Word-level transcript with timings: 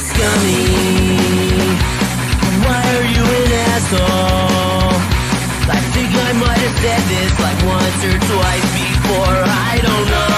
scummy. 0.00 0.66
Why 2.66 2.82
are 2.96 3.08
you 3.14 3.22
an 3.22 3.52
asshole? 3.70 4.98
I 5.70 5.80
think 5.94 6.10
I 6.10 6.32
might 6.32 6.58
have 6.58 6.76
said 6.82 7.02
this 7.12 7.32
like 7.40 7.60
once 7.64 8.00
or 8.10 8.18
twice 8.32 8.68
before, 8.74 9.42
I 9.46 9.78
don't 9.82 10.06
know. 10.10 10.33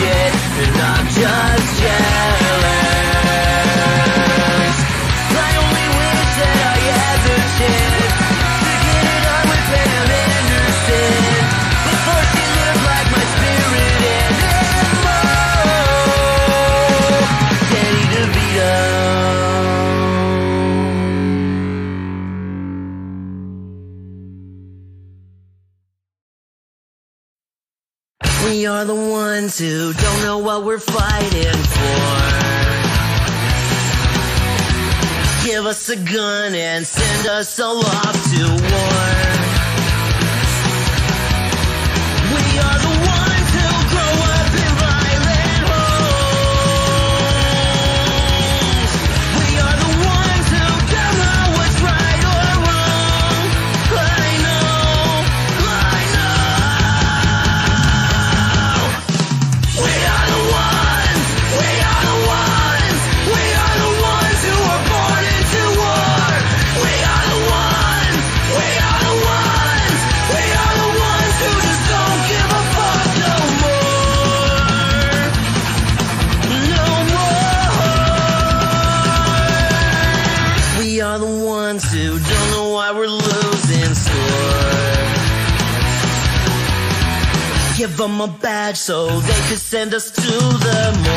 it, 0.00 0.32
and 0.62 0.76
I'm 0.78 1.06
just 1.08 1.68
jealous. 1.80 2.88
I 5.30 5.50
only 5.62 5.86
wish 5.98 6.32
that 6.38 6.58
I 6.58 6.78
had 6.98 7.18
the 7.26 7.36
chance 7.58 8.14
to 8.64 8.72
get 8.86 9.04
it 9.16 9.24
on 9.34 9.44
with 9.50 9.64
Pam 9.68 10.08
Anderson 10.22 11.42
before 11.88 12.24
she 12.32 12.44
lived 12.56 12.82
like 12.88 13.08
my 13.14 13.24
spirit 13.34 14.02
and 14.14 14.34
more. 15.04 15.28
Danny 17.72 18.04
DeVito. 18.12 18.74
We 28.44 28.64
are 28.66 28.84
the 28.84 28.94
one 28.94 29.17
don't 29.58 30.22
know 30.22 30.38
what 30.38 30.62
we're 30.62 30.78
fighting 30.78 31.52
for. 31.52 32.08
Give 35.44 35.66
us 35.66 35.88
a 35.88 35.96
gun 35.96 36.54
and 36.54 36.86
send 36.86 37.26
us 37.26 37.58
all 37.58 37.84
off 37.84 38.30
to 38.34 38.46
war. 38.46 38.97
a 88.20 88.26
badge 88.26 88.76
so 88.76 89.06
they 89.20 89.40
could 89.48 89.58
send 89.58 89.94
us 89.94 90.10
to 90.10 90.22
the 90.22 90.92
moon. 91.04 91.07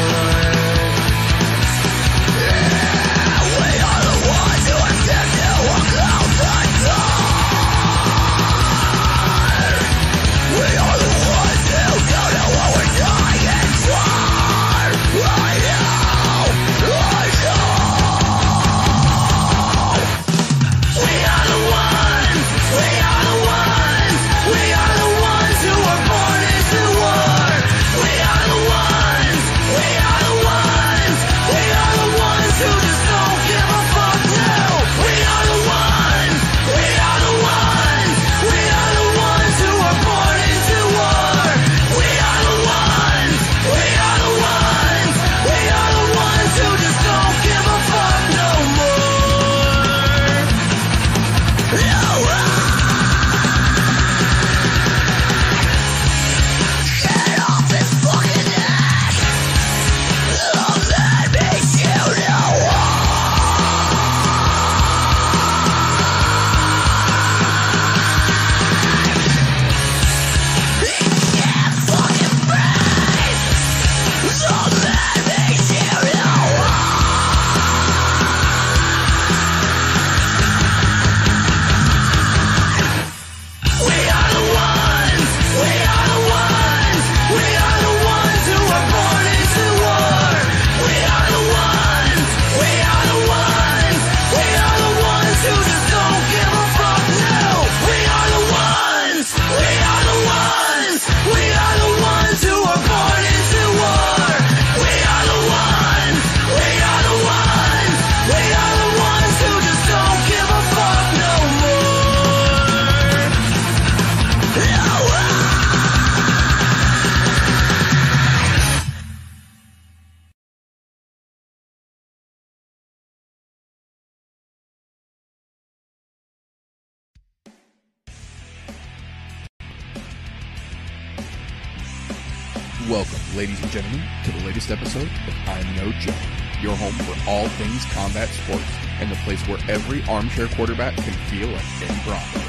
episode 134.71 135.03
of 135.27 135.35
I'm 135.47 135.75
No 135.75 135.91
Joe, 135.99 136.15
your 136.61 136.75
home 136.75 136.93
for 136.93 137.29
all 137.29 137.47
things 137.49 137.83
combat 137.93 138.29
sports 138.29 138.63
and 138.99 139.11
the 139.11 139.15
place 139.17 139.45
where 139.47 139.59
every 139.67 140.01
armchair 140.03 140.47
quarterback 140.47 140.95
can 140.95 141.13
feel 141.27 141.47
like 141.49 141.65
Ben 141.79 141.93
Bronco. 142.05 142.39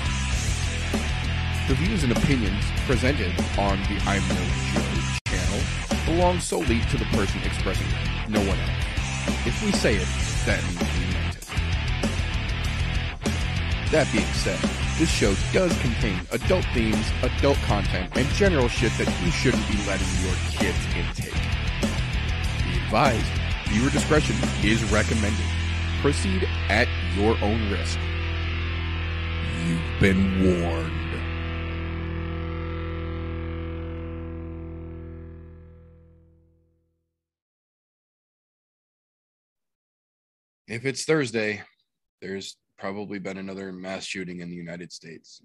The 1.67 1.75
views 1.75 2.05
and 2.05 2.13
opinions 2.13 2.65
presented 2.87 3.33
on 3.59 3.79
the 3.91 4.01
I'm 4.07 4.23
No 4.29 4.45
Joe 4.73 5.03
channel 5.27 5.61
belong 6.07 6.39
solely 6.39 6.81
to 6.91 6.97
the 6.97 7.05
person 7.07 7.41
expressing 7.43 7.89
them, 7.91 8.33
no 8.33 8.41
one 8.41 8.59
else. 8.59 9.47
If 9.47 9.63
we 9.65 9.73
say 9.73 9.97
it, 9.97 10.09
then 10.47 10.63
we 10.79 11.13
meant 11.13 11.37
it. 11.37 11.49
That 13.91 14.09
being 14.13 14.25
said, 14.35 14.59
this 14.99 15.11
show 15.11 15.35
does 15.53 15.77
contain 15.81 16.21
adult 16.31 16.65
themes, 16.73 17.11
adult 17.23 17.59
content, 17.59 18.17
and 18.17 18.29
general 18.29 18.69
shit 18.69 18.93
that 18.99 19.09
you 19.25 19.31
shouldn't 19.33 19.67
be 19.69 19.77
letting 19.87 20.07
your 20.23 20.35
kids 20.53 20.79
intake. 20.95 21.62
Advised, 22.93 23.25
viewer 23.69 23.89
discretion 23.89 24.37
is 24.63 24.85
recommended. 24.93 25.47
Proceed 26.03 26.47
at 26.69 26.87
your 27.17 27.39
own 27.43 27.71
risk. 27.71 27.99
You've 29.65 29.81
been 29.99 30.61
warned. 30.61 30.93
If 40.69 40.85
it's 40.85 41.05
Thursday, 41.05 41.63
there's 42.21 42.59
probably 42.79 43.19
been 43.19 43.39
another 43.39 43.73
mass 43.73 44.05
shooting 44.05 44.41
in 44.41 44.51
the 44.51 44.57
United 44.57 44.93
States. 44.93 45.41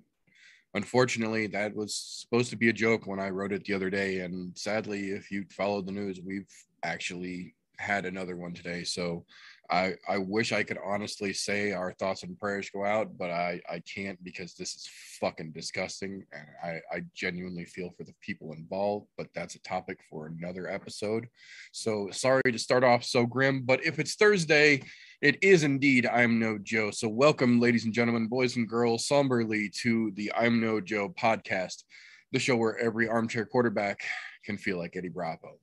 Unfortunately, 0.74 1.48
that 1.48 1.74
was 1.74 1.96
supposed 1.96 2.50
to 2.50 2.58
be 2.58 2.68
a 2.68 2.74
joke 2.74 3.08
when 3.08 3.22
I 3.22 3.30
wrote 3.30 3.54
it 3.54 3.64
the 3.64 3.74
other 3.74 3.90
day. 3.90 4.20
And 4.20 4.52
sadly, 4.58 5.12
if 5.12 5.32
you 5.32 5.46
followed 5.50 5.86
the 5.86 5.94
news, 5.94 6.20
we've 6.22 6.52
actually 6.88 7.54
had 7.78 8.06
another 8.06 8.36
one 8.36 8.54
today. 8.54 8.84
So 8.84 9.26
I, 9.70 9.96
I 10.08 10.18
wish 10.18 10.54
I 10.54 10.64
could 10.64 10.80
honestly 10.84 11.34
say 11.34 11.74
our 11.74 11.92
thoughts 11.92 12.24
and 12.24 12.40
prayers 12.40 12.70
go 12.70 12.86
out, 12.86 13.18
but 13.18 13.30
I, 13.30 13.62
I 13.70 13.80
can't 13.82 14.22
because 14.24 14.54
this 14.54 14.76
is 14.76 14.90
fucking 15.20 15.52
disgusting. 15.52 16.24
And 16.32 16.48
I, 16.64 16.96
I 16.96 17.02
genuinely 17.14 17.66
feel 17.66 17.92
for 17.98 18.06
the 18.06 18.16
people 18.22 18.54
involved, 18.54 19.08
but 19.18 19.28
that's 19.36 19.56
a 19.56 19.62
topic 19.62 20.00
for 20.10 20.28
another 20.28 20.70
episode. 20.70 21.28
So 21.74 22.10
sorry 22.12 22.42
to 22.46 22.58
start 22.58 22.84
off 22.84 23.04
so 23.04 23.26
grim, 23.26 23.64
but 23.64 23.84
if 23.86 24.00
it's 24.00 24.16
Thursday, 24.16 24.82
it 25.22 25.38
is 25.44 25.64
indeed 25.64 26.08
I'm 26.08 26.40
No 26.40 26.58
Joe. 26.58 26.92
So, 26.92 27.10
welcome, 27.10 27.60
ladies 27.60 27.86
and 27.86 27.94
gentlemen, 27.94 28.28
boys 28.28 28.56
and 28.56 28.70
girls, 28.70 29.08
somberly 29.08 29.70
to 29.82 30.12
the 30.12 30.32
I'm 30.38 30.62
No 30.62 30.80
Joe 30.80 31.10
podcast, 31.10 31.84
the 32.32 32.40
show 32.40 32.56
where 32.56 32.78
every 32.78 33.10
armchair 33.10 33.46
quarterback 33.46 34.02
can 34.46 34.58
feel 34.58 34.78
like 34.78 34.96
Eddie 34.96 35.10
Bravo. 35.10 35.60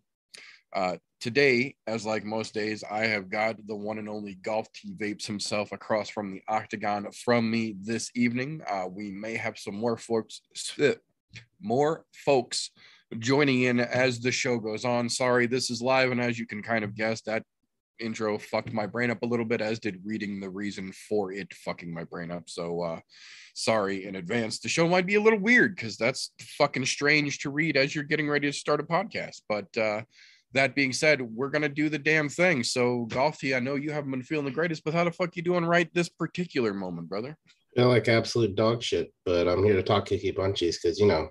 Uh, 0.75 0.97
today, 1.25 1.75
as 1.87 2.05
like 2.05 2.23
most 2.23 2.53
days, 2.53 2.85
I 2.85 3.07
have 3.07 3.31
got 3.31 3.57
the 3.67 3.75
one 3.75 3.97
and 3.97 4.11
only 4.11 4.35
Golf 4.35 4.71
T 4.75 4.93
Vapes 4.93 5.25
himself 5.25 5.73
across 5.73 6.11
from 6.11 6.31
the 6.31 6.43
octagon 6.49 7.11
from 7.25 7.51
me 7.51 7.77
this 7.81 8.11
evening. 8.15 8.61
Uh, 8.71 8.89
we 8.91 9.11
may 9.11 9.35
have 9.35 9.59
some 9.59 9.75
more 9.75 9.97
folks, 9.97 10.43
more 11.63 12.05
folks 12.27 12.73
joining 13.21 13.63
in 13.63 13.81
as 13.81 14.21
the 14.21 14.31
show 14.31 14.59
goes 14.59 14.85
on. 14.85 15.09
Sorry, 15.09 15.47
this 15.47 15.71
is 15.71 15.81
live, 15.81 16.11
and 16.11 16.21
as 16.21 16.39
you 16.39 16.47
can 16.47 16.63
kind 16.63 16.85
of 16.85 16.95
guess, 16.95 17.23
that 17.23 17.43
intro 17.99 18.37
fucked 18.37 18.75
my 18.75 18.85
brain 18.85 19.11
up 19.11 19.23
a 19.23 19.27
little 19.27 19.47
bit 19.47 19.63
as 19.63 19.79
did 19.79 20.03
reading 20.05 20.41
the 20.41 20.51
reason 20.51 20.93
for 21.09 21.33
it 21.33 21.55
fucking 21.55 21.95
my 21.95 22.03
brain 22.03 22.33
up 22.33 22.51
so 22.51 22.83
uh 22.83 22.99
sorry 23.55 24.05
in 24.05 24.17
advance 24.17 24.59
the 24.59 24.69
show 24.69 24.89
might 24.89 25.07
be 25.07 25.15
a 25.15 25.21
little 25.21 25.39
weird 25.39 25.77
because 25.77 25.97
that's 25.97 26.33
fucking 26.59 26.85
strange 26.85 27.39
to 27.39 27.51
read 27.51 27.77
as 27.77 27.95
you're 27.95 28.03
getting 28.03 28.29
ready 28.29 28.51
to 28.51 28.53
start 28.53 28.81
a 28.81 28.83
podcast 28.83 29.43
but 29.49 29.69
uh 29.79 30.03
that 30.55 30.75
being 30.75 30.93
said 30.93 31.21
we're 31.21 31.51
gonna 31.51 31.69
do 31.69 31.89
the 31.89 31.99
damn 31.99 32.29
thing. 32.29 32.65
So 32.65 33.07
golfy 33.11 33.55
i 33.55 33.61
know 33.61 33.75
you 33.75 33.93
haven't 33.93 34.11
been 34.11 34.23
feeling 34.23 34.47
the 34.47 34.51
greatest 34.51 34.85
but 34.85 34.95
how 34.95 35.05
the 35.05 35.13
fuck 35.13 35.37
you 35.37 35.43
doing 35.43 35.65
right 35.65 35.93
this 35.93 36.09
particular 36.09 36.73
moment 36.73 37.09
brother? 37.09 37.37
Feel 37.77 37.89
like 37.89 38.09
absolute 38.09 38.55
dog 38.55 38.83
shit, 38.83 39.13
but 39.27 39.49
I'm 39.49 39.65
here 39.65 39.75
to 39.75 39.83
talk 39.83 40.07
kicky 40.07 40.33
punchies 40.33 40.77
because 40.81 40.99
you 40.99 41.07
know, 41.07 41.29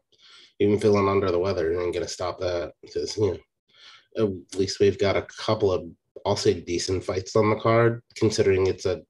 even 0.59 0.79
feeling 0.79 1.07
under 1.07 1.31
the 1.31 1.39
weather 1.39 1.79
ain't 1.79 1.93
gonna 1.93 2.07
stop 2.07 2.39
that 2.39 2.73
because 2.81 3.17
you 3.17 3.39
know, 4.17 4.41
at 4.51 4.59
least 4.59 4.79
we've 4.79 4.99
got 4.99 5.17
a 5.17 5.27
couple 5.39 5.71
of 5.71 5.85
I'll 6.25 6.35
say 6.35 6.53
decent 6.53 7.03
fights 7.03 7.35
on 7.35 7.49
the 7.49 7.55
card, 7.55 8.01
considering 8.15 8.67
it's 8.67 8.85
a 8.85 9.01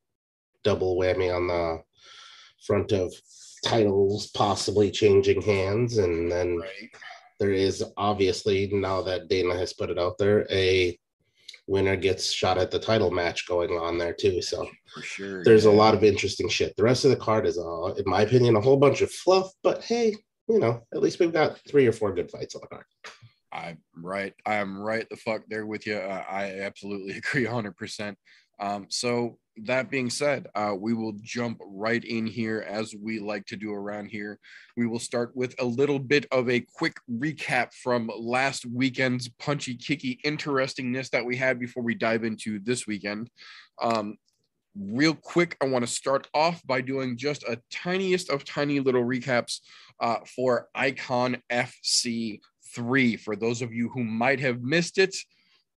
double 0.63 0.98
whammy 0.98 1.36
on 1.36 1.48
the 1.48 1.83
front 2.65 2.92
of 2.92 3.13
titles 3.65 4.27
possibly 4.27 4.89
changing 4.92 5.42
hands, 5.42 5.98
and 5.98 6.31
then 6.31 6.57
right 6.57 6.89
there 7.40 7.52
is 7.52 7.84
obviously 7.98 8.70
now 8.72 9.02
that 9.02 9.28
Dana 9.28 9.56
has 9.56 9.74
put 9.74 9.90
it 9.90 10.00
out 10.00 10.18
there 10.18 10.48
a 10.52 10.98
winner 11.68 11.96
gets 11.96 12.32
shot 12.32 12.58
at 12.58 12.72
the 12.72 12.80
title 12.80 13.12
match 13.12 13.48
going 13.48 13.72
on 13.72 13.98
there 13.98 14.14
too. 14.14 14.42
So 14.42 14.68
for 14.94 15.02
sure 15.02 15.44
there's 15.44 15.66
a 15.66 15.72
lot 15.72 15.94
of 15.94 16.04
interesting 16.04 16.50
shit. 16.50 16.76
The 16.76 16.84
rest 16.84 17.06
of 17.06 17.12
the 17.12 17.18
card 17.18 17.46
is, 17.46 17.58
uh, 17.58 17.94
in 17.94 18.04
my 18.06 18.22
opinion, 18.22 18.56
a 18.56 18.62
whole 18.62 18.78
bunch 18.78 19.02
of 19.02 19.12
fluff. 19.12 19.52
But 19.64 19.84
hey, 19.84 20.16
you 20.48 20.60
know, 20.60 20.82
at 20.94 21.02
least 21.02 21.20
we've 21.20 21.34
got 21.34 21.60
three 21.68 21.88
or 21.88 21.94
four 21.94 22.14
good 22.14 22.30
fights 22.30 22.56
on 22.56 22.62
the 22.62 22.68
card. 22.68 22.86
I'm 23.52 23.78
right. 23.96 24.34
I'm 24.46 24.80
right 24.80 25.08
the 25.10 25.16
fuck 25.16 25.44
there 25.48 25.66
with 25.66 25.86
you. 25.86 25.98
Uh, 25.98 26.24
I 26.30 26.62
absolutely 26.62 27.18
agree 27.18 27.46
100%. 27.46 28.16
Um, 28.60 28.88
so, 28.90 29.38
that 29.58 29.92
being 29.92 30.10
said, 30.10 30.48
uh, 30.56 30.74
we 30.78 30.94
will 30.94 31.14
jump 31.22 31.60
right 31.66 32.04
in 32.04 32.26
here 32.26 32.66
as 32.68 32.96
we 33.00 33.20
like 33.20 33.46
to 33.48 33.56
do 33.56 33.72
around 33.72 34.08
here. 34.08 34.40
We 34.76 34.88
will 34.88 35.00
start 35.00 35.36
with 35.36 35.56
a 35.60 35.66
little 35.66 36.00
bit 36.00 36.26
of 36.32 36.50
a 36.50 36.62
quick 36.62 36.98
recap 37.12 37.74
from 37.74 38.10
last 38.18 38.66
weekend's 38.66 39.30
punchy, 39.30 39.76
kicky 39.76 40.20
interestingness 40.24 41.10
that 41.10 41.26
we 41.26 41.36
had 41.36 41.60
before 41.60 41.84
we 41.84 41.94
dive 41.94 42.24
into 42.24 42.60
this 42.60 42.88
weekend. 42.88 43.30
Um, 43.82 44.18
real 44.76 45.14
quick, 45.14 45.56
I 45.62 45.66
want 45.66 45.86
to 45.86 45.92
start 45.92 46.28
off 46.34 46.66
by 46.66 46.82
doing 46.82 47.16
just 47.16 47.44
a 47.44 47.60
tiniest 47.72 48.30
of 48.30 48.46
tiny 48.46 48.80
little 48.80 49.04
recaps 49.04 49.60
uh, 50.00 50.18
for 50.36 50.68
Icon 50.74 51.38
FC 51.51 52.39
3. 52.75 53.18
For 53.18 53.36
those 53.36 53.62
of 53.62 53.72
you 53.72 53.89
who 53.89 54.04
might 54.04 54.39
have 54.39 54.63
missed 54.63 54.98
it, 54.98 55.16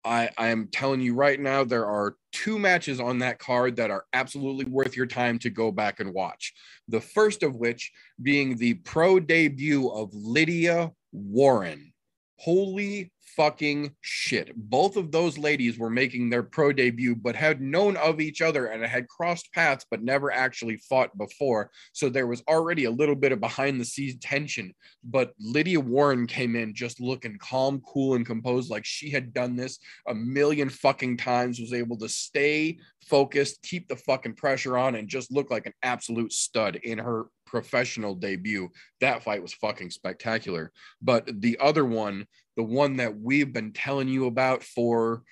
I, 0.06 0.30
I 0.38 0.48
am 0.48 0.68
telling 0.68 1.02
you 1.02 1.16
right 1.16 1.40
now, 1.40 1.64
there 1.64 1.88
are 1.88 2.16
two 2.32 2.60
matches 2.60 3.00
on 3.00 3.20
that 3.20 3.40
card 3.40 3.76
that 3.78 3.90
are 3.90 4.06
absolutely 4.14 4.66
worth 4.66 4.96
your 4.96 5.08
time 5.08 5.40
to 5.40 5.50
go 5.50 5.72
back 5.72 6.00
and 6.00 6.14
watch. 6.14 6.54
The 6.88 7.02
first 7.02 7.42
of 7.42 7.56
which 7.56 7.92
being 8.22 8.56
the 8.56 8.76
pro 8.76 9.20
debut 9.20 9.90
of 9.90 10.14
Lydia 10.14 10.92
Warren. 11.12 11.92
Holy 12.38 13.12
fucking 13.36 13.96
shit. 14.02 14.56
Both 14.56 14.98
of 14.98 15.12
those 15.12 15.38
ladies 15.38 15.78
were 15.78 15.90
making 15.90 16.30
their 16.30 16.44
pro 16.44 16.72
debut, 16.72 17.16
but 17.16 17.36
had 17.36 17.62
known 17.62 17.98
of 17.98 18.22
each 18.22 18.42
other 18.42 18.68
and 18.68 18.84
had 18.84 19.08
crossed 19.08 19.52
paths, 19.54 19.86
but 19.90 20.04
never 20.04 20.32
actually 20.32 20.78
fought 20.78 21.18
before. 21.18 21.72
So 21.94 22.10
there 22.10 22.28
was 22.28 22.44
already 22.48 22.86
a 22.86 22.92
little 22.92 23.16
bit 23.16 23.32
of 23.32 23.40
behind 23.40 23.80
the 23.80 23.86
scenes 23.86 24.18
tension. 24.20 24.74
But 25.04 25.34
Lydia 25.40 25.80
Warren 25.80 26.28
came 26.28 26.56
in 26.56 26.74
just 26.74 27.02
looking 27.02 27.38
calm, 27.38 27.82
cool, 27.82 28.16
and 28.16 28.26
composed, 28.26 28.70
like 28.70 28.86
she 28.86 29.10
had 29.10 29.34
done 29.34 29.56
this 29.56 29.80
a 30.08 30.14
million 30.14 30.70
fucking 30.70 31.18
times, 31.18 31.60
was 31.60 31.74
able 31.74 31.98
to 31.98 32.10
stay 32.10 32.78
focused, 33.06 33.62
keep 33.62 33.88
the 33.88 33.96
fucking 33.96 34.36
pressure 34.36 34.78
on, 34.78 34.96
and 34.96 35.08
just 35.08 35.32
look 35.32 35.52
like 35.52 35.66
an 35.66 35.74
absolute 35.84 36.34
stud 36.34 36.76
in 36.78 36.98
her 36.98 37.26
professional 37.46 38.16
debut. 38.16 38.70
That 39.02 39.24
fight 39.24 39.42
was 39.42 39.54
fucking 39.54 39.92
spectacular. 39.92 40.72
But 41.02 41.42
the 41.42 41.58
other 41.60 41.86
one, 41.86 42.28
the 42.56 42.64
one 42.64 42.98
that 42.98 43.20
we've 43.20 43.52
been 43.52 43.72
telling 43.72 44.08
you 44.08 44.26
about 44.28 44.64
for 44.64 45.24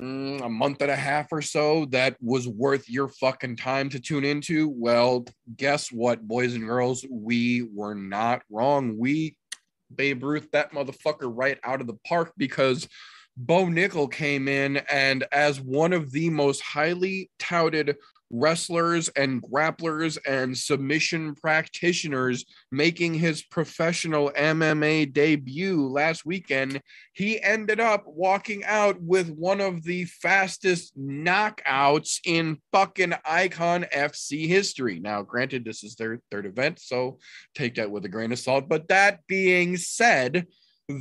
mm, 0.00 0.44
a 0.44 0.48
month 0.48 0.82
and 0.82 0.90
a 0.90 0.96
half 0.96 1.28
or 1.32 1.42
so, 1.42 1.86
that 1.86 2.16
was 2.20 2.48
worth 2.48 2.88
your 2.88 3.08
fucking 3.08 3.56
time 3.56 3.88
to 3.90 4.00
tune 4.00 4.24
into. 4.24 4.68
Well, 4.68 5.24
guess 5.56 5.90
what, 5.90 6.26
boys 6.26 6.54
and 6.54 6.66
girls? 6.66 7.04
We 7.10 7.68
were 7.74 7.94
not 7.94 8.42
wrong. 8.50 8.96
We 8.98 9.36
Babe 9.94 10.22
Ruth 10.22 10.50
that 10.52 10.72
motherfucker 10.72 11.30
right 11.34 11.58
out 11.64 11.80
of 11.80 11.86
the 11.86 11.98
park 12.06 12.32
because 12.36 12.88
Bo 13.36 13.64
Nickal 13.64 14.10
came 14.10 14.48
in 14.48 14.78
and 14.90 15.24
as 15.32 15.60
one 15.60 15.92
of 15.92 16.12
the 16.12 16.30
most 16.30 16.60
highly 16.60 17.30
touted 17.38 17.96
wrestlers 18.32 19.08
and 19.10 19.42
grapplers 19.42 20.18
and 20.26 20.56
submission 20.56 21.34
practitioners 21.34 22.44
making 22.72 23.14
his 23.14 23.42
professional 23.42 24.30
MMA 24.30 25.12
debut 25.12 25.86
last 25.86 26.26
weekend, 26.26 26.80
he 27.12 27.40
ended 27.42 27.78
up 27.78 28.04
walking 28.06 28.64
out 28.64 29.00
with 29.00 29.28
one 29.30 29.60
of 29.60 29.84
the 29.84 30.04
fastest 30.06 30.98
knockouts 30.98 32.18
in 32.24 32.58
fucking 32.72 33.12
Icon 33.24 33.84
FC 33.94 34.48
history. 34.48 34.98
Now, 34.98 35.22
granted, 35.22 35.64
this 35.64 35.84
is 35.84 35.94
their 35.94 36.20
third 36.30 36.46
event, 36.46 36.80
so 36.80 37.18
take 37.54 37.74
that 37.76 37.90
with 37.90 38.04
a 38.06 38.08
grain 38.08 38.32
of 38.32 38.38
salt. 38.38 38.68
But 38.68 38.88
that 38.88 39.20
being 39.26 39.76
said, 39.76 40.46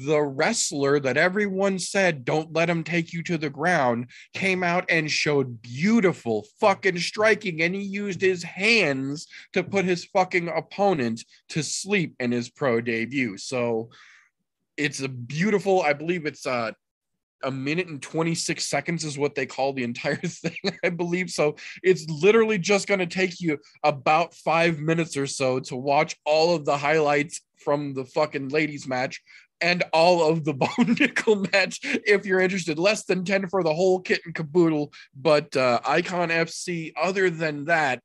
the 0.06 0.22
wrestler 0.22 1.00
that 1.00 1.18
everyone 1.18 1.80
said 1.80 2.26
don't 2.26 2.54
let 2.54 2.70
him 2.70 2.84
take 2.84 3.14
you 3.14 3.24
to 3.24 3.38
the 3.38 3.50
ground 3.50 4.08
came 4.34 4.64
out 4.64 4.86
and 4.90 5.10
showed 5.10 5.62
beautiful 5.62 6.46
fucking 6.60 6.98
striking 6.98 7.62
and 7.62 7.76
he 7.76 7.82
used 7.82 8.22
his 8.22 8.44
hands 8.44 9.28
to 9.54 9.64
put 9.64 9.86
his 9.86 10.06
fucking 10.06 10.48
opponent 10.48 11.24
to 11.50 11.64
sleep 11.64 12.16
in 12.20 12.32
his 12.32 12.50
pro 12.50 12.82
debut 12.82 13.38
so 13.38 13.90
it's 14.78 15.02
a 15.02 15.10
beautiful 15.10 15.82
i 15.82 15.94
believe 15.94 16.26
it's 16.26 16.46
uh 16.46 16.72
a 17.44 17.52
minute 17.52 17.88
and 17.88 18.02
26 18.02 18.68
seconds 18.68 19.04
is 19.04 19.18
what 19.18 19.36
they 19.36 19.46
call 19.46 19.74
the 19.74 19.84
entire 19.84 20.16
thing, 20.16 20.58
I 20.84 20.90
believe. 20.90 21.30
So 21.30 21.56
it's 21.84 22.10
literally 22.10 22.58
just 22.58 22.88
going 22.88 23.00
to 23.00 23.08
take 23.08 23.42
you 23.42 23.58
about 23.84 24.34
five 24.34 24.80
minutes 24.80 25.18
or 25.18 25.28
so 25.28 25.60
to 25.62 25.76
watch 25.76 26.16
all 26.26 26.56
of 26.56 26.66
the 26.66 26.78
highlights 26.78 27.42
from 27.64 27.94
the 27.94 28.06
fucking 28.06 28.50
ladies 28.50 28.88
match 28.88 29.22
and 29.62 29.84
all 29.94 30.28
of 30.28 30.44
the 30.44 30.54
Bo 30.62 30.68
Nickal 30.78 31.52
match 31.52 31.80
if 31.84 32.26
you're 32.26 32.40
interested. 32.40 32.80
Less 32.80 33.04
than 33.06 33.24
10 33.24 33.50
for 33.50 33.64
the 33.64 33.74
whole 33.74 34.00
kit 34.00 34.22
and 34.26 34.36
caboodle. 34.36 34.92
But 35.16 35.56
uh, 35.56 35.80
Icon 35.86 36.30
FC, 36.30 36.94
other 37.02 37.30
than 37.30 37.66
that, 37.66 38.02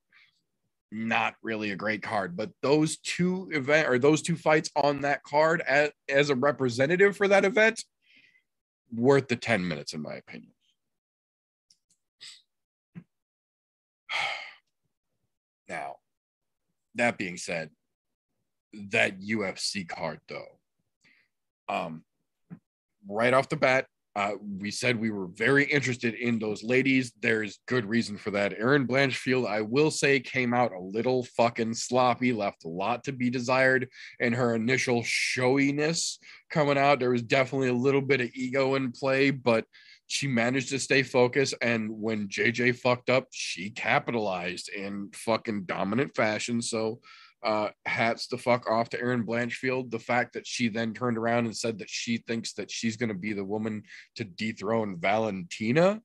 not 0.93 1.35
really 1.43 1.73
a 1.73 1.77
great 1.77 2.03
card. 2.03 2.37
But 2.37 2.51
those 2.63 2.99
two 2.99 3.49
event 3.53 3.89
or 3.89 3.99
those 3.99 4.23
two 4.23 4.37
fights 4.37 4.71
on 4.77 5.01
that 5.03 5.23
card 5.25 5.63
as, 5.67 5.91
as 6.09 6.31
a 6.31 6.37
representative 6.37 7.17
for 7.17 7.29
that 7.29 7.45
event, 7.45 7.83
worth 8.95 9.29
the 9.29 9.37
10 9.37 9.67
minutes, 9.67 9.93
in 9.93 10.03
my 10.03 10.15
opinion. 10.15 10.53
Now, 15.69 15.97
that 16.95 17.19
being 17.19 17.37
said, 17.37 17.71
that 18.91 19.21
UFC 19.21 19.89
card 19.89 20.21
though, 20.29 20.56
um, 21.69 22.03
right 23.09 23.35
off 23.35 23.49
the 23.49 23.57
bat, 23.57 23.87
uh, 24.17 24.33
we 24.61 24.71
said 24.71 24.99
we 24.99 25.11
were 25.11 25.27
very 25.27 25.65
interested 25.65 26.15
in 26.15 26.39
those 26.39 26.65
ladies. 26.65 27.13
There's 27.21 27.59
good 27.69 27.85
reason 27.85 28.17
for 28.17 28.31
that. 28.31 28.55
Erin 28.59 28.87
Blanchfield, 28.87 29.47
I 29.47 29.61
will 29.61 29.91
say, 29.91 30.21
came 30.21 30.55
out 30.55 30.73
a 30.73 30.81
little 30.81 31.25
fucking 31.37 31.75
sloppy, 31.75 32.33
left 32.33 32.65
a 32.65 32.69
lot 32.69 33.05
to 33.05 33.13
be 33.13 33.29
desired 33.29 33.89
in 34.19 34.33
her 34.33 34.55
initial 34.55 35.03
showiness 35.03 36.19
coming 36.51 36.79
out. 36.79 36.99
There 36.99 37.11
was 37.11 37.23
definitely 37.23 37.69
a 37.69 37.75
little 37.75 38.01
bit 38.01 38.23
of 38.23 38.31
ego 38.33 38.77
in 38.77 38.91
play, 38.91 39.31
but 39.33 39.67
she 40.07 40.29
managed 40.29 40.71
to 40.71 40.79
stay 40.79 41.03
focused. 41.03 41.53
And 41.61 41.91
when 41.91 42.29
JJ 42.29 42.79
fucked 42.79 43.11
up, 43.11 43.27
she 43.33 43.69
capitalized 43.69 44.71
in 44.71 45.11
fucking 45.13 45.65
dominant 45.65 46.17
fashion. 46.17 46.63
So, 46.63 47.01
uh, 47.43 47.69
hats 47.85 48.27
the 48.27 48.39
fuck 48.39 48.69
off 48.69 48.89
to 48.91 49.01
Erin 49.01 49.27
Blanchfield. 49.27 49.91
The 49.91 49.99
fact 49.99 50.35
that 50.35 50.47
she 50.47 50.69
then 50.69 50.95
turned 50.95 51.19
around 51.19 51.47
and 51.47 51.57
said 51.57 51.79
that 51.79 51.91
she 51.91 52.19
thinks 52.19 52.55
that 52.55 52.71
she's 52.71 52.97
going 52.97 53.09
to 53.09 53.15
be 53.15 53.33
the 53.33 53.45
woman 53.45 53.83
to 54.17 54.25
dethrone 54.25 54.99
Valentina. 54.99 56.01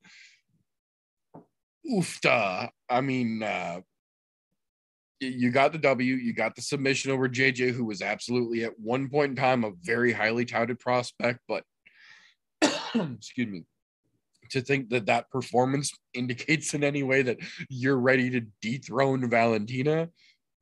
Oofta. 1.90 2.70
I 2.90 3.02
mean, 3.02 3.44
uh, 3.44 3.82
you 5.20 5.52
got 5.52 5.72
the 5.72 5.78
W, 5.78 6.16
you 6.16 6.34
got 6.34 6.56
the 6.56 6.62
submission 6.62 7.12
over 7.12 7.30
JJ, 7.30 7.72
who 7.72 7.86
was 7.86 8.02
absolutely 8.02 8.64
at 8.64 8.80
one 8.80 9.10
point 9.10 9.32
in 9.32 9.36
time 9.36 9.64
a 9.64 9.72
very 9.82 10.12
highly 10.12 10.46
touted 10.46 10.80
prospect, 10.80 11.40
but 11.48 11.64
excuse 12.96 13.48
me, 13.48 13.64
to 14.50 14.62
think 14.62 14.90
that 14.90 15.06
that 15.06 15.30
performance 15.30 15.94
indicates 16.14 16.74
in 16.74 16.84
any 16.84 17.04
way 17.04 17.22
that 17.22 17.38
you're 17.70 18.00
ready 18.00 18.30
to 18.32 18.42
dethrone 18.62 19.30
Valentina 19.30 20.10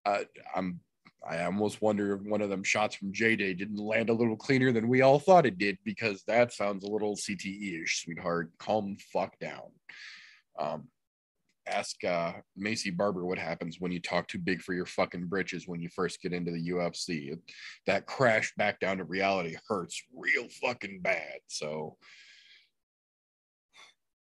uh, 0.10 0.24
I'm 0.56 0.80
I 1.28 1.44
almost 1.44 1.82
wonder 1.82 2.16
if 2.16 2.22
one 2.22 2.42
of 2.42 2.50
them 2.50 2.64
shots 2.64 2.96
from 2.96 3.12
J 3.12 3.36
Day 3.36 3.54
didn't 3.54 3.78
land 3.78 4.10
a 4.10 4.14
little 4.14 4.38
cleaner 4.38 4.72
than 4.72 4.88
we 4.88 5.02
all 5.02 5.20
thought 5.20 5.46
it 5.46 5.58
did 5.58 5.78
because 5.84 6.24
that 6.28 6.54
sounds 6.54 6.84
a 6.84 6.90
little 6.90 7.16
CTE 7.16 7.84
ish, 7.84 8.04
sweetheart. 8.04 8.52
Calm 8.58 8.96
the 8.96 9.04
fuck 9.12 9.38
down. 9.40 9.70
Um, 10.58 10.88
ask 11.68 12.02
uh, 12.06 12.34
Maycee 12.58 12.96
Barber 12.96 13.26
what 13.26 13.38
happens 13.38 13.78
when 13.80 13.92
you 13.92 14.00
talk 14.00 14.28
too 14.28 14.40
big 14.40 14.62
for 14.62 14.74
your 14.74 14.86
fucking 14.86 15.26
britches 15.26 15.68
when 15.68 15.82
you 15.82 15.90
first 15.90 16.22
get 16.22 16.34
into 16.34 16.52
the 16.52 16.70
UFC. 16.70 17.38
That 17.86 18.06
crash 18.06 18.54
back 18.56 18.80
down 18.80 18.98
to 18.98 19.04
reality 19.04 19.58
hurts 19.68 20.02
real 20.16 20.48
fucking 20.62 21.02
bad. 21.02 21.40
So 21.48 21.98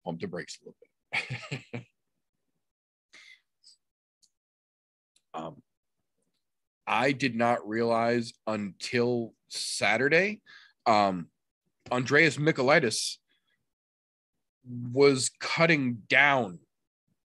pump 0.05 0.19
the 0.19 0.27
brakes 0.27 0.59
a 0.61 0.65
little 0.65 1.61
bit. 1.71 1.83
um, 5.33 5.61
I 6.91 7.13
did 7.13 7.35
not 7.35 7.65
realize 7.65 8.33
until 8.45 9.33
Saturday, 9.47 10.41
um, 10.85 11.27
Andreas 11.89 12.35
Michailidis 12.35 13.15
was 14.91 15.31
cutting 15.39 15.99
down 16.09 16.59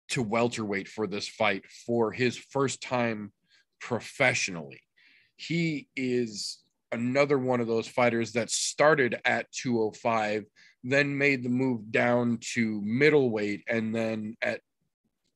to 0.09 0.23
welterweight 0.23 0.89
for 0.89 1.07
this 1.07 1.29
fight 1.29 1.67
for 1.87 2.11
his 2.11 2.39
first 2.39 2.83
time 2.83 3.33
professionally. 3.81 4.81
He 5.37 5.89
is 5.95 6.63
another 6.91 7.39
one 7.39 7.61
of 7.61 7.67
those 7.67 7.87
fighters 7.87 8.33
that 8.33 8.51
started 8.51 9.21
at 9.27 9.53
205, 9.53 10.47
then 10.85 11.19
made 11.19 11.43
the 11.43 11.51
move 11.51 11.93
down 11.93 12.39
to 12.55 12.81
middleweight, 12.83 13.65
and 13.69 13.95
then 13.95 14.37
at 14.41 14.63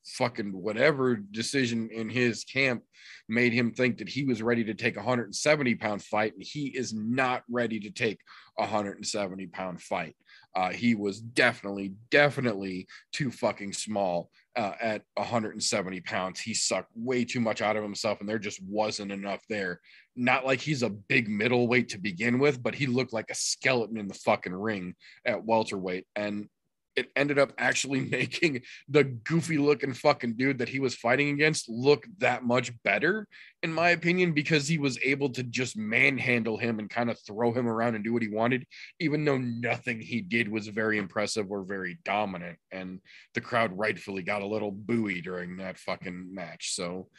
fucking 0.05 0.51
whatever 0.51 1.15
decision 1.15 1.89
in 1.91 2.09
his 2.09 2.43
camp 2.43 2.83
made 3.27 3.53
him 3.53 3.71
think 3.71 3.97
that 3.97 4.09
he 4.09 4.23
was 4.23 4.41
ready 4.41 4.63
to 4.63 4.73
take 4.73 4.95
a 4.95 4.99
170 4.99 5.75
pound 5.75 6.03
fight 6.03 6.33
and 6.33 6.43
he 6.43 6.67
is 6.67 6.93
not 6.93 7.43
ready 7.49 7.79
to 7.79 7.89
take 7.89 8.19
a 8.57 8.61
170 8.61 9.47
pound 9.47 9.81
fight. 9.81 10.15
Uh, 10.55 10.69
he 10.69 10.95
was 10.95 11.19
definitely 11.19 11.93
definitely 12.11 12.87
too 13.11 13.31
fucking 13.31 13.73
small 13.73 14.29
uh, 14.55 14.73
at 14.79 15.01
170 15.15 16.01
pounds. 16.01 16.39
He 16.39 16.53
sucked 16.53 16.91
way 16.95 17.25
too 17.25 17.41
much 17.41 17.61
out 17.61 17.75
of 17.75 17.83
himself 17.83 18.19
and 18.19 18.29
there 18.29 18.39
just 18.39 18.61
wasn't 18.63 19.11
enough 19.11 19.41
there. 19.49 19.81
Not 20.15 20.45
like 20.45 20.61
he's 20.61 20.83
a 20.83 20.89
big 20.89 21.27
middleweight 21.27 21.89
to 21.89 21.97
begin 21.97 22.39
with 22.39 22.61
but 22.61 22.75
he 22.75 22.85
looked 22.85 23.13
like 23.13 23.31
a 23.31 23.35
skeleton 23.35 23.97
in 23.97 24.07
the 24.07 24.13
fucking 24.13 24.53
ring 24.53 24.95
at 25.25 25.43
welterweight. 25.43 26.05
And 26.15 26.47
it 26.95 27.11
ended 27.15 27.37
up 27.39 27.53
actually 27.57 27.99
making 28.11 28.61
the 28.87 29.03
goofy 29.03 29.57
looking 29.57 29.93
fucking 29.93 30.35
dude 30.35 30.59
that 30.59 30.69
he 30.69 30.79
was 30.79 30.95
fighting 30.95 31.29
against 31.29 31.69
look 31.69 32.05
that 32.19 32.43
much 32.43 32.71
better, 32.83 33.27
in 33.63 33.73
my 33.73 33.89
opinion, 33.89 34.33
because 34.33 34.67
he 34.67 34.77
was 34.77 34.99
able 35.03 35.29
to 35.29 35.43
just 35.43 35.77
manhandle 35.77 36.57
him 36.57 36.79
and 36.79 36.89
kind 36.89 37.09
of 37.09 37.19
throw 37.19 37.51
him 37.51 37.67
around 37.67 37.95
and 37.95 38.03
do 38.03 38.13
what 38.13 38.21
he 38.21 38.29
wanted, 38.29 38.65
even 38.99 39.25
though 39.25 39.37
nothing 39.37 39.99
he 39.99 40.21
did 40.21 40.49
was 40.49 40.67
very 40.67 40.97
impressive 40.97 41.51
or 41.51 41.63
very 41.63 41.97
dominant. 42.05 42.57
And 42.71 42.99
the 43.33 43.41
crowd 43.41 43.77
rightfully 43.77 44.23
got 44.23 44.41
a 44.41 44.47
little 44.47 44.71
buoy 44.71 45.21
during 45.21 45.57
that 45.57 45.77
fucking 45.77 46.33
match. 46.33 46.73
So, 46.75 47.09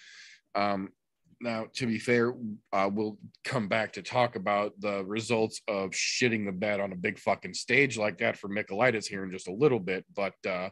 um, 0.54 0.88
now, 1.40 1.66
to 1.74 1.86
be 1.86 1.98
fair, 1.98 2.34
uh, 2.72 2.88
we'll 2.92 3.18
come 3.44 3.68
back 3.68 3.92
to 3.94 4.02
talk 4.02 4.36
about 4.36 4.72
the 4.80 5.04
results 5.04 5.60
of 5.68 5.90
shitting 5.90 6.46
the 6.46 6.52
bed 6.52 6.80
on 6.80 6.92
a 6.92 6.96
big 6.96 7.18
fucking 7.18 7.54
stage 7.54 7.98
like 7.98 8.18
that 8.18 8.38
for 8.38 8.48
Michailidis 8.48 9.06
here 9.06 9.22
in 9.22 9.30
just 9.30 9.48
a 9.48 9.52
little 9.52 9.80
bit. 9.80 10.06
But 10.14 10.34
uh, 10.48 10.70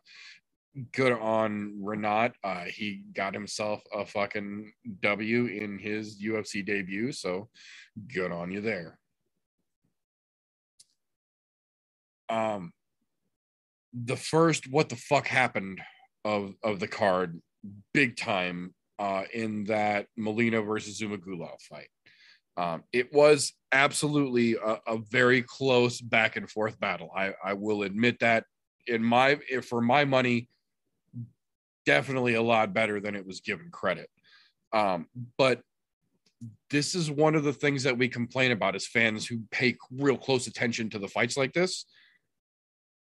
good 0.92 1.12
on 1.12 1.78
Renat. 1.82 2.32
Uh, 2.42 2.64
he 2.64 3.02
got 3.14 3.34
himself 3.34 3.82
a 3.92 4.06
fucking 4.06 4.72
W 5.00 5.46
in 5.46 5.78
his 5.78 6.22
UFC 6.22 6.64
debut. 6.64 7.12
So 7.12 7.48
good 8.12 8.32
on 8.32 8.50
you 8.50 8.62
there. 8.62 8.98
Um, 12.30 12.72
the 13.92 14.16
first 14.16 14.66
what 14.70 14.88
the 14.88 14.96
fuck 14.96 15.26
happened 15.26 15.80
of 16.24 16.54
of 16.62 16.80
the 16.80 16.88
card, 16.88 17.40
big 17.92 18.16
time 18.16 18.74
uh, 18.98 19.22
in 19.32 19.64
that 19.64 20.06
Molina 20.16 20.62
versus 20.62 21.00
Zhumagulov 21.00 21.60
fight. 21.62 21.88
Um, 22.56 22.84
it 22.92 23.12
was 23.12 23.52
absolutely 23.72 24.54
a, 24.54 24.78
a, 24.86 24.98
very 25.10 25.42
close 25.42 26.00
back 26.00 26.36
and 26.36 26.48
forth 26.48 26.78
battle. 26.78 27.10
I, 27.14 27.32
I 27.42 27.54
will 27.54 27.82
admit 27.82 28.20
that 28.20 28.44
in 28.86 29.02
my 29.02 29.40
for 29.62 29.80
my 29.80 30.04
money, 30.04 30.48
definitely 31.84 32.34
a 32.34 32.42
lot 32.42 32.72
better 32.72 33.00
than 33.00 33.16
it 33.16 33.26
was 33.26 33.40
given 33.40 33.70
credit. 33.72 34.08
Um, 34.72 35.08
but 35.36 35.62
this 36.70 36.94
is 36.94 37.10
one 37.10 37.34
of 37.34 37.42
the 37.42 37.52
things 37.52 37.82
that 37.82 37.98
we 37.98 38.08
complain 38.08 38.52
about 38.52 38.76
as 38.76 38.86
fans 38.86 39.26
who 39.26 39.40
pay 39.50 39.76
real 39.90 40.16
close 40.16 40.46
attention 40.46 40.90
to 40.90 40.98
the 40.98 41.08
fights 41.08 41.36
like 41.36 41.52
this. 41.52 41.86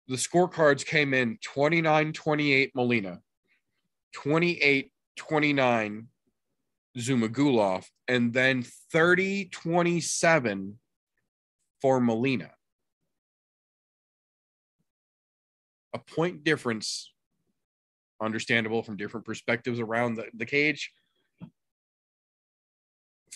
The 0.08 0.16
scorecards 0.16 0.84
came 0.84 1.14
in 1.14 1.38
29 1.42 2.12
28 2.12 2.72
Molina, 2.74 3.20
28 4.12 4.91
29 5.16 6.08
Zhumagulov, 6.96 7.86
and 8.08 8.32
then 8.32 8.64
30 8.92 9.46
27 9.46 10.78
for 11.80 12.00
Molina. 12.00 12.50
A 15.94 15.98
point 15.98 16.44
difference, 16.44 17.12
understandable 18.20 18.82
from 18.82 18.96
different 18.96 19.26
perspectives 19.26 19.80
around 19.80 20.14
the, 20.14 20.26
the 20.34 20.46
cage. 20.46 20.92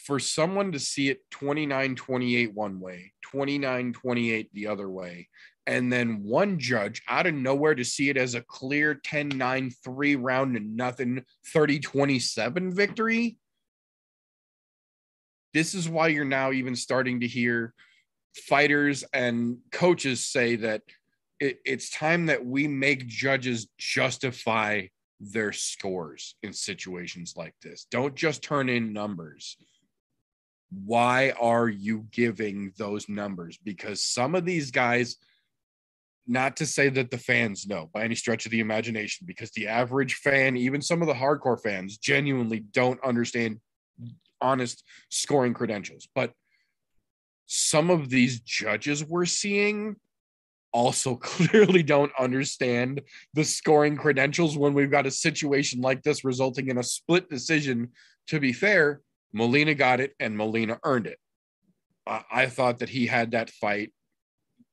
For 0.07 0.21
someone 0.21 0.71
to 0.71 0.79
see 0.79 1.09
it 1.09 1.29
29 1.33 1.97
28 1.97 2.55
one 2.55 2.79
way, 2.79 3.13
29 3.23 3.93
28 3.93 4.51
the 4.53 4.69
other 4.69 4.89
way, 4.89 5.29
and 5.67 5.93
then 5.93 6.23
one 6.23 6.61
judge 6.61 7.03
out 7.09 7.27
of 7.27 7.35
nowhere 7.35 7.75
to 7.75 7.85
see 7.85 8.09
it 8.09 8.17
as 8.17 8.37
a 8.37 8.41
clear 8.43 8.95
10 8.95 9.31
9 9.31 9.71
3 9.85 10.15
round 10.15 10.55
to 10.55 10.61
nothing 10.61 11.25
30 11.53 11.81
27 11.81 12.73
victory. 12.73 13.37
This 15.53 15.75
is 15.75 15.89
why 15.89 16.09
you're 16.09 16.25
now 16.25 16.53
even 16.53 16.77
starting 16.77 17.21
to 17.21 17.27
hear 17.27 17.75
fighters 18.37 19.03
and 19.13 19.59
coaches 19.73 20.25
say 20.25 20.55
that 20.55 20.83
it, 21.41 21.59
it's 21.65 21.91
time 21.91 22.27
that 22.27 22.47
we 22.47 22.69
make 22.69 23.09
judges 23.09 23.67
justify 23.77 24.87
their 25.19 25.53
scores 25.53 26.37
in 26.45 26.53
situations 26.53 27.35
like 27.37 27.55
this. 27.61 27.87
Don't 27.91 28.15
just 28.15 28.45
turn 28.45 28.69
in 28.69 28.93
numbers. 28.93 29.57
Why 30.71 31.33
are 31.41 31.69
you 31.69 32.07
giving 32.11 32.73
those 32.77 33.09
numbers? 33.09 33.59
Because 33.63 34.03
some 34.03 34.35
of 34.35 34.45
these 34.45 34.71
guys, 34.71 35.17
not 36.27 36.57
to 36.57 36.67
say 36.67 36.89
that 36.89 37.11
the 37.11 37.19
fans 37.19 37.67
know 37.67 37.89
by 37.93 38.03
any 38.03 38.17
stretch 38.17 38.47
of 38.47 38.53
the 38.53 38.61
imagination, 38.61 39.27
because 39.27 39.51
the 39.53 39.69
average 39.69 40.15
fan, 40.15 40.57
even 40.57 40.83
some 40.83 41.03
of 41.03 41.09
the 41.09 41.15
hardcore 41.15 41.61
fans, 41.61 41.99
genuinely 41.99 42.61
don't 42.61 43.03
understand 43.05 43.61
honest 44.41 44.83
scoring 45.09 45.55
credentials. 45.55 46.09
But 46.15 46.33
some 47.47 47.91
of 47.91 48.09
these 48.09 48.41
judges 48.41 49.05
we're 49.05 49.25
seeing 49.25 49.97
also 50.73 51.17
clearly 51.23 51.83
don't 51.83 52.13
understand 52.19 53.01
the 53.35 53.45
scoring 53.45 53.97
credentials 53.97 54.59
when 54.59 54.75
we've 54.75 54.91
got 54.91 55.07
a 55.07 55.11
situation 55.11 55.81
like 55.81 56.03
this 56.03 56.25
resulting 56.25 56.69
in 56.69 56.79
a 56.79 56.83
split 56.83 57.31
decision. 57.31 57.91
To 58.29 58.41
be 58.41 58.53
fair, 58.53 59.03
Molina 59.33 59.75
got 59.75 60.01
it 60.01 60.15
and 60.21 60.37
Molina 60.37 60.79
earned 60.85 61.07
it. 61.07 61.19
Uh, 62.07 62.23
I 62.31 62.47
thought 62.47 62.79
that 62.79 62.89
he 62.89 63.07
had 63.07 63.33
that 63.33 63.51
fight 63.51 63.93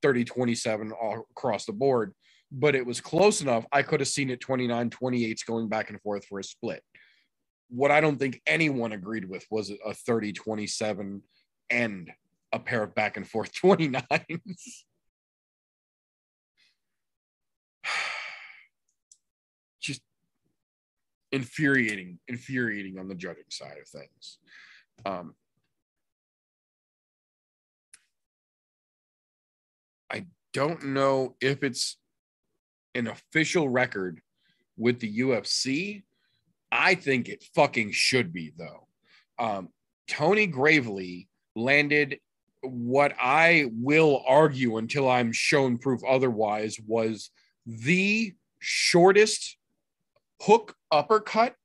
30 0.01 0.25
27 0.25 0.91
all 0.91 1.25
across 1.31 1.65
the 1.65 1.73
board, 1.73 2.13
but 2.51 2.75
it 2.75 2.85
was 2.85 3.01
close 3.01 3.41
enough. 3.41 3.65
I 3.71 3.81
could 3.81 4.01
have 4.01 4.09
seen 4.09 4.29
it 4.29 4.39
29 4.39 4.89
28 4.89 5.43
going 5.47 5.69
back 5.69 5.89
and 5.89 5.99
forth 6.01 6.25
for 6.25 6.39
a 6.39 6.43
split. 6.43 6.83
What 7.69 7.91
I 7.91 8.01
don't 8.01 8.17
think 8.17 8.41
anyone 8.45 8.91
agreed 8.91 9.27
with 9.27 9.45
was 9.49 9.71
a 9.71 9.93
30 9.93 10.33
27 10.33 11.23
and 11.69 12.11
a 12.51 12.59
pair 12.59 12.83
of 12.83 12.93
back 12.93 13.17
and 13.17 13.27
forth 13.27 13.51
29s. 13.63 14.39
Just 19.81 20.01
infuriating, 21.33 22.19
infuriating 22.27 22.99
on 22.99 23.09
the 23.09 23.15
judging 23.15 23.43
side 23.49 23.75
of 23.81 23.87
things. 23.87 24.37
Um, 25.05 25.33
I 30.11 30.27
don't 30.53 30.85
know 30.85 31.35
if 31.41 31.63
it's 31.63 31.97
an 32.93 33.07
official 33.07 33.67
record 33.67 34.21
with 34.77 34.99
the 34.99 35.19
UFC. 35.19 36.03
I 36.71 36.93
think 36.95 37.27
it 37.27 37.43
fucking 37.55 37.91
should 37.91 38.31
be, 38.31 38.53
though. 38.55 38.87
Um, 39.39 39.69
Tony 40.07 40.45
Gravely 40.45 41.27
landed 41.55 42.19
what 42.61 43.13
I 43.19 43.65
will 43.73 44.23
argue 44.27 44.77
until 44.77 45.09
I'm 45.09 45.31
shown 45.31 45.79
proof 45.79 46.01
otherwise 46.07 46.79
was 46.87 47.31
the 47.65 48.33
shortest 48.59 49.57
hook 50.41 50.75
uppercut 50.91 51.55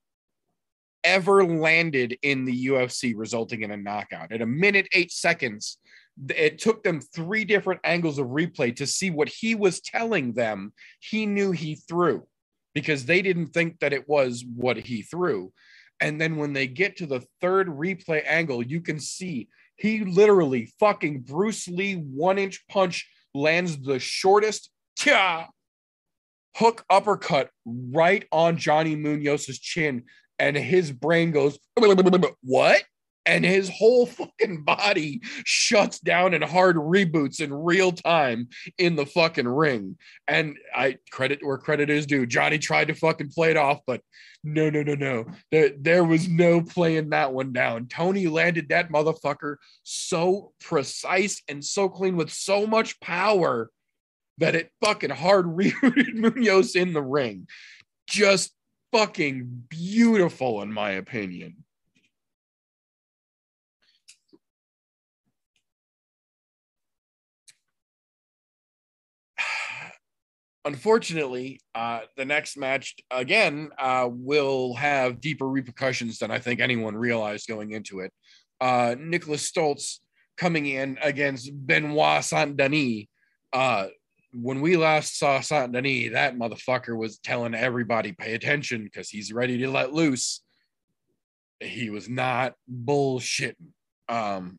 ever 1.05 1.45
landed 1.45 2.19
in 2.23 2.45
the 2.45 2.67
UFC, 2.67 3.15
resulting 3.17 3.63
in 3.63 3.71
a 3.71 3.77
knockout. 3.77 4.33
At 4.33 4.43
a 4.43 4.47
minute, 4.47 4.89
eight 4.93 5.13
seconds, 5.13 5.79
it 6.29 6.59
took 6.59 6.83
them 6.83 7.00
three 7.00 7.45
different 7.45 7.81
angles 7.85 8.19
of 8.19 8.26
replay 8.26 8.75
to 8.76 8.87
see 8.87 9.11
what 9.11 9.28
he 9.28 9.54
was 9.54 9.81
telling 9.81 10.33
them 10.33 10.73
he 11.00 11.26
knew 11.26 11.52
he 11.52 11.76
threw 11.76 12.26
because 12.75 13.04
they 13.04 13.23
didn't 13.23 13.49
think 13.49 13.78
that 13.81 13.93
it 13.93 14.09
was 14.09 14.45
what 14.54 14.76
he 14.76 15.02
threw. 15.02 15.52
And 16.00 16.21
then 16.21 16.37
when 16.37 16.52
they 16.52 16.67
get 16.67 16.97
to 16.99 17.07
the 17.07 17.25
third 17.41 17.69
replay 17.69 18.23
angle, 18.26 18.63
you 18.63 18.81
can 18.81 19.00
see 19.00 19.49
he 19.76 20.04
literally 20.04 20.73
fucking 20.78 21.21
Bruce 21.21 21.69
Lee 21.69 21.95
one 21.95 22.39
inch 22.39 22.67
punch 22.69 23.09
lands 23.35 23.78
the 23.78 23.99
shortest 23.99 24.71
hook 26.58 26.84
uppercut 26.90 27.50
right 27.64 28.26
on 28.32 28.56
Johnny 28.56 28.97
Munoz's 28.97 29.58
chin. 29.58 30.04
And 30.38 30.56
his 30.56 30.92
brain 30.92 31.30
goes, 31.30 31.58
What? 32.42 32.82
And 33.26 33.44
his 33.44 33.68
whole 33.68 34.06
fucking 34.06 34.64
body 34.64 35.21
shuts 35.44 36.00
down 36.00 36.32
and 36.32 36.42
hard 36.42 36.76
reboots 36.76 37.40
in 37.40 37.52
real 37.52 37.92
time 37.92 38.49
in 38.78 38.97
the 38.97 39.04
fucking 39.04 39.47
ring. 39.47 39.99
And 40.26 40.56
I 40.75 40.97
credit 41.10 41.40
where 41.42 41.58
credit 41.58 41.90
is 41.90 42.06
due. 42.06 42.25
Johnny 42.25 42.58
tried 42.58 42.88
to 42.88 42.94
fucking 42.94 43.30
play 43.30 43.50
it 43.50 43.58
off, 43.58 43.80
but 43.86 44.00
no, 44.42 44.71
no, 44.71 44.82
no, 44.82 44.94
no. 44.94 45.26
There, 45.52 45.73
there 45.78 46.04
was 46.04 46.26
no 46.26 46.62
playing 46.62 47.10
that 47.10 47.34
one 47.34 47.52
down. 47.52 47.88
Tony 47.88 48.28
landed 48.28 48.71
that 48.71 48.90
motherfucker 48.90 49.56
so 49.82 50.52
precise 50.60 51.42
and 51.49 51.62
so 51.62 51.88
clean 51.90 52.16
with 52.16 52.32
so 52.32 52.66
much 52.66 52.99
power 53.00 53.71
that 54.39 54.55
it 54.55 54.71
fucking 54.83 55.11
hard 55.11 55.47
rerouted 55.47 56.15
Munoz 56.15 56.75
in 56.75 56.93
the 56.93 57.03
ring. 57.03 57.47
Just 58.09 58.55
fucking 58.93 59.65
beautiful, 59.69 60.63
in 60.63 60.73
my 60.73 60.93
opinion. 60.93 61.65
unfortunately, 70.65 71.61
uh, 71.75 72.01
the 72.17 72.25
next 72.25 72.57
match 72.57 72.95
again 73.11 73.71
uh, 73.79 74.09
will 74.11 74.75
have 74.75 75.21
deeper 75.21 75.49
repercussions 75.49 76.19
than 76.19 76.31
I 76.31 76.39
think 76.39 76.61
anyone 76.61 76.97
realized 76.97 77.49
going 77.49 77.73
into 77.73 78.01
it. 78.01 78.13
Uh, 78.61 78.97
Nicholas 78.99 79.51
Stolze 79.51 79.99
coming 80.37 80.67
in 80.67 80.99
against 81.03 81.51
Benoit 81.53 82.25
Saint 82.25 82.57
Denis. 82.57 83.05
Uh, 83.53 83.89
when 84.32 84.60
we 84.60 84.76
last 84.76 85.19
saw 85.19 85.41
Saint 85.41 85.73
Denis, 85.73 86.12
that 86.12 86.36
motherfucker 86.36 86.97
was 86.97 87.19
telling 87.19 87.54
everybody 87.54 88.12
pay 88.12 88.34
attention 88.34 88.84
because 88.84 89.08
he's 89.08 89.32
ready 89.32 89.58
to 89.58 89.71
let 89.71 89.93
loose. 89.93 90.43
He 91.60 91.91
was 91.91 92.08
not 92.08 92.54
bullshitting. 92.71 93.73
Um, 94.08 94.58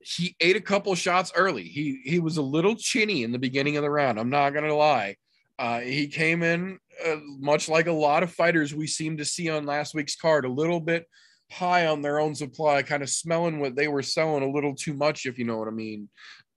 he 0.00 0.36
ate 0.40 0.56
a 0.56 0.60
couple 0.60 0.94
shots 0.94 1.32
early. 1.34 1.64
He 1.64 2.00
he 2.04 2.18
was 2.18 2.36
a 2.36 2.42
little 2.42 2.76
chinny 2.76 3.22
in 3.22 3.32
the 3.32 3.38
beginning 3.38 3.76
of 3.76 3.82
the 3.82 3.90
round. 3.90 4.18
I'm 4.18 4.30
not 4.30 4.50
gonna 4.50 4.74
lie. 4.74 5.16
Uh, 5.58 5.80
he 5.80 6.08
came 6.08 6.42
in 6.42 6.78
uh, 7.06 7.16
much 7.38 7.68
like 7.68 7.86
a 7.86 7.92
lot 7.92 8.22
of 8.22 8.32
fighters 8.32 8.74
we 8.74 8.86
seem 8.86 9.16
to 9.16 9.24
see 9.24 9.48
on 9.48 9.66
last 9.66 9.94
week's 9.94 10.16
card, 10.16 10.44
a 10.44 10.48
little 10.48 10.80
bit 10.80 11.06
high 11.50 11.86
on 11.86 12.02
their 12.02 12.18
own 12.18 12.34
supply, 12.34 12.82
kind 12.82 13.02
of 13.02 13.10
smelling 13.10 13.60
what 13.60 13.76
they 13.76 13.88
were 13.88 14.02
selling 14.02 14.42
a 14.42 14.50
little 14.50 14.74
too 14.74 14.94
much, 14.94 15.26
if 15.26 15.38
you 15.38 15.44
know 15.44 15.58
what 15.58 15.68
I 15.68 15.72
mean. 15.72 16.08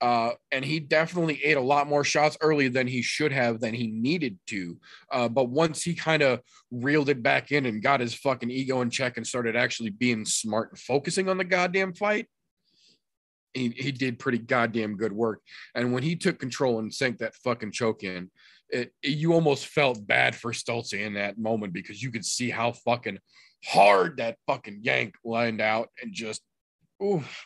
Uh, 0.02 0.32
and 0.52 0.66
he 0.66 0.80
definitely 0.80 1.42
ate 1.44 1.58
a 1.58 1.62
lot 1.62 1.88
more 1.88 2.04
shots 2.04 2.38
early 2.42 2.68
than 2.68 2.86
he 2.86 3.02
should 3.02 3.32
have, 3.32 3.60
than 3.60 3.74
he 3.74 3.88
needed 3.88 4.38
to. 4.48 4.78
Uh, 5.12 5.30
but 5.30 5.50
once 5.50 5.84
he 5.84 5.94
kind 5.94 6.22
of 6.22 6.42
reeled 6.70 7.10
it 7.10 7.24
back 7.24 7.52
in 7.52 7.66
and 7.66 7.82
got 7.82 8.02
his 8.02 8.14
fucking 8.14 8.52
ego 8.52 8.82
in 8.82 8.90
check 8.90 9.18
and 9.18 9.26
started 9.26 9.56
actually 9.56 9.90
being 9.90 10.26
smart 10.26 10.72
and 10.72 10.80
focusing 10.80 11.30
on 11.30 11.38
the 11.38 11.44
goddamn 11.44 11.94
fight, 11.94 12.28
he, 13.54 13.70
he 13.70 13.92
did 13.92 14.20
pretty 14.20 14.38
goddamn 14.38 14.98
good 14.98 15.14
work. 15.14 15.42
And 15.74 15.94
when 15.94 16.04
he 16.04 16.16
took 16.18 16.40
control 16.40 16.80
and 16.80 16.94
sank 16.94 17.20
that 17.20 17.36
fucking 17.36 17.72
choke 17.72 18.04
in, 18.04 18.30
it, 18.70 18.92
it, 19.02 19.12
you 19.12 19.34
almost 19.34 19.68
felt 19.68 20.06
bad 20.06 20.36
for 20.36 20.52
Stolze 20.52 20.94
in 20.94 21.14
that 21.14 21.38
moment 21.38 21.72
because 21.72 22.04
you 22.04 22.12
could 22.12 22.26
see 22.26 22.50
how 22.50 22.74
fucking 22.74 23.20
hard 23.64 24.18
that 24.18 24.38
fucking 24.46 24.80
yank 24.82 25.16
lined 25.24 25.62
out 25.62 25.90
and 26.02 26.14
just 26.14 26.42
oof. 27.02 27.46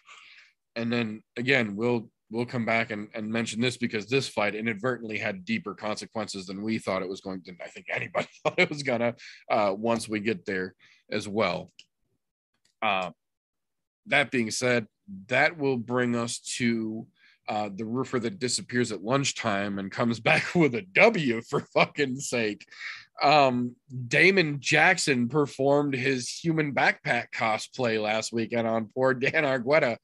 And 0.75 0.91
then 0.91 1.21
again, 1.37 1.75
we'll 1.75 2.09
we'll 2.31 2.45
come 2.45 2.65
back 2.65 2.91
and, 2.91 3.07
and 3.13 3.29
mention 3.29 3.59
this 3.59 3.77
because 3.77 4.07
this 4.07 4.27
fight 4.27 4.55
inadvertently 4.55 5.17
had 5.17 5.45
deeper 5.45 5.73
consequences 5.73 6.45
than 6.45 6.61
we 6.61 6.77
thought 6.77 7.01
it 7.01 7.09
was 7.09 7.21
going 7.21 7.41
to. 7.43 7.53
I 7.63 7.67
think 7.67 7.87
anybody 7.91 8.27
thought 8.43 8.59
it 8.59 8.69
was 8.69 8.83
gonna 8.83 9.15
uh, 9.49 9.73
once 9.75 10.07
we 10.07 10.19
get 10.19 10.45
there 10.45 10.75
as 11.11 11.27
well. 11.27 11.71
Uh, 12.81 13.11
that 14.07 14.31
being 14.31 14.51
said, 14.51 14.87
that 15.27 15.57
will 15.57 15.77
bring 15.77 16.15
us 16.15 16.39
to 16.57 17.07
uh, 17.47 17.69
the 17.75 17.85
roofer 17.85 18.19
that 18.19 18.39
disappears 18.39 18.91
at 18.91 19.03
lunchtime 19.03 19.79
and 19.79 19.91
comes 19.91 20.19
back 20.19 20.53
with 20.53 20.75
a 20.75 20.83
W 20.93 21.41
for 21.41 21.61
fucking 21.73 22.17
sake. 22.17 22.65
Um, 23.21 23.75
Damon 24.07 24.57
Jackson 24.59 25.27
performed 25.27 25.93
his 25.93 26.29
human 26.29 26.73
backpack 26.73 27.31
cosplay 27.35 28.01
last 28.01 28.31
weekend 28.31 28.67
on 28.67 28.89
poor 28.93 29.13
Dan 29.13 29.43
Argueta. 29.43 29.97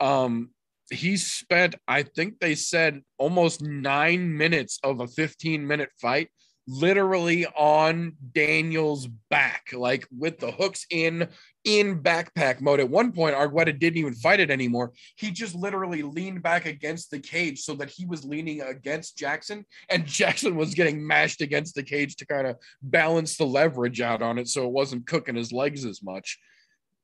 Um, 0.00 0.50
he 0.90 1.16
spent, 1.16 1.74
I 1.86 2.02
think 2.02 2.40
they 2.40 2.54
said, 2.54 3.02
almost 3.18 3.62
nine 3.62 4.36
minutes 4.36 4.78
of 4.82 5.00
a 5.00 5.06
15 5.06 5.66
minute 5.66 5.90
fight 6.00 6.28
literally 6.68 7.46
on 7.46 8.12
Daniel's 8.34 9.08
back, 9.30 9.72
like 9.72 10.06
with 10.16 10.38
the 10.38 10.52
hooks 10.52 10.86
in 10.90 11.26
in 11.64 12.02
backpack 12.02 12.60
mode. 12.60 12.78
At 12.78 12.90
one 12.90 13.10
point, 13.12 13.34
Argueta 13.34 13.76
didn't 13.78 13.96
even 13.96 14.14
fight 14.14 14.38
it 14.38 14.50
anymore. 14.50 14.92
He 15.16 15.30
just 15.30 15.54
literally 15.54 16.02
leaned 16.02 16.42
back 16.42 16.66
against 16.66 17.10
the 17.10 17.18
cage 17.18 17.60
so 17.60 17.74
that 17.76 17.90
he 17.90 18.04
was 18.04 18.24
leaning 18.24 18.60
against 18.60 19.16
Jackson, 19.16 19.64
and 19.88 20.06
Jackson 20.06 20.56
was 20.56 20.74
getting 20.74 21.04
mashed 21.04 21.40
against 21.40 21.74
the 21.74 21.82
cage 21.82 22.16
to 22.16 22.26
kind 22.26 22.46
of 22.46 22.56
balance 22.82 23.36
the 23.36 23.46
leverage 23.46 24.00
out 24.00 24.20
on 24.20 24.38
it 24.38 24.46
so 24.46 24.66
it 24.66 24.72
wasn't 24.72 25.06
cooking 25.06 25.36
his 25.36 25.52
legs 25.52 25.86
as 25.86 26.02
much. 26.02 26.38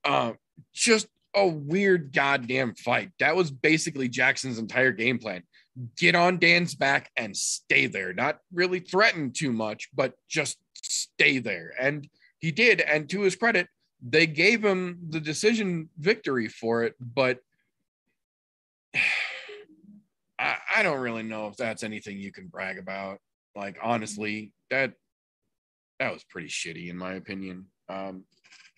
Uh, 0.04 0.32
just 0.74 1.08
a 1.34 1.46
weird 1.46 2.12
goddamn 2.12 2.74
fight. 2.74 3.10
That 3.18 3.36
was 3.36 3.50
basically 3.50 4.08
Jackson's 4.08 4.58
entire 4.58 4.92
game 4.92 5.18
plan. 5.18 5.42
get 5.96 6.14
on 6.14 6.38
Dan's 6.38 6.74
back 6.74 7.10
and 7.16 7.36
stay 7.36 7.86
there. 7.86 8.12
Not 8.12 8.38
really 8.52 8.80
threaten 8.80 9.32
too 9.32 9.52
much, 9.52 9.88
but 9.94 10.14
just 10.28 10.58
stay 10.74 11.38
there. 11.38 11.72
And 11.78 12.08
he 12.38 12.52
did. 12.52 12.80
And 12.80 13.08
to 13.10 13.22
his 13.22 13.36
credit, 13.36 13.68
they 14.00 14.26
gave 14.26 14.64
him 14.64 14.98
the 15.08 15.20
decision 15.20 15.88
victory 15.98 16.48
for 16.48 16.84
it. 16.84 16.94
But 17.00 17.38
I, 20.38 20.56
I 20.76 20.82
don't 20.82 21.00
really 21.00 21.22
know 21.22 21.46
if 21.48 21.56
that's 21.56 21.82
anything 21.82 22.18
you 22.18 22.32
can 22.32 22.48
brag 22.48 22.78
about. 22.78 23.18
Like, 23.56 23.78
honestly, 23.82 24.52
that 24.70 24.94
that 26.00 26.12
was 26.12 26.24
pretty 26.24 26.48
shitty 26.48 26.90
in 26.90 26.98
my 26.98 27.14
opinion. 27.14 27.66
Um, 27.88 28.24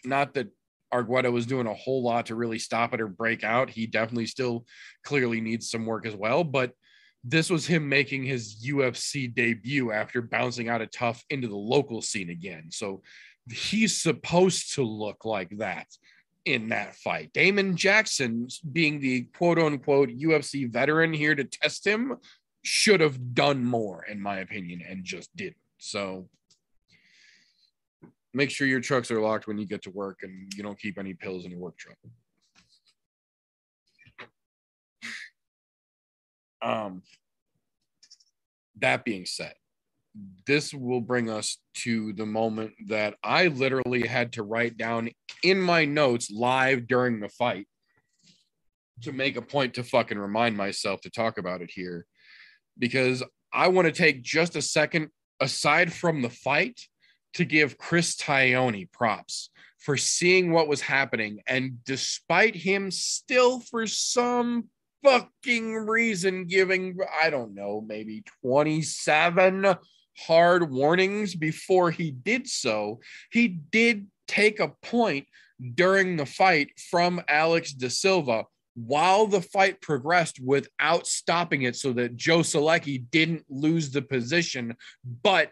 not 0.05 0.35
that 0.35 0.49
Argueta 0.93 1.33
was 1.33 1.47
doing 1.47 1.67
a 1.67 1.75
whole 1.75 2.03
lot 2.03 2.27
to 2.27 2.35
really 2.35 2.59
stop 2.59 2.95
it 2.95 3.01
or 3.01 3.09
break 3.09 3.45
out. 3.45 3.71
He 3.71 3.87
definitely 3.87 4.27
still 4.27 4.67
clearly 5.05 5.41
needs 5.41 5.71
some 5.71 5.87
work 5.87 6.07
as 6.07 6.15
well, 6.15 6.45
but 6.45 6.73
this 7.25 7.51
was 7.51 7.67
him 7.67 7.89
making 7.89 8.25
his 8.25 8.65
UFC 8.65 9.33
debut 9.33 9.91
after 9.91 10.23
bouncing 10.23 10.69
out 10.69 10.81
of 10.81 10.91
tough 10.93 11.25
into 11.29 11.49
the 11.49 11.57
local 11.57 12.01
scene 12.01 12.31
again. 12.31 12.69
So 12.71 13.03
he's 13.51 14.01
supposed 14.01 14.75
to 14.75 14.83
look 14.83 15.25
like 15.25 15.51
that 15.59 15.87
in 16.45 16.69
that 16.69 16.95
fight. 16.95 17.33
Damon 17.33 17.77
Jackson, 17.77 18.47
being 18.73 19.01
the 19.01 19.23
quote 19.37 19.59
unquote 19.59 20.11
UFC 20.11 20.71
veteran 20.71 21.13
here 21.13 21.35
to 21.35 21.45
test 21.45 21.85
him, 21.85 22.17
should 22.63 23.01
have 23.01 23.35
done 23.35 23.65
more, 23.65 24.05
in 24.05 24.21
my 24.21 24.39
opinion, 24.39 24.83
and 24.89 25.05
just 25.05 25.35
didn't. 25.37 25.57
So 25.79 26.29
make 28.37 28.51
sure 28.51 28.67
your 28.67 28.81
trucks 28.81 29.11
are 29.11 29.21
locked 29.21 29.47
when 29.47 29.57
you 29.57 29.67
get 29.67 29.83
to 29.83 29.91
work 29.91 30.19
and 30.23 30.53
you 30.55 30.63
don't 30.63 30.79
keep 30.79 30.99
any 30.99 31.15
pills 31.15 31.47
in 31.47 31.51
your 31.51 31.61
work 31.61 31.79
truck. 31.79 31.97
Um, 36.61 37.03
that 38.81 39.07
being 39.07 39.25
said, 39.25 39.55
this 40.47 40.75
will 40.75 41.01
bring 41.01 41.31
us 41.31 41.57
to 41.77 42.13
the 42.13 42.27
moment 42.27 42.73
that 42.89 43.15
I 43.25 43.47
literally 43.47 44.07
had 44.07 44.35
to 44.35 44.43
write 44.43 44.77
down 44.77 45.11
in 45.43 45.59
my 45.59 45.87
notes 45.87 46.31
live 46.31 46.87
during 46.87 47.21
the 47.21 47.31
fight 47.31 47.67
to 49.03 49.13
make 49.13 49.37
a 49.37 49.43
point 49.43 49.75
to 49.75 49.83
fucking 49.83 50.19
remind 50.19 50.57
myself 50.59 51.01
to 51.03 51.11
talk 51.11 51.39
about 51.39 51.63
it 51.63 51.71
here 51.73 52.07
because 52.79 53.23
I 53.53 53.69
want 53.69 53.87
to 53.87 53.93
take 53.93 54.23
just 54.23 54.57
a 54.57 54.63
second 54.63 55.09
aside 55.41 55.91
from 55.91 56.21
the 56.21 56.31
fight 56.31 56.81
to 57.37 57.45
give 57.45 57.79
Chris 57.79 58.17
Tognoni 58.17 58.91
props 58.91 59.51
for 59.79 59.97
seeing 59.97 60.53
what 60.53 60.69
was 60.69 60.81
happening. 60.81 61.41
And 61.47 61.85
despite 61.85 62.57
him 62.57 62.91
still 62.91 63.61
for 63.61 63.87
some 63.87 64.69
fucking 65.05 65.75
reason 65.75 66.47
giving 66.47 66.97
I 67.23 67.31
don't 67.31 67.55
know 67.55 67.85
maybe 67.87 68.25
27 68.43 69.77
hard 70.19 70.71
warnings 70.71 71.37
before 71.37 71.93
he 71.93 72.11
did 72.11 72.49
so 72.49 72.99
he 73.31 73.47
did 73.47 74.09
take 74.27 74.59
a 74.59 74.73
point 74.83 75.27
during 75.75 76.17
the 76.17 76.27
fight 76.27 76.71
from 76.91 77.23
Alex 77.29 77.73
De 77.73 77.89
Silva 77.89 78.47
while 78.75 79.27
the 79.27 79.43
fight 79.43 79.81
progressed 79.81 80.41
without 80.43 81.07
stopping 81.07 81.63
it 81.63 81.77
so 81.77 81.93
that 81.93 82.17
Joe 82.17 82.41
Solecki 82.41 83.05
didn't 83.11 83.45
lose 83.49 83.91
the 83.91 84.03
position 84.03 84.75
but 85.23 85.51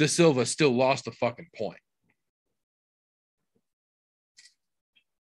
De 0.00 0.08
Silva 0.08 0.46
still 0.46 0.70
lost 0.70 1.04
the 1.04 1.12
fucking 1.12 1.48
point. 1.54 1.78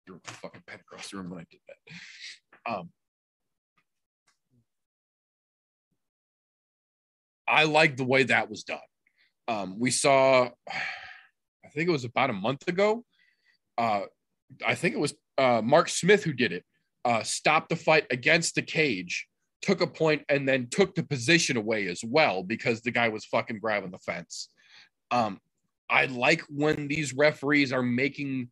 Threw 0.04 0.16
a 0.16 0.28
fucking 0.28 0.64
pen 0.66 0.80
across 0.80 1.08
the 1.08 1.18
room 1.18 1.30
when 1.30 1.38
I 1.38 1.46
did 1.48 1.60
that. 1.68 2.72
Um, 2.72 2.90
I 7.46 7.62
like 7.62 7.96
the 7.96 8.02
way 8.02 8.24
that 8.24 8.50
was 8.50 8.64
done. 8.64 8.80
Um, 9.46 9.78
we 9.78 9.92
saw, 9.92 10.48
I 10.68 11.68
think 11.72 11.88
it 11.88 11.92
was 11.92 12.04
about 12.04 12.30
a 12.30 12.32
month 12.32 12.66
ago. 12.66 13.04
Uh, 13.78 14.00
I 14.66 14.74
think 14.74 14.96
it 14.96 15.00
was 15.00 15.14
uh, 15.38 15.62
Mark 15.62 15.88
Smith 15.88 16.24
who 16.24 16.32
did 16.32 16.50
it. 16.50 16.64
Uh, 17.04 17.22
stopped 17.22 17.68
the 17.68 17.76
fight 17.76 18.08
against 18.10 18.56
the 18.56 18.62
cage, 18.62 19.28
took 19.62 19.80
a 19.80 19.86
point, 19.86 20.24
and 20.28 20.48
then 20.48 20.66
took 20.68 20.96
the 20.96 21.04
position 21.04 21.56
away 21.56 21.86
as 21.86 22.00
well 22.04 22.42
because 22.42 22.80
the 22.80 22.90
guy 22.90 23.08
was 23.08 23.24
fucking 23.26 23.60
grabbing 23.60 23.92
the 23.92 23.98
fence. 23.98 24.48
Um, 25.10 25.40
I 25.88 26.06
like 26.06 26.42
when 26.48 26.88
these 26.88 27.14
referees 27.14 27.72
are 27.72 27.82
making 27.82 28.50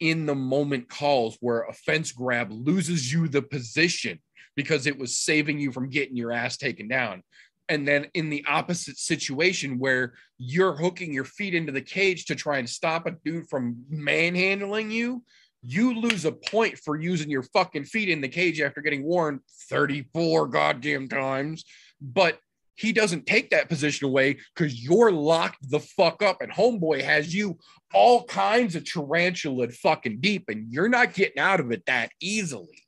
in 0.00 0.26
the 0.26 0.34
moment 0.34 0.88
calls 0.88 1.36
where 1.40 1.62
a 1.62 1.72
fence 1.72 2.12
grab 2.12 2.50
loses 2.50 3.12
you 3.12 3.28
the 3.28 3.42
position 3.42 4.20
because 4.56 4.86
it 4.86 4.98
was 4.98 5.16
saving 5.16 5.58
you 5.58 5.72
from 5.72 5.88
getting 5.88 6.16
your 6.16 6.32
ass 6.32 6.56
taken 6.56 6.88
down 6.88 7.22
and 7.68 7.86
then 7.88 8.06
in 8.14 8.30
the 8.30 8.44
opposite 8.46 8.98
situation 8.98 9.78
where 9.78 10.14
you're 10.38 10.76
hooking 10.76 11.12
your 11.12 11.24
feet 11.24 11.54
into 11.54 11.72
the 11.72 11.80
cage 11.80 12.26
to 12.26 12.34
try 12.34 12.58
and 12.58 12.68
stop 12.68 13.06
a 13.06 13.12
dude 13.24 13.48
from 13.48 13.84
manhandling 13.88 14.90
you, 14.90 15.22
you 15.62 15.98
lose 15.98 16.26
a 16.26 16.32
point 16.32 16.78
for 16.78 16.96
using 16.96 17.30
your 17.30 17.42
fucking 17.42 17.84
feet 17.84 18.10
in 18.10 18.20
the 18.20 18.28
cage 18.28 18.60
after 18.60 18.82
getting 18.82 19.02
warned 19.02 19.40
34 19.70 20.48
goddamn 20.48 21.08
times. 21.08 21.64
But 22.00 22.38
he 22.76 22.92
doesn't 22.92 23.26
take 23.26 23.50
that 23.50 23.68
position 23.68 24.06
away 24.06 24.38
because 24.54 24.82
you're 24.82 25.12
locked 25.12 25.70
the 25.70 25.80
fuck 25.80 26.22
up 26.22 26.40
and 26.40 26.52
homeboy 26.52 27.02
has 27.02 27.34
you 27.34 27.58
all 27.92 28.24
kinds 28.24 28.74
of 28.74 28.84
tarantula 28.84 29.68
fucking 29.68 30.20
deep 30.20 30.44
and 30.48 30.72
you're 30.72 30.88
not 30.88 31.14
getting 31.14 31.38
out 31.38 31.60
of 31.60 31.70
it 31.70 31.84
that 31.86 32.10
easily. 32.20 32.82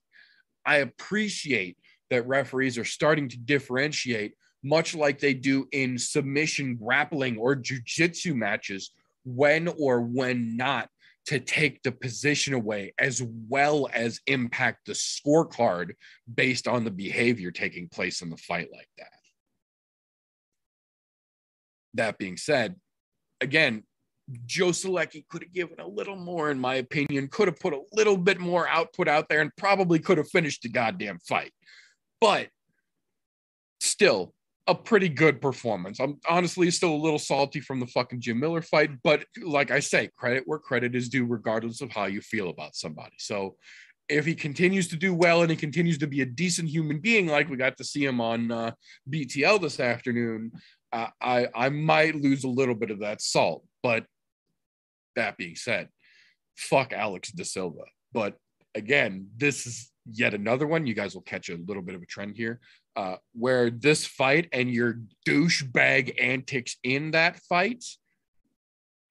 I 0.65 0.79
appreciate 0.79 1.79
that 2.11 2.27
referees 2.27 2.79
are 2.79 2.85
starting 2.85 3.29
to 3.29 3.39
differentiate 3.39 4.35
much 4.67 4.95
like 4.95 5.21
they 5.21 5.35
do 5.35 5.69
in 5.73 5.99
submission 5.99 6.77
grappling 6.77 7.39
or 7.39 7.55
jujitsu 7.55 8.35
matches, 8.35 8.91
when 9.25 9.69
or 9.69 10.01
when 10.01 10.57
not 10.57 10.89
to 11.27 11.41
take 11.41 11.83
the 11.83 11.91
position 11.91 12.55
away, 12.55 12.95
as 12.99 13.23
well 13.49 13.89
as 13.93 14.21
impact 14.27 14.87
the 14.87 14.93
scorecard 14.93 15.93
based 16.33 16.69
on 16.69 16.85
the 16.85 16.91
behavior 16.91 17.51
taking 17.51 17.89
place 17.89 18.23
in 18.23 18.31
the 18.31 18.37
fight 18.37 18.69
like 18.73 18.89
that. 18.99 19.16
That 21.97 22.19
being 22.19 22.37
said, 22.37 22.77
again, 23.41 23.85
Joe 24.47 24.69
Solecki 24.69 25.27
could 25.29 25.43
have 25.43 25.53
given 25.53 25.79
a 25.79 25.87
little 25.87 26.17
more, 26.17 26.51
in 26.51 26.59
my 26.59 26.77
opinion, 26.77 27.29
could 27.29 27.49
have 27.49 27.61
put 27.61 27.73
a 27.73 27.83
little 27.93 28.17
bit 28.17 28.41
more 28.41 28.69
output 28.69 29.09
out 29.09 29.29
there 29.29 29.41
and 29.41 29.51
probably 29.57 29.99
could 29.99 30.19
have 30.19 30.29
finished 30.29 30.63
the 30.63 30.69
goddamn 30.69 31.19
fight. 31.21 31.53
But 32.21 32.49
still, 33.81 34.35
a 34.67 34.75
pretty 34.75 35.09
good 35.09 35.41
performance. 35.41 36.01
I'm 36.01 36.19
honestly 36.29 36.71
still 36.73 36.93
a 36.93 36.97
little 36.97 37.21
salty 37.21 37.61
from 37.61 37.79
the 37.79 37.87
fucking 37.87 38.21
Jim 38.21 38.41
Miller 38.41 38.63
fight, 38.63 38.91
but 39.05 39.25
like 39.41 39.71
I 39.71 39.79
say, 39.79 40.11
credit 40.17 40.43
where 40.47 40.59
credit 40.59 40.97
is 40.97 41.09
due, 41.09 41.25
regardless 41.25 41.81
of 41.81 41.93
how 41.93 42.07
you 42.07 42.21
feel 42.21 42.51
about 42.51 42.75
somebody. 42.75 43.15
So 43.19 43.57
if 44.09 44.25
he 44.25 44.35
continues 44.35 44.89
to 44.89 44.97
do 44.97 45.15
well 45.15 45.43
and 45.43 45.51
he 45.51 45.57
continues 45.57 45.99
to 45.99 46.07
be 46.07 46.21
a 46.21 46.27
decent 46.27 46.69
human 46.69 46.99
being, 46.99 47.27
like 47.27 47.49
we 47.49 47.57
got 47.57 47.77
to 47.77 47.85
see 47.85 48.05
him 48.05 48.21
on 48.21 48.51
uh, 48.51 48.73
BTL 49.09 49.61
this 49.61 49.79
afternoon, 49.79 50.53
I 50.93 51.49
I 51.55 51.69
might 51.69 52.15
lose 52.15 52.45
a 52.45 52.49
little 52.49 52.75
bit 52.75 52.91
of 52.91 53.01
that 53.01 53.21
salt. 53.21 53.65
But 53.83 54.07
that 55.17 55.37
being 55.37 55.57
said, 55.57 55.89
fuck 56.57 56.93
Alex 56.93 57.31
De 57.33 57.45
Silva. 57.45 57.85
But 58.13 58.37
again, 58.75 59.29
this 59.37 59.67
is 59.67 59.91
yet 60.11 60.35
another 60.35 60.67
one. 60.67 60.87
You 60.87 60.95
guys 60.95 61.15
will 61.15 61.23
catch 61.23 61.49
a 61.49 61.57
little 61.57 61.83
bit 61.83 61.95
of 61.95 62.03
a 62.03 62.07
trend 62.07 62.37
here 62.37 62.61
uh, 62.97 63.17
where 63.33 63.71
this 63.71 64.07
fight 64.07 64.49
and 64.53 64.71
your 64.71 65.01
douchebag 65.27 66.21
antics 66.21 66.77
in 66.83 67.11
that 67.13 67.37
fight 67.49 67.85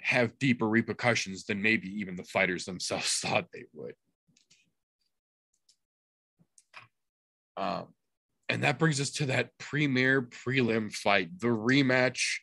have 0.01 0.37
deeper 0.39 0.67
repercussions 0.67 1.45
than 1.45 1.61
maybe 1.61 1.87
even 1.87 2.15
the 2.15 2.23
fighters 2.23 2.65
themselves 2.65 3.11
thought 3.21 3.47
they 3.53 3.65
would. 3.73 3.93
Um, 7.57 7.87
and 8.49 8.63
that 8.63 8.79
brings 8.79 9.01
us 9.01 9.11
to 9.11 9.25
that 9.27 9.57
premier 9.57 10.21
prelim 10.21 10.93
fight, 10.93 11.29
the 11.39 11.47
rematch. 11.47 12.37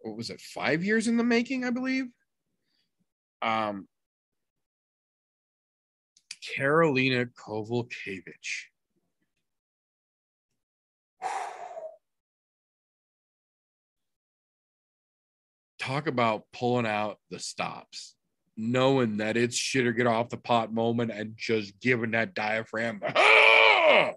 What 0.00 0.16
was 0.16 0.30
it? 0.30 0.40
Five 0.40 0.82
years 0.84 1.06
in 1.06 1.16
the 1.18 1.24
making, 1.24 1.64
I 1.64 1.70
believe. 1.70 2.06
Um, 3.42 3.88
Karolina 6.56 7.28
Kowalkiewicz 7.34 8.64
talk 15.78 16.06
about 16.06 16.44
pulling 16.52 16.86
out 16.86 17.18
the 17.30 17.38
stops, 17.38 18.14
knowing 18.56 19.18
that 19.18 19.36
it's 19.36 19.56
shit 19.56 19.86
or 19.86 19.92
get 19.92 20.06
off 20.06 20.30
the 20.30 20.38
pot 20.38 20.72
moment 20.72 21.10
and 21.10 21.34
just 21.36 21.78
giving 21.80 22.12
that 22.12 22.34
diaphragm. 22.34 23.02
Ah! 23.86 24.14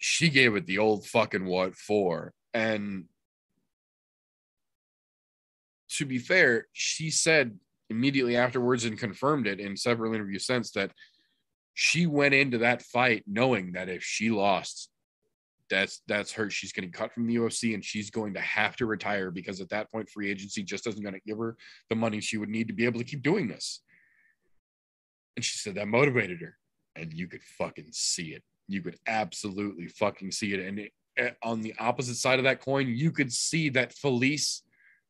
She 0.00 0.30
gave 0.30 0.56
it 0.56 0.66
the 0.66 0.78
old 0.78 1.06
fucking 1.06 1.44
what 1.44 1.76
for. 1.76 2.32
And 2.54 3.04
to 5.90 6.06
be 6.06 6.18
fair, 6.18 6.66
she 6.72 7.10
said 7.10 7.58
immediately 7.90 8.34
afterwards 8.34 8.86
and 8.86 8.98
confirmed 8.98 9.46
it 9.46 9.60
in 9.60 9.76
several 9.76 10.14
interviews 10.14 10.46
since 10.46 10.70
that 10.72 10.92
she 11.74 12.06
went 12.06 12.32
into 12.32 12.58
that 12.58 12.80
fight 12.80 13.24
knowing 13.26 13.72
that 13.72 13.90
if 13.90 14.02
she 14.02 14.30
lost, 14.30 14.88
that's 15.68 16.00
that's 16.08 16.32
her. 16.32 16.48
She's 16.48 16.72
getting 16.72 16.92
cut 16.92 17.12
from 17.12 17.26
the 17.26 17.36
UFC 17.36 17.74
and 17.74 17.84
she's 17.84 18.10
going 18.10 18.34
to 18.34 18.40
have 18.40 18.76
to 18.76 18.86
retire 18.86 19.30
because 19.30 19.60
at 19.60 19.68
that 19.68 19.92
point, 19.92 20.08
free 20.08 20.30
agency 20.30 20.62
just 20.62 20.86
isn't 20.86 21.02
going 21.02 21.14
to 21.14 21.20
give 21.26 21.36
her 21.36 21.58
the 21.90 21.94
money 21.94 22.20
she 22.20 22.38
would 22.38 22.48
need 22.48 22.68
to 22.68 22.74
be 22.74 22.86
able 22.86 23.00
to 23.00 23.06
keep 23.06 23.22
doing 23.22 23.48
this. 23.48 23.82
And 25.36 25.44
she 25.44 25.58
said 25.58 25.74
that 25.74 25.88
motivated 25.88 26.40
her, 26.40 26.56
and 26.96 27.12
you 27.12 27.28
could 27.28 27.42
fucking 27.42 27.88
see 27.92 28.28
it. 28.30 28.42
You 28.70 28.82
could 28.82 28.98
absolutely 29.06 29.88
fucking 29.88 30.30
see 30.30 30.54
it. 30.54 30.60
And 30.60 30.78
it, 30.78 30.92
eh, 31.16 31.30
on 31.42 31.60
the 31.60 31.74
opposite 31.78 32.14
side 32.14 32.38
of 32.38 32.44
that 32.44 32.60
coin, 32.60 32.86
you 32.88 33.10
could 33.10 33.32
see 33.32 33.68
that 33.70 33.92
Felice 33.92 34.62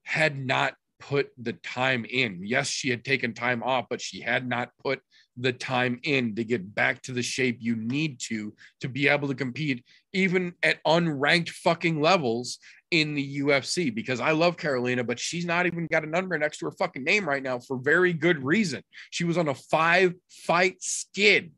had 0.05 0.38
not 0.38 0.75
put 0.99 1.31
the 1.38 1.55
time 1.55 2.05
in. 2.05 2.40
Yes, 2.42 2.68
she 2.68 2.90
had 2.90 3.05
taken 3.05 3.33
time 3.33 3.62
off, 3.62 3.87
but 3.88 4.01
she 4.01 4.20
had 4.20 4.46
not 4.46 4.70
put 4.83 5.01
the 5.37 5.53
time 5.53 5.99
in 6.03 6.35
to 6.35 6.44
get 6.44 6.75
back 6.75 7.01
to 7.03 7.12
the 7.12 7.23
shape 7.23 7.57
you 7.61 7.75
need 7.75 8.20
to 8.20 8.53
to 8.81 8.88
be 8.88 9.09
able 9.09 9.27
to 9.27 9.35
compete 9.35 9.85
even 10.12 10.53
at 10.62 10.83
unranked 10.85 11.49
fucking 11.49 12.01
levels 12.01 12.59
in 12.90 13.14
the 13.14 13.38
UFC 13.38 13.94
because 13.94 14.20
I 14.20 14.33
love 14.33 14.57
Karolina 14.57 15.07
but 15.07 15.18
she's 15.18 15.46
not 15.46 15.66
even 15.66 15.87
got 15.90 16.05
a 16.05 16.09
number 16.09 16.37
next 16.37 16.59
to 16.59 16.66
her 16.66 16.73
fucking 16.73 17.05
name 17.05 17.27
right 17.27 17.42
now 17.42 17.59
for 17.59 17.79
very 17.79 18.12
good 18.12 18.44
reason. 18.44 18.83
She 19.11 19.25
was 19.25 19.38
on 19.38 19.49
a 19.49 19.55
5 19.55 20.14
fight 20.29 20.83
skid 20.83 21.53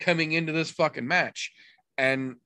coming 0.00 0.32
into 0.32 0.52
this 0.52 0.70
fucking 0.70 1.06
match 1.06 1.52
and 1.96 2.36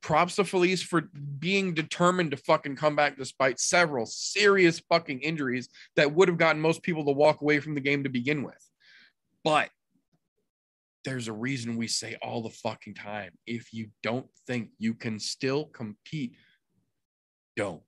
props 0.00 0.36
to 0.36 0.44
Felice 0.44 0.82
for 0.82 1.08
being 1.38 1.74
determined 1.74 2.30
to 2.30 2.36
fucking 2.36 2.76
come 2.76 2.94
back 2.94 3.16
despite 3.16 3.58
several 3.58 4.06
serious 4.06 4.80
fucking 4.88 5.20
injuries 5.20 5.68
that 5.96 6.12
would 6.12 6.28
have 6.28 6.38
gotten 6.38 6.60
most 6.60 6.82
people 6.82 7.04
to 7.04 7.12
walk 7.12 7.40
away 7.40 7.60
from 7.60 7.74
the 7.74 7.80
game 7.80 8.04
to 8.04 8.10
begin 8.10 8.42
with. 8.42 8.70
But 9.44 9.70
there's 11.04 11.28
a 11.28 11.32
reason 11.32 11.76
we 11.76 11.88
say 11.88 12.16
all 12.20 12.42
the 12.42 12.50
fucking 12.50 12.94
time 12.94 13.30
if 13.46 13.72
you 13.72 13.88
don't 14.02 14.28
think 14.46 14.70
you 14.78 14.94
can 14.94 15.18
still 15.18 15.64
compete, 15.64 16.34
don't. 17.56 17.82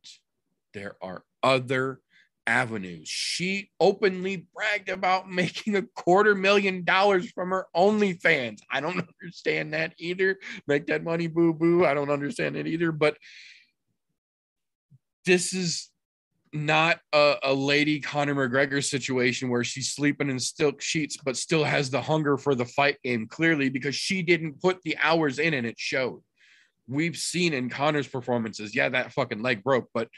There 0.72 0.96
are 1.02 1.24
other 1.42 2.00
avenues. 2.46 3.08
She 3.08 3.70
openly 3.78 4.46
bragged 4.54 4.88
about 4.88 5.30
making 5.30 5.76
a 5.76 5.82
quarter 5.82 6.34
million 6.34 6.84
dollars 6.84 7.30
from 7.30 7.50
her 7.50 7.66
OnlyFans. 7.74 8.60
I 8.70 8.80
don't 8.80 9.04
understand 9.22 9.74
that 9.74 9.94
either. 9.98 10.38
Make 10.66 10.86
that 10.86 11.04
money, 11.04 11.26
boo 11.26 11.54
boo. 11.54 11.84
I 11.84 11.94
don't 11.94 12.10
understand 12.10 12.56
it 12.56 12.66
either. 12.66 12.92
But 12.92 13.16
this 15.24 15.52
is 15.52 15.90
not 16.52 16.98
a, 17.12 17.36
a 17.44 17.54
lady 17.54 18.00
Conor 18.00 18.34
McGregor 18.34 18.84
situation 18.84 19.50
where 19.50 19.62
she's 19.62 19.92
sleeping 19.92 20.30
in 20.30 20.40
silk 20.40 20.80
sheets, 20.80 21.16
but 21.16 21.36
still 21.36 21.62
has 21.62 21.90
the 21.90 22.00
hunger 22.00 22.36
for 22.36 22.54
the 22.54 22.64
fight 22.64 22.96
game 23.04 23.26
clearly 23.28 23.68
because 23.68 23.94
she 23.94 24.22
didn't 24.22 24.60
put 24.60 24.82
the 24.82 24.96
hours 24.98 25.38
in 25.38 25.54
and 25.54 25.66
it 25.66 25.78
showed. 25.78 26.22
We've 26.88 27.16
seen 27.16 27.52
in 27.52 27.70
Conor's 27.70 28.08
performances, 28.08 28.74
yeah, 28.74 28.88
that 28.88 29.12
fucking 29.12 29.42
leg 29.42 29.62
broke, 29.62 29.88
but 29.94 30.08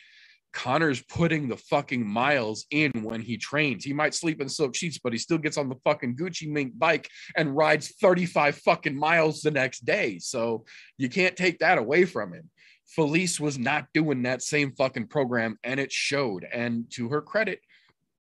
Conor's 0.52 1.02
putting 1.02 1.48
the 1.48 1.56
fucking 1.56 2.06
miles 2.06 2.66
in 2.70 2.90
when 3.02 3.20
he 3.20 3.36
trains. 3.36 3.84
He 3.84 3.92
might 3.92 4.14
sleep 4.14 4.40
in 4.40 4.48
silk 4.48 4.74
sheets, 4.74 4.98
but 5.02 5.12
he 5.12 5.18
still 5.18 5.38
gets 5.38 5.56
on 5.56 5.68
the 5.68 5.76
fucking 5.84 6.16
Gucci 6.16 6.48
mink 6.50 6.78
bike 6.78 7.08
and 7.36 7.56
rides 7.56 7.94
35 8.00 8.56
fucking 8.56 8.96
miles 8.96 9.40
the 9.40 9.50
next 9.50 9.84
day. 9.84 10.18
So 10.18 10.64
you 10.98 11.08
can't 11.08 11.36
take 11.36 11.58
that 11.60 11.78
away 11.78 12.04
from 12.04 12.34
him. 12.34 12.50
Felice 12.86 13.40
was 13.40 13.58
not 13.58 13.86
doing 13.94 14.22
that 14.22 14.42
same 14.42 14.72
fucking 14.72 15.06
program 15.06 15.58
and 15.64 15.80
it 15.80 15.90
showed. 15.90 16.46
And 16.52 16.90
to 16.90 17.08
her 17.08 17.22
credit, 17.22 17.60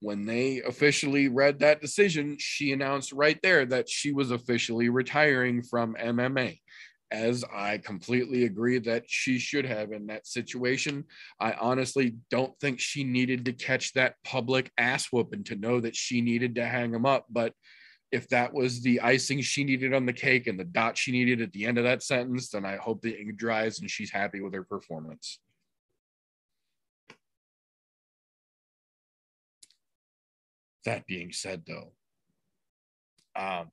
when 0.00 0.24
they 0.24 0.60
officially 0.60 1.28
read 1.28 1.60
that 1.60 1.80
decision, 1.80 2.36
she 2.38 2.72
announced 2.72 3.12
right 3.12 3.38
there 3.42 3.64
that 3.66 3.88
she 3.88 4.12
was 4.12 4.30
officially 4.30 4.88
retiring 4.88 5.62
from 5.62 5.94
MMA 5.94 6.58
as 7.12 7.44
I 7.54 7.78
completely 7.78 8.44
agree 8.44 8.78
that 8.80 9.04
she 9.06 9.38
should 9.38 9.66
have 9.66 9.92
in 9.92 10.06
that 10.06 10.26
situation. 10.26 11.04
I 11.38 11.52
honestly 11.52 12.16
don't 12.30 12.58
think 12.58 12.80
she 12.80 13.04
needed 13.04 13.44
to 13.44 13.52
catch 13.52 13.92
that 13.92 14.14
public 14.24 14.72
ass 14.78 15.12
whooping 15.12 15.44
to 15.44 15.56
know 15.56 15.78
that 15.80 15.94
she 15.94 16.22
needed 16.22 16.54
to 16.54 16.66
hang 16.66 16.94
him 16.94 17.04
up. 17.04 17.26
But 17.28 17.52
if 18.10 18.28
that 18.28 18.54
was 18.54 18.80
the 18.80 19.00
icing 19.00 19.42
she 19.42 19.62
needed 19.62 19.92
on 19.92 20.06
the 20.06 20.12
cake 20.12 20.46
and 20.46 20.58
the 20.58 20.64
dot 20.64 20.96
she 20.96 21.12
needed 21.12 21.42
at 21.42 21.52
the 21.52 21.66
end 21.66 21.76
of 21.76 21.84
that 21.84 22.02
sentence, 22.02 22.48
then 22.48 22.64
I 22.64 22.76
hope 22.76 23.02
the 23.02 23.18
ink 23.18 23.36
dries 23.36 23.78
and 23.80 23.90
she's 23.90 24.10
happy 24.10 24.40
with 24.40 24.54
her 24.54 24.64
performance. 24.64 25.38
That 30.84 31.06
being 31.06 31.30
said, 31.30 31.62
though, 31.66 31.92
um, 33.36 33.70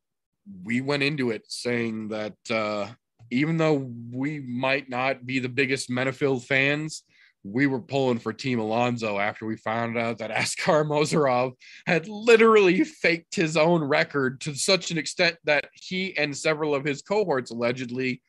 we 0.63 0.81
went 0.81 1.03
into 1.03 1.31
it 1.31 1.43
saying 1.47 2.09
that 2.09 2.35
uh, 2.51 2.87
even 3.31 3.57
though 3.57 3.91
we 4.11 4.39
might 4.39 4.89
not 4.89 5.25
be 5.25 5.39
the 5.39 5.49
biggest 5.49 5.89
Menifield 5.89 6.45
fans, 6.45 7.03
we 7.43 7.67
were 7.67 7.79
pulling 7.79 8.19
for 8.19 8.33
Team 8.33 8.59
Alonzo 8.59 9.17
after 9.17 9.45
we 9.45 9.55
found 9.55 9.97
out 9.97 10.17
that 10.17 10.31
Askar 10.35 10.85
Mozharov 10.85 11.53
had 11.87 12.07
literally 12.07 12.83
faked 12.83 13.35
his 13.35 13.55
own 13.55 13.83
record 13.83 14.41
to 14.41 14.55
such 14.55 14.91
an 14.91 14.97
extent 14.97 15.37
that 15.45 15.65
he 15.73 16.17
and 16.17 16.35
several 16.35 16.75
of 16.75 16.83
his 16.83 17.01
cohorts 17.01 17.51
allegedly, 17.51 18.21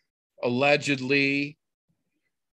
allegedly 0.43 1.57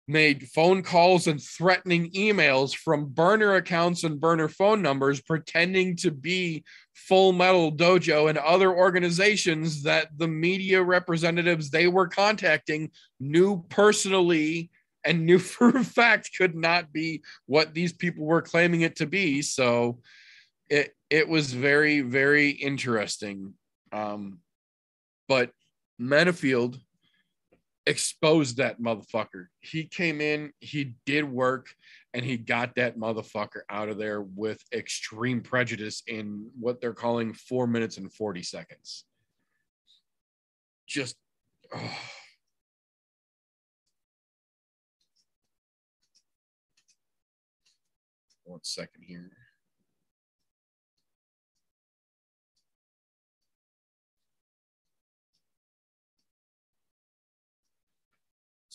made 0.08 0.50
phone 0.50 0.84
calls 0.84 1.28
and 1.28 1.42
threatening 1.42 2.12
emails 2.12 2.76
from 2.76 3.06
burner 3.06 3.56
accounts 3.56 4.04
and 4.04 4.20
burner 4.20 4.50
phone 4.50 4.82
numbers 4.82 5.22
pretending 5.22 5.96
to 5.96 6.12
be 6.12 6.64
full 6.94 7.34
metal 7.34 7.72
dojo 7.72 8.30
and 8.30 8.38
other 8.38 8.74
organizations 8.74 9.84
that 9.84 10.08
the 10.18 10.28
media 10.28 10.82
representatives 10.82 11.70
they 11.70 11.88
were 11.88 12.08
contacting 12.08 12.92
knew 13.20 13.64
personally 13.70 14.70
and 15.04 15.26
knew 15.26 15.40
for 15.40 15.70
a 15.70 15.84
fact 15.84 16.32
could 16.38 16.56
not 16.56 16.94
be 16.94 17.22
what 17.46 17.74
these 17.74 17.94
people 17.94 18.26
were 18.26 18.42
claiming 18.42 18.82
it 18.82 18.96
to 18.96 19.06
be 19.06 19.42
so 19.42 20.00
it 20.70 20.96
it 21.10 21.28
was 21.28 21.52
very 21.52 22.02
very 22.02 22.50
interesting 22.50 23.54
um 23.92 24.40
but 25.28 25.52
Menifield 26.00 26.80
exposed 27.86 28.58
that 28.58 28.82
motherfucker. 28.82 29.48
He 29.60 29.86
came 29.86 30.22
in, 30.22 30.52
he 30.60 30.96
did 31.06 31.24
work, 31.26 31.68
and 32.14 32.24
he 32.24 32.38
got 32.38 32.76
that 32.76 32.98
motherfucker 32.98 33.62
out 33.70 33.90
of 33.90 33.98
there 33.98 34.22
with 34.22 34.62
extreme 34.72 35.42
prejudice 35.42 36.04
in 36.08 36.50
what 36.60 36.80
they're 36.80 36.94
calling 36.94 37.34
four 37.34 37.66
minutes 37.66 37.98
and 37.98 38.12
40 38.14 38.44
seconds. 38.44 39.06
Just, 40.88 41.16
oh. 41.76 41.98
one 48.44 48.60
second 48.64 49.04
here. 49.04 49.32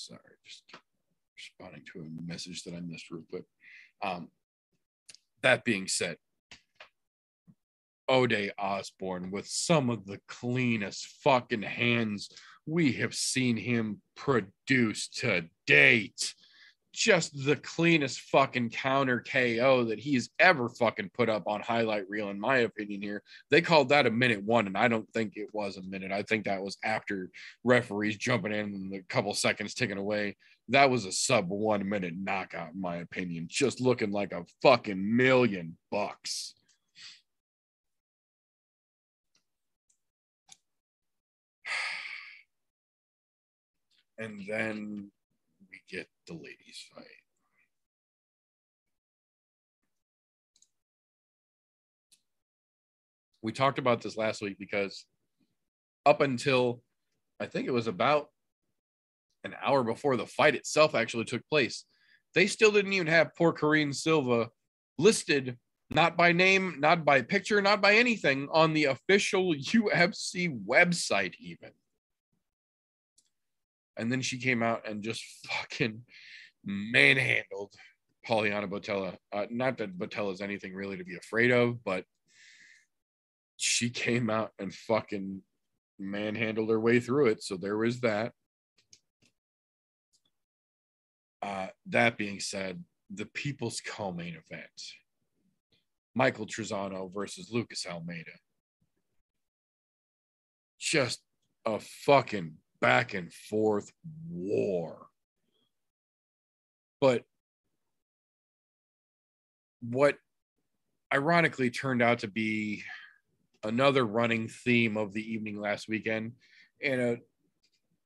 sorry, 0.08 0.20
just 0.44 0.62
responding 1.58 1.84
to 1.92 2.00
a 2.00 2.30
message 2.30 2.62
that 2.64 2.74
I 2.74 2.80
missed 2.80 3.10
real 3.10 3.24
quick. 3.30 3.44
Um, 4.02 4.28
that 5.42 5.64
being 5.64 5.88
said, 5.88 6.16
Ode 8.08 8.52
Osbourne 8.58 9.30
with 9.30 9.46
some 9.46 9.90
of 9.90 10.06
the 10.06 10.20
cleanest 10.28 11.06
fucking 11.22 11.62
hands 11.62 12.30
we 12.66 12.92
have 12.92 13.14
seen 13.14 13.56
him 13.56 14.00
produce 14.16 15.08
to 15.08 15.44
date 15.66 16.34
just 16.92 17.44
the 17.44 17.54
cleanest 17.56 18.20
fucking 18.22 18.70
counter 18.70 19.20
KO 19.20 19.84
that 19.84 20.00
he's 20.00 20.30
ever 20.38 20.68
fucking 20.68 21.10
put 21.14 21.28
up 21.28 21.44
on 21.46 21.60
highlight 21.60 22.08
reel, 22.08 22.30
in 22.30 22.40
my 22.40 22.58
opinion. 22.58 23.02
Here, 23.02 23.22
they 23.50 23.60
called 23.60 23.90
that 23.90 24.06
a 24.06 24.10
minute 24.10 24.42
one, 24.42 24.66
and 24.66 24.76
I 24.76 24.88
don't 24.88 25.08
think 25.12 25.34
it 25.36 25.48
was 25.52 25.76
a 25.76 25.82
minute. 25.82 26.10
I 26.12 26.22
think 26.22 26.44
that 26.44 26.62
was 26.62 26.78
after 26.82 27.30
referees 27.62 28.16
jumping 28.16 28.52
in 28.52 28.74
and 28.74 28.94
a 28.94 29.02
couple 29.02 29.32
seconds 29.34 29.74
taken 29.74 29.98
away. 29.98 30.36
That 30.70 30.90
was 30.90 31.06
a 31.06 31.12
sub 31.12 31.48
one 31.48 31.88
minute 31.88 32.14
knockout, 32.16 32.74
in 32.74 32.80
my 32.80 32.96
opinion. 32.96 33.46
Just 33.48 33.80
looking 33.80 34.10
like 34.10 34.32
a 34.32 34.44
fucking 34.62 35.16
million 35.16 35.76
bucks. 35.90 36.54
And 44.20 44.44
then 44.48 45.12
we 45.70 45.80
get 45.88 46.08
the 46.26 46.34
ladies 46.34 46.84
fight. 46.92 47.04
We 53.42 53.52
talked 53.52 53.78
about 53.78 54.02
this 54.02 54.16
last 54.16 54.42
week 54.42 54.58
because 54.58 55.04
up 56.04 56.20
until 56.20 56.82
I 57.38 57.46
think 57.46 57.68
it 57.68 57.72
was 57.72 57.86
about 57.86 58.30
an 59.44 59.54
hour 59.62 59.82
before 59.84 60.16
the 60.16 60.26
fight 60.26 60.54
itself 60.54 60.94
actually 60.94 61.24
took 61.24 61.46
place, 61.48 61.84
they 62.34 62.46
still 62.46 62.72
didn't 62.72 62.92
even 62.92 63.06
have 63.06 63.34
poor 63.36 63.52
Karine 63.52 63.92
Silva 63.92 64.48
listed, 64.98 65.56
not 65.90 66.16
by 66.16 66.32
name, 66.32 66.76
not 66.78 67.04
by 67.04 67.22
picture, 67.22 67.62
not 67.62 67.80
by 67.80 67.94
anything 67.94 68.48
on 68.52 68.74
the 68.74 68.84
official 68.84 69.54
UFC 69.54 70.58
website, 70.66 71.34
even. 71.40 71.70
And 73.96 74.12
then 74.12 74.20
she 74.20 74.38
came 74.38 74.62
out 74.62 74.86
and 74.88 75.02
just 75.02 75.24
fucking 75.46 76.02
manhandled 76.64 77.74
Poliana 78.26 78.68
Botelho. 78.68 79.16
Uh, 79.32 79.46
not 79.50 79.78
that 79.78 79.98
Botelho 79.98 80.32
is 80.32 80.40
anything 80.40 80.74
really 80.74 80.98
to 80.98 81.04
be 81.04 81.16
afraid 81.16 81.50
of, 81.50 81.82
but 81.82 82.04
she 83.56 83.90
came 83.90 84.30
out 84.30 84.52
and 84.58 84.72
fucking 84.72 85.42
manhandled 85.98 86.70
her 86.70 86.78
way 86.78 87.00
through 87.00 87.26
it. 87.26 87.42
So 87.42 87.56
there 87.56 87.76
was 87.76 88.00
that. 88.00 88.32
Uh, 91.42 91.68
that 91.86 92.18
being 92.18 92.40
said, 92.40 92.82
the 93.10 93.26
People's 93.26 93.80
Co-main 93.80 94.36
event, 94.36 94.82
Michael 96.14 96.46
Trizano 96.46 97.12
versus 97.12 97.50
Lucas 97.52 97.86
Almeida. 97.88 98.32
Just 100.78 101.20
a 101.64 101.78
fucking 101.80 102.54
back 102.80 103.14
and 103.14 103.32
forth 103.32 103.90
war. 104.28 105.06
But 107.00 107.24
what 109.80 110.16
ironically 111.12 111.70
turned 111.70 112.02
out 112.02 112.20
to 112.20 112.28
be 112.28 112.82
another 113.64 114.04
running 114.04 114.48
theme 114.48 114.96
of 114.96 115.12
the 115.12 115.22
evening 115.22 115.60
last 115.60 115.88
weekend 115.88 116.32
and 116.82 117.00
a 117.00 117.18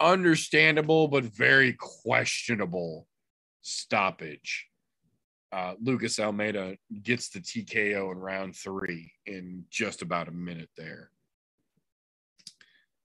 understandable 0.01 1.09
but 1.09 1.25
very 1.25 1.75
questionable 1.75 3.07
stoppage. 3.63 4.67
Uh, 5.53 5.75
Lucas 5.83 6.19
Almeida 6.19 6.77
gets 7.03 7.29
the 7.29 7.41
TKO 7.41 8.13
in 8.13 8.19
round 8.19 8.57
three 8.57 9.13
in 9.27 9.65
just 9.71 10.03
about 10.03 10.29
a 10.29 10.33
minute 10.33 10.71
there. 10.77 11.11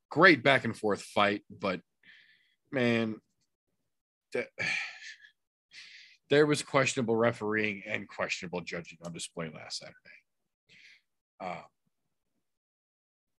Great 0.10 0.43
back 0.43 0.63
and 0.63 0.76
forth 0.76 1.02
fight, 1.02 1.41
but 1.50 1.82
man, 2.72 3.15
that, 4.34 4.48
there 6.30 6.46
was 6.46 6.62
questionable 6.62 7.15
refereeing 7.15 7.84
and 7.86 8.08
questionable 8.08 8.62
judging 8.62 8.98
on 9.06 9.13
display 9.13 9.50
last 9.54 9.80
Saturday. 9.80 9.96
Uh, 11.39 11.63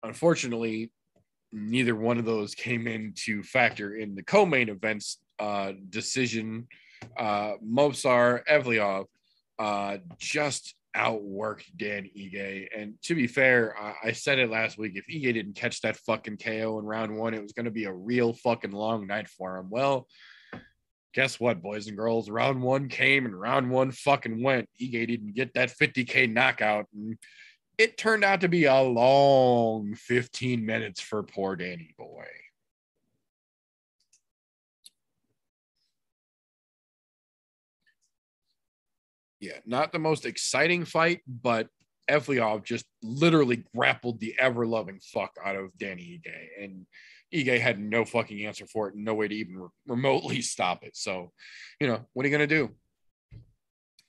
unfortunately, 0.02 0.90
neither 1.52 1.94
one 1.94 2.18
of 2.18 2.24
those 2.24 2.54
came 2.54 2.86
in 2.86 3.12
to 3.14 3.42
factor 3.42 3.96
in 3.96 4.14
the 4.14 4.22
co-main 4.22 4.68
events 4.68 5.18
uh, 5.38 5.72
decision. 5.88 6.66
Uh, 7.16 7.54
Movsar 7.64 8.44
Evloev 8.46 9.06
uh, 9.58 9.98
just 10.18 10.74
outworked 10.96 11.64
Dan 11.76 12.08
Ige. 12.16 12.68
And 12.76 12.94
to 13.02 13.14
be 13.14 13.26
fair, 13.26 13.74
I, 13.78 14.08
I 14.08 14.12
said 14.12 14.38
it 14.38 14.50
last 14.50 14.78
week. 14.78 14.92
If 14.96 15.06
Ige 15.06 15.34
didn't 15.34 15.54
catch 15.54 15.80
that 15.82 15.96
fucking 15.98 16.38
KO 16.38 16.78
in 16.78 16.84
round 16.84 17.16
one, 17.16 17.34
it 17.34 17.42
was 17.42 17.52
going 17.52 17.66
to 17.66 17.70
be 17.70 17.84
a 17.84 17.92
real 17.92 18.32
fucking 18.32 18.72
long 18.72 19.06
night 19.06 19.28
for 19.28 19.56
him. 19.56 19.70
Well, 19.70 20.06
guess 21.14 21.38
what, 21.38 21.62
boys 21.62 21.86
and 21.86 21.96
girls? 21.96 22.30
Round 22.30 22.62
one 22.62 22.88
came 22.88 23.26
and 23.26 23.38
round 23.38 23.70
one 23.70 23.90
fucking 23.92 24.42
went. 24.42 24.68
Ige 24.80 25.06
didn't 25.06 25.34
get 25.34 25.54
that 25.54 25.70
50K 25.70 26.32
knockout. 26.32 26.86
And 26.94 27.18
it 27.78 27.96
turned 27.96 28.24
out 28.24 28.40
to 28.40 28.48
be 28.48 28.64
a 28.64 28.80
long 28.80 29.94
15 29.94 30.64
minutes 30.64 31.00
for 31.00 31.22
poor 31.22 31.54
Danny 31.54 31.94
Boy. 31.96 32.26
Yeah, 39.40 39.58
not 39.66 39.92
the 39.92 39.98
most 39.98 40.26
exciting 40.26 40.84
fight, 40.84 41.20
but 41.26 41.68
Evloev 42.10 42.64
just 42.64 42.86
literally 43.02 43.64
grappled 43.76 44.18
the 44.18 44.34
ever 44.38 44.66
loving 44.66 44.98
fuck 45.12 45.36
out 45.44 45.56
of 45.56 45.76
Danny 45.78 46.20
Ige. 46.20 46.64
And 46.64 46.86
Ige 47.32 47.60
had 47.60 47.78
no 47.78 48.04
fucking 48.04 48.44
answer 48.46 48.66
for 48.66 48.88
it, 48.88 48.94
and 48.94 49.04
no 49.04 49.14
way 49.14 49.28
to 49.28 49.34
even 49.34 49.58
re- 49.58 49.68
remotely 49.86 50.40
stop 50.42 50.84
it. 50.84 50.96
So, 50.96 51.32
you 51.80 51.86
know, 51.86 52.00
what 52.12 52.24
are 52.24 52.28
you 52.28 52.36
going 52.36 52.48
to 52.48 52.54
do? 52.54 52.70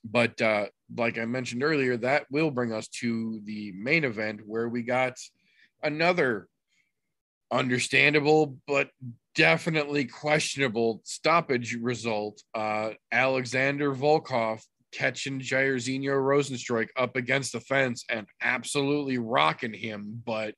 But 0.03 0.41
uh, 0.41 0.67
like 0.95 1.17
I 1.17 1.25
mentioned 1.25 1.63
earlier, 1.63 1.97
that 1.97 2.25
will 2.31 2.51
bring 2.51 2.71
us 2.71 2.87
to 2.99 3.41
the 3.43 3.73
main 3.73 4.05
event 4.05 4.41
where 4.45 4.69
we 4.69 4.81
got 4.81 5.17
another 5.83 6.47
understandable 7.51 8.57
but 8.67 8.89
definitely 9.35 10.05
questionable 10.05 11.01
stoppage 11.03 11.75
result. 11.75 12.41
Uh, 12.53 12.91
Alexander 13.11 13.93
Volkov 13.93 14.61
catching 14.91 15.39
Jairzinho 15.39 16.11
Rozenstruik 16.11 16.89
up 16.97 17.15
against 17.15 17.53
the 17.53 17.59
fence 17.61 18.05
and 18.09 18.27
absolutely 18.41 19.17
rocking 19.17 19.73
him. 19.73 20.21
But 20.25 20.55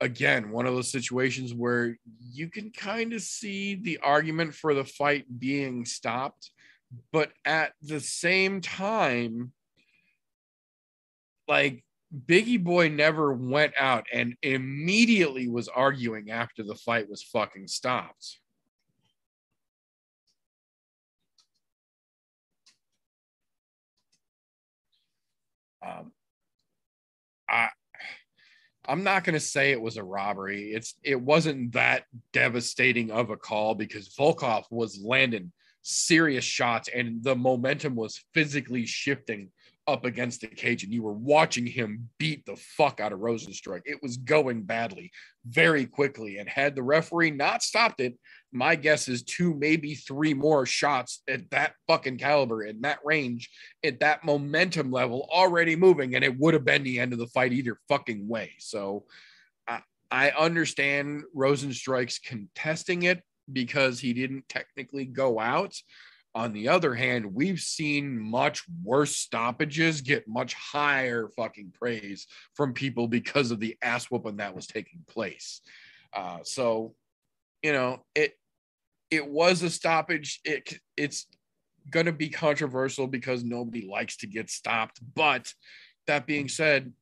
again, 0.00 0.50
one 0.50 0.66
of 0.66 0.74
those 0.74 0.90
situations 0.90 1.54
where 1.54 1.96
you 2.20 2.48
can 2.48 2.70
kind 2.70 3.12
of 3.12 3.22
see 3.22 3.74
the 3.76 3.98
argument 3.98 4.54
for 4.54 4.74
the 4.74 4.84
fight 4.84 5.24
being 5.38 5.84
stopped, 5.84 6.50
but 7.12 7.32
at 7.44 7.72
the 7.82 8.00
same 8.00 8.60
time, 8.60 9.52
like 11.48 11.84
Biggie 12.26 12.62
Boy 12.62 12.88
never 12.88 13.32
went 13.32 13.74
out 13.78 14.06
and 14.12 14.36
immediately 14.42 15.48
was 15.48 15.68
arguing 15.68 16.30
after 16.30 16.62
the 16.62 16.76
fight 16.76 17.08
was 17.08 17.22
fucking 17.22 17.68
stopped. 17.68 18.38
Um, 25.84 26.12
I 27.48 27.68
I'm 28.86 29.02
not 29.02 29.24
going 29.24 29.34
to 29.34 29.40
say 29.40 29.70
it 29.70 29.80
was 29.80 29.96
a 29.96 30.04
robbery. 30.04 30.72
It's 30.72 30.94
it 31.02 31.20
wasn't 31.20 31.72
that 31.72 32.04
devastating 32.32 33.10
of 33.10 33.30
a 33.30 33.36
call 33.36 33.74
because 33.74 34.14
Volkov 34.18 34.64
was 34.70 35.00
landing 35.02 35.52
serious 35.82 36.44
shots 36.44 36.88
and 36.94 37.22
the 37.22 37.36
momentum 37.36 37.94
was 37.94 38.22
physically 38.32 38.86
shifting 38.86 39.50
up 39.86 40.06
against 40.06 40.40
the 40.40 40.46
cage 40.46 40.82
and 40.82 40.92
you 40.92 41.02
were 41.02 41.12
watching 41.12 41.66
him 41.66 42.08
beat 42.18 42.44
the 42.46 42.56
fuck 42.56 43.00
out 43.00 43.12
of 43.12 43.20
Rozenstruik. 43.20 43.82
It 43.84 44.02
was 44.02 44.16
going 44.16 44.62
badly 44.62 45.10
very 45.46 45.84
quickly. 45.84 46.38
And 46.38 46.48
had 46.48 46.74
the 46.74 46.82
referee 46.82 47.32
not 47.32 47.62
stopped 47.62 48.00
it, 48.00 48.14
my 48.54 48.76
guess 48.76 49.08
is 49.08 49.22
two, 49.22 49.54
maybe 49.54 49.94
three 49.94 50.32
more 50.32 50.64
shots 50.64 51.22
at 51.28 51.50
that 51.50 51.74
fucking 51.88 52.18
caliber, 52.18 52.62
in 52.62 52.80
that 52.82 53.00
range, 53.04 53.50
at 53.84 54.00
that 54.00 54.24
momentum 54.24 54.90
level 54.92 55.28
already 55.30 55.76
moving, 55.76 56.14
and 56.14 56.24
it 56.24 56.38
would 56.38 56.54
have 56.54 56.64
been 56.64 56.84
the 56.84 57.00
end 57.00 57.12
of 57.12 57.18
the 57.18 57.26
fight 57.26 57.52
either 57.52 57.78
fucking 57.88 58.28
way. 58.28 58.52
So 58.58 59.04
I, 59.66 59.80
I 60.10 60.30
understand 60.30 61.24
Rozenstruik's 61.36 62.20
contesting 62.20 63.02
it 63.02 63.22
because 63.52 63.98
he 63.98 64.12
didn't 64.12 64.48
technically 64.48 65.04
go 65.04 65.40
out. 65.40 65.74
On 66.36 66.52
the 66.52 66.68
other 66.68 66.94
hand, 66.94 67.32
we've 67.32 67.60
seen 67.60 68.18
much 68.18 68.64
worse 68.82 69.14
stoppages 69.16 70.00
get 70.00 70.26
much 70.26 70.54
higher 70.54 71.28
fucking 71.36 71.72
praise 71.72 72.26
from 72.54 72.72
people 72.72 73.06
because 73.06 73.50
of 73.50 73.60
the 73.60 73.76
ass 73.82 74.06
whooping 74.06 74.38
that 74.38 74.54
was 74.54 74.66
taking 74.66 75.04
place. 75.08 75.60
Uh, 76.12 76.38
so, 76.42 76.94
you 77.62 77.72
know, 77.72 78.04
it 78.14 78.34
it 79.10 79.26
was 79.26 79.62
a 79.62 79.70
stoppage. 79.70 80.40
It 80.44 80.78
it's 80.96 81.26
going 81.90 82.06
to 82.06 82.12
be 82.12 82.28
controversial 82.28 83.06
because 83.06 83.44
nobody 83.44 83.86
likes 83.86 84.16
to 84.18 84.26
get 84.26 84.50
stopped. 84.50 85.00
But 85.14 85.52
that 86.06 86.26
being 86.26 86.48
said, 86.48 86.92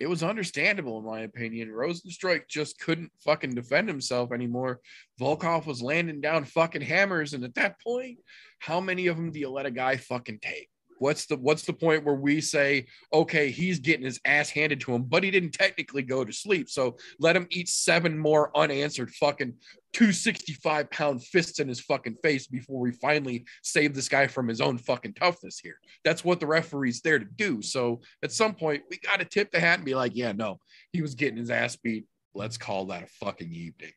it 0.00 0.06
was 0.06 0.22
understandable 0.22 0.98
in 0.98 1.06
my 1.06 1.20
opinion. 1.20 1.68
Rozenstruik 1.68 2.48
just 2.48 2.78
couldn't 2.78 3.12
fucking 3.24 3.54
defend 3.54 3.88
himself 3.88 4.32
anymore. 4.32 4.80
Volkov 5.20 5.66
was 5.66 5.82
landing 5.82 6.20
down 6.20 6.44
fucking 6.44 6.82
hammers, 6.82 7.32
and 7.32 7.44
at 7.44 7.54
that 7.54 7.80
point, 7.80 8.18
how 8.58 8.80
many 8.80 9.06
of 9.06 9.16
them 9.16 9.30
do 9.30 9.38
you 9.38 9.50
let 9.50 9.66
a 9.66 9.70
guy 9.70 9.96
fucking 9.96 10.40
take? 10.42 10.68
What's 11.04 11.26
the 11.26 11.36
what's 11.36 11.66
the 11.66 11.74
point 11.74 12.02
where 12.02 12.14
we 12.14 12.40
say, 12.40 12.86
okay, 13.12 13.50
he's 13.50 13.78
getting 13.78 14.06
his 14.06 14.18
ass 14.24 14.48
handed 14.48 14.80
to 14.80 14.94
him, 14.94 15.02
but 15.02 15.22
he 15.22 15.30
didn't 15.30 15.50
technically 15.50 16.00
go 16.00 16.24
to 16.24 16.32
sleep. 16.32 16.70
So 16.70 16.96
let 17.18 17.36
him 17.36 17.46
eat 17.50 17.68
seven 17.68 18.18
more 18.18 18.50
unanswered 18.56 19.10
fucking 19.10 19.52
265 19.92 20.90
pound 20.90 21.22
fists 21.22 21.60
in 21.60 21.68
his 21.68 21.78
fucking 21.78 22.16
face 22.22 22.46
before 22.46 22.80
we 22.80 22.90
finally 22.90 23.44
save 23.62 23.94
this 23.94 24.08
guy 24.08 24.26
from 24.26 24.48
his 24.48 24.62
own 24.62 24.78
fucking 24.78 25.12
toughness 25.12 25.58
here. 25.58 25.76
That's 26.06 26.24
what 26.24 26.40
the 26.40 26.46
referee's 26.46 27.02
there 27.02 27.18
to 27.18 27.26
do. 27.26 27.60
So 27.60 28.00
at 28.22 28.32
some 28.32 28.54
point, 28.54 28.84
we 28.88 28.96
got 28.96 29.18
to 29.18 29.26
tip 29.26 29.50
the 29.50 29.60
hat 29.60 29.76
and 29.76 29.84
be 29.84 29.94
like, 29.94 30.12
yeah, 30.14 30.32
no, 30.32 30.58
he 30.94 31.02
was 31.02 31.14
getting 31.14 31.36
his 31.36 31.50
ass 31.50 31.76
beat. 31.76 32.06
Let's 32.34 32.56
call 32.56 32.86
that 32.86 33.02
a 33.02 33.08
fucking 33.08 33.52
evening. 33.52 33.92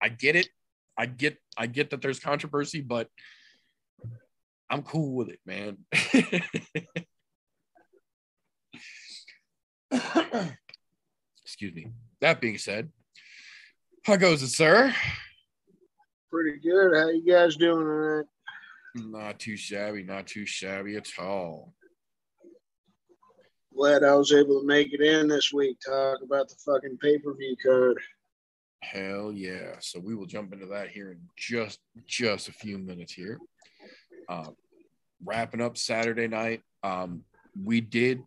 I 0.00 0.10
get 0.10 0.36
it. 0.36 0.48
I 0.96 1.06
get 1.06 1.38
I 1.58 1.66
get 1.66 1.90
that 1.90 2.02
there's 2.02 2.20
controversy, 2.20 2.82
but 2.82 3.08
I'm 4.74 4.82
cool 4.82 5.14
with 5.14 5.28
it, 5.28 5.38
man. 5.46 5.78
Excuse 11.44 11.72
me. 11.72 11.92
That 12.20 12.40
being 12.40 12.58
said, 12.58 12.90
how 14.04 14.16
goes 14.16 14.42
it, 14.42 14.48
sir? 14.48 14.92
Pretty 16.28 16.58
good. 16.58 16.96
How 16.96 17.08
you 17.08 17.24
guys 17.24 17.54
doing 17.54 17.86
tonight? 17.86 18.24
Not 18.96 19.38
too 19.38 19.56
shabby, 19.56 20.02
not 20.02 20.26
too 20.26 20.44
shabby 20.44 20.96
at 20.96 21.06
all. 21.20 21.72
Glad 23.76 24.02
I 24.02 24.16
was 24.16 24.32
able 24.32 24.60
to 24.60 24.66
make 24.66 24.92
it 24.92 25.00
in 25.00 25.28
this 25.28 25.52
week. 25.52 25.78
Talk 25.86 26.18
about 26.20 26.48
the 26.48 26.56
fucking 26.66 26.98
pay 27.00 27.18
per 27.18 27.32
view 27.32 27.54
card. 27.64 27.98
Hell 28.82 29.30
yeah. 29.32 29.76
So 29.78 30.00
we 30.00 30.16
will 30.16 30.26
jump 30.26 30.52
into 30.52 30.66
that 30.66 30.88
here 30.88 31.12
in 31.12 31.20
just 31.36 31.78
just 32.08 32.48
a 32.48 32.52
few 32.52 32.76
minutes 32.76 33.12
here. 33.12 33.38
Uh, 34.28 34.50
wrapping 35.24 35.60
up 35.60 35.76
Saturday 35.76 36.28
night. 36.28 36.62
Um, 36.82 37.22
we 37.62 37.80
did 37.80 38.22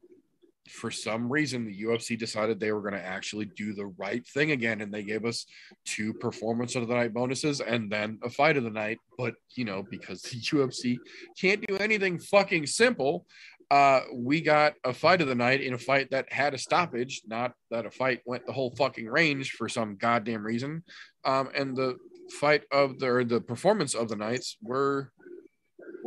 for 0.69 0.91
some 0.91 1.31
reason 1.31 1.65
the 1.65 1.83
UFC 1.83 2.17
decided 2.17 2.59
they 2.59 2.71
were 2.71 2.81
going 2.81 2.93
to 2.93 3.05
actually 3.05 3.45
do 3.45 3.73
the 3.73 3.87
right 3.97 4.25
thing 4.27 4.51
again 4.51 4.81
and 4.81 4.93
they 4.93 5.03
gave 5.03 5.25
us 5.25 5.45
two 5.85 6.13
performance 6.13 6.75
of 6.75 6.87
the 6.87 6.93
night 6.93 7.13
bonuses 7.13 7.61
and 7.61 7.91
then 7.91 8.19
a 8.23 8.29
fight 8.29 8.57
of 8.57 8.63
the 8.63 8.69
night 8.69 8.97
but 9.17 9.33
you 9.55 9.65
know 9.65 9.83
because 9.89 10.21
the 10.21 10.37
UFC 10.39 10.97
can't 11.39 11.65
do 11.67 11.77
anything 11.77 12.19
fucking 12.19 12.65
simple 12.65 13.25
uh 13.71 14.01
we 14.13 14.41
got 14.41 14.73
a 14.83 14.93
fight 14.93 15.21
of 15.21 15.27
the 15.27 15.35
night 15.35 15.61
in 15.61 15.73
a 15.73 15.77
fight 15.77 16.09
that 16.11 16.31
had 16.31 16.53
a 16.53 16.57
stoppage 16.57 17.21
not 17.25 17.53
that 17.71 17.85
a 17.85 17.91
fight 17.91 18.21
went 18.25 18.45
the 18.45 18.53
whole 18.53 18.73
fucking 18.77 19.07
range 19.07 19.51
for 19.51 19.67
some 19.67 19.95
goddamn 19.95 20.45
reason 20.45 20.83
um 21.25 21.49
and 21.53 21.75
the 21.75 21.97
fight 22.31 22.63
of 22.71 22.99
the 22.99 23.07
or 23.07 23.23
the 23.23 23.41
performance 23.41 23.93
of 23.93 24.09
the 24.09 24.15
nights 24.15 24.57
were 24.61 25.11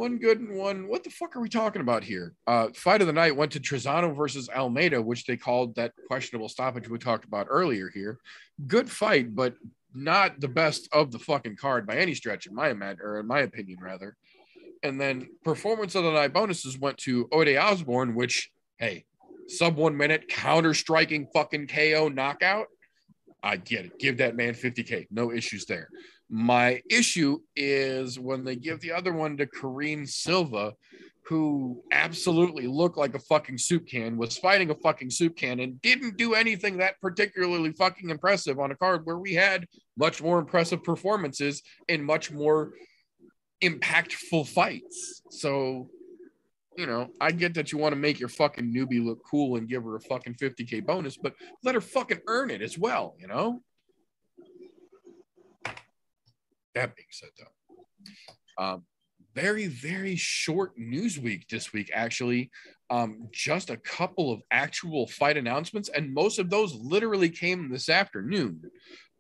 one 0.01 0.17
good 0.17 0.41
and 0.41 0.57
one. 0.57 0.89
What 0.89 1.05
the 1.05 1.11
fuck 1.11 1.37
are 1.37 1.41
we 1.41 1.51
talking 1.51 1.83
about 1.83 2.03
here? 2.03 2.33
Uh, 2.47 2.69
fight 2.75 3.03
of 3.03 3.07
the 3.07 3.13
night 3.13 3.37
went 3.37 3.53
to 3.53 3.61
Trizano 3.61 4.17
versus 4.17 4.49
Almeida, 4.49 5.01
which 5.01 5.27
they 5.27 5.37
called 5.37 5.75
that 5.75 5.93
questionable 6.09 6.49
stoppage 6.49 6.89
we 6.89 6.97
talked 6.97 7.27
about 7.27 7.49
earlier 7.51 7.91
here. 7.93 8.19
Good 8.67 8.91
fight, 8.91 9.35
but 9.35 9.57
not 9.93 10.41
the 10.41 10.49
best 10.49 10.89
of 10.93 11.13
the 11.13 11.19
fucking 11.19 11.57
card 11.57 11.87
by 11.87 11.97
any 11.97 12.15
stretch, 12.15 12.47
in 12.47 12.55
my 12.55 12.73
imag- 12.73 13.01
or 13.01 13.21
in 13.21 13.27
my 13.27 13.41
opinion, 13.41 13.77
rather. 13.83 14.17
And 14.83 14.99
then 14.99 15.29
performance 15.45 15.95
of 15.95 16.05
the 16.05 16.13
night 16.13 16.33
bonuses 16.33 16.79
went 16.79 16.97
to 16.99 17.29
Ode 17.31 17.55
Osbourne, 17.57 18.15
which 18.15 18.51
hey, 18.79 19.05
sub 19.49 19.77
one 19.77 19.99
minute 19.99 20.29
counter 20.29 20.73
striking 20.73 21.27
fucking 21.35 21.67
KO 21.67 22.09
knockout. 22.09 22.69
I 23.43 23.57
get 23.57 23.85
it. 23.85 23.99
Give 23.99 24.17
that 24.17 24.35
man 24.35 24.55
50k. 24.55 25.09
No 25.11 25.31
issues 25.31 25.67
there. 25.67 25.91
My 26.31 26.81
issue 26.89 27.41
is 27.57 28.21
when 28.21 28.45
they 28.45 28.55
give 28.55 28.81
the 28.81 28.93
other 28.93 29.13
one 29.13 29.37
to 29.39 29.47
Karine 29.47 30.07
Silva, 30.07 30.75
who 31.25 31.83
absolutely 31.91 32.69
looked 32.69 32.97
like 32.97 33.15
a 33.15 33.19
fucking 33.19 33.59
soup 33.59 33.89
can, 33.89 34.17
was 34.17 34.39
fighting 34.39 34.71
a 34.71 34.75
fucking 34.77 35.11
soup 35.11 35.37
can, 35.37 35.59
and 35.59 35.83
didn't 35.83 36.17
do 36.17 36.35
anything 36.35 36.79
that 36.79 37.01
particularly 37.01 37.73
fucking 37.73 38.11
impressive 38.11 38.61
on 38.61 38.71
a 38.71 38.77
card 38.77 39.05
where 39.05 39.19
we 39.19 39.35
had 39.35 39.67
much 39.97 40.23
more 40.23 40.39
impressive 40.39 40.85
performances 40.85 41.63
and 41.89 42.05
much 42.05 42.31
more 42.31 42.73
impactful 43.61 44.47
fights. 44.49 45.23
So, 45.31 45.91
you 46.77 46.87
know, 46.87 47.11
I 47.21 47.33
get 47.33 47.55
that 47.55 47.73
you 47.73 47.79
want 47.79 47.93
to 47.93 48.01
make 48.01 48.21
your 48.21 48.29
fucking 48.29 48.73
newbie 48.73 49.05
look 49.05 49.19
cool 49.29 49.57
and 49.57 49.69
give 49.69 49.83
her 49.83 49.97
a 49.97 50.01
fucking 50.01 50.35
50k 50.35 50.87
bonus, 50.87 51.17
but 51.17 51.35
let 51.65 51.75
her 51.75 51.81
fucking 51.81 52.21
earn 52.29 52.51
it 52.51 52.63
as 52.63 52.79
well, 52.79 53.17
you 53.19 53.27
know? 53.27 53.63
That 56.75 56.95
being 56.95 57.09
said, 57.11 57.31
though, 57.39 58.63
um, 58.63 58.85
very, 59.35 59.67
very 59.67 60.17
short 60.17 60.73
news 60.77 61.19
week 61.19 61.47
this 61.49 61.73
week, 61.73 61.91
actually. 61.95 62.51
Um, 62.91 63.29
just 63.33 63.71
a 63.71 63.77
couple 63.77 64.33
of 64.33 64.43
actual 64.51 65.07
fight 65.07 65.37
announcements, 65.37 65.89
and 65.89 66.13
most 66.13 66.39
of 66.39 66.51
those 66.51 66.75
literally 66.75 67.29
came 67.29 67.71
this 67.71 67.89
afternoon. 67.89 68.63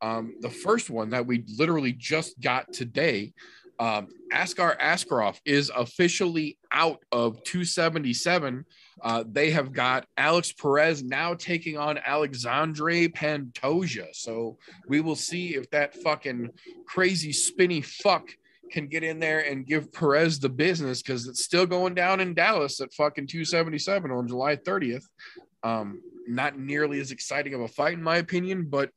Um, 0.03 0.34
the 0.40 0.51
first 0.51 0.90
one 0.90 1.11
that 1.11 1.26
we 1.26 1.44
literally 1.57 1.92
just 1.92 2.40
got 2.40 2.72
today, 2.72 3.32
um, 3.78 4.09
Askar 4.32 4.76
Askarov 4.80 5.38
is 5.44 5.70
officially 5.74 6.59
out 6.72 6.98
of 7.12 7.42
277. 7.44 8.64
Uh, 9.03 9.24
they 9.30 9.51
have 9.51 9.72
got 9.72 10.07
Alex 10.16 10.53
Perez 10.53 11.03
now 11.03 11.34
taking 11.34 11.78
on 11.78 11.98
Alexandre 11.98 13.09
Pantoja. 13.09 14.09
So 14.12 14.59
we 14.88 15.01
will 15.01 15.16
see 15.16 15.55
if 15.55 15.70
that 15.70 15.94
fucking 15.94 16.51
crazy 16.86 17.32
spinny 17.32 17.80
fuck 17.80 18.28
can 18.70 18.86
get 18.86 19.03
in 19.03 19.18
there 19.18 19.40
and 19.40 19.66
give 19.66 19.92
Perez 19.92 20.38
the 20.38 20.48
business 20.48 21.03
because 21.03 21.26
it's 21.26 21.44
still 21.44 21.66
going 21.66 21.94
down 21.94 22.20
in 22.20 22.34
Dallas 22.34 22.80
at 22.80 22.92
fucking 22.92 23.26
277 23.26 24.11
on 24.11 24.28
July 24.28 24.57
30th. 24.57 25.05
Um, 25.62 26.01
not 26.26 26.59
nearly 26.59 27.01
as 27.01 27.11
exciting 27.11 27.55
of 27.55 27.61
a 27.61 27.68
fight, 27.68 27.94
in 27.94 28.03
my 28.03 28.16
opinion, 28.16 28.66
but 28.68 28.90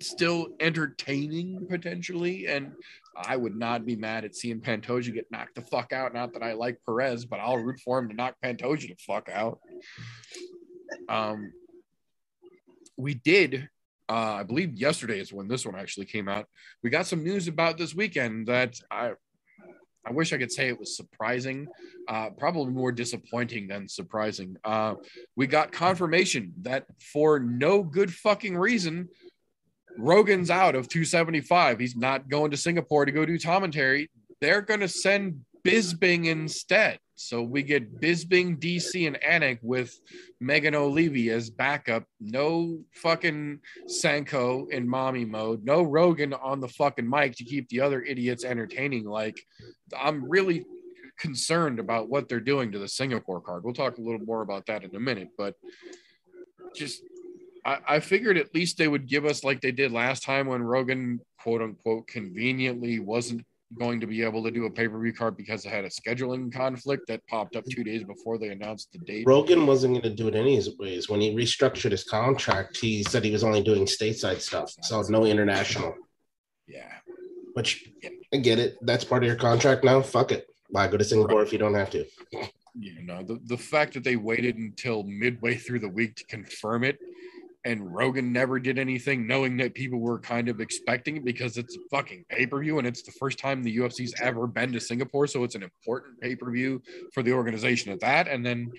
still 0.00 0.48
entertaining 0.60 1.66
potentially. 1.68 2.46
And 2.48 2.72
I 3.16 3.36
would 3.36 3.56
not 3.56 3.86
be 3.86 3.96
mad 3.96 4.24
at 4.24 4.34
seeing 4.34 4.60
Pantoja 4.60 5.12
get 5.12 5.30
knocked 5.30 5.54
the 5.54 5.62
fuck 5.62 5.92
out. 5.92 6.14
Not 6.14 6.32
that 6.32 6.42
I 6.42 6.54
like 6.54 6.80
Perez, 6.84 7.24
but 7.24 7.40
I'll 7.40 7.58
root 7.58 7.80
for 7.84 7.98
him 7.98 8.08
to 8.08 8.14
knock 8.14 8.36
Pantoja 8.42 8.88
the 8.88 8.96
fuck 9.06 9.28
out. 9.28 9.60
Um, 11.08 11.52
we 12.96 13.14
did, 13.14 13.68
uh, 14.08 14.12
I 14.12 14.42
believe 14.42 14.74
yesterday 14.74 15.18
is 15.20 15.32
when 15.32 15.48
this 15.48 15.66
one 15.66 15.76
actually 15.76 16.06
came 16.06 16.28
out. 16.28 16.46
We 16.82 16.90
got 16.90 17.06
some 17.06 17.22
news 17.22 17.48
about 17.48 17.78
this 17.78 17.94
weekend 17.94 18.48
that 18.48 18.74
I, 18.90 19.12
I 20.06 20.12
wish 20.12 20.32
I 20.32 20.38
could 20.38 20.52
say 20.52 20.68
it 20.68 20.78
was 20.78 20.96
surprising, 20.96 21.66
uh, 22.08 22.30
probably 22.30 22.72
more 22.72 22.92
disappointing 22.92 23.68
than 23.68 23.88
surprising. 23.88 24.56
Uh, 24.62 24.94
we 25.34 25.46
got 25.46 25.72
confirmation 25.72 26.52
that 26.62 26.84
for 27.00 27.40
no 27.40 27.82
good 27.82 28.12
fucking 28.12 28.56
reason, 28.56 29.08
Rogan's 29.98 30.50
out 30.50 30.74
of 30.74 30.88
275. 30.88 31.78
He's 31.78 31.96
not 31.96 32.28
going 32.28 32.50
to 32.50 32.56
Singapore 32.56 33.04
to 33.04 33.12
go 33.12 33.24
do 33.24 33.38
commentary. 33.38 34.10
They're 34.40 34.62
going 34.62 34.80
to 34.80 34.88
send 34.88 35.44
Bisping 35.64 36.26
instead. 36.26 36.98
So 37.16 37.42
we 37.42 37.62
get 37.62 38.00
Bisping, 38.00 38.58
DC, 38.58 39.06
and 39.06 39.16
Anik 39.20 39.58
with 39.62 39.98
Megan 40.40 40.74
Olivi 40.74 41.30
as 41.30 41.48
backup. 41.48 42.04
No 42.20 42.80
fucking 42.92 43.60
Sanko 43.86 44.66
in 44.66 44.88
mommy 44.88 45.24
mode. 45.24 45.64
No 45.64 45.82
Rogan 45.82 46.34
on 46.34 46.60
the 46.60 46.68
fucking 46.68 47.08
mic 47.08 47.36
to 47.36 47.44
keep 47.44 47.68
the 47.68 47.80
other 47.80 48.02
idiots 48.02 48.44
entertaining. 48.44 49.04
Like, 49.04 49.40
I'm 49.96 50.28
really 50.28 50.64
concerned 51.16 51.78
about 51.78 52.08
what 52.08 52.28
they're 52.28 52.40
doing 52.40 52.72
to 52.72 52.78
the 52.78 52.88
Singapore 52.88 53.40
card. 53.40 53.62
We'll 53.62 53.74
talk 53.74 53.98
a 53.98 54.02
little 54.02 54.24
more 54.24 54.42
about 54.42 54.66
that 54.66 54.82
in 54.82 54.94
a 54.96 55.00
minute, 55.00 55.28
but 55.38 55.54
just 56.74 57.02
I, 57.64 57.78
I 57.88 58.00
figured 58.00 58.36
at 58.36 58.54
least 58.54 58.78
they 58.78 58.88
would 58.88 59.08
give 59.08 59.24
us 59.24 59.44
like 59.44 59.60
they 59.60 59.72
did 59.72 59.92
last 59.92 60.22
time 60.22 60.46
when 60.46 60.62
Rogan 60.62 61.20
quote 61.40 61.62
unquote 61.62 62.06
conveniently 62.06 62.98
wasn't 62.98 63.42
going 63.78 64.00
to 64.00 64.06
be 64.06 64.22
able 64.22 64.42
to 64.44 64.50
do 64.50 64.66
a 64.66 64.70
pay-per-view 64.70 65.12
card 65.14 65.36
because 65.36 65.64
it 65.64 65.70
had 65.70 65.84
a 65.84 65.88
scheduling 65.88 66.52
conflict 66.52 67.08
that 67.08 67.26
popped 67.26 67.56
up 67.56 67.64
two 67.70 67.82
days 67.82 68.04
before 68.04 68.38
they 68.38 68.48
announced 68.48 68.92
the 68.92 68.98
date. 68.98 69.26
Rogan 69.26 69.66
wasn't 69.66 69.94
going 69.94 70.02
to 70.02 70.10
do 70.10 70.28
it 70.28 70.34
anyways. 70.34 71.08
When 71.08 71.20
he 71.20 71.34
restructured 71.34 71.90
his 71.90 72.04
contract, 72.04 72.76
he 72.76 73.02
said 73.02 73.24
he 73.24 73.32
was 73.32 73.42
only 73.42 73.62
doing 73.62 73.84
stateside 73.86 74.40
stuff, 74.40 74.72
so 74.82 75.02
no 75.08 75.24
international. 75.24 75.94
Yeah. 76.68 76.92
Which 77.54 77.88
I 78.32 78.36
get 78.36 78.58
it. 78.58 78.76
That's 78.82 79.04
part 79.04 79.22
of 79.22 79.26
your 79.26 79.36
contract 79.36 79.84
now. 79.84 80.02
Fuck 80.02 80.32
it. 80.32 80.46
Why 80.68 80.86
go 80.88 80.96
to 80.96 81.04
Singapore 81.04 81.42
if 81.42 81.52
you 81.52 81.58
don't 81.58 81.74
have 81.74 81.90
to? 81.90 82.04
You 82.76 83.02
know, 83.02 83.22
the, 83.22 83.40
the 83.44 83.56
fact 83.56 83.94
that 83.94 84.04
they 84.04 84.16
waited 84.16 84.56
until 84.56 85.04
midway 85.04 85.54
through 85.54 85.80
the 85.80 85.88
week 85.88 86.16
to 86.16 86.24
confirm 86.26 86.84
it 86.84 86.98
and 87.64 87.94
Rogan 87.94 88.32
never 88.32 88.58
did 88.58 88.78
anything, 88.78 89.26
knowing 89.26 89.56
that 89.56 89.74
people 89.74 89.98
were 89.98 90.18
kind 90.18 90.48
of 90.48 90.60
expecting 90.60 91.16
it 91.16 91.24
because 91.24 91.56
it's 91.56 91.76
a 91.76 91.80
fucking 91.90 92.24
pay 92.28 92.46
per 92.46 92.60
view 92.60 92.78
and 92.78 92.86
it's 92.86 93.02
the 93.02 93.12
first 93.12 93.38
time 93.38 93.62
the 93.62 93.78
UFC's 93.78 94.14
ever 94.20 94.46
been 94.46 94.72
to 94.72 94.80
Singapore. 94.80 95.26
So 95.26 95.44
it's 95.44 95.54
an 95.54 95.62
important 95.62 96.20
pay 96.20 96.36
per 96.36 96.50
view 96.50 96.82
for 97.12 97.22
the 97.22 97.32
organization 97.32 97.90
at 97.92 98.00
that. 98.00 98.28
And 98.28 98.44
then 98.44 98.70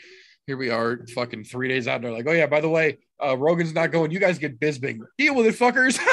here 0.45 0.57
we 0.57 0.69
are, 0.69 1.05
fucking 1.15 1.45
three 1.45 1.67
days 1.67 1.87
out. 1.87 1.95
And 1.95 2.03
they're 2.05 2.11
like, 2.11 2.27
oh, 2.27 2.31
yeah, 2.31 2.45
by 2.45 2.61
the 2.61 2.69
way, 2.69 2.99
uh, 3.23 3.35
Rogan's 3.35 3.73
not 3.73 3.91
going. 3.91 4.11
You 4.11 4.19
guys 4.19 4.37
get 4.37 4.59
Bisping. 4.59 4.99
Deal 5.17 5.33
with 5.33 5.47
it, 5.47 5.55
fuckers. 5.55 5.99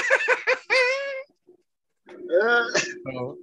So, 3.12 3.37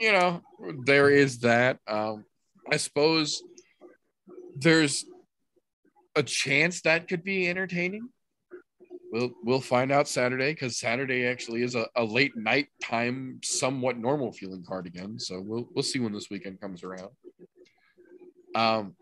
you 0.00 0.12
know, 0.12 0.42
there 0.84 1.10
is 1.10 1.40
that. 1.40 1.78
Um, 1.86 2.24
I 2.70 2.76
suppose 2.76 3.42
there's 4.56 5.04
a 6.14 6.22
chance 6.22 6.82
that 6.82 7.08
could 7.08 7.24
be 7.24 7.48
entertaining. 7.48 8.08
We'll 9.10 9.30
we'll 9.42 9.60
find 9.60 9.90
out 9.90 10.06
Saturday 10.06 10.52
because 10.52 10.78
Saturday 10.78 11.26
actually 11.26 11.62
is 11.62 11.74
a, 11.74 11.86
a 11.96 12.04
late 12.04 12.36
night 12.36 12.68
time, 12.82 13.40
somewhat 13.42 13.96
normal 13.96 14.32
feeling 14.32 14.64
card 14.66 14.86
again. 14.86 15.18
So 15.18 15.40
we'll 15.40 15.68
we'll 15.74 15.82
see 15.82 15.98
when 15.98 16.12
this 16.12 16.28
weekend 16.30 16.60
comes 16.60 16.84
around. 16.84 17.08
Um, 18.54 18.94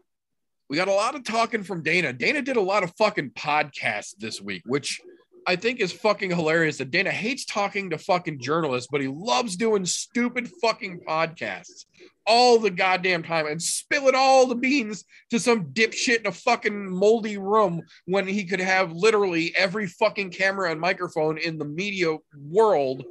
we 0.68 0.76
got 0.76 0.88
a 0.88 0.92
lot 0.92 1.14
of 1.14 1.24
talking 1.24 1.62
from 1.62 1.82
Dana. 1.82 2.12
Dana 2.12 2.42
did 2.42 2.56
a 2.56 2.60
lot 2.60 2.84
of 2.84 2.92
fucking 2.96 3.30
podcasts 3.30 4.14
this 4.18 4.40
week, 4.40 4.62
which 4.66 5.00
I 5.46 5.56
think 5.56 5.80
is 5.80 5.92
fucking 5.92 6.30
hilarious. 6.30 6.78
That 6.78 6.90
Dana 6.90 7.10
hates 7.10 7.44
talking 7.44 7.90
to 7.90 7.98
fucking 7.98 8.40
journalists, 8.40 8.88
but 8.90 9.00
he 9.00 9.08
loves 9.08 9.56
doing 9.56 9.84
stupid 9.86 10.48
fucking 10.60 11.00
podcasts 11.00 11.86
all 12.26 12.58
the 12.58 12.70
goddamn 12.70 13.22
time 13.22 13.46
and 13.46 13.62
spilling 13.62 14.14
all 14.14 14.46
the 14.46 14.54
beans 14.54 15.04
to 15.30 15.38
some 15.38 15.66
dipshit 15.66 16.20
in 16.20 16.26
a 16.26 16.32
fucking 16.32 16.90
moldy 16.90 17.38
room 17.38 17.82
when 18.06 18.26
he 18.26 18.44
could 18.44 18.60
have 18.60 18.92
literally 18.92 19.54
every 19.56 19.86
fucking 19.86 20.30
camera 20.30 20.70
and 20.70 20.80
microphone 20.80 21.38
in 21.38 21.58
the 21.58 21.64
media 21.64 22.16
world 22.48 23.04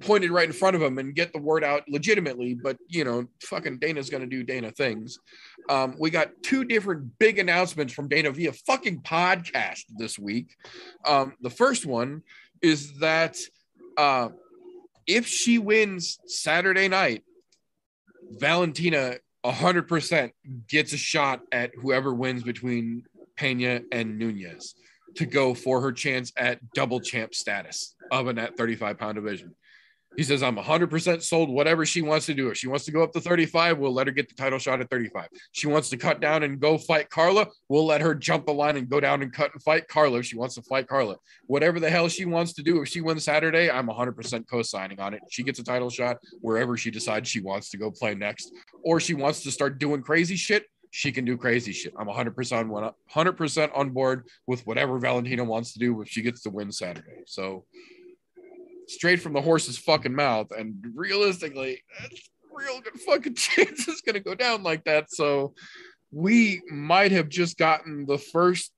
pointed 0.00 0.30
right 0.30 0.46
in 0.46 0.52
front 0.52 0.76
of 0.76 0.82
him 0.82 0.98
and 0.98 1.14
get 1.14 1.32
the 1.32 1.40
word 1.40 1.64
out 1.64 1.82
legitimately. 1.88 2.54
But 2.54 2.76
you 2.88 3.04
know, 3.04 3.26
fucking 3.42 3.78
Dana's 3.78 4.10
gonna 4.10 4.26
do 4.26 4.42
Dana 4.42 4.70
things. 4.70 5.18
Um, 5.68 5.96
we 5.98 6.10
got 6.10 6.30
two 6.42 6.64
different 6.64 7.18
big 7.18 7.38
announcements 7.38 7.94
from 7.94 8.08
Dana 8.08 8.30
via 8.30 8.52
fucking 8.52 9.00
podcast 9.00 9.84
this 9.96 10.18
week. 10.18 10.54
Um, 11.06 11.34
the 11.40 11.50
first 11.50 11.86
one 11.86 12.22
is 12.62 12.98
that 12.98 13.36
Uh, 13.96 14.28
if 15.06 15.26
she 15.26 15.56
wins 15.58 16.18
Saturday 16.26 16.88
night, 16.88 17.24
Valentina 18.30 19.16
100% 19.44 20.30
gets 20.68 20.92
a 20.92 20.96
shot 20.96 21.40
at 21.52 21.70
whoever 21.80 22.12
wins 22.14 22.42
between 22.42 23.04
Pena 23.36 23.82
and 23.92 24.18
Nunes 24.18 24.74
to 25.16 25.26
go 25.26 25.54
for 25.54 25.80
her 25.80 25.92
chance 25.92 26.32
at 26.36 26.58
double 26.72 27.00
champ 27.00 27.34
status 27.34 27.94
of 28.10 28.26
an 28.26 28.38
at 28.38 28.56
35 28.56 28.98
pound 28.98 29.16
division. 29.16 29.54
He 30.16 30.22
says, 30.22 30.42
I'm 30.42 30.56
100% 30.56 31.22
sold, 31.22 31.50
whatever 31.50 31.84
she 31.84 32.02
wants 32.02 32.26
to 32.26 32.34
do. 32.34 32.48
If 32.48 32.56
she 32.56 32.68
wants 32.68 32.84
to 32.86 32.92
go 32.92 33.02
up 33.02 33.12
to 33.12 33.20
35, 33.20 33.78
we'll 33.78 33.92
let 33.92 34.06
her 34.06 34.12
get 34.12 34.28
the 34.28 34.34
title 34.34 34.58
shot 34.58 34.80
at 34.80 34.88
35. 34.90 35.28
She 35.52 35.66
wants 35.66 35.90
to 35.90 35.96
cut 35.96 36.20
down 36.20 36.42
and 36.42 36.58
go 36.58 36.78
fight 36.78 37.10
Carla, 37.10 37.46
we'll 37.68 37.86
let 37.86 38.00
her 38.00 38.14
jump 38.14 38.46
the 38.46 38.54
line 38.54 38.76
and 38.76 38.88
go 38.88 39.00
down 39.00 39.22
and 39.22 39.32
cut 39.32 39.52
and 39.52 39.62
fight 39.62 39.88
Carla 39.88 40.18
if 40.18 40.26
she 40.26 40.36
wants 40.36 40.54
to 40.54 40.62
fight 40.62 40.88
Carla. 40.88 41.16
Whatever 41.46 41.80
the 41.80 41.90
hell 41.90 42.08
she 42.08 42.24
wants 42.24 42.54
to 42.54 42.62
do, 42.62 42.80
if 42.82 42.88
she 42.88 43.00
wins 43.00 43.24
Saturday, 43.24 43.70
I'm 43.70 43.88
100% 43.88 44.48
co 44.48 44.62
signing 44.62 45.00
on 45.00 45.14
it. 45.14 45.20
She 45.30 45.42
gets 45.42 45.58
a 45.58 45.64
title 45.64 45.90
shot 45.90 46.18
wherever 46.40 46.76
she 46.76 46.90
decides 46.90 47.28
she 47.28 47.40
wants 47.40 47.70
to 47.70 47.76
go 47.76 47.90
play 47.90 48.14
next, 48.14 48.52
or 48.84 49.00
she 49.00 49.14
wants 49.14 49.42
to 49.42 49.50
start 49.50 49.78
doing 49.78 50.02
crazy 50.02 50.36
shit. 50.36 50.64
She 50.90 51.12
can 51.12 51.24
do 51.24 51.36
crazy 51.36 51.72
shit. 51.72 51.92
I'm 51.98 52.06
100% 52.06 52.74
on 52.74 52.92
100% 53.14 53.70
on 53.74 53.90
board 53.90 54.24
with 54.46 54.66
whatever 54.66 54.98
Valentina 54.98 55.44
wants 55.44 55.74
to 55.74 55.78
do 55.78 56.00
if 56.00 56.08
she 56.08 56.22
gets 56.22 56.42
to 56.42 56.50
win 56.50 56.72
Saturday. 56.72 57.22
So, 57.26 57.64
straight 58.88 59.20
from 59.20 59.32
the 59.32 59.42
horse's 59.42 59.78
fucking 59.78 60.14
mouth. 60.14 60.48
And 60.56 60.84
realistically, 60.94 61.82
that's 62.00 62.30
real 62.52 62.80
good 62.80 63.00
fucking 63.00 63.34
chance 63.36 63.88
it's 63.88 64.00
gonna 64.00 64.20
go 64.20 64.34
down 64.34 64.62
like 64.62 64.84
that. 64.84 65.10
So 65.10 65.54
we 66.10 66.62
might 66.70 67.12
have 67.12 67.28
just 67.28 67.58
gotten 67.58 68.06
the 68.06 68.18
first 68.18 68.72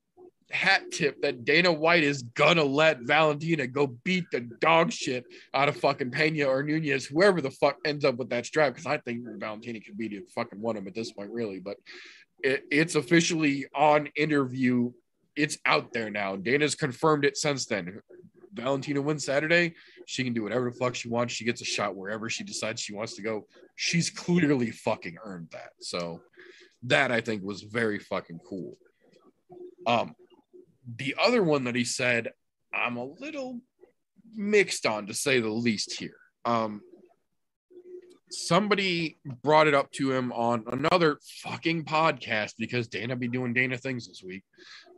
hat 0.51 0.81
tip 0.91 1.21
that 1.21 1.45
Dana 1.45 1.71
White 1.71 2.03
is 2.03 2.23
gonna 2.23 2.63
let 2.63 3.01
Valentina 3.01 3.67
go 3.67 3.87
beat 4.03 4.25
the 4.31 4.41
dog 4.59 4.91
shit 4.91 5.25
out 5.53 5.69
of 5.69 5.77
fucking 5.77 6.11
Pena 6.11 6.45
or 6.45 6.63
Nunes, 6.63 7.05
whoever 7.05 7.41
the 7.41 7.51
fuck 7.51 7.77
ends 7.85 8.03
up 8.03 8.17
with 8.17 8.29
that 8.29 8.45
strap. 8.45 8.73
Because 8.73 8.87
I 8.87 8.97
think 8.97 9.23
Valentina 9.39 9.79
could 9.79 9.97
beat 9.97 10.13
it 10.13 10.29
fucking 10.33 10.59
one 10.59 10.75
of 10.75 10.83
them 10.83 10.87
at 10.87 10.95
this 10.95 11.11
point, 11.11 11.31
really. 11.31 11.59
But 11.59 11.77
it, 12.43 12.63
it's 12.71 12.95
officially 12.95 13.67
on 13.75 14.09
interview. 14.15 14.91
It's 15.35 15.57
out 15.65 15.93
there 15.93 16.09
now. 16.09 16.35
Dana's 16.35 16.75
confirmed 16.75 17.25
it 17.25 17.37
since 17.37 17.65
then. 17.65 18.01
Valentina 18.53 19.01
wins 19.01 19.25
Saturday. 19.25 19.75
She 20.05 20.23
can 20.23 20.33
do 20.33 20.43
whatever 20.43 20.69
the 20.69 20.77
fuck 20.77 20.95
she 20.95 21.09
wants. 21.09 21.33
She 21.33 21.45
gets 21.45 21.61
a 21.61 21.65
shot 21.65 21.95
wherever 21.95 22.29
she 22.29 22.43
decides 22.43 22.81
she 22.81 22.93
wants 22.93 23.15
to 23.15 23.21
go. 23.21 23.47
She's 23.75 24.09
clearly 24.09 24.71
fucking 24.71 25.17
earned 25.23 25.49
that. 25.51 25.71
So 25.79 26.21
that 26.83 27.11
I 27.11 27.21
think 27.21 27.43
was 27.43 27.61
very 27.61 27.99
fucking 27.99 28.39
cool. 28.47 28.77
Um, 29.85 30.15
the 30.97 31.15
other 31.21 31.43
one 31.43 31.65
that 31.65 31.75
he 31.75 31.83
said, 31.83 32.31
I'm 32.73 32.97
a 32.97 33.05
little 33.05 33.59
mixed 34.35 34.85
on 34.85 35.07
to 35.07 35.13
say 35.13 35.39
the 35.39 35.49
least 35.49 35.93
here. 35.93 36.17
Um, 36.45 36.81
somebody 38.31 39.17
brought 39.43 39.67
it 39.67 39.73
up 39.73 39.91
to 39.91 40.11
him 40.11 40.31
on 40.31 40.63
another 40.67 41.19
fucking 41.43 41.85
podcast 41.85 42.53
because 42.57 42.87
Dana 42.87 43.15
be 43.15 43.27
doing 43.27 43.53
Dana 43.53 43.77
things 43.77 44.07
this 44.07 44.23
week. 44.23 44.43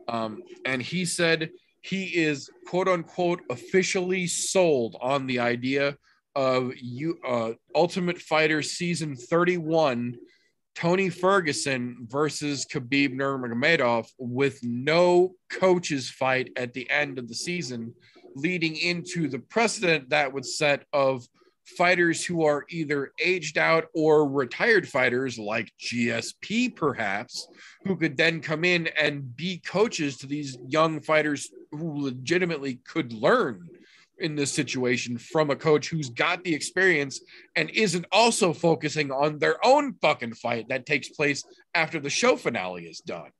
Um, 0.08 0.41
and 0.66 0.82
he 0.82 1.06
said 1.06 1.52
he 1.82 2.06
is 2.06 2.50
quote 2.68 2.88
unquote 2.88 3.42
officially 3.50 4.28
sold 4.28 4.96
on 5.02 5.28
the 5.28 5.40
idea 5.40 5.98
of 6.36 6.72
you 6.78 7.18
uh, 7.28 7.52
Ultimate 7.76 8.20
Fighter 8.20 8.62
season 8.62 9.16
31 9.16 10.16
Tony 10.74 11.10
Ferguson 11.10 12.08
versus 12.10 12.66
Khabib 12.66 13.14
Nurmagomedov 13.14 14.08
with 14.18 14.60
no 14.64 15.34
coaches 15.50 16.10
fight 16.10 16.50
at 16.56 16.74
the 16.74 16.90
end 16.90 17.20
of 17.20 17.28
the 17.28 17.36
season 17.36 17.94
leading 18.36 18.78
into 18.78 19.28
the 19.28 19.40
precedent 19.40 20.10
that 20.10 20.32
would 20.32 20.46
set 20.46 20.86
of 20.94 21.28
fighters 21.72 22.24
who 22.24 22.46
are 22.46 22.66
either 22.70 23.12
aged 23.20 23.58
out 23.58 23.86
or 23.94 24.28
retired 24.28 24.88
fighters 24.88 25.40
like 25.40 25.72
GSP 25.80 26.76
perhaps 26.76 27.48
who 27.86 27.96
could 27.96 28.18
then 28.18 28.42
come 28.42 28.64
in 28.64 28.88
and 29.00 29.36
be 29.36 29.58
coaches 29.60 30.18
to 30.18 30.28
these 30.28 30.58
young 30.68 31.02
fighters 31.02 31.50
who 31.72 32.04
legitimately 32.04 32.80
could 32.86 33.14
learn 33.14 33.68
in 34.20 34.36
this 34.36 34.52
situation 34.52 35.18
from 35.18 35.50
a 35.50 35.56
coach 35.56 35.90
who's 35.90 36.10
got 36.10 36.44
the 36.44 36.54
experience 36.54 37.22
and 37.56 37.70
isn't 37.72 38.06
also 38.12 38.54
focusing 38.54 39.12
on 39.12 39.40
their 39.40 39.58
own 39.66 39.94
fucking 40.02 40.34
fight 40.34 40.68
that 40.70 40.86
takes 40.86 41.10
place 41.10 41.44
after 41.74 42.00
the 42.00 42.10
show 42.10 42.36
finale 42.36 42.86
is 42.86 43.00
done. 43.00 43.32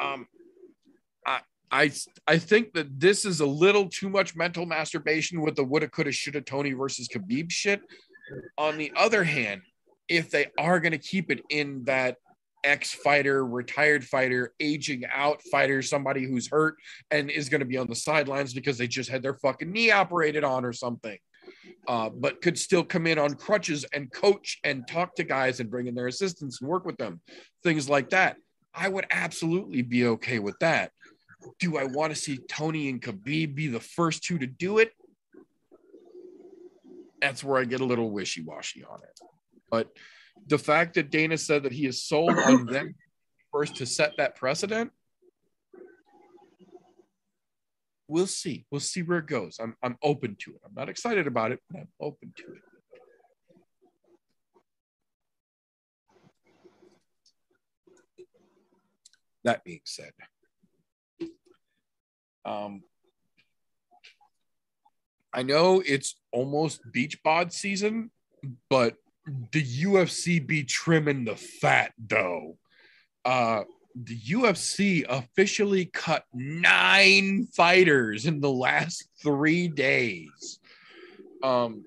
Um, 0.00 0.26
I, 1.74 1.90
I, 2.28 2.38
think 2.38 2.72
that 2.74 3.00
this 3.00 3.24
is 3.24 3.40
a 3.40 3.46
little 3.46 3.88
too 3.88 4.08
much 4.08 4.36
mental 4.36 4.64
masturbation 4.64 5.40
with 5.40 5.56
the 5.56 5.64
woulda, 5.64 5.88
coulda, 5.88 6.12
shoulda, 6.12 6.40
Tony 6.40 6.72
versus 6.72 7.08
Khabib 7.08 7.50
shit. 7.50 7.80
On 8.56 8.78
the 8.78 8.92
other 8.94 9.24
hand, 9.24 9.62
if 10.08 10.30
they 10.30 10.46
are 10.56 10.78
going 10.78 10.92
to 10.92 10.98
keep 10.98 11.32
it 11.32 11.42
in 11.50 11.82
that 11.84 12.18
ex 12.62 12.94
fighter, 12.94 13.44
retired 13.44 14.04
fighter, 14.04 14.54
aging 14.60 15.02
out 15.12 15.42
fighter, 15.50 15.82
somebody 15.82 16.24
who's 16.24 16.46
hurt 16.46 16.76
and 17.10 17.28
is 17.28 17.48
going 17.48 17.58
to 17.58 17.66
be 17.66 17.76
on 17.76 17.88
the 17.88 17.96
sidelines 17.96 18.54
because 18.54 18.78
they 18.78 18.86
just 18.86 19.10
had 19.10 19.20
their 19.20 19.34
fucking 19.34 19.72
knee 19.72 19.90
operated 19.90 20.44
on 20.44 20.64
or 20.64 20.72
something. 20.72 21.18
Uh, 21.88 22.08
but 22.08 22.40
could 22.40 22.56
still 22.56 22.84
come 22.84 23.08
in 23.08 23.18
on 23.18 23.34
crutches 23.34 23.84
and 23.92 24.12
coach 24.12 24.60
and 24.62 24.86
talk 24.86 25.16
to 25.16 25.24
guys 25.24 25.58
and 25.58 25.72
bring 25.72 25.88
in 25.88 25.94
their 25.96 26.06
assistants 26.06 26.60
and 26.60 26.70
work 26.70 26.86
with 26.86 26.96
them, 26.98 27.20
things 27.64 27.88
like 27.88 28.10
that. 28.10 28.36
I 28.72 28.88
would 28.88 29.06
absolutely 29.10 29.82
be 29.82 30.06
okay 30.06 30.38
with 30.38 30.58
that. 30.60 30.92
Do 31.58 31.76
I 31.76 31.84
want 31.84 32.14
to 32.14 32.20
see 32.20 32.38
Tony 32.48 32.88
and 32.88 33.00
Khabib 33.00 33.54
be 33.54 33.68
the 33.68 33.80
first 33.80 34.22
two 34.22 34.38
to 34.38 34.46
do 34.46 34.78
it? 34.78 34.92
That's 37.20 37.42
where 37.42 37.60
I 37.60 37.64
get 37.64 37.80
a 37.80 37.84
little 37.84 38.10
wishy 38.10 38.42
washy 38.42 38.84
on 38.84 39.00
it. 39.02 39.20
But 39.70 39.88
the 40.46 40.58
fact 40.58 40.94
that 40.94 41.10
Dana 41.10 41.38
said 41.38 41.62
that 41.62 41.72
he 41.72 41.86
is 41.86 42.02
sold 42.02 42.30
on 42.30 42.66
them 42.70 42.94
first 43.50 43.76
to 43.76 43.86
set 43.86 44.14
that 44.18 44.36
precedent, 44.36 44.90
we'll 48.08 48.26
see. 48.26 48.66
We'll 48.70 48.80
see 48.80 49.02
where 49.02 49.18
it 49.18 49.26
goes. 49.26 49.58
I'm 49.60 49.76
I'm 49.82 49.96
open 50.02 50.36
to 50.40 50.50
it. 50.50 50.60
I'm 50.64 50.74
not 50.74 50.88
excited 50.88 51.26
about 51.26 51.52
it, 51.52 51.60
but 51.70 51.80
I'm 51.80 51.88
open 52.00 52.32
to 52.36 52.52
it. 52.52 52.60
That 59.44 59.62
being 59.62 59.80
said, 59.84 60.12
um, 62.44 62.82
I 65.32 65.42
know 65.42 65.82
it's 65.84 66.16
almost 66.32 66.80
beach 66.92 67.22
bod 67.22 67.52
season, 67.52 68.10
but 68.70 68.94
the 69.52 69.62
UFC 69.62 70.44
be 70.44 70.64
trimming 70.64 71.24
the 71.24 71.36
fat 71.36 71.92
though. 71.98 72.56
Uh, 73.24 73.64
the 73.94 74.18
UFC 74.18 75.04
officially 75.08 75.86
cut 75.86 76.24
nine 76.32 77.46
fighters 77.54 78.26
in 78.26 78.40
the 78.40 78.50
last 78.50 79.08
three 79.22 79.68
days. 79.68 80.58
Um, 81.42 81.84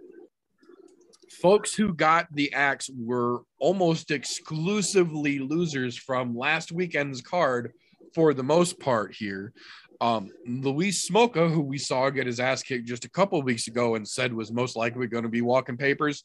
folks 1.42 1.74
who 1.74 1.94
got 1.94 2.28
the 2.34 2.54
axe 2.54 2.90
were 2.98 3.42
almost 3.60 4.12
exclusively 4.12 5.40
losers 5.40 5.98
from 5.98 6.38
last 6.38 6.72
weekend's 6.72 7.22
card 7.22 7.74
for 8.14 8.34
the 8.34 8.44
most 8.44 8.80
part 8.80 9.14
here. 9.14 9.54
Um, 10.00 10.32
Louis 10.46 10.92
Smolka, 10.92 11.52
who 11.52 11.62
we 11.62 11.78
saw 11.78 12.10
get 12.10 12.28
his 12.28 12.40
ass 12.40 12.64
kicked 12.64 12.88
just 12.88 13.06
a 13.06 13.10
couple 13.10 13.42
weeks 13.42 13.68
ago 13.68 13.96
and 13.96 14.08
said 14.08 14.34
was 14.34 14.52
most 14.52 14.76
likely 14.76 15.08
going 15.08 15.24
to 15.24 15.30
be 15.30 15.42
walking 15.42 15.78
papers, 15.78 16.24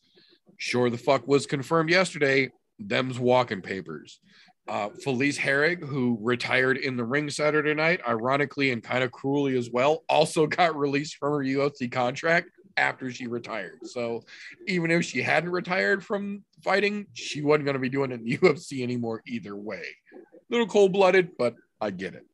sure 0.56 0.90
the 0.90 0.98
fuck 0.98 1.26
was 1.26 1.46
confirmed 1.46 1.90
yesterday. 1.90 2.50
Them's 2.78 3.18
walking 3.18 3.62
papers. 3.62 4.20
Uh, 4.68 4.90
Felice 5.02 5.38
Herrig, 5.38 5.84
who 5.84 6.18
retired 6.20 6.76
in 6.76 6.96
the 6.96 7.04
ring 7.04 7.28
Saturday 7.30 7.74
night, 7.74 8.00
ironically 8.06 8.70
and 8.70 8.82
kind 8.82 9.02
of 9.02 9.10
cruelly 9.10 9.56
as 9.56 9.70
well, 9.70 10.04
also 10.08 10.46
got 10.58 10.76
released 10.76 11.16
from 11.16 11.32
her 11.32 11.44
UFC 11.44 11.90
contract 11.90 12.50
after 12.76 13.10
she 13.10 13.26
retired. 13.26 13.78
So 13.84 14.24
even 14.68 14.90
if 14.90 15.04
she 15.04 15.20
hadn't 15.20 15.50
retired 15.50 16.04
from 16.04 16.44
fighting, 16.62 17.06
she 17.12 17.42
wasn't 17.42 17.64
going 17.64 17.74
to 17.74 17.80
be 17.80 17.88
doing 17.88 18.12
it 18.12 18.20
in 18.20 18.24
the 18.24 18.38
UFC 18.38 18.82
anymore 18.82 19.22
either 19.26 19.56
way. 19.56 19.82
A 20.14 20.38
little 20.48 20.66
cold 20.66 20.92
blooded, 20.92 21.36
but 21.36 21.54
I 21.80 21.90
get 21.90 22.14
it. 22.14 22.24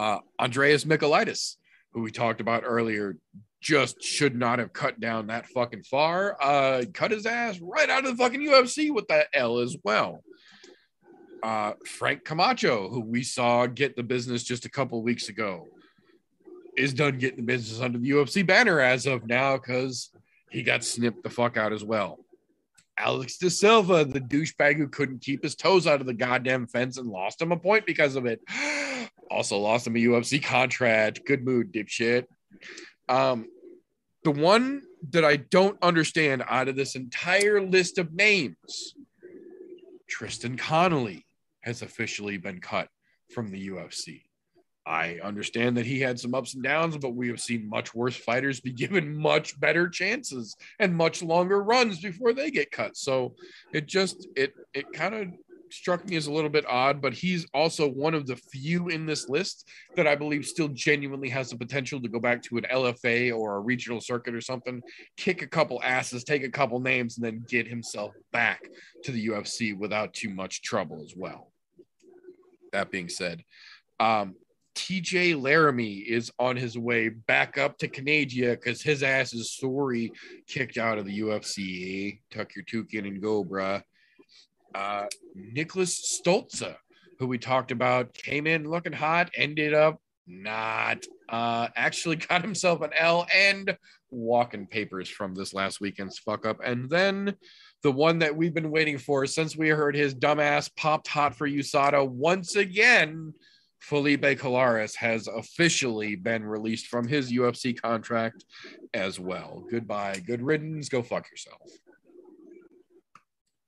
Uh, 0.00 0.18
Andreas 0.40 0.84
Michailidis, 0.86 1.56
who 1.92 2.00
we 2.00 2.10
talked 2.10 2.40
about 2.40 2.62
earlier, 2.64 3.18
just 3.60 4.02
should 4.02 4.34
not 4.34 4.58
have 4.58 4.72
cut 4.72 4.98
down 4.98 5.26
that 5.26 5.46
fucking 5.48 5.82
far. 5.82 6.38
Uh, 6.40 6.84
cut 6.94 7.10
his 7.10 7.26
ass 7.26 7.60
right 7.60 7.90
out 7.90 8.06
of 8.06 8.16
the 8.16 8.16
fucking 8.16 8.40
UFC 8.40 8.90
with 8.90 9.06
that 9.08 9.26
L 9.34 9.58
as 9.58 9.76
well. 9.84 10.24
Uh, 11.42 11.74
Frank 11.86 12.24
Camacho, 12.24 12.88
who 12.88 13.00
we 13.00 13.22
saw 13.22 13.66
get 13.66 13.94
the 13.94 14.02
business 14.02 14.42
just 14.42 14.64
a 14.64 14.70
couple 14.70 15.02
weeks 15.02 15.28
ago, 15.28 15.66
is 16.78 16.94
done 16.94 17.18
getting 17.18 17.36
the 17.36 17.42
business 17.42 17.82
under 17.82 17.98
the 17.98 18.10
UFC 18.10 18.46
banner 18.46 18.80
as 18.80 19.04
of 19.04 19.26
now 19.26 19.58
because 19.58 20.08
he 20.50 20.62
got 20.62 20.82
snipped 20.82 21.22
the 21.22 21.28
fuck 21.28 21.58
out 21.58 21.74
as 21.74 21.84
well. 21.84 22.24
Alex 22.96 23.36
De 23.36 23.50
Silva, 23.50 24.06
the 24.06 24.20
douchebag 24.20 24.76
who 24.76 24.88
couldn't 24.88 25.20
keep 25.20 25.42
his 25.42 25.54
toes 25.54 25.86
out 25.86 26.00
of 26.00 26.06
the 26.06 26.14
goddamn 26.14 26.66
fence 26.66 26.96
and 26.96 27.06
lost 27.06 27.42
him 27.42 27.52
a 27.52 27.56
point 27.56 27.84
because 27.84 28.16
of 28.16 28.24
it. 28.24 28.40
Also 29.30 29.58
lost 29.58 29.86
him 29.86 29.96
a 29.96 30.00
UFC 30.00 30.42
contract. 30.42 31.24
Good 31.24 31.44
mood, 31.44 31.72
dipshit. 31.72 32.24
Um, 33.08 33.46
the 34.24 34.30
one 34.30 34.82
that 35.10 35.24
I 35.24 35.36
don't 35.36 35.78
understand 35.82 36.44
out 36.48 36.68
of 36.68 36.76
this 36.76 36.94
entire 36.94 37.62
list 37.62 37.98
of 37.98 38.12
names, 38.12 38.94
Tristan 40.08 40.56
Connelly 40.56 41.24
has 41.60 41.82
officially 41.82 42.36
been 42.36 42.60
cut 42.60 42.88
from 43.30 43.50
the 43.50 43.68
UFC. 43.68 44.22
I 44.86 45.20
understand 45.22 45.76
that 45.76 45.86
he 45.86 46.00
had 46.00 46.18
some 46.18 46.34
ups 46.34 46.54
and 46.54 46.62
downs, 46.64 46.96
but 46.96 47.14
we 47.14 47.28
have 47.28 47.40
seen 47.40 47.68
much 47.68 47.94
worse 47.94 48.16
fighters 48.16 48.60
be 48.60 48.72
given 48.84 49.16
much 49.16 49.58
better 49.60 49.88
chances 49.88 50.56
and 50.78 50.96
much 50.96 51.22
longer 51.22 51.62
runs 51.62 52.00
before 52.00 52.32
they 52.32 52.50
get 52.50 52.70
cut. 52.70 52.96
So 52.96 53.34
it 53.72 53.86
just 53.86 54.26
it 54.36 54.54
it 54.74 54.92
kind 54.92 55.14
of 55.14 55.28
struck 55.70 56.08
me 56.08 56.16
as 56.16 56.26
a 56.26 56.32
little 56.32 56.50
bit 56.50 56.64
odd, 56.68 57.00
but 57.00 57.14
he's 57.14 57.46
also 57.54 57.88
one 57.88 58.14
of 58.14 58.26
the 58.26 58.36
few 58.36 58.88
in 58.88 59.06
this 59.06 59.28
list 59.28 59.68
that 59.96 60.06
I 60.06 60.14
believe 60.14 60.44
still 60.44 60.68
genuinely 60.68 61.28
has 61.28 61.50
the 61.50 61.56
potential 61.56 62.00
to 62.00 62.08
go 62.08 62.20
back 62.20 62.42
to 62.44 62.58
an 62.58 62.66
LFA 62.72 63.36
or 63.36 63.56
a 63.56 63.60
regional 63.60 64.00
circuit 64.00 64.34
or 64.34 64.40
something, 64.40 64.82
kick 65.16 65.42
a 65.42 65.46
couple 65.46 65.80
asses, 65.82 66.24
take 66.24 66.44
a 66.44 66.50
couple 66.50 66.80
names, 66.80 67.16
and 67.16 67.24
then 67.24 67.44
get 67.48 67.66
himself 67.66 68.14
back 68.32 68.68
to 69.04 69.12
the 69.12 69.28
UFC 69.28 69.76
without 69.76 70.12
too 70.14 70.30
much 70.30 70.62
trouble 70.62 71.02
as 71.04 71.14
well. 71.16 71.52
That 72.72 72.90
being 72.90 73.08
said, 73.08 73.42
um, 73.98 74.36
TJ 74.74 75.40
Laramie 75.40 75.98
is 75.98 76.32
on 76.38 76.56
his 76.56 76.78
way 76.78 77.08
back 77.08 77.58
up 77.58 77.76
to 77.78 77.88
Canada 77.88 78.52
because 78.52 78.82
his 78.82 79.02
ass 79.02 79.34
is 79.34 79.56
sorry 79.56 80.12
kicked 80.46 80.78
out 80.78 80.98
of 80.98 81.04
the 81.04 81.20
UFC. 81.20 82.20
Tuck 82.30 82.54
your 82.54 82.64
toque 82.64 82.94
in 82.94 83.06
and 83.06 83.20
go, 83.20 83.44
bruh. 83.44 83.82
Uh, 84.74 85.06
Nicholas 85.34 86.20
Stolze, 86.20 86.74
who 87.18 87.26
we 87.26 87.38
talked 87.38 87.70
about, 87.70 88.12
came 88.14 88.46
in 88.46 88.68
looking 88.68 88.92
hot, 88.92 89.30
ended 89.34 89.74
up 89.74 90.00
not. 90.26 91.04
Uh, 91.28 91.68
actually 91.76 92.16
got 92.16 92.42
himself 92.42 92.80
an 92.82 92.90
L 92.96 93.26
and 93.34 93.76
walking 94.10 94.66
papers 94.66 95.08
from 95.08 95.34
this 95.34 95.54
last 95.54 95.80
weekend's 95.80 96.18
fuck 96.18 96.44
up. 96.46 96.58
And 96.64 96.88
then 96.90 97.34
the 97.82 97.92
one 97.92 98.18
that 98.18 98.36
we've 98.36 98.54
been 98.54 98.70
waiting 98.70 98.98
for 98.98 99.26
since 99.26 99.56
we 99.56 99.68
heard 99.68 99.94
his 99.94 100.14
dumbass 100.14 100.70
popped 100.76 101.08
hot 101.08 101.34
for 101.34 101.48
USADA 101.48 102.08
once 102.08 102.56
again 102.56 103.32
Felipe 103.80 104.22
Colares 104.22 104.94
has 104.96 105.26
officially 105.26 106.14
been 106.14 106.44
released 106.44 106.86
from 106.88 107.08
his 107.08 107.32
UFC 107.32 107.80
contract 107.80 108.44
as 108.92 109.18
well. 109.18 109.64
Goodbye, 109.70 110.22
good 110.24 110.42
riddance, 110.42 110.88
go 110.88 111.02
fuck 111.02 111.30
yourself. 111.30 111.70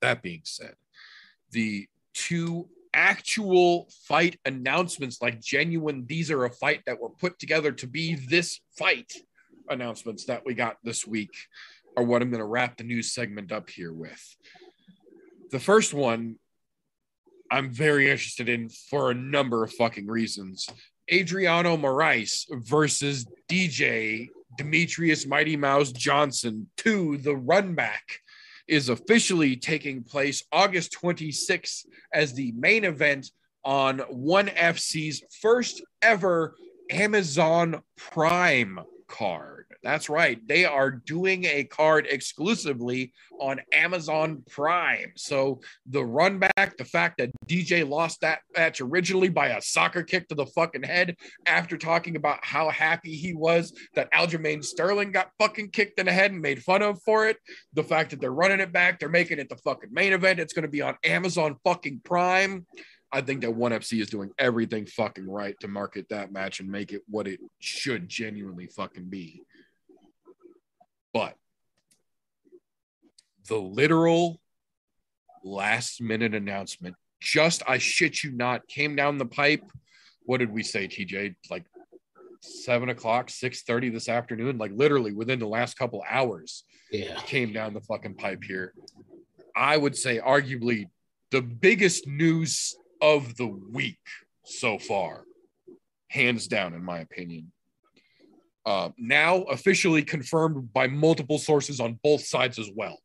That 0.01 0.21
being 0.21 0.41
said, 0.43 0.75
the 1.53 1.87
two 2.13 2.67
actual 2.93 3.87
fight 4.07 4.39
announcements, 4.45 5.21
like 5.21 5.41
genuine, 5.41 6.05
these 6.05 6.29
are 6.29 6.45
a 6.45 6.51
fight 6.51 6.81
that 6.85 6.99
were 6.99 7.09
put 7.09 7.39
together 7.39 7.71
to 7.71 7.87
be 7.87 8.15
this 8.15 8.59
fight 8.77 9.13
announcements 9.69 10.25
that 10.25 10.45
we 10.45 10.53
got 10.53 10.77
this 10.83 11.07
week, 11.07 11.35
are 11.95 12.03
what 12.03 12.21
I'm 12.21 12.29
going 12.29 12.39
to 12.39 12.45
wrap 12.45 12.77
the 12.77 12.83
news 12.83 13.13
segment 13.13 13.51
up 13.51 13.69
here 13.69 13.93
with. 13.93 14.35
The 15.51 15.59
first 15.59 15.93
one 15.93 16.35
I'm 17.51 17.71
very 17.71 18.09
interested 18.09 18.49
in 18.49 18.69
for 18.69 19.11
a 19.11 19.15
number 19.15 19.63
of 19.63 19.71
fucking 19.73 20.07
reasons. 20.07 20.67
Adriano 21.11 21.77
Moraes 21.77 22.45
versus 22.49 23.27
DJ 23.47 24.29
Demetrious 24.59 25.27
Mighty 25.27 25.55
Mouse 25.55 25.91
Johnson 25.91 26.67
to 26.77 27.17
the 27.17 27.35
run 27.35 27.75
back 27.75 28.21
is 28.67 28.89
officially 28.89 29.55
taking 29.55 30.03
place 30.03 30.43
August 30.51 30.95
26th 31.01 31.85
as 32.13 32.33
the 32.33 32.51
main 32.53 32.83
event 32.83 33.31
on 33.63 33.99
One 34.09 34.47
FC's 34.47 35.23
first 35.41 35.81
ever 36.01 36.55
Amazon 36.89 37.81
Prime 37.97 38.79
card. 39.13 39.67
That's 39.83 40.09
right. 40.09 40.39
They 40.47 40.65
are 40.65 40.89
doing 40.89 41.45
a 41.45 41.65
card 41.65 42.07
exclusively 42.09 43.13
on 43.39 43.61
Amazon 43.71 44.41
Prime. 44.49 45.11
So 45.15 45.61
the 45.85 46.03
run 46.03 46.39
back, 46.39 46.77
the 46.77 46.85
fact 46.85 47.19
that 47.19 47.29
DJ 47.47 47.87
lost 47.87 48.21
that 48.21 48.39
match 48.57 48.81
originally 48.81 49.29
by 49.29 49.49
a 49.49 49.61
soccer 49.61 50.01
kick 50.01 50.27
to 50.29 50.35
the 50.35 50.47
fucking 50.47 50.81
head 50.81 51.15
after 51.45 51.77
talking 51.77 52.15
about 52.15 52.43
how 52.43 52.69
happy 52.69 53.15
he 53.15 53.35
was 53.35 53.71
that 53.93 54.11
Aljamain 54.11 54.63
Sterling 54.63 55.11
got 55.11 55.29
fucking 55.37 55.69
kicked 55.69 55.99
in 55.99 56.07
the 56.07 56.11
head 56.11 56.31
and 56.31 56.41
made 56.41 56.63
fun 56.63 56.81
of 56.81 56.99
for 57.03 57.27
it. 57.27 57.37
The 57.73 57.83
fact 57.83 58.09
that 58.09 58.19
they're 58.19 58.33
running 58.33 58.61
it 58.61 58.73
back, 58.73 58.99
they're 58.99 59.09
making 59.09 59.37
it 59.37 59.47
the 59.47 59.57
fucking 59.57 59.93
main 59.93 60.13
event. 60.13 60.39
It's 60.39 60.53
going 60.53 60.63
to 60.63 60.69
be 60.69 60.81
on 60.81 60.97
Amazon 61.03 61.57
fucking 61.63 62.01
Prime. 62.03 62.65
I 63.13 63.21
think 63.21 63.41
that 63.41 63.51
ONE 63.51 63.71
FC 63.73 64.01
is 64.01 64.09
doing 64.09 64.31
everything 64.39 64.87
fucking 64.87 65.29
right 65.29 65.55
to 65.59 65.67
market 65.67 66.09
that 66.09 66.31
match 66.33 66.59
and 66.59 66.67
make 66.69 66.91
it 66.91 67.03
what 67.07 67.27
it 67.27 67.39
should 67.59 68.09
genuinely 68.09 68.65
fucking 68.65 69.05
be. 69.05 69.43
But 71.13 71.35
the 73.47 73.57
literal 73.59 74.41
last 75.43 76.01
minute 76.01 76.33
announcement, 76.33 76.95
just 77.21 77.61
I 77.67 77.77
shit 77.77 78.23
you 78.23 78.31
not, 78.31 78.67
came 78.67 78.95
down 78.95 79.19
the 79.19 79.27
pipe. 79.27 79.63
What 80.25 80.39
did 80.39 80.51
we 80.51 80.63
say, 80.63 80.87
TJ? 80.87 81.35
Like 81.51 81.65
seven 82.41 82.89
o'clock, 82.89 83.29
six 83.29 83.61
thirty 83.61 83.89
this 83.89 84.09
afternoon, 84.09 84.57
like 84.57 84.71
literally 84.73 85.13
within 85.13 85.37
the 85.37 85.47
last 85.47 85.77
couple 85.77 86.03
hours, 86.09 86.63
Yeah. 86.91 87.15
came 87.21 87.53
down 87.53 87.75
the 87.75 87.81
fucking 87.81 88.15
pipe 88.15 88.43
here. 88.43 88.73
I 89.55 89.77
would 89.77 89.95
say, 89.95 90.17
arguably, 90.19 90.87
the 91.29 91.43
biggest 91.43 92.07
news 92.07 92.75
of 93.03 93.35
the 93.35 93.45
week 93.45 93.99
so 94.45 94.79
far, 94.79 95.25
hands 96.07 96.47
down, 96.47 96.73
in 96.73 96.83
my 96.83 96.99
opinion. 96.99 97.51
Uh, 98.65 98.89
now 98.97 99.41
officially 99.43 100.01
confirmed 100.01 100.71
by 100.71 100.87
multiple 100.87 101.37
sources 101.37 101.81
on 101.81 101.99
both 102.01 102.25
sides 102.25 102.57
as 102.57 102.69
well. 102.73 102.97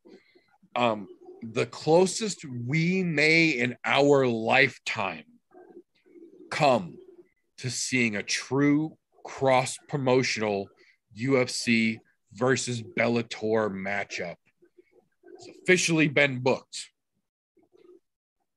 Um, 0.77 1.09
the 1.43 1.67
closest 1.67 2.45
we 2.45 3.03
may 3.03 3.49
in 3.49 3.77
our 3.85 4.27
lifetime 4.27 5.25
come 6.49 6.97
to 7.59 7.71
seeing 7.71 8.15
a 8.15 8.23
true 8.23 8.97
cross 9.25 9.79
promotional 9.89 10.69
UFC 11.21 11.99
versus 12.33 12.83
Bellator 12.83 13.69
matchup. 13.69 14.37
It's 15.35 15.49
officially 15.63 16.07
been 16.07 16.39
booked. 16.39 16.91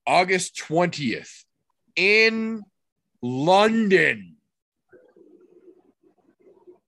August 0.05 0.55
20th 0.67 1.43
in 1.95 2.63
London. 3.21 4.35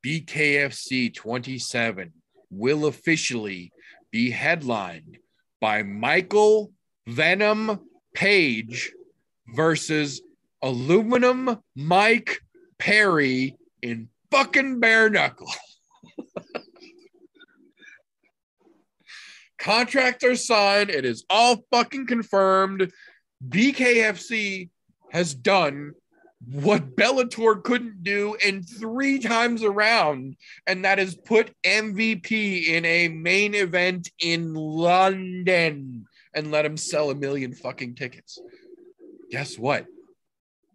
BKFC 0.06 1.14
27 1.14 2.12
will 2.50 2.86
officially 2.86 3.72
be 4.12 4.32
headlined 4.32 5.18
by 5.62 5.82
Michael 5.84 6.72
Venom 7.08 7.80
Page 8.14 8.92
versus 9.48 10.22
Aluminum 10.62 11.60
Mike 11.76 12.42
Perry 12.78 13.56
in 13.82 14.10
fucking 14.32 14.80
bare 14.80 15.10
knuckle. 15.10 15.52
Contracts 19.64 20.26
are 20.26 20.36
signed. 20.36 20.90
It 20.90 21.06
is 21.06 21.24
all 21.30 21.64
fucking 21.72 22.06
confirmed. 22.06 22.92
BKFC 23.48 24.70
has 25.10 25.34
done 25.34 25.94
what 26.52 26.98
Bellator 26.98 27.64
couldn't 27.64 28.04
do 28.04 28.36
in 28.46 28.64
three 28.64 29.20
times 29.20 29.64
around, 29.64 30.36
and 30.68 30.84
that 30.84 31.00
is 31.00 31.16
put 31.16 31.54
MVP 31.64 32.68
in 32.68 32.84
a 32.84 33.08
main 33.08 33.56
event 33.56 34.10
in 34.20 34.54
London 34.54 36.08
and 36.34 36.52
let 36.52 36.66
him 36.66 36.76
sell 36.76 37.10
a 37.10 37.16
million 37.16 37.54
fucking 37.54 37.96
tickets. 37.96 38.40
Guess 39.32 39.58
what? 39.58 39.86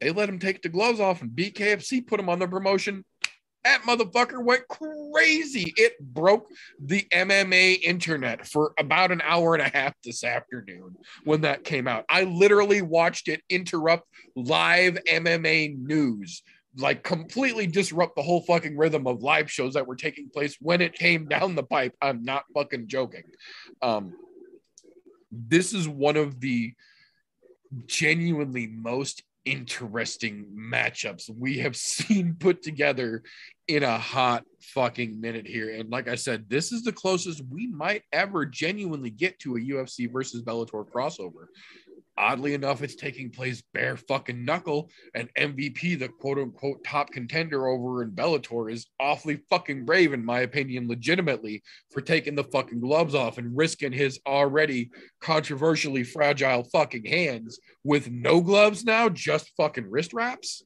They 0.00 0.12
let 0.12 0.30
him 0.30 0.38
take 0.38 0.62
the 0.62 0.70
gloves 0.70 0.98
off, 0.98 1.20
and 1.20 1.30
BKFC 1.30 2.06
put 2.06 2.20
him 2.20 2.30
on 2.30 2.38
the 2.38 2.48
promotion. 2.48 3.04
That 3.64 3.82
motherfucker 3.82 4.42
went 4.42 4.68
crazy. 4.68 5.74
It 5.76 5.98
broke 6.00 6.48
the 6.80 7.06
MMA 7.12 7.82
internet 7.82 8.46
for 8.46 8.72
about 8.78 9.10
an 9.10 9.20
hour 9.24 9.54
and 9.54 9.62
a 9.62 9.68
half 9.68 9.94
this 10.04 10.22
afternoon 10.22 10.96
when 11.24 11.40
that 11.42 11.64
came 11.64 11.88
out. 11.88 12.04
I 12.08 12.24
literally 12.24 12.82
watched 12.82 13.28
it 13.28 13.42
interrupt 13.50 14.06
live 14.36 14.98
MMA 15.08 15.76
news, 15.78 16.42
like 16.76 17.02
completely 17.02 17.66
disrupt 17.66 18.14
the 18.14 18.22
whole 18.22 18.42
fucking 18.42 18.76
rhythm 18.76 19.06
of 19.06 19.22
live 19.22 19.50
shows 19.50 19.74
that 19.74 19.86
were 19.86 19.96
taking 19.96 20.30
place 20.30 20.56
when 20.60 20.80
it 20.80 20.94
came 20.94 21.26
down 21.26 21.54
the 21.54 21.64
pipe. 21.64 21.94
I'm 22.00 22.22
not 22.22 22.44
fucking 22.54 22.86
joking. 22.86 23.24
Um, 23.82 24.14
this 25.30 25.74
is 25.74 25.88
one 25.88 26.16
of 26.16 26.40
the 26.40 26.72
genuinely 27.86 28.66
most 28.66 29.22
interesting 29.50 30.46
matchups 30.56 31.30
we 31.36 31.58
have 31.58 31.76
seen 31.90 32.36
put 32.38 32.62
together 32.62 33.22
in 33.66 33.82
a 33.82 33.98
hot 33.98 34.44
fucking 34.60 35.20
minute 35.20 35.46
here. 35.46 35.74
And 35.74 35.90
like 35.90 36.08
I 36.08 36.14
said, 36.14 36.48
this 36.48 36.72
is 36.72 36.82
the 36.82 36.92
closest 36.92 37.42
we 37.50 37.66
might 37.66 38.02
ever 38.12 38.46
genuinely 38.46 39.10
get 39.10 39.38
to 39.40 39.56
a 39.56 39.60
UFC 39.60 40.10
versus 40.10 40.42
Bellator 40.42 40.86
crossover. 40.86 41.48
Oddly 42.18 42.54
enough, 42.54 42.82
it's 42.82 42.96
taking 42.96 43.30
place 43.30 43.62
bare 43.72 43.96
fucking 43.96 44.44
knuckle, 44.44 44.90
and 45.14 45.32
MVP, 45.38 45.96
the 45.96 46.08
quote 46.08 46.38
unquote 46.38 46.82
top 46.82 47.12
contender 47.12 47.68
over 47.68 48.02
in 48.02 48.10
Bellator, 48.10 48.72
is 48.72 48.88
awfully 48.98 49.40
fucking 49.48 49.84
brave, 49.84 50.12
in 50.12 50.24
my 50.24 50.40
opinion, 50.40 50.88
legitimately, 50.88 51.62
for 51.92 52.00
taking 52.00 52.34
the 52.34 52.42
fucking 52.42 52.80
gloves 52.80 53.14
off 53.14 53.38
and 53.38 53.56
risking 53.56 53.92
his 53.92 54.18
already 54.26 54.90
controversially 55.20 56.02
fragile 56.02 56.64
fucking 56.64 57.04
hands 57.04 57.60
with 57.84 58.10
no 58.10 58.40
gloves 58.40 58.84
now, 58.84 59.08
just 59.08 59.52
fucking 59.56 59.88
wrist 59.88 60.12
wraps 60.12 60.64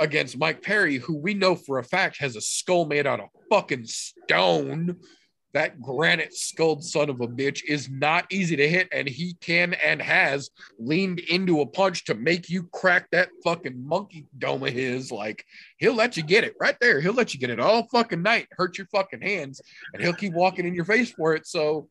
against 0.00 0.38
Mike 0.38 0.62
Perry, 0.62 0.98
who 0.98 1.16
we 1.16 1.32
know 1.32 1.54
for 1.54 1.78
a 1.78 1.84
fact 1.84 2.18
has 2.18 2.36
a 2.36 2.42
skull 2.42 2.84
made 2.84 3.06
out 3.06 3.20
of 3.20 3.28
fucking 3.50 3.86
stone 3.86 4.96
that 5.54 5.80
granite 5.80 6.34
skulled 6.34 6.84
son 6.84 7.08
of 7.08 7.20
a 7.20 7.28
bitch 7.28 7.62
is 7.66 7.88
not 7.88 8.26
easy 8.30 8.56
to 8.56 8.68
hit, 8.68 8.88
and 8.92 9.08
he 9.08 9.34
can 9.40 9.74
and 9.74 10.00
has 10.02 10.50
leaned 10.78 11.20
into 11.20 11.60
a 11.60 11.66
punch 11.66 12.04
to 12.04 12.14
make 12.14 12.50
you 12.50 12.64
crack 12.72 13.08
that 13.10 13.30
fucking 13.42 13.86
monkey 13.86 14.26
dome 14.38 14.62
of 14.62 14.72
his. 14.72 15.10
Like 15.10 15.44
he'll 15.78 15.94
let 15.94 16.16
you 16.16 16.22
get 16.22 16.44
it 16.44 16.54
right 16.60 16.76
there. 16.80 17.00
He'll 17.00 17.14
let 17.14 17.34
you 17.34 17.40
get 17.40 17.50
it 17.50 17.60
all 17.60 17.88
fucking 17.88 18.22
night, 18.22 18.48
hurt 18.52 18.78
your 18.78 18.86
fucking 18.88 19.22
hands, 19.22 19.60
and 19.92 20.02
he'll 20.02 20.12
keep 20.12 20.34
walking 20.34 20.66
in 20.66 20.74
your 20.74 20.84
face 20.84 21.10
for 21.12 21.34
it. 21.34 21.46
So 21.46 21.88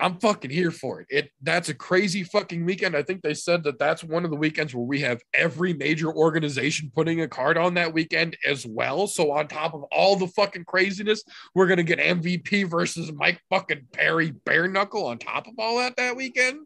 I'm 0.00 0.18
fucking 0.20 0.50
here 0.50 0.70
for 0.70 1.00
it. 1.00 1.06
It 1.10 1.30
that's 1.42 1.68
a 1.68 1.74
crazy 1.74 2.22
fucking 2.22 2.64
weekend. 2.64 2.96
I 2.96 3.02
think 3.02 3.22
they 3.22 3.34
said 3.34 3.64
that 3.64 3.78
that's 3.78 4.04
one 4.04 4.24
of 4.24 4.30
the 4.30 4.36
weekends 4.36 4.74
where 4.74 4.84
we 4.84 5.00
have 5.00 5.20
every 5.34 5.74
major 5.74 6.12
organization 6.12 6.92
putting 6.94 7.20
a 7.22 7.28
card 7.28 7.58
on 7.58 7.74
that 7.74 7.92
weekend 7.92 8.36
as 8.46 8.64
well. 8.64 9.06
So 9.06 9.32
on 9.32 9.48
top 9.48 9.74
of 9.74 9.82
all 9.90 10.16
the 10.16 10.28
fucking 10.28 10.64
craziness, 10.64 11.24
we're 11.54 11.66
gonna 11.66 11.82
get 11.82 11.98
MVP 11.98 12.70
versus 12.70 13.12
Mike 13.12 13.40
fucking 13.50 13.88
Perry 13.92 14.30
bare 14.30 14.68
knuckle 14.68 15.06
on 15.06 15.18
top 15.18 15.48
of 15.48 15.54
all 15.58 15.78
that 15.78 15.96
that 15.96 16.16
weekend. 16.16 16.60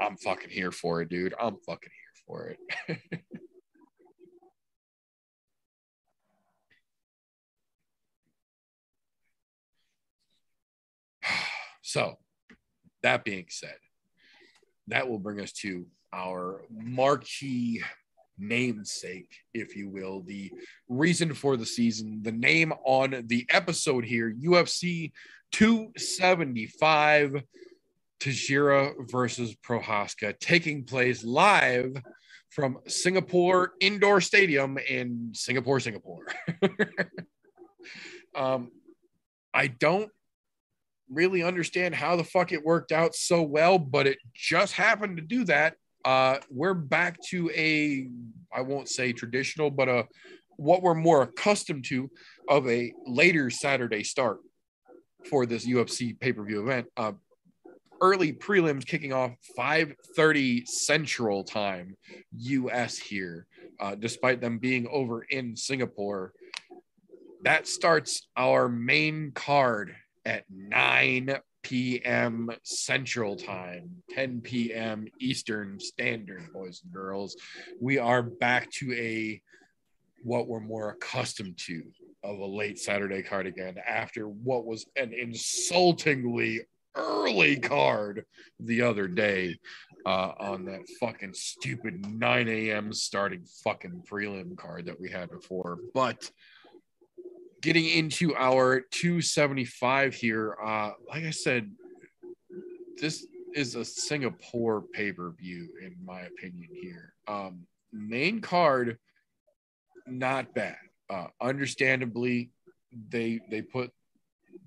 I'm 0.00 0.16
fucking 0.16 0.50
here 0.50 0.72
for 0.72 1.02
it, 1.02 1.08
dude. 1.08 1.34
I'm 1.40 1.56
fucking 1.66 1.90
here 1.90 2.24
for 2.26 2.56
it. 2.88 3.22
So, 11.90 12.18
that 13.02 13.24
being 13.24 13.46
said, 13.48 13.74
that 14.86 15.08
will 15.08 15.18
bring 15.18 15.40
us 15.40 15.50
to 15.54 15.86
our 16.12 16.62
marquee 16.70 17.82
namesake, 18.38 19.34
if 19.52 19.74
you 19.74 19.88
will, 19.88 20.22
the 20.22 20.52
reason 20.88 21.34
for 21.34 21.56
the 21.56 21.66
season, 21.66 22.22
the 22.22 22.30
name 22.30 22.72
on 22.84 23.24
the 23.26 23.44
episode 23.50 24.04
here 24.04 24.32
UFC 24.32 25.10
275 25.50 27.42
Teixeira 28.20 28.92
versus 29.10 29.56
Prochazka, 29.56 30.38
taking 30.38 30.84
place 30.84 31.24
live 31.24 32.00
from 32.50 32.78
Singapore 32.86 33.72
Indoor 33.80 34.20
Stadium 34.20 34.78
in 34.78 35.32
Singapore, 35.34 35.80
Singapore. 35.80 36.24
um, 38.36 38.70
I 39.52 39.66
don't 39.66 40.12
really 41.10 41.42
understand 41.42 41.94
how 41.94 42.16
the 42.16 42.24
fuck 42.24 42.52
it 42.52 42.64
worked 42.64 42.92
out 42.92 43.14
so 43.14 43.42
well, 43.42 43.78
but 43.78 44.06
it 44.06 44.18
just 44.34 44.72
happened 44.72 45.16
to 45.16 45.22
do 45.22 45.44
that. 45.44 45.74
Uh, 46.04 46.38
we're 46.48 46.74
back 46.74 47.18
to 47.28 47.50
a, 47.54 48.08
I 48.54 48.62
won't 48.62 48.88
say 48.88 49.12
traditional, 49.12 49.70
but 49.70 49.88
a 49.88 50.06
what 50.56 50.82
we're 50.82 50.94
more 50.94 51.22
accustomed 51.22 51.84
to 51.86 52.10
of 52.48 52.68
a 52.68 52.92
later 53.06 53.48
Saturday 53.48 54.04
start 54.04 54.40
for 55.28 55.46
this 55.46 55.66
UFC 55.66 56.18
pay-per-view 56.18 56.60
event. 56.60 56.86
Uh, 56.96 57.12
early 58.02 58.32
prelims 58.32 58.86
kicking 58.86 59.12
off 59.12 59.32
5:30 59.56 60.66
Central 60.66 61.44
Time, 61.44 61.96
US 62.32 62.98
here, 62.98 63.46
uh, 63.78 63.94
despite 63.94 64.40
them 64.40 64.58
being 64.58 64.86
over 64.88 65.22
in 65.22 65.56
Singapore. 65.56 66.32
That 67.42 67.66
starts 67.66 68.28
our 68.36 68.68
main 68.68 69.32
card 69.32 69.96
at 70.30 70.44
9 70.48 71.34
p.m. 71.64 72.50
Central 72.62 73.34
Time, 73.34 73.90
10 74.10 74.40
p.m. 74.42 75.08
Eastern 75.18 75.80
Standard, 75.80 76.52
boys 76.52 76.82
and 76.84 76.92
girls. 76.92 77.36
We 77.80 77.98
are 77.98 78.22
back 78.22 78.70
to 78.78 78.92
a 78.94 79.42
what 80.22 80.46
we're 80.46 80.60
more 80.60 80.90
accustomed 80.90 81.58
to 81.66 81.82
of 82.22 82.38
a 82.38 82.46
late 82.46 82.78
Saturday 82.78 83.22
card 83.22 83.46
again 83.46 83.74
after 83.84 84.28
what 84.28 84.66
was 84.66 84.86
an 84.94 85.12
insultingly 85.12 86.60
early 86.94 87.56
card 87.56 88.24
the 88.60 88.82
other 88.82 89.08
day 89.08 89.58
uh, 90.06 90.32
on 90.38 90.64
that 90.66 90.88
fucking 91.00 91.34
stupid 91.34 92.06
9 92.06 92.48
a.m. 92.48 92.92
starting 92.92 93.44
fucking 93.64 94.04
prelim 94.08 94.56
card 94.56 94.86
that 94.86 95.00
we 95.00 95.10
had 95.10 95.28
before. 95.30 95.78
But 95.92 96.30
getting 97.60 97.86
into 97.86 98.34
our 98.36 98.80
275 98.80 100.14
here, 100.14 100.56
uh, 100.62 100.92
like 101.08 101.24
I 101.24 101.30
said, 101.30 101.70
this 103.00 103.26
is 103.54 103.74
a 103.74 103.84
Singapore 103.84 104.82
pay 104.92 105.12
per 105.12 105.30
view, 105.30 105.68
in 105.82 105.96
my 106.04 106.20
opinion. 106.22 106.68
Here, 106.80 107.14
um, 107.28 107.66
main 107.92 108.40
card, 108.40 108.98
not 110.06 110.54
bad. 110.54 110.76
Uh, 111.08 111.26
understandably, 111.40 112.50
they 113.10 113.40
they 113.50 113.62
put 113.62 113.90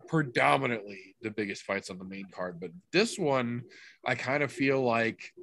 predominantly 0.07 1.15
the 1.21 1.31
biggest 1.31 1.63
fights 1.63 1.89
on 1.89 1.97
the 1.97 2.05
main 2.05 2.27
card, 2.31 2.59
but 2.59 2.71
this 2.91 3.17
one, 3.17 3.63
I 4.05 4.15
kind 4.15 4.43
of 4.43 4.51
feel 4.51 4.81
like 4.81 5.33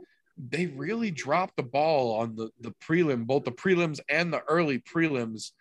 they 0.48 0.66
really 0.66 1.10
dropped 1.10 1.56
the 1.56 1.62
ball 1.62 2.20
on 2.20 2.36
the 2.36 2.50
the 2.60 2.72
prelim, 2.82 3.26
both 3.26 3.44
the 3.44 3.52
prelims 3.52 4.00
and 4.08 4.32
the 4.32 4.42
early 4.48 4.78
prelims 4.78 5.52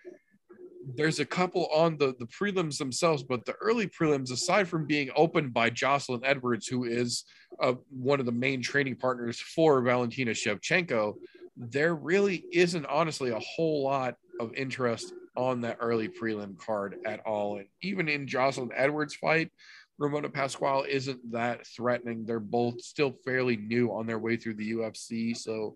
there's 0.96 1.20
a 1.20 1.26
couple 1.26 1.68
on 1.68 1.98
the 1.98 2.16
the 2.20 2.26
prelims 2.26 2.78
themselves, 2.78 3.24
but 3.24 3.46
the 3.46 3.56
early 3.62 3.88
prelims, 3.88 4.32
aside 4.32 4.68
from 4.68 4.86
being 4.86 5.10
opened 5.16 5.54
by 5.54 5.70
Jocelyn 5.70 6.22
Edwards, 6.24 6.68
who 6.68 6.86
is 6.86 7.26
uh, 7.62 7.74
one 7.90 8.20
of 8.20 8.26
the 8.26 8.32
main 8.32 8.62
training 8.62 8.96
partners 8.96 9.40
for 9.40 9.82
Valentina 9.82 10.32
Shevchenko, 10.32 11.16
there 11.58 11.96
really 11.96 12.46
isn't 12.54 12.86
honestly 12.86 13.32
a 13.32 13.40
whole 13.40 13.84
lot 13.84 14.16
of 14.40 14.54
interest 14.54 15.14
on 15.36 15.62
that 15.62 15.78
early 15.80 16.08
prelim 16.08 16.58
card 16.58 16.98
at 17.06 17.20
all. 17.26 17.58
And 17.58 17.68
even 17.82 18.08
in 18.08 18.28
Jocelyn 18.28 18.72
Edwards' 18.76 19.16
fight, 19.16 19.52
Ramona 19.98 20.30
Pascual 20.30 20.86
isn't 20.88 21.32
that 21.32 21.68
threatening. 21.68 22.26
They're 22.26 22.40
both 22.40 22.82
still 22.82 23.14
fairly 23.26 23.58
new 23.58 23.92
on 23.92 24.08
their 24.08 24.20
way 24.20 24.38
through 24.38 24.56
the 24.56 24.72
UFC, 24.72 25.36
so 25.36 25.76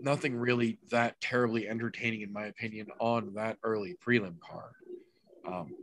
nothing 0.00 0.36
really 0.36 0.78
that 0.90 1.20
terribly 1.20 1.68
entertaining, 1.68 2.22
in 2.22 2.32
my 2.32 2.46
opinion, 2.46 2.86
on 2.98 3.34
that 3.34 3.58
early 3.62 3.96
prelim 4.04 4.38
card. 4.40 4.72
Um, 5.46 5.74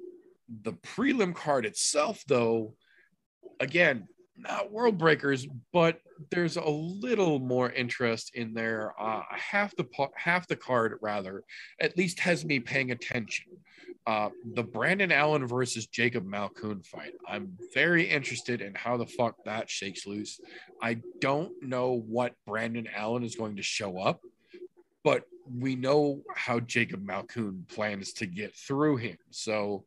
the 0.64 0.74
prelim 0.74 1.34
card 1.34 1.66
itself, 1.66 2.24
though, 2.28 2.74
again, 3.60 4.08
not 4.38 4.72
world 4.72 4.98
breakers, 4.98 5.48
but 5.72 6.00
there's 6.30 6.58
a 6.58 6.70
little 6.70 7.40
more 7.40 7.72
interest 7.72 8.32
in 8.36 8.54
there. 8.54 8.94
Uh, 9.00 9.22
half 9.30 9.76
the 9.76 9.88
half 10.16 10.48
the 10.48 10.56
card, 10.56 10.98
rather, 11.02 11.44
at 11.80 11.98
least 11.98 12.20
has 12.20 12.46
me 12.46 12.60
paying 12.60 12.92
attention 12.92 13.46
uh, 14.08 14.30
the 14.54 14.64
Brandon 14.64 15.12
Allen 15.12 15.48
versus 15.48 15.86
Jacob 15.86 16.26
Malkoun 16.26 16.86
fight. 16.86 17.14
I'm 17.28 17.58
very 17.74 18.10
interested 18.10 18.62
in 18.62 18.74
how 18.74 18.98
the 18.98 19.06
fuck 19.06 19.36
that 19.46 19.70
shakes 19.70 20.08
loose. 20.08 20.40
I 20.82 21.02
don't 21.20 21.52
know 21.62 22.04
what 22.08 22.34
Brandon 22.48 22.88
Allen 22.96 23.24
is 23.24 23.36
going 23.36 23.58
to 23.58 23.64
show 23.64 24.00
up, 24.00 24.22
but 25.04 25.24
we 25.60 25.76
know 25.76 26.22
how 26.36 26.60
Jacob 26.60 27.06
Malkoun 27.06 27.68
plans 27.68 28.14
to 28.14 28.26
get 28.26 28.56
through 28.56 28.98
him. 28.98 29.18
So 29.30 29.86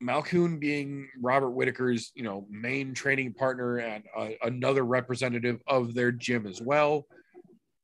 Malkoun 0.00 0.60
being 0.60 1.08
Robert 1.20 1.50
Whitaker's, 1.50 2.12
you 2.14 2.22
know, 2.22 2.46
main 2.48 2.94
training 2.94 3.34
partner 3.34 3.78
and 3.78 4.04
uh, 4.16 4.28
another 4.42 4.84
representative 4.84 5.60
of 5.66 5.94
their 5.94 6.12
gym 6.12 6.46
as 6.46 6.60
well 6.60 7.06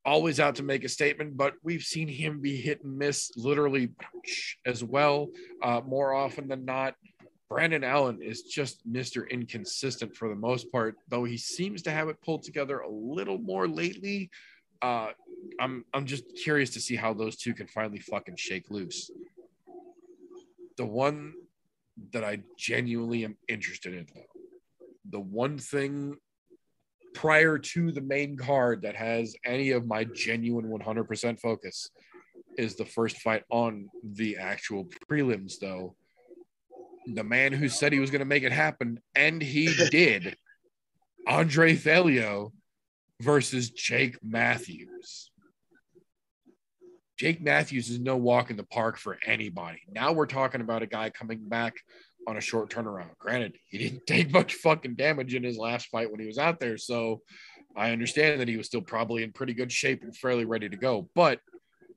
always 0.04 0.40
out 0.40 0.56
to 0.56 0.62
make 0.62 0.84
a 0.84 0.88
statement, 0.88 1.36
but 1.36 1.54
we've 1.62 1.82
seen 1.82 2.08
him 2.08 2.40
be 2.40 2.56
hit 2.56 2.82
and 2.84 2.98
miss 2.98 3.30
literally 3.36 3.90
as 4.66 4.84
well. 4.84 5.30
Uh, 5.62 5.80
more 5.86 6.12
often 6.12 6.48
than 6.48 6.64
not, 6.64 6.94
Brandon 7.48 7.84
Allen 7.84 8.20
is 8.22 8.42
just 8.42 8.86
Mr. 8.90 9.28
Inconsistent 9.30 10.16
for 10.16 10.28
the 10.28 10.34
most 10.34 10.70
part, 10.72 10.96
though 11.08 11.24
he 11.24 11.36
seems 11.36 11.82
to 11.82 11.90
have 11.90 12.08
it 12.08 12.20
pulled 12.22 12.42
together 12.42 12.80
a 12.80 12.90
little 12.90 13.38
more 13.38 13.68
lately. 13.68 14.30
Uh, 14.82 15.10
I'm 15.60 15.84
I'm 15.94 16.06
just 16.06 16.24
curious 16.42 16.70
to 16.70 16.80
see 16.80 16.96
how 16.96 17.14
those 17.14 17.36
two 17.36 17.54
can 17.54 17.66
finally 17.66 18.00
fucking 18.00 18.36
shake 18.36 18.70
loose. 18.70 19.10
The 20.76 20.84
one 20.84 21.34
that 22.12 22.24
I 22.24 22.40
genuinely 22.58 23.24
am 23.24 23.36
interested 23.48 23.94
in, 23.94 24.06
though, 24.12 24.22
the 25.10 25.20
one 25.20 25.58
thing 25.58 26.16
prior 27.14 27.58
to 27.58 27.92
the 27.92 28.00
main 28.00 28.36
card 28.36 28.82
that 28.82 28.96
has 28.96 29.34
any 29.44 29.70
of 29.70 29.86
my 29.86 30.04
genuine 30.04 30.66
100% 30.66 31.40
focus 31.40 31.90
is 32.58 32.76
the 32.76 32.84
first 32.84 33.18
fight 33.18 33.44
on 33.50 33.88
the 34.02 34.36
actual 34.36 34.86
prelims 35.08 35.54
though 35.60 35.94
the 37.06 37.24
man 37.24 37.52
who 37.52 37.68
said 37.68 37.92
he 37.92 38.00
was 38.00 38.10
going 38.10 38.20
to 38.20 38.24
make 38.24 38.42
it 38.42 38.52
happen 38.52 39.00
and 39.14 39.42
he 39.42 39.66
did 39.90 40.36
Andre 41.26 41.74
Fialho 41.74 42.52
versus 43.20 43.70
Jake 43.70 44.18
Matthews. 44.22 45.30
Jake 47.18 47.40
Matthews 47.40 47.90
is 47.90 48.00
no 48.00 48.16
walk 48.16 48.50
in 48.50 48.56
the 48.56 48.64
park 48.64 48.98
for 48.98 49.18
anybody. 49.24 49.80
Now 49.90 50.12
we're 50.12 50.26
talking 50.26 50.60
about 50.60 50.82
a 50.82 50.86
guy 50.86 51.10
coming 51.10 51.48
back 51.48 51.74
on 52.26 52.36
a 52.36 52.40
short 52.40 52.70
turnaround. 52.70 53.16
Granted, 53.18 53.56
he 53.68 53.78
didn't 53.78 54.06
take 54.06 54.32
much 54.32 54.54
fucking 54.54 54.94
damage 54.94 55.34
in 55.34 55.42
his 55.42 55.58
last 55.58 55.86
fight 55.86 56.10
when 56.10 56.20
he 56.20 56.26
was 56.26 56.38
out 56.38 56.60
there. 56.60 56.78
So 56.78 57.22
I 57.76 57.90
understand 57.90 58.40
that 58.40 58.48
he 58.48 58.56
was 58.56 58.66
still 58.66 58.82
probably 58.82 59.22
in 59.22 59.32
pretty 59.32 59.54
good 59.54 59.72
shape 59.72 60.02
and 60.02 60.16
fairly 60.16 60.44
ready 60.44 60.68
to 60.68 60.76
go. 60.76 61.08
But 61.14 61.40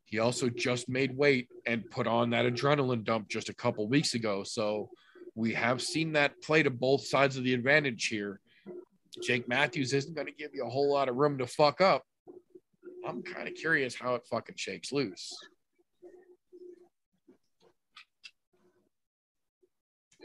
he 0.05 0.19
also 0.19 0.49
just 0.49 0.87
made 0.87 1.15
weight 1.15 1.49
and 1.65 1.89
put 1.89 2.07
on 2.07 2.29
that 2.29 2.45
adrenaline 2.45 3.03
dump 3.03 3.27
just 3.27 3.49
a 3.49 3.53
couple 3.53 3.87
weeks 3.87 4.13
ago. 4.13 4.43
So 4.43 4.89
we 5.35 5.53
have 5.53 5.81
seen 5.81 6.13
that 6.13 6.41
play 6.41 6.63
to 6.63 6.69
both 6.69 7.05
sides 7.05 7.37
of 7.37 7.43
the 7.43 7.53
advantage 7.53 8.07
here. 8.07 8.39
Jake 9.21 9.47
Matthews 9.47 9.93
isn't 9.93 10.15
going 10.15 10.27
to 10.27 10.33
give 10.33 10.51
you 10.53 10.65
a 10.65 10.69
whole 10.69 10.91
lot 10.91 11.09
of 11.09 11.15
room 11.15 11.37
to 11.39 11.47
fuck 11.47 11.81
up. 11.81 12.03
I'm 13.05 13.21
kind 13.21 13.47
of 13.47 13.55
curious 13.55 13.95
how 13.95 14.15
it 14.15 14.25
fucking 14.29 14.55
shakes 14.57 14.91
loose. 14.91 15.33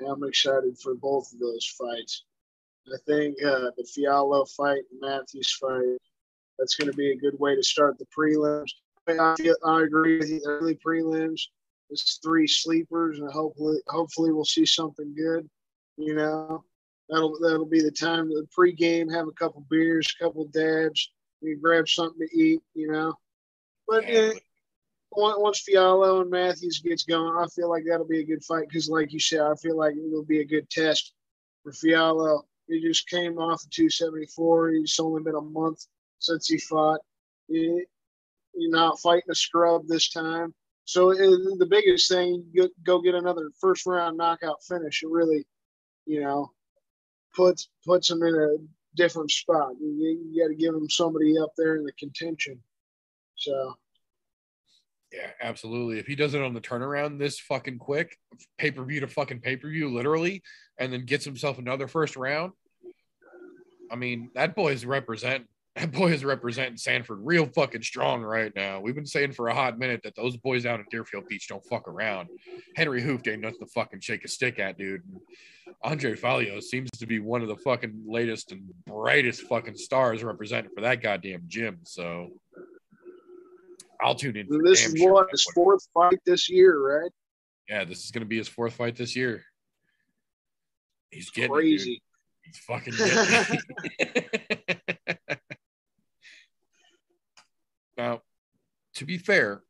I'm 0.07 0.25
excited 0.25 0.79
for 0.79 0.95
both 0.95 1.33
of 1.33 1.39
those 1.39 1.67
fights. 1.79 2.25
I 2.89 2.97
think 3.07 3.43
uh, 3.43 3.71
the 3.77 3.85
Fialho 3.85 4.49
fight 4.57 4.83
and 4.91 5.01
Matthews 5.01 5.57
fight, 5.61 5.99
that's 6.59 6.75
going 6.75 6.91
to 6.91 6.97
be 6.97 7.13
a 7.13 7.17
good 7.17 7.39
way 7.39 7.55
to 7.55 7.63
start 7.63 7.99
the 7.99 8.07
prelims. 8.17 8.71
I, 9.09 9.37
I 9.65 9.83
agree 9.83 10.19
with 10.19 10.31
you. 10.31 10.41
Early 10.47 10.77
prelims, 10.85 11.43
it's 11.91 12.19
three 12.23 12.47
sleepers, 12.47 13.19
and 13.19 13.31
hopefully, 13.31 13.79
hopefully, 13.89 14.33
we'll 14.33 14.45
see 14.45 14.67
something 14.67 15.15
good. 15.15 15.49
You 15.97 16.15
know, 16.15 16.65
that'll 17.09 17.39
that'll 17.41 17.67
be 17.67 17.83
the 17.83 17.91
time. 17.91 18.29
The 18.29 18.47
pregame, 18.57 19.13
have 19.13 19.29
a 19.29 19.33
couple 19.33 19.65
beers, 19.71 20.15
couple 20.21 20.45
dabs, 20.47 21.11
you 21.41 21.57
grab 21.57 21.89
something 21.89 22.27
to 22.27 22.39
eat. 22.39 22.63
You 22.75 22.93
know, 22.93 23.15
but 23.89 24.09
Yeah, 24.09 24.31
uh, 24.31 24.33
once 25.15 25.65
Fialho 25.69 26.23
and 26.23 26.31
Matthews 26.31 26.81
gets 26.81 27.05
going, 27.05 27.37
I 27.37 27.47
feel 27.49 27.69
like 27.69 27.85
that'll 27.89 28.07
be 28.07 28.21
a 28.21 28.27
good 28.27 28.45
fight 28.45 28.69
because, 28.69 28.89
like 28.89 29.13
you 29.13 29.21
said, 29.21 29.41
I 29.41 29.55
feel 29.57 29.77
like 29.77 29.95
it'll 29.95 30.25
be 30.25 30.41
a 30.41 30.45
good 30.45 30.69
test 30.71 31.13
for 31.63 31.73
Fialho. 31.73 32.43
He 32.69 32.81
just 32.81 33.09
came 33.09 33.39
off 33.39 33.63
of 33.65 33.71
274. 33.71 34.71
He's 34.71 34.99
only 34.99 35.23
been 35.23 35.35
a 35.35 35.41
month 35.41 35.85
since 36.19 36.49
he 36.49 36.59
fought. 36.59 37.01
He, 37.49 37.85
you're 38.55 38.71
not 38.71 39.01
fighting 39.01 39.31
a 39.31 39.35
scrub 39.35 39.87
this 39.87 40.11
time. 40.11 40.55
So 40.85 41.13
uh, 41.13 41.17
the 41.59 41.69
biggest 41.69 42.09
thing, 42.09 42.45
go 42.85 43.01
get 43.01 43.15
another 43.15 43.51
first 43.61 43.87
round 43.87 44.17
knockout 44.17 44.63
finish. 44.65 45.03
It 45.03 45.11
really, 45.11 45.47
you 46.07 46.21
know, 46.21 46.51
puts 47.35 47.69
puts 47.85 48.11
him 48.11 48.23
in 48.23 48.35
a 48.35 48.57
different 48.97 49.31
spot. 49.31 49.73
You, 49.81 50.29
you 50.33 50.43
got 50.43 50.49
to 50.49 50.55
give 50.55 50.75
him 50.75 50.89
somebody 50.89 51.39
up 51.39 51.53
there 51.57 51.77
in 51.77 51.85
the 51.85 51.93
contention. 51.93 52.61
So 53.37 53.75
Yeah, 55.13 55.29
absolutely. 55.43 55.99
If 55.99 56.07
he 56.07 56.15
does 56.15 56.35
it 56.35 56.43
on 56.43 56.55
the 56.55 56.61
turnaround 56.61 57.19
this 57.19 57.39
fucking 57.39 57.79
quick, 57.79 58.17
pay 58.57 58.71
per 58.71 58.85
view 58.85 59.01
to 59.01 59.07
fucking 59.07 59.41
pay 59.41 59.57
per 59.57 59.69
view, 59.69 59.93
literally, 59.93 60.43
and 60.79 60.93
then 60.93 61.05
gets 61.05 61.25
himself 61.25 61.59
another 61.59 61.87
first 61.87 62.17
round, 62.17 62.53
I 63.91 63.97
mean, 63.97 64.31
that 64.35 64.57
boy 64.57 64.73
is 64.73 64.87
represent. 64.87 65.47
That 65.75 65.91
boy 65.91 66.13
is 66.13 66.23
representing 66.23 66.77
Sanford 66.77 67.21
real 67.23 67.47
fucking 67.47 67.81
strong 67.81 68.21
right 68.21 68.53
now. 68.55 68.81
We've 68.81 68.95
been 68.95 69.07
saying 69.07 69.33
for 69.33 69.49
a 69.49 69.55
hot 69.55 69.79
minute 69.79 70.03
that 70.05 70.15
those 70.15 70.37
boys 70.37 70.65
down 70.65 70.81
at 70.81 70.91
Deerfield 70.91 71.27
Beach 71.29 71.49
don't 71.49 71.65
fuck 71.65 71.89
around. 71.89 72.29
Henry 72.77 73.01
Hooft 73.01 73.27
ain't 73.27 73.41
nothing 73.41 73.61
to 73.61 73.67
fucking 73.67 74.01
shake 74.01 74.23
a 74.27 74.29
stick 74.29 74.59
at, 74.59 74.77
dude. 74.77 75.01
Andre 75.83 76.15
Fialho 76.15 76.63
seems 76.63 76.91
to 76.99 77.07
be 77.07 77.21
one 77.21 77.41
of 77.41 77.49
the 77.49 77.57
fucking 77.57 78.05
latest 78.07 78.53
and 78.53 78.71
brightest 78.87 79.45
fucking 79.45 79.79
stars 79.79 80.23
representing 80.23 80.71
for 80.75 80.83
that 80.83 81.01
goddamn 81.01 81.45
gym. 81.49 81.79
So 81.85 82.33
I'll 84.03 84.15
tune 84.15 84.37
in. 84.37 84.47
This 84.65 84.87
is 84.87 84.99
sure 84.99 85.13
what 85.13 85.31
his 85.31 85.45
fourth 85.55 85.87
fight 85.95 86.19
this 86.27 86.51
year, 86.51 86.79
right? 86.79 87.11
Yeah, 87.69 87.85
this 87.85 88.05
is 88.05 88.11
going 88.11 88.23
to 88.23 88.29
be 88.29 88.39
his 88.39 88.49
fourth 88.49 88.75
fight 88.75 88.97
this 88.97 89.15
year. 89.15 89.45
He's 91.11 91.31
getting 91.31 91.51
it. 91.51 91.55
Crazy. 91.55 92.03
He's 92.43 92.59
fucking 92.59 92.95
getting 92.99 93.61
it. 93.99 95.39
now, 97.97 98.23
to 98.95 99.05
be 99.05 99.19
fair, 99.19 99.63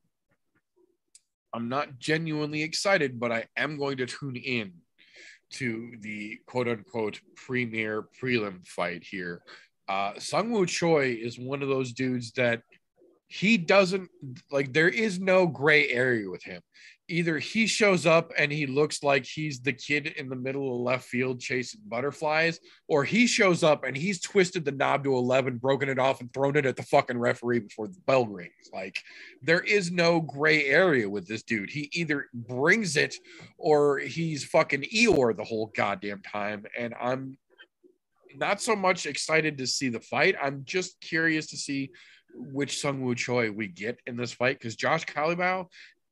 I'm 1.52 1.68
not 1.68 1.98
genuinely 1.98 2.62
excited, 2.62 3.20
but 3.20 3.30
I 3.30 3.44
am 3.56 3.76
going 3.76 3.98
to 3.98 4.06
tune 4.06 4.36
in 4.36 4.72
to 5.52 5.92
the 6.00 6.38
quote 6.46 6.68
unquote 6.68 7.20
premier 7.36 8.06
prelim 8.20 8.66
fight 8.66 9.04
here. 9.04 9.42
Uh, 9.88 10.12
Seungwoo 10.14 10.66
Choi 10.66 11.18
is 11.20 11.38
one 11.38 11.62
of 11.62 11.68
those 11.68 11.92
dudes 11.92 12.32
that 12.32 12.62
he 13.32 13.56
doesn't 13.56 14.10
like, 14.50 14.72
there 14.72 14.88
is 14.88 15.18
no 15.18 15.46
gray 15.46 15.88
area 15.88 16.28
with 16.28 16.42
him 16.42 16.62
either 17.12 17.38
he 17.38 17.66
shows 17.66 18.06
up 18.06 18.32
and 18.38 18.50
he 18.50 18.66
looks 18.66 19.02
like 19.02 19.26
he's 19.26 19.60
the 19.60 19.72
kid 19.72 20.06
in 20.06 20.28
the 20.30 20.36
middle 20.36 20.74
of 20.74 20.80
left 20.80 21.04
field 21.04 21.40
chasing 21.40 21.80
butterflies, 21.86 22.58
or 22.88 23.04
he 23.04 23.26
shows 23.26 23.62
up 23.62 23.84
and 23.84 23.96
he's 23.96 24.20
twisted 24.20 24.64
the 24.64 24.72
knob 24.72 25.04
to 25.04 25.14
11, 25.14 25.58
broken 25.58 25.90
it 25.90 25.98
off, 25.98 26.20
and 26.20 26.32
thrown 26.32 26.56
it 26.56 26.64
at 26.64 26.76
the 26.76 26.82
fucking 26.82 27.18
referee 27.18 27.60
before 27.60 27.86
the 27.86 28.00
bell 28.06 28.26
rings. 28.26 28.52
Like, 28.72 29.02
there 29.42 29.60
is 29.60 29.90
no 29.90 30.20
gray 30.20 30.64
area 30.64 31.08
with 31.08 31.26
this 31.26 31.42
dude. 31.42 31.70
He 31.70 31.90
either 31.92 32.28
brings 32.32 32.96
it 32.96 33.14
or 33.58 33.98
he's 33.98 34.44
fucking 34.44 34.82
Eeyore 34.82 35.36
the 35.36 35.44
whole 35.44 35.70
goddamn 35.76 36.22
time. 36.22 36.64
And 36.78 36.94
I'm 37.00 37.36
not 38.36 38.62
so 38.62 38.74
much 38.74 39.04
excited 39.04 39.58
to 39.58 39.66
see 39.66 39.90
the 39.90 40.00
fight. 40.00 40.36
I'm 40.40 40.64
just 40.64 40.98
curious 41.00 41.48
to 41.48 41.58
see 41.58 41.90
which 42.34 42.80
Sung 42.80 43.02
Woo 43.02 43.14
Choi 43.14 43.50
we 43.50 43.68
get 43.68 43.98
in 44.06 44.16
this 44.16 44.32
fight 44.32 44.58
because 44.58 44.76
Josh 44.76 45.04
Culibao 45.06 45.66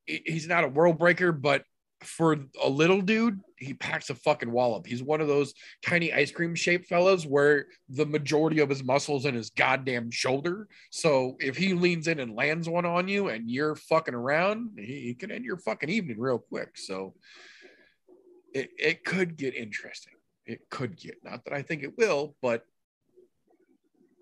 he's 0.07 0.49
not 0.49 0.65
a 0.65 0.69
world 0.69 0.99
breaker, 0.99 1.33
but 1.33 1.65
for 2.03 2.35
a 2.63 2.69
little 2.69 3.03
dude, 3.03 3.41
he 3.59 3.75
packs 3.75 4.09
a 4.09 4.15
fucking 4.15 4.51
wallop. 4.51 4.87
He's 4.87 5.03
one 5.03 5.21
of 5.21 5.29
those 5.29 5.53
tiny 5.85 6.13
ice 6.13 6.31
cream 6.31 6.55
shaped 6.55 6.89
fellas 6.89 7.27
where 7.27 7.67
the 7.91 8.07
majority 8.07 8.61
of 8.61 8.71
his 8.71 8.83
muscles 8.83 9.27
in 9.27 9.35
his 9.35 9.51
goddamn 9.51 10.11
shoulder. 10.11 10.67
So 10.91 11.37
if 11.41 11.59
he 11.59 11.75
leans 11.75 12.09
in 12.09 12.19
and 12.19 12.35
lands 12.35 12.71
one 12.71 12.87
on 12.87 13.07
you 13.07 13.29
and 13.29 13.51
you're 13.51 13.75
fucking 13.75 14.15
around, 14.15 14.79
he, 14.79 15.01
he 15.01 15.15
can 15.15 15.31
end 15.31 15.45
your 15.45 15.59
fucking 15.59 15.91
evening 15.91 16.19
real 16.19 16.39
quick. 16.39 16.79
So 16.79 17.15
it, 18.55 18.71
it 18.79 19.05
could 19.05 19.37
get 19.37 19.55
interesting. 19.55 20.15
It 20.47 20.71
could 20.71 20.97
get, 20.97 21.17
not 21.23 21.45
that 21.45 21.53
I 21.53 21.61
think 21.61 21.83
it 21.83 21.99
will, 21.99 22.35
but 22.41 22.65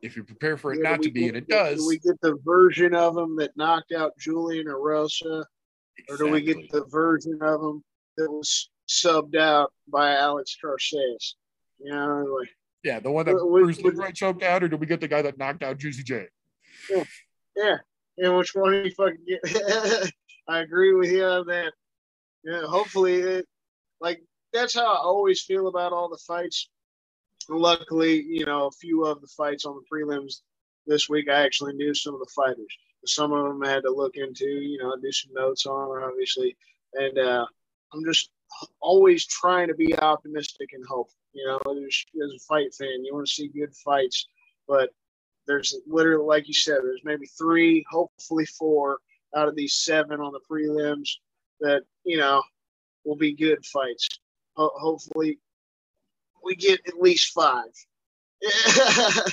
if 0.02 0.16
you 0.16 0.24
prepare 0.24 0.56
for 0.56 0.72
it 0.72 0.80
Yeah, 0.82 0.90
not 0.90 1.02
to 1.02 1.10
be, 1.10 1.20
get- 1.22 1.28
and 1.28 1.36
it 1.38 1.48
does, 1.48 1.78
do 1.80 1.86
we 1.86 1.98
get 1.98 2.20
the 2.20 2.38
version 2.44 2.94
of 2.94 3.16
him 3.16 3.36
that 3.36 3.56
knocked 3.56 3.92
out 3.92 4.12
Julian 4.18 4.66
Erosa, 4.66 5.44
or 6.08 6.16
do 6.16 6.28
we 6.28 6.40
get 6.40 6.70
the 6.70 6.84
version 6.86 7.38
of 7.42 7.60
him 7.62 7.82
that 8.16 8.30
was 8.30 8.70
subbed 8.88 9.36
out 9.36 9.72
by 9.88 10.14
Alex 10.16 10.56
Caceres? 10.62 11.36
You 11.78 11.90
know, 11.92 12.36
like 12.38 12.48
Yeah, 12.84 13.00
the 13.00 13.10
one 13.10 13.26
that 13.26 13.34
Would- 13.34 13.62
Bruce 13.64 13.80
Leroy 13.80 14.12
choked 14.12 14.42
out, 14.42 14.62
or 14.62 14.68
do 14.68 14.76
we 14.76 14.86
get 14.86 15.00
the 15.00 15.08
guy 15.08 15.22
that 15.22 15.38
knocked 15.38 15.62
out 15.62 15.78
Juicy 15.78 16.02
J? 16.02 16.28
yeah, 17.56 17.76
and 18.18 18.36
which 18.36 18.54
one 18.54 18.72
do 18.72 18.88
you 18.88 18.94
fucking 18.94 19.24
get? 19.26 20.12
I 20.48 20.60
agree 20.60 20.94
with 20.94 21.10
you 21.10 21.24
on 21.24 21.46
that. 21.48 21.72
Yeah, 22.44 22.62
hopefully, 22.62 23.16
it, 23.20 23.46
like 24.00 24.22
that's 24.52 24.74
how 24.74 24.86
I 24.86 24.96
always 24.98 25.42
feel 25.42 25.66
about 25.68 25.92
all 25.92 26.08
the 26.08 26.18
fights. 26.26 26.70
Luckily, 27.48 28.22
you 28.22 28.44
know, 28.44 28.66
a 28.66 28.70
few 28.72 29.04
of 29.04 29.20
the 29.20 29.26
fights 29.26 29.64
on 29.64 29.76
the 29.76 29.96
prelims 29.96 30.42
this 30.86 31.08
week, 31.08 31.28
I 31.28 31.44
actually 31.44 31.74
knew 31.74 31.94
some 31.94 32.14
of 32.14 32.20
the 32.20 32.32
fighters. 32.34 32.76
Some 33.06 33.32
of 33.32 33.44
them 33.44 33.62
I 33.62 33.70
had 33.70 33.84
to 33.84 33.90
look 33.90 34.16
into, 34.16 34.44
you 34.44 34.78
know, 34.78 34.94
do 34.96 35.12
some 35.12 35.32
notes 35.32 35.66
on, 35.66 36.02
obviously. 36.02 36.56
And 36.94 37.18
uh, 37.18 37.46
I'm 37.92 38.04
just 38.04 38.30
always 38.80 39.26
trying 39.26 39.68
to 39.68 39.74
be 39.74 39.96
optimistic 39.98 40.70
and 40.72 40.84
hopeful. 40.86 41.14
You 41.32 41.46
know, 41.46 41.72
as, 41.72 42.04
as 42.24 42.32
a 42.34 42.38
fight 42.48 42.74
fan, 42.74 43.04
you 43.04 43.14
want 43.14 43.26
to 43.26 43.32
see 43.32 43.48
good 43.48 43.74
fights, 43.76 44.26
but 44.66 44.90
there's 45.46 45.76
literally, 45.86 46.26
like 46.26 46.48
you 46.48 46.54
said, 46.54 46.78
there's 46.82 47.02
maybe 47.04 47.26
three, 47.26 47.84
hopefully 47.88 48.46
four 48.46 48.98
out 49.36 49.48
of 49.48 49.54
these 49.54 49.74
seven 49.74 50.20
on 50.20 50.32
the 50.32 50.40
prelims 50.50 51.08
that 51.60 51.82
you 52.04 52.16
know 52.16 52.42
will 53.04 53.16
be 53.16 53.34
good 53.34 53.64
fights. 53.64 54.08
Ho- 54.56 54.72
hopefully, 54.74 55.38
we 56.44 56.56
get 56.56 56.80
at 56.86 56.98
least 56.98 57.32
five. 57.32 57.72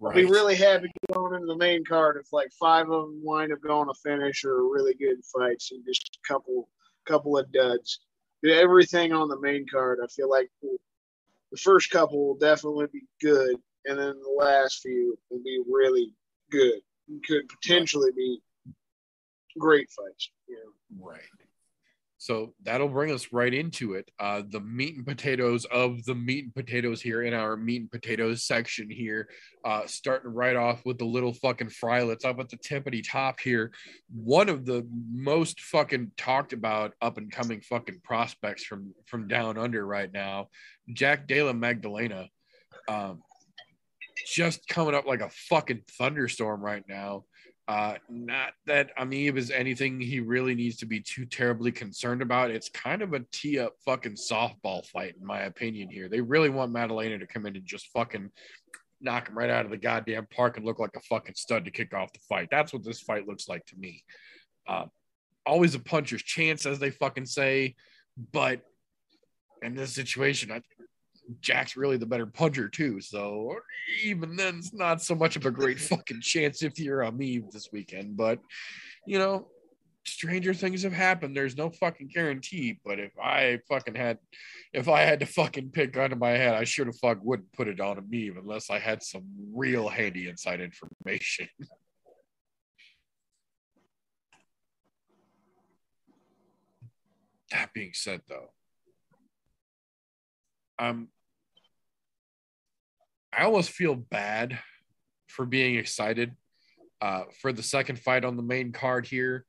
Right. 0.00 0.16
Be 0.16 0.24
really 0.24 0.56
happy 0.56 0.90
going 1.12 1.34
into 1.34 1.46
the 1.46 1.56
main 1.56 1.84
card 1.84 2.18
if 2.20 2.32
like 2.32 2.50
five 2.60 2.90
of 2.90 3.06
them 3.06 3.20
wind 3.22 3.52
up 3.52 3.60
going 3.62 3.88
to 3.88 3.94
finish 3.94 4.44
or 4.44 4.70
really 4.70 4.92
good 4.94 5.24
fights 5.24 5.70
and 5.72 5.84
just 5.86 6.18
a 6.22 6.28
couple 6.32 6.68
couple 7.06 7.38
of 7.38 7.50
duds. 7.52 8.00
Everything 8.44 9.12
on 9.12 9.28
the 9.28 9.40
main 9.40 9.64
card, 9.70 10.00
I 10.04 10.06
feel 10.08 10.28
like 10.28 10.50
the 10.60 11.56
first 11.56 11.90
couple 11.90 12.26
will 12.26 12.34
definitely 12.34 12.86
be 12.92 13.04
good, 13.22 13.56
and 13.86 13.98
then 13.98 14.14
the 14.20 14.34
last 14.36 14.80
few 14.82 15.16
will 15.30 15.42
be 15.42 15.62
really 15.66 16.12
good. 16.50 16.80
Could 17.26 17.48
potentially 17.48 18.10
be 18.14 18.40
great 19.58 19.88
fights. 19.90 20.30
You 20.48 20.56
know. 20.56 21.06
Right. 21.06 21.20
So 22.24 22.54
that'll 22.62 22.88
bring 22.88 23.12
us 23.12 23.34
right 23.34 23.52
into 23.52 23.92
it. 23.92 24.10
Uh, 24.18 24.40
the 24.48 24.60
meat 24.60 24.96
and 24.96 25.04
potatoes 25.04 25.66
of 25.66 26.02
the 26.06 26.14
meat 26.14 26.44
and 26.44 26.54
potatoes 26.54 27.02
here 27.02 27.20
in 27.20 27.34
our 27.34 27.54
meat 27.54 27.82
and 27.82 27.90
potatoes 27.90 28.46
section 28.46 28.88
here. 28.88 29.28
Uh, 29.62 29.82
starting 29.84 30.32
right 30.32 30.56
off 30.56 30.86
with 30.86 30.96
the 30.96 31.04
little 31.04 31.34
fucking 31.34 31.68
frylets 31.68 32.24
up 32.24 32.40
at 32.40 32.48
the 32.48 32.56
tippity 32.56 33.06
top 33.06 33.40
here. 33.40 33.72
One 34.10 34.48
of 34.48 34.64
the 34.64 34.88
most 35.12 35.60
fucking 35.60 36.12
talked 36.16 36.54
about 36.54 36.94
up 37.02 37.18
and 37.18 37.30
coming 37.30 37.60
fucking 37.60 38.00
prospects 38.02 38.64
from 38.64 38.94
from 39.04 39.28
down 39.28 39.58
under 39.58 39.86
right 39.86 40.10
now, 40.10 40.48
Jack 40.94 41.28
Della 41.28 41.52
Maddalena. 41.52 42.30
Um, 42.88 43.20
just 44.26 44.66
coming 44.66 44.94
up 44.94 45.04
like 45.04 45.20
a 45.20 45.28
fucking 45.28 45.82
thunderstorm 45.98 46.62
right 46.62 46.84
now. 46.88 47.24
Uh, 47.66 47.94
not 48.10 48.52
that 48.66 48.94
Emeev 48.98 49.38
is 49.38 49.50
anything 49.50 49.98
he 49.98 50.20
really 50.20 50.54
needs 50.54 50.76
to 50.76 50.86
be 50.86 51.00
too 51.00 51.24
terribly 51.24 51.72
concerned 51.72 52.20
about. 52.20 52.50
It's 52.50 52.68
kind 52.68 53.00
of 53.00 53.14
a 53.14 53.20
tee 53.32 53.58
up 53.58 53.74
fucking 53.86 54.16
softball 54.16 54.84
fight, 54.86 55.14
in 55.18 55.26
my 55.26 55.42
opinion. 55.42 55.88
Here, 55.88 56.08
they 56.08 56.20
really 56.20 56.50
want 56.50 56.72
Maddalena 56.72 57.18
to 57.18 57.26
come 57.26 57.46
in 57.46 57.56
and 57.56 57.64
just 57.64 57.88
fucking 57.88 58.30
knock 59.00 59.28
him 59.28 59.38
right 59.38 59.48
out 59.48 59.64
of 59.64 59.70
the 59.70 59.78
goddamn 59.78 60.26
park 60.26 60.56
and 60.56 60.66
look 60.66 60.78
like 60.78 60.94
a 60.96 61.00
fucking 61.00 61.34
stud 61.36 61.64
to 61.64 61.70
kick 61.70 61.94
off 61.94 62.12
the 62.12 62.18
fight. 62.28 62.48
That's 62.50 62.72
what 62.72 62.84
this 62.84 63.00
fight 63.00 63.26
looks 63.26 63.48
like 63.48 63.64
to 63.66 63.76
me. 63.76 64.04
Uh, 64.66 64.86
always 65.46 65.74
a 65.74 65.78
puncher's 65.78 66.22
chance, 66.22 66.66
as 66.66 66.78
they 66.78 66.90
fucking 66.90 67.26
say, 67.26 67.76
but 68.32 68.60
in 69.62 69.74
this 69.74 69.94
situation, 69.94 70.52
I 70.52 70.60
Jack's 71.40 71.76
really 71.76 71.96
the 71.96 72.06
better 72.06 72.26
puncher 72.26 72.68
too. 72.68 73.00
So 73.00 73.56
even 74.02 74.36
then, 74.36 74.58
it's 74.58 74.74
not 74.74 75.02
so 75.02 75.14
much 75.14 75.36
of 75.36 75.46
a 75.46 75.50
great 75.50 75.80
fucking 75.90 76.20
chance 76.20 76.62
if 76.62 76.78
you're 76.78 77.04
on 77.04 77.16
me 77.16 77.42
this 77.50 77.70
weekend. 77.72 78.16
But 78.16 78.40
you 79.06 79.18
know, 79.18 79.48
stranger 80.06 80.54
things 80.54 80.82
have 80.82 80.92
happened. 80.92 81.36
There's 81.36 81.56
no 81.56 81.70
fucking 81.70 82.10
guarantee. 82.12 82.78
But 82.84 83.00
if 83.00 83.12
I 83.18 83.60
fucking 83.68 83.94
had, 83.94 84.18
if 84.72 84.88
I 84.88 85.02
had 85.02 85.20
to 85.20 85.26
fucking 85.26 85.70
pick 85.70 85.96
under 85.96 86.16
my 86.16 86.30
head, 86.30 86.54
I 86.54 86.64
sure 86.64 86.86
have 86.86 86.98
fuck 86.98 87.18
wouldn't 87.22 87.52
put 87.52 87.68
it 87.68 87.80
on 87.80 87.96
Emeev 87.96 88.38
unless 88.38 88.70
I 88.70 88.78
had 88.78 89.02
some 89.02 89.24
real 89.52 89.88
handy 89.88 90.28
inside 90.28 90.60
information. 90.60 91.48
that 97.50 97.72
being 97.72 97.92
said, 97.94 98.20
though, 98.28 98.50
um, 100.78 101.08
I 103.36 103.44
almost 103.44 103.70
feel 103.70 103.94
bad 103.94 104.58
for 105.26 105.44
being 105.44 105.76
excited 105.76 106.32
uh, 107.00 107.24
for 107.40 107.52
the 107.52 107.62
second 107.62 107.98
fight 107.98 108.24
on 108.24 108.36
the 108.36 108.42
main 108.42 108.72
card 108.72 109.06
here. 109.06 109.44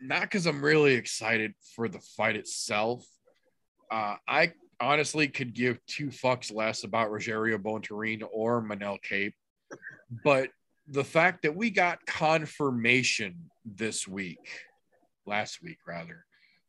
Not 0.00 0.22
because 0.22 0.46
I'm 0.46 0.64
really 0.64 0.94
excited 0.94 1.52
for 1.74 1.88
the 1.88 2.00
fight 2.16 2.36
itself. 2.36 3.04
Uh, 3.90 4.16
I 4.26 4.52
honestly 4.80 5.28
could 5.28 5.54
give 5.54 5.84
two 5.86 6.06
fucks 6.06 6.54
less 6.54 6.84
about 6.84 7.10
Rogerio 7.10 7.58
Bontorin 7.58 8.22
or 8.32 8.62
Manel 8.62 9.02
Kape, 9.02 9.34
but 10.24 10.48
the 10.88 11.04
fact 11.04 11.42
that 11.42 11.54
we 11.54 11.70
got 11.70 12.04
confirmation 12.06 13.50
this 13.64 14.08
week, 14.08 14.38
last 15.26 15.62
week 15.62 15.78
rather, 15.86 16.24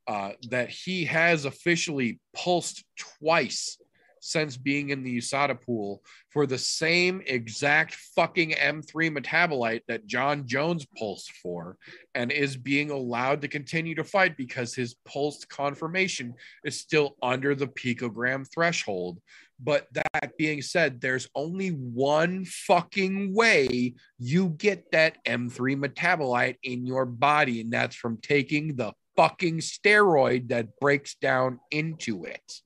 uh, 0.07 0.31
that 0.49 0.69
he 0.69 1.05
has 1.05 1.45
officially 1.45 2.19
pulsed 2.35 2.83
twice 2.97 3.77
since 4.21 4.55
being 4.55 4.89
in 4.89 5.03
the 5.03 5.17
USADA 5.17 5.59
pool 5.61 6.01
for 6.29 6.45
the 6.45 6.57
same 6.57 7.21
exact 7.25 7.95
fucking 8.15 8.51
M3 8.51 9.17
metabolite 9.17 9.81
that 9.87 10.05
Jon 10.05 10.47
Jones 10.47 10.85
pulsed 10.97 11.31
for 11.33 11.77
and 12.15 12.31
is 12.31 12.55
being 12.55 12.91
allowed 12.91 13.41
to 13.41 13.47
continue 13.47 13.95
to 13.95 14.03
fight 14.03 14.37
because 14.37 14.73
his 14.73 14.95
pulsed 15.05 15.49
confirmation 15.49 16.35
is 16.63 16.79
still 16.79 17.17
under 17.21 17.55
the 17.55 17.67
picogram 17.67 18.47
threshold. 18.53 19.19
But 19.63 19.87
that 19.93 20.37
being 20.37 20.61
said, 20.61 21.01
there's 21.01 21.27
only 21.35 21.69
one 21.69 22.45
fucking 22.45 23.33
way 23.33 23.95
you 24.17 24.49
get 24.49 24.91
that 24.91 25.23
M3 25.25 25.77
metabolite 25.77 26.57
in 26.63 26.85
your 26.85 27.05
body, 27.05 27.61
and 27.61 27.71
that's 27.71 27.95
from 27.95 28.17
taking 28.17 28.75
the 28.75 28.93
fucking 29.15 29.59
steroid 29.59 30.49
that 30.49 30.79
breaks 30.79 31.15
down 31.15 31.59
into 31.69 32.25
it. 32.25 32.61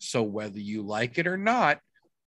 So 0.00 0.22
whether 0.22 0.58
you 0.58 0.82
like 0.82 1.18
it 1.18 1.26
or 1.26 1.36
not, 1.36 1.80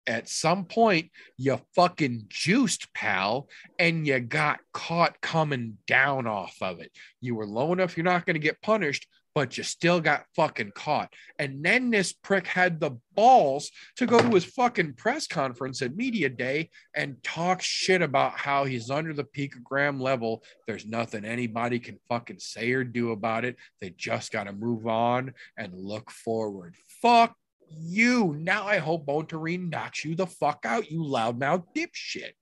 at 0.08 0.28
some 0.28 0.66
point 0.66 1.12
you 1.38 1.60
fucking 1.76 2.26
juiced, 2.28 2.94
pal, 2.94 3.48
and 3.78 4.06
you 4.08 4.20
got 4.20 4.60
caught 4.74 5.22
coming 5.22 5.78
down 5.88 6.28
off 6.28 6.56
of 6.62 6.80
it. 6.80 6.92
You 7.20 7.36
were 7.36 7.46
low 7.46 7.74
enough, 7.74 7.98
you're 7.98 8.04
not 8.04 8.26
going 8.26 8.36
to 8.36 8.40
get 8.40 8.62
punished, 8.62 9.08
but 9.34 9.58
you 9.58 9.64
still 9.64 10.02
got 10.02 10.26
fucking 10.36 10.72
caught. 10.76 11.14
And 11.40 11.64
then 11.64 11.90
this 11.90 12.12
prick 12.12 12.48
had 12.48 12.80
the 12.80 12.98
balls 13.14 13.72
to 13.98 14.06
go 14.06 14.20
to 14.20 14.30
his 14.30 14.44
fucking 14.44 14.96
press 14.96 15.28
conference 15.28 15.82
at 15.82 15.96
Media 15.96 16.30
Day 16.30 16.70
and 16.96 17.22
talk 17.24 17.62
shit 17.62 18.02
about 18.02 18.34
how 18.34 18.66
he's 18.66 18.90
under 18.90 19.14
the 19.14 19.24
picogram 19.24 20.02
level. 20.02 20.44
There's 20.68 20.86
nothing 20.86 21.24
anybody 21.24 21.80
can 21.80 22.00
fucking 22.10 22.40
say 22.40 22.72
or 22.74 22.84
do 22.84 23.12
about 23.12 23.46
it. 23.46 23.56
They 23.80 23.92
just 23.92 24.32
got 24.32 24.46
to 24.46 24.54
move 24.54 24.88
on 24.88 25.34
and 25.58 25.74
look 25.74 26.12
forward. 26.12 26.76
Fuck 27.02 27.36
you. 27.78 28.36
Now 28.38 28.68
I 28.68 28.78
hope 28.78 29.06
Bontorin 29.06 29.70
knocks 29.70 30.04
you 30.06 30.16
the 30.16 30.28
fuck 30.28 30.66
out, 30.66 30.90
you 30.90 31.00
loudmouth 31.00 31.66
dipshit. 31.76 32.34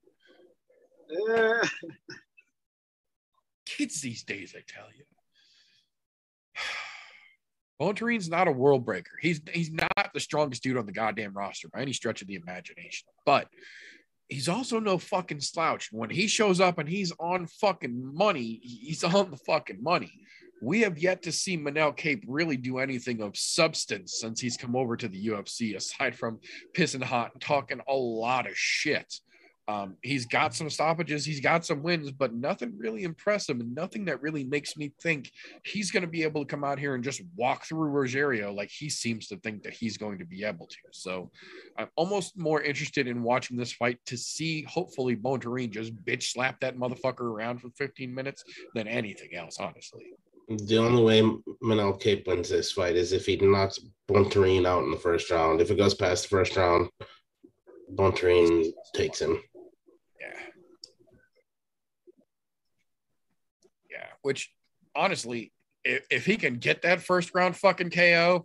Kids 3.66 4.00
these 4.00 4.22
days, 4.22 4.54
I 4.56 4.62
tell 4.66 4.86
you. 4.96 5.04
Bontorin's 7.80 8.28
not 8.28 8.48
a 8.48 8.52
world 8.52 8.84
breaker. 8.84 9.12
He's 9.20 9.40
he's 9.52 9.72
not 9.72 10.10
the 10.12 10.20
strongest 10.20 10.62
dude 10.62 10.76
on 10.76 10.86
the 10.86 10.92
goddamn 10.92 11.32
roster 11.32 11.68
by 11.68 11.80
any 11.80 11.92
stretch 11.92 12.20
of 12.22 12.28
the 12.28 12.34
imagination. 12.34 13.08
But 13.24 13.48
he's 14.28 14.48
also 14.48 14.80
no 14.80 14.98
fucking 14.98 15.40
slouch. 15.40 15.88
When 15.90 16.10
he 16.10 16.26
shows 16.26 16.60
up 16.60 16.78
and 16.78 16.88
he's 16.88 17.12
on 17.18 17.46
fucking 17.46 18.14
money, 18.14 18.60
he's 18.62 19.02
on 19.04 19.30
the 19.30 19.36
fucking 19.38 19.82
money. 19.82 20.12
We 20.62 20.80
have 20.82 20.98
yet 20.98 21.22
to 21.22 21.32
see 21.32 21.56
Manel 21.56 21.96
Kape 21.96 22.24
really 22.26 22.56
do 22.56 22.78
anything 22.78 23.22
of 23.22 23.36
substance 23.36 24.18
since 24.20 24.40
he's 24.40 24.56
come 24.56 24.76
over 24.76 24.96
to 24.96 25.08
the 25.08 25.28
UFC, 25.28 25.76
aside 25.76 26.16
from 26.16 26.40
pissing 26.74 27.02
hot 27.02 27.32
and 27.34 27.42
talking 27.42 27.80
a 27.88 27.94
lot 27.94 28.46
of 28.46 28.56
shit. 28.56 29.12
Um, 29.70 29.96
he's 30.02 30.26
got 30.26 30.52
some 30.52 30.68
stoppages, 30.68 31.24
he's 31.24 31.40
got 31.40 31.64
some 31.64 31.84
wins, 31.84 32.10
but 32.10 32.34
nothing 32.34 32.74
really 32.76 33.04
impressive 33.04 33.60
and 33.60 33.72
nothing 33.72 34.04
that 34.06 34.20
really 34.20 34.42
makes 34.42 34.76
me 34.76 34.92
think 35.00 35.30
he's 35.64 35.92
going 35.92 36.00
to 36.00 36.08
be 36.08 36.24
able 36.24 36.44
to 36.44 36.50
come 36.50 36.64
out 36.64 36.80
here 36.80 36.96
and 36.96 37.04
just 37.04 37.22
walk 37.36 37.64
through 37.64 37.88
Rogerio 37.88 38.52
like 38.52 38.68
he 38.68 38.90
seems 38.90 39.28
to 39.28 39.36
think 39.36 39.62
that 39.62 39.72
he's 39.72 39.96
going 39.96 40.18
to 40.18 40.24
be 40.24 40.42
able 40.42 40.66
to. 40.66 40.76
So 40.90 41.30
I'm 41.78 41.86
almost 41.94 42.36
more 42.36 42.60
interested 42.60 43.06
in 43.06 43.22
watching 43.22 43.56
this 43.56 43.72
fight 43.72 43.98
to 44.06 44.16
see, 44.16 44.64
hopefully, 44.64 45.14
Bontorin 45.14 45.70
just 45.70 45.94
bitch 46.04 46.24
slap 46.24 46.58
that 46.60 46.76
motherfucker 46.76 47.20
around 47.20 47.60
for 47.60 47.70
15 47.78 48.12
minutes 48.12 48.42
than 48.74 48.88
anything 48.88 49.36
else, 49.36 49.58
honestly. 49.60 50.14
The 50.50 50.78
only 50.78 51.04
way 51.04 51.22
Manel 51.62 52.00
Kape 52.00 52.26
wins 52.26 52.48
this 52.48 52.72
fight 52.72 52.96
is 52.96 53.12
if 53.12 53.24
he 53.24 53.36
knocks 53.36 53.78
Bontorin 54.08 54.66
out 54.66 54.82
in 54.82 54.90
the 54.90 54.96
first 54.96 55.30
round. 55.30 55.60
If 55.60 55.70
it 55.70 55.76
goes 55.76 55.94
past 55.94 56.24
the 56.24 56.28
first 56.28 56.56
round, 56.56 56.90
Bontorin 57.94 58.66
takes 58.92 59.20
him. 59.20 59.40
Yeah. 60.20 60.40
Yeah. 63.88 64.06
Which 64.22 64.52
honestly, 64.96 65.52
if, 65.84 66.04
if 66.10 66.26
he 66.26 66.36
can 66.36 66.56
get 66.56 66.82
that 66.82 67.00
first 67.00 67.32
round 67.32 67.56
fucking 67.56 67.90
KO, 67.90 68.44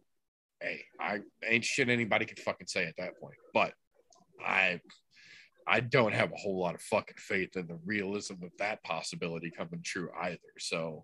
hey, 0.62 0.84
I 0.99 1.22
ain't 1.43 1.66
shit 1.66 1.89
anybody 1.89 2.26
can 2.26 2.38
fucking 2.38 2.68
say 2.68 2.86
at 2.86 2.97
that 2.99 3.20
point. 3.20 3.36
But 3.51 3.74
I 4.45 4.80
I 5.68 5.80
don't 5.80 6.14
have 6.14 6.32
a 6.32 6.38
whole 6.38 6.60
lot 6.60 6.76
of 6.76 6.82
fucking 6.82 7.18
faith 7.18 7.58
in 7.58 7.66
the 7.66 7.80
realism 7.84 8.36
of 8.43 8.51
that 8.60 8.84
possibility 8.84 9.49
coming 9.49 9.82
true 9.84 10.10
either. 10.22 10.38
So 10.60 11.03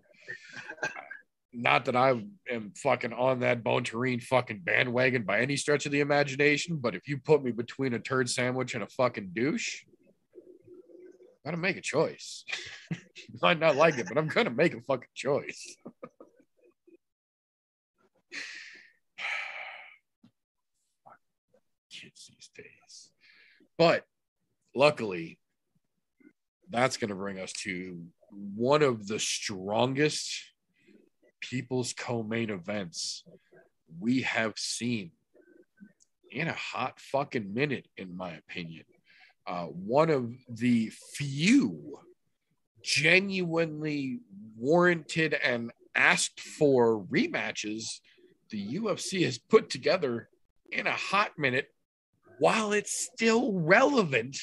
not 1.52 1.84
that 1.84 1.96
I 1.96 2.24
am 2.50 2.72
fucking 2.76 3.12
on 3.12 3.40
that 3.40 3.62
Bontorin 3.62 4.22
fucking 4.22 4.62
bandwagon 4.64 5.24
by 5.24 5.40
any 5.40 5.56
stretch 5.56 5.84
of 5.84 5.92
the 5.92 6.00
imagination, 6.00 6.78
but 6.80 6.94
if 6.94 7.06
you 7.06 7.18
put 7.18 7.44
me 7.44 7.50
between 7.50 7.92
a 7.92 7.98
turd 7.98 8.30
sandwich 8.30 8.74
and 8.74 8.82
a 8.82 8.88
fucking 8.88 9.32
douche, 9.34 9.82
I 11.44 11.48
gotta 11.48 11.58
make 11.58 11.76
a 11.76 11.82
choice. 11.82 12.44
Might 13.42 13.58
not 13.58 13.76
like 13.76 13.98
it, 13.98 14.06
but 14.08 14.16
I'm 14.16 14.28
gonna 14.28 14.50
make 14.50 14.74
a 14.74 14.80
fucking 14.80 15.08
choice. 15.14 15.76
Kids 21.90 22.30
these 22.32 22.50
days. 22.56 23.10
But 23.76 24.04
luckily, 24.74 25.38
that's 26.70 26.96
gonna 26.96 27.14
bring 27.14 27.38
us 27.38 27.52
to 27.64 28.06
one 28.32 28.82
of 28.82 29.06
the 29.06 29.18
strongest 29.18 30.32
people's 31.40 31.92
co-main 31.92 32.50
events 32.50 33.24
we 34.00 34.22
have 34.22 34.54
seen 34.56 35.10
in 36.30 36.48
a 36.48 36.52
hot 36.52 36.98
fucking 36.98 37.52
minute, 37.52 37.86
in 37.96 38.16
my 38.16 38.32
opinion. 38.32 38.84
Uh, 39.46 39.64
one 39.64 40.08
of 40.08 40.32
the 40.48 40.90
few 41.14 41.98
genuinely 42.82 44.20
warranted 44.56 45.34
and 45.34 45.72
asked 45.94 46.40
for 46.40 47.04
rematches, 47.04 48.00
the 48.50 48.78
UFC 48.78 49.24
has 49.24 49.38
put 49.38 49.68
together 49.68 50.28
in 50.70 50.86
a 50.86 50.92
hot 50.92 51.32
minute 51.38 51.68
while 52.38 52.72
it's 52.72 53.08
still 53.12 53.52
relevant 53.52 54.36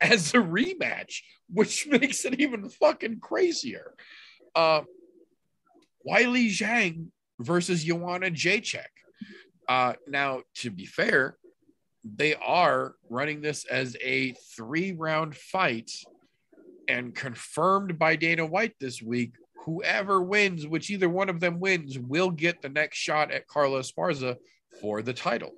as 0.00 0.34
a 0.34 0.38
rematch, 0.38 1.22
which 1.52 1.86
makes 1.90 2.24
it 2.24 2.40
even 2.40 2.68
fucking 2.68 3.20
crazier. 3.20 3.94
Uh, 4.54 4.82
Weili 6.08 6.48
Zhang 6.48 7.08
versus 7.40 7.84
Joanna 7.84 8.30
Jędrzejczyk. 8.30 8.84
Uh, 9.68 9.94
now, 10.06 10.42
to 10.54 10.70
be 10.70 10.86
fair, 10.86 11.36
they 12.04 12.34
are 12.34 12.94
running 13.10 13.40
this 13.40 13.64
as 13.64 13.96
a 14.00 14.32
three 14.56 14.92
round 14.92 15.36
fight 15.36 15.90
and 16.88 17.14
confirmed 17.14 17.98
by 17.98 18.14
Dana 18.14 18.46
White 18.46 18.74
this 18.78 19.02
week. 19.02 19.32
Whoever 19.64 20.22
wins, 20.22 20.66
which 20.66 20.90
either 20.90 21.08
one 21.08 21.28
of 21.28 21.40
them 21.40 21.58
wins, 21.58 21.98
will 21.98 22.30
get 22.30 22.62
the 22.62 22.68
next 22.68 22.98
shot 22.98 23.32
at 23.32 23.48
Carla 23.48 23.80
Esparza 23.80 24.36
for 24.80 25.02
the 25.02 25.12
title. 25.12 25.52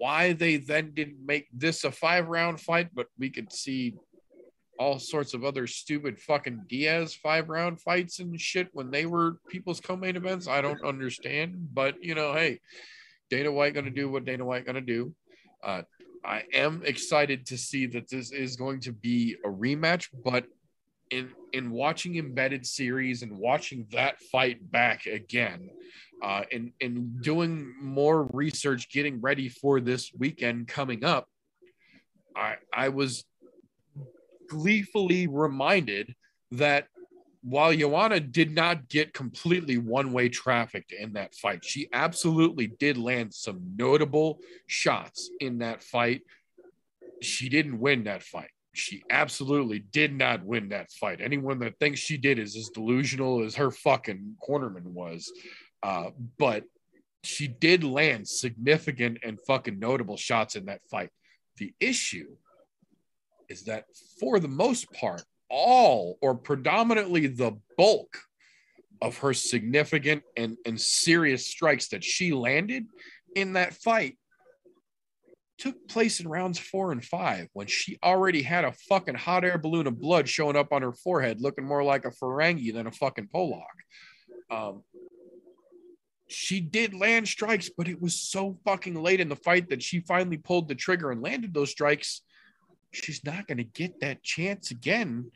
Why 0.00 0.32
they 0.32 0.56
then 0.56 0.92
didn't 0.94 1.26
make 1.26 1.48
this 1.52 1.84
a 1.84 1.92
five 1.92 2.28
round 2.28 2.58
fight, 2.58 2.88
but 2.94 3.08
we 3.18 3.28
could 3.28 3.52
see 3.52 3.96
all 4.78 4.98
sorts 4.98 5.34
of 5.34 5.44
other 5.44 5.66
stupid 5.66 6.18
fucking 6.18 6.62
Diaz 6.66 7.14
five 7.14 7.50
round 7.50 7.82
fights 7.82 8.18
and 8.18 8.40
shit 8.40 8.70
when 8.72 8.90
they 8.90 9.04
were 9.04 9.36
people's 9.50 9.78
co 9.78 9.94
main 9.94 10.16
events, 10.16 10.48
I 10.48 10.62
don't 10.62 10.82
understand. 10.82 11.68
But, 11.74 12.02
you 12.02 12.14
know, 12.14 12.32
hey, 12.32 12.60
Dana 13.28 13.52
White 13.52 13.74
to 13.74 13.90
do 13.90 14.08
what 14.10 14.24
Dana 14.24 14.42
White 14.42 14.64
to 14.64 14.80
do. 14.80 15.14
Uh, 15.62 15.82
I 16.24 16.44
am 16.54 16.80
excited 16.86 17.44
to 17.48 17.58
see 17.58 17.84
that 17.88 18.08
this 18.08 18.32
is 18.32 18.56
going 18.56 18.80
to 18.80 18.92
be 18.92 19.36
a 19.44 19.48
rematch, 19.48 20.08
but 20.24 20.46
in 21.10 21.28
in 21.52 21.72
watching 21.72 22.16
embedded 22.16 22.64
series 22.64 23.22
and 23.22 23.36
watching 23.36 23.86
that 23.92 24.18
fight 24.32 24.70
back 24.70 25.04
again, 25.04 25.68
uh, 26.22 26.42
and 26.52 26.72
and 26.80 27.22
doing 27.22 27.74
more 27.80 28.24
research, 28.32 28.90
getting 28.90 29.20
ready 29.20 29.48
for 29.48 29.80
this 29.80 30.12
weekend 30.18 30.68
coming 30.68 31.04
up, 31.04 31.28
I 32.36 32.56
I 32.72 32.88
was 32.88 33.24
gleefully 34.48 35.26
reminded 35.28 36.14
that 36.52 36.88
while 37.42 37.74
Joanna 37.74 38.20
did 38.20 38.54
not 38.54 38.88
get 38.88 39.14
completely 39.14 39.78
one 39.78 40.12
way 40.12 40.28
trafficked 40.28 40.92
in 40.92 41.14
that 41.14 41.34
fight, 41.34 41.64
she 41.64 41.88
absolutely 41.92 42.66
did 42.66 42.98
land 42.98 43.32
some 43.32 43.74
notable 43.76 44.40
shots 44.66 45.30
in 45.40 45.58
that 45.58 45.82
fight. 45.82 46.22
She 47.22 47.48
didn't 47.48 47.80
win 47.80 48.04
that 48.04 48.22
fight. 48.22 48.50
She 48.72 49.02
absolutely 49.10 49.78
did 49.78 50.14
not 50.14 50.44
win 50.44 50.68
that 50.68 50.90
fight. 50.92 51.20
Anyone 51.20 51.58
that 51.60 51.78
thinks 51.78 51.98
she 51.98 52.16
did 52.16 52.38
is 52.38 52.56
as 52.56 52.68
delusional 52.68 53.42
as 53.42 53.56
her 53.56 53.70
fucking 53.70 54.36
cornerman 54.46 54.84
was. 54.84 55.32
Uh, 55.82 56.10
but 56.38 56.64
she 57.22 57.48
did 57.48 57.84
land 57.84 58.28
significant 58.28 59.18
and 59.22 59.38
fucking 59.46 59.78
notable 59.78 60.16
shots 60.16 60.56
in 60.56 60.66
that 60.66 60.80
fight. 60.90 61.10
The 61.56 61.74
issue 61.80 62.36
is 63.48 63.64
that 63.64 63.84
for 64.18 64.38
the 64.38 64.48
most 64.48 64.90
part, 64.92 65.22
all 65.48 66.16
or 66.22 66.34
predominantly 66.34 67.26
the 67.26 67.58
bulk 67.76 68.16
of 69.02 69.18
her 69.18 69.34
significant 69.34 70.22
and, 70.36 70.56
and 70.64 70.80
serious 70.80 71.46
strikes 71.46 71.88
that 71.88 72.04
she 72.04 72.32
landed 72.32 72.86
in 73.34 73.54
that 73.54 73.74
fight 73.74 74.16
took 75.60 75.88
place 75.88 76.20
in 76.20 76.28
rounds 76.28 76.58
four 76.58 76.90
and 76.90 77.04
five 77.04 77.46
when 77.52 77.66
she 77.66 77.98
already 78.02 78.40
had 78.40 78.64
a 78.64 78.72
fucking 78.88 79.14
hot 79.14 79.44
air 79.44 79.58
balloon 79.58 79.86
of 79.86 80.00
blood 80.00 80.26
showing 80.26 80.56
up 80.56 80.72
on 80.72 80.80
her 80.80 80.92
forehead, 80.92 81.40
looking 81.40 81.66
more 81.66 81.84
like 81.84 82.06
a 82.06 82.10
Ferengi 82.10 82.72
than 82.72 82.86
a 82.86 82.92
fucking 82.92 83.28
Pollock. 83.28 83.62
Um, 84.50 84.82
she 86.30 86.60
did 86.60 86.94
land 86.94 87.26
strikes, 87.26 87.70
but 87.76 87.88
it 87.88 88.00
was 88.00 88.14
so 88.14 88.58
fucking 88.64 88.94
late 88.94 89.20
in 89.20 89.28
the 89.28 89.36
fight 89.36 89.68
that 89.68 89.82
she 89.82 90.00
finally 90.00 90.36
pulled 90.36 90.68
the 90.68 90.74
trigger 90.74 91.10
and 91.10 91.22
landed 91.22 91.52
those 91.52 91.70
strikes. 91.70 92.22
She's 92.92 93.24
not 93.24 93.46
going 93.46 93.58
to 93.58 93.64
get 93.64 94.00
that 94.00 94.22
chance 94.22 94.70
again 94.70 95.30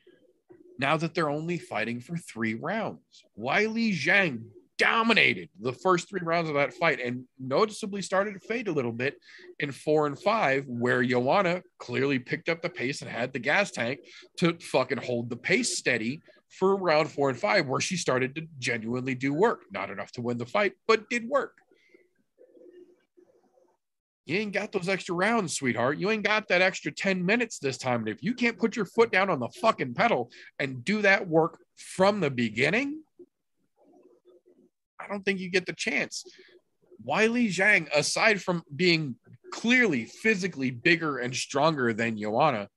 now 0.78 0.96
that 0.96 1.14
they're 1.14 1.30
only 1.30 1.58
fighting 1.58 2.00
for 2.00 2.16
three 2.16 2.54
rounds. 2.54 3.24
Weili 3.38 3.92
Zhang 3.92 4.42
dominated 4.76 5.48
the 5.60 5.72
first 5.72 6.08
three 6.08 6.20
rounds 6.22 6.48
of 6.48 6.56
that 6.56 6.74
fight 6.74 7.00
and 7.00 7.24
noticeably 7.38 8.02
started 8.02 8.34
to 8.34 8.40
fade 8.40 8.66
a 8.66 8.72
little 8.72 8.92
bit 8.92 9.16
in 9.60 9.70
four 9.70 10.06
and 10.06 10.18
five, 10.18 10.64
where 10.66 11.02
Joanna 11.04 11.62
clearly 11.78 12.18
picked 12.18 12.48
up 12.48 12.60
the 12.60 12.68
pace 12.68 13.02
and 13.02 13.10
had 13.10 13.32
the 13.32 13.38
gas 13.38 13.70
tank 13.70 14.00
to 14.38 14.58
fucking 14.58 14.98
hold 14.98 15.30
the 15.30 15.36
pace 15.36 15.78
steady 15.78 16.22
for 16.58 16.76
round 16.76 17.10
four 17.10 17.30
and 17.30 17.38
five, 17.38 17.66
where 17.66 17.80
she 17.80 17.96
started 17.96 18.34
to 18.36 18.46
genuinely 18.58 19.14
do 19.14 19.32
work. 19.32 19.62
Not 19.70 19.90
enough 19.90 20.12
to 20.12 20.22
win 20.22 20.38
the 20.38 20.46
fight, 20.46 20.72
but 20.86 21.08
did 21.10 21.28
work. 21.28 21.58
You 24.26 24.38
ain't 24.38 24.52
got 24.52 24.72
those 24.72 24.88
extra 24.88 25.14
rounds, 25.14 25.54
sweetheart. 25.54 25.98
You 25.98 26.10
ain't 26.10 26.22
got 26.22 26.48
that 26.48 26.62
extra 26.62 26.90
10 26.90 27.24
minutes 27.24 27.58
this 27.58 27.76
time. 27.76 28.00
And 28.00 28.08
if 28.08 28.22
you 28.22 28.34
can't 28.34 28.58
put 28.58 28.74
your 28.74 28.86
foot 28.86 29.12
down 29.12 29.28
on 29.28 29.38
the 29.38 29.50
fucking 29.60 29.94
pedal 29.94 30.30
and 30.58 30.82
do 30.82 31.02
that 31.02 31.28
work 31.28 31.58
from 31.76 32.20
the 32.20 32.30
beginning, 32.30 33.02
I 34.98 35.08
don't 35.08 35.22
think 35.22 35.40
you 35.40 35.50
get 35.50 35.66
the 35.66 35.74
chance. 35.74 36.24
Weili 37.06 37.48
Zhang, 37.48 37.92
aside 37.94 38.40
from 38.40 38.62
being 38.74 39.16
clearly 39.52 40.06
physically 40.06 40.70
bigger 40.70 41.18
and 41.18 41.34
stronger 41.34 41.92
than 41.92 42.18
Joanna, 42.18 42.68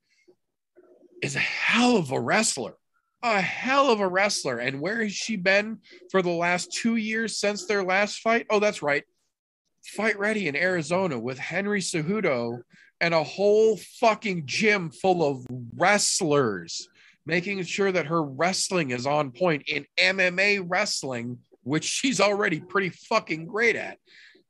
is 1.22 1.34
a 1.34 1.40
hell 1.40 1.96
of 1.96 2.12
a 2.12 2.20
wrestler. 2.20 2.74
A 3.22 3.40
hell 3.40 3.90
of 3.90 4.00
a 4.00 4.08
wrestler. 4.08 4.58
And 4.58 4.80
where 4.80 5.02
has 5.02 5.12
she 5.12 5.36
been 5.36 5.78
for 6.10 6.22
the 6.22 6.30
last 6.30 6.72
two 6.72 6.96
years 6.96 7.38
since 7.38 7.66
their 7.66 7.82
last 7.82 8.20
fight? 8.20 8.46
Oh, 8.50 8.60
that's 8.60 8.82
right. 8.82 9.04
Fight 9.84 10.18
Ready 10.18 10.48
in 10.48 10.56
Arizona 10.56 11.18
with 11.18 11.38
Henry 11.38 11.80
Cejudo 11.80 12.60
and 13.00 13.14
a 13.14 13.22
whole 13.22 13.76
fucking 14.00 14.42
gym 14.46 14.90
full 14.90 15.24
of 15.24 15.46
wrestlers, 15.76 16.88
making 17.26 17.62
sure 17.62 17.90
that 17.90 18.06
her 18.06 18.22
wrestling 18.22 18.90
is 18.90 19.06
on 19.06 19.30
point 19.30 19.68
in 19.68 19.86
MMA 19.98 20.64
wrestling, 20.66 21.38
which 21.62 21.84
she's 21.84 22.20
already 22.20 22.60
pretty 22.60 22.90
fucking 22.90 23.46
great 23.46 23.76
at. 23.76 23.98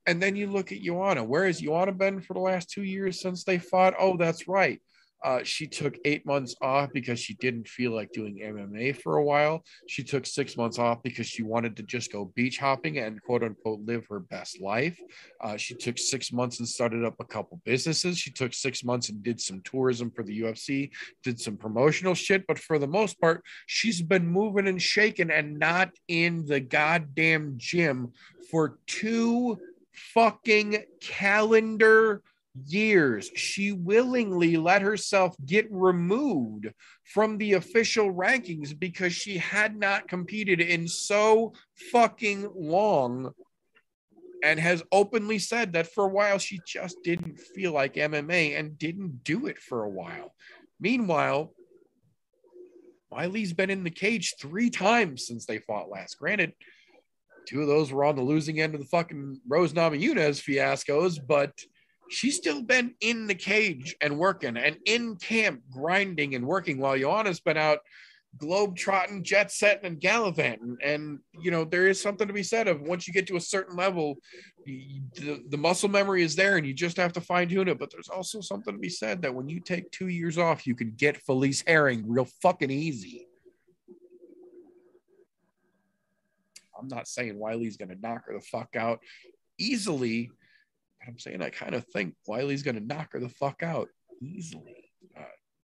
And 0.07 0.23
then 0.23 0.36
you 0.36 0.47
look 0.47 0.73
at 0.73 0.81
Joanna. 0.81 1.23
Where 1.23 1.45
has 1.45 1.61
Joanna 1.61 1.93
been 1.93 2.23
for 2.23 2.32
the 2.32 2.40
last 2.40 2.70
two 2.70 2.82
years 2.82 3.20
since 3.20 3.45
they 3.45 3.59
fought? 3.59 3.95
Oh, 3.99 4.16
that's 4.16 4.49
right. 4.49 4.81
Uh, 5.24 5.43
she 5.43 5.66
took 5.66 5.97
eight 6.05 6.24
months 6.24 6.55
off 6.61 6.90
because 6.93 7.19
she 7.19 7.35
didn't 7.35 7.66
feel 7.69 7.93
like 7.93 8.12
doing 8.12 8.39
MMA 8.39 9.01
for 9.01 9.16
a 9.16 9.24
while. 9.24 9.65
She 9.89 10.05
took 10.05 10.27
six 10.27 10.57
months 10.57 10.78
off 10.78 11.03
because 11.03 11.27
she 11.27 11.43
wanted 11.43 11.77
to 11.77 11.82
just 11.82 12.12
go 12.12 12.27
beach 12.35 12.59
hopping 12.59 12.99
and 12.99 13.20
quote 13.23 13.43
unquote 13.43 13.81
live 13.81 14.07
her 14.09 14.20
best 14.20 14.61
life. 14.61 14.99
Uh, 15.40 15.57
she 15.57 15.74
took 15.74 15.99
six 15.99 16.32
months 16.32 16.61
and 16.61 16.69
started 16.69 17.05
up 17.05 17.16
a 17.20 17.24
couple 17.24 17.61
businesses. 17.65 18.19
She 18.19 18.31
took 18.31 18.55
six 18.55 18.85
months 18.85 19.09
and 19.09 19.23
did 19.23 19.40
some 19.40 19.61
tourism 19.62 20.11
for 20.11 20.23
the 20.23 20.40
UFC, 20.40 20.90
did 21.23 21.40
some 21.40 21.57
promotional 21.57 22.15
shit. 22.15 22.47
But 22.47 22.59
for 22.59 22.78
the 22.78 22.86
most 22.86 23.20
part, 23.20 23.45
she's 23.66 24.01
been 24.03 24.27
moving 24.27 24.69
and 24.69 24.81
shaking 24.81 25.31
and 25.31 25.59
not 25.59 25.90
in 26.07 26.47
the 26.47 26.61
goddamn 26.61 27.55
gym 27.57 28.12
for 28.51 28.78
two 28.86 29.59
fucking 29.93 30.85
calendar 31.01 32.23
years, 32.66 33.30
she 33.35 33.72
willingly 33.72 34.56
let 34.56 34.82
herself 34.82 35.36
get 35.44 35.66
removed 35.70 36.72
from 37.05 37.39
the 37.39 37.55
official 37.55 38.12
rankings 38.12 38.78
because 38.78 39.12
she 39.12 39.39
had 39.39 39.76
not 39.76 40.09
competed 40.09 40.60
in 40.60 40.89
so 40.89 41.52
fucking 41.93 42.51
long 42.55 43.32
and 44.43 44.60
has 44.60 44.82
openly 44.93 45.39
said 45.39 45.72
that 45.72 45.93
for 45.93 46.05
a 46.05 46.12
while 46.12 46.39
she 46.39 46.60
just 46.66 46.97
didn't 47.02 47.39
feel 47.39 47.72
like 47.72 47.94
MMA 47.94 48.59
and 48.59 48.78
didn't 48.78 49.24
do 49.24 49.47
it 49.47 49.59
for 49.59 49.85
a 49.85 49.90
while. 49.90 50.35
Meanwhile, 50.80 51.52
Weili's 53.10 53.52
been 53.52 53.70
in 53.70 53.85
the 53.85 53.90
cage 53.90 54.35
three 54.39 54.70
times 54.70 55.26
since 55.26 55.47
they 55.47 55.59
fought 55.59 55.89
last. 55.89 56.18
Granted, 56.18 56.52
two 57.47 57.62
of 57.62 57.66
those 57.66 57.90
were 57.90 58.05
on 58.05 58.16
the 58.16 58.22
losing 58.22 58.60
end 58.60 58.74
of 58.74 58.80
the 58.80 58.86
fucking 58.86 59.40
Rose 59.48 59.72
Namajunas 59.72 60.43
fiascos, 60.43 61.18
but 61.26 61.52
she's 62.10 62.36
still 62.36 62.62
been 62.62 62.94
in 63.01 63.26
the 63.26 63.35
cage 63.35 63.97
and 64.01 64.18
working 64.18 64.56
and 64.56 64.76
in 64.86 65.16
camp 65.16 65.62
grinding 65.70 66.35
and 66.35 66.47
working 66.47 66.78
while 66.78 66.97
Joanna's 66.97 67.40
been 67.40 67.56
out 67.56 67.80
globe 68.36 68.76
trotting, 68.76 69.24
jet 69.24 69.51
setting, 69.51 69.86
and 69.86 70.01
gallivanting. 70.01 70.76
And 70.85 71.18
you 71.32 71.51
know, 71.51 71.64
there 71.64 71.86
is 71.86 72.01
something 72.01 72.26
to 72.26 72.35
be 72.35 72.43
said 72.43 72.68
of 72.68 72.80
once 72.82 73.06
you 73.06 73.14
get 73.14 73.26
to 73.28 73.36
a 73.36 73.40
certain 73.40 73.76
level, 73.76 74.16
the, 74.64 75.43
the 75.48 75.56
muscle 75.56 75.89
memory 75.89 76.22
is 76.22 76.36
there 76.36 76.56
and 76.56 76.66
you 76.66 76.74
just 76.74 76.97
have 76.98 77.12
to 77.14 77.20
fine 77.20 77.48
tune 77.48 77.68
it. 77.68 77.78
But 77.78 77.90
there's 77.90 78.09
also 78.09 78.40
something 78.40 78.74
to 78.74 78.80
be 78.80 78.90
said 78.90 79.22
that 79.22 79.35
when 79.35 79.48
you 79.48 79.60
take 79.60 79.90
two 79.90 80.09
years 80.09 80.39
off, 80.39 80.66
you 80.66 80.74
can 80.74 80.93
get 80.97 81.22
Felice 81.22 81.62
Herrig 81.62 82.02
real 82.06 82.28
fucking 82.43 82.70
easy. 82.70 83.26
I'm 86.78 86.89
not 86.89 87.09
saying 87.09 87.39
Weili's 87.39 87.76
going 87.76 87.89
to 87.89 88.01
knock 88.01 88.26
her 88.26 88.35
the 88.35 88.40
fuck 88.40 88.76
out 88.76 89.01
easily, 89.59 90.30
I'm 91.09 91.18
saying 91.18 91.43
I 91.43 91.48
kind 91.48 91.74
of 91.74 91.86
think 91.86 92.14
Weili's 92.28 92.62
going 92.62 92.74
to 92.74 92.85
knock 92.85 93.12
her 93.12 93.20
the 93.20 93.30
fuck 93.30 93.62
out 93.62 93.89
easily. 94.20 94.90
Uh, 95.18 95.22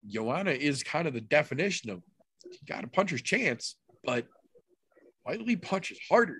Joanna 0.08 0.52
is 0.52 0.82
kind 0.82 1.08
of 1.08 1.14
the 1.14 1.22
definition 1.22 1.90
of 1.90 2.02
got 2.68 2.84
a 2.86 2.88
puncher's 2.88 3.22
chance, 3.22 3.76
but 4.04 4.26
Weili 5.28 5.62
punches 5.62 6.00
harder, 6.10 6.38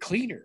cleaner. 0.00 0.42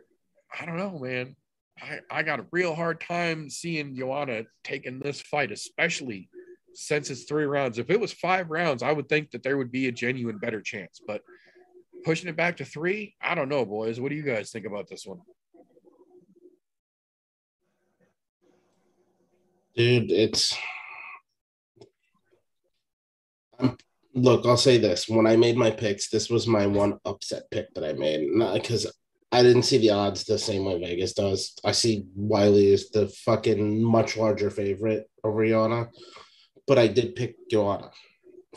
I 0.59 0.65
don't 0.65 0.77
know, 0.77 0.97
man. 0.97 1.35
I, 1.79 1.99
I 2.09 2.23
got 2.23 2.39
a 2.39 2.47
real 2.51 2.73
hard 2.73 3.01
time 3.01 3.49
seeing 3.49 3.95
Joanna 3.95 4.43
taking 4.63 4.99
this 4.99 5.21
fight, 5.21 5.51
especially 5.51 6.29
since 6.73 7.09
it's 7.11 7.23
three 7.25 7.45
rounds. 7.45 7.77
If 7.77 7.91
it 7.91 7.99
was 7.99 8.13
five 8.13 8.49
rounds, 8.49 8.81
I 8.81 8.91
would 8.93 9.09
think 9.09 9.31
that 9.31 9.43
there 9.43 9.57
would 9.57 9.71
be 9.71 9.87
a 9.87 9.91
genuine 9.91 10.39
better 10.39 10.61
chance. 10.61 10.99
But 11.05 11.21
pushing 12.03 12.29
it 12.29 12.35
back 12.35 12.57
to 12.57 12.65
three, 12.65 13.15
I 13.21 13.35
don't 13.35 13.49
know, 13.49 13.65
boys. 13.65 13.99
What 13.99 14.09
do 14.09 14.15
you 14.15 14.23
guys 14.23 14.49
think 14.49 14.65
about 14.65 14.87
this 14.87 15.05
one? 15.05 15.19
Dude, 19.77 20.11
it's 20.11 20.57
I'm, 23.59 23.77
look, 24.15 24.43
I'll 24.47 24.57
say 24.57 24.79
this. 24.79 25.07
When 25.07 25.27
I 25.27 25.35
made 25.35 25.55
my 25.55 25.69
picks, 25.69 26.09
this 26.09 26.31
was 26.31 26.47
my 26.47 26.65
one 26.65 26.97
upset 27.05 27.43
pick 27.51 27.71
that 27.75 27.83
I 27.83 27.93
made. 27.93 28.27
Not 28.31 28.55
because 28.55 28.91
I 29.31 29.43
didn't 29.43 29.63
see 29.63 29.77
the 29.77 29.91
odds 29.91 30.23
the 30.23 30.39
same 30.39 30.65
way 30.65 30.79
Vegas 30.79 31.13
does. 31.13 31.53
I 31.63 31.73
see 31.73 32.07
Weili 32.19 32.73
as 32.73 32.89
the 32.89 33.07
fucking 33.23 33.83
much 33.83 34.17
larger 34.17 34.49
favorite 34.49 35.07
over 35.23 35.45
Joanna, 35.45 35.89
but 36.65 36.79
I 36.79 36.87
did 36.87 37.15
pick 37.15 37.35
Joanna 37.47 37.91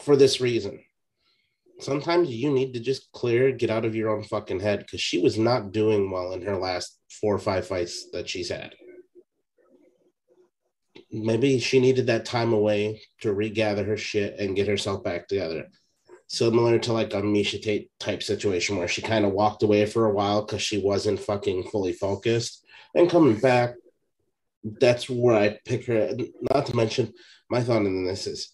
for 0.00 0.16
this 0.16 0.40
reason. 0.40 0.80
Sometimes 1.80 2.30
you 2.30 2.50
need 2.50 2.72
to 2.72 2.80
just 2.80 3.12
clear, 3.12 3.52
get 3.52 3.68
out 3.68 3.84
of 3.84 3.94
your 3.94 4.08
own 4.08 4.22
fucking 4.22 4.60
head 4.60 4.78
because 4.78 5.02
she 5.02 5.20
was 5.20 5.38
not 5.38 5.72
doing 5.72 6.10
well 6.10 6.32
in 6.32 6.40
her 6.42 6.56
last 6.56 6.98
four 7.10 7.34
or 7.34 7.38
five 7.38 7.66
fights 7.66 8.10
that 8.12 8.26
she's 8.26 8.48
had 8.48 8.74
maybe 11.12 11.58
she 11.58 11.80
needed 11.80 12.06
that 12.06 12.24
time 12.24 12.52
away 12.52 13.02
to 13.20 13.32
regather 13.32 13.84
her 13.84 13.96
shit 13.96 14.38
and 14.38 14.56
get 14.56 14.68
herself 14.68 15.02
back 15.02 15.28
together. 15.28 15.68
Similar 16.28 16.78
to 16.80 16.92
like 16.92 17.12
a 17.12 17.22
Miesha 17.22 17.60
Tate 17.60 17.90
type 17.98 18.22
situation 18.22 18.76
where 18.76 18.88
she 18.88 19.02
kind 19.02 19.24
of 19.24 19.32
walked 19.32 19.62
away 19.62 19.86
for 19.86 20.06
a 20.06 20.14
while 20.14 20.44
because 20.44 20.62
she 20.62 20.78
wasn't 20.78 21.20
fucking 21.20 21.64
fully 21.70 21.92
focused 21.92 22.64
and 22.94 23.10
coming 23.10 23.38
back. 23.38 23.74
That's 24.62 25.08
where 25.10 25.36
I 25.36 25.58
pick 25.64 25.86
her. 25.86 26.12
Not 26.52 26.66
to 26.66 26.76
mention, 26.76 27.12
my 27.48 27.62
thought 27.62 27.82
in 27.82 28.06
this 28.06 28.26
is 28.26 28.52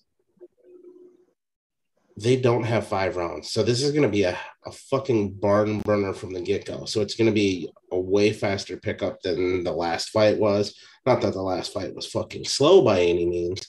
they 2.18 2.36
don't 2.36 2.64
have 2.64 2.86
five 2.86 3.16
rounds. 3.16 3.50
So 3.50 3.62
this 3.62 3.82
is 3.82 3.92
going 3.92 4.02
to 4.02 4.08
be 4.08 4.22
a, 4.22 4.38
a 4.64 4.72
fucking 4.72 5.34
barn 5.34 5.80
burner 5.80 6.14
from 6.14 6.32
the 6.32 6.40
get 6.40 6.64
go. 6.64 6.86
So 6.86 7.02
it's 7.02 7.14
going 7.14 7.26
to 7.26 7.32
be 7.32 7.70
a 7.92 8.00
way 8.00 8.32
faster 8.32 8.78
pickup 8.78 9.20
than 9.20 9.64
the 9.64 9.72
last 9.72 10.08
fight 10.08 10.38
was. 10.38 10.74
Not 11.04 11.20
that 11.20 11.34
the 11.34 11.42
last 11.42 11.74
fight 11.74 11.94
was 11.94 12.06
fucking 12.06 12.46
slow 12.46 12.82
by 12.82 13.00
any 13.02 13.26
means, 13.26 13.68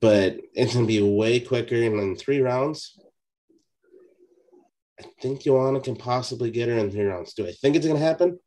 but 0.00 0.38
it's 0.52 0.74
going 0.74 0.86
to 0.86 0.92
be 0.92 1.00
way 1.00 1.40
quicker. 1.40 1.76
And 1.76 1.98
in 1.98 2.16
three 2.16 2.40
rounds, 2.40 3.00
I 5.00 5.04
think 5.22 5.42
Joanna 5.42 5.80
can 5.80 5.96
possibly 5.96 6.50
get 6.50 6.68
her 6.68 6.76
in 6.76 6.90
three 6.90 7.04
rounds. 7.04 7.32
Do 7.32 7.46
I 7.46 7.52
think 7.52 7.76
it's 7.76 7.86
going 7.86 7.98
to 7.98 8.04
happen? 8.04 8.38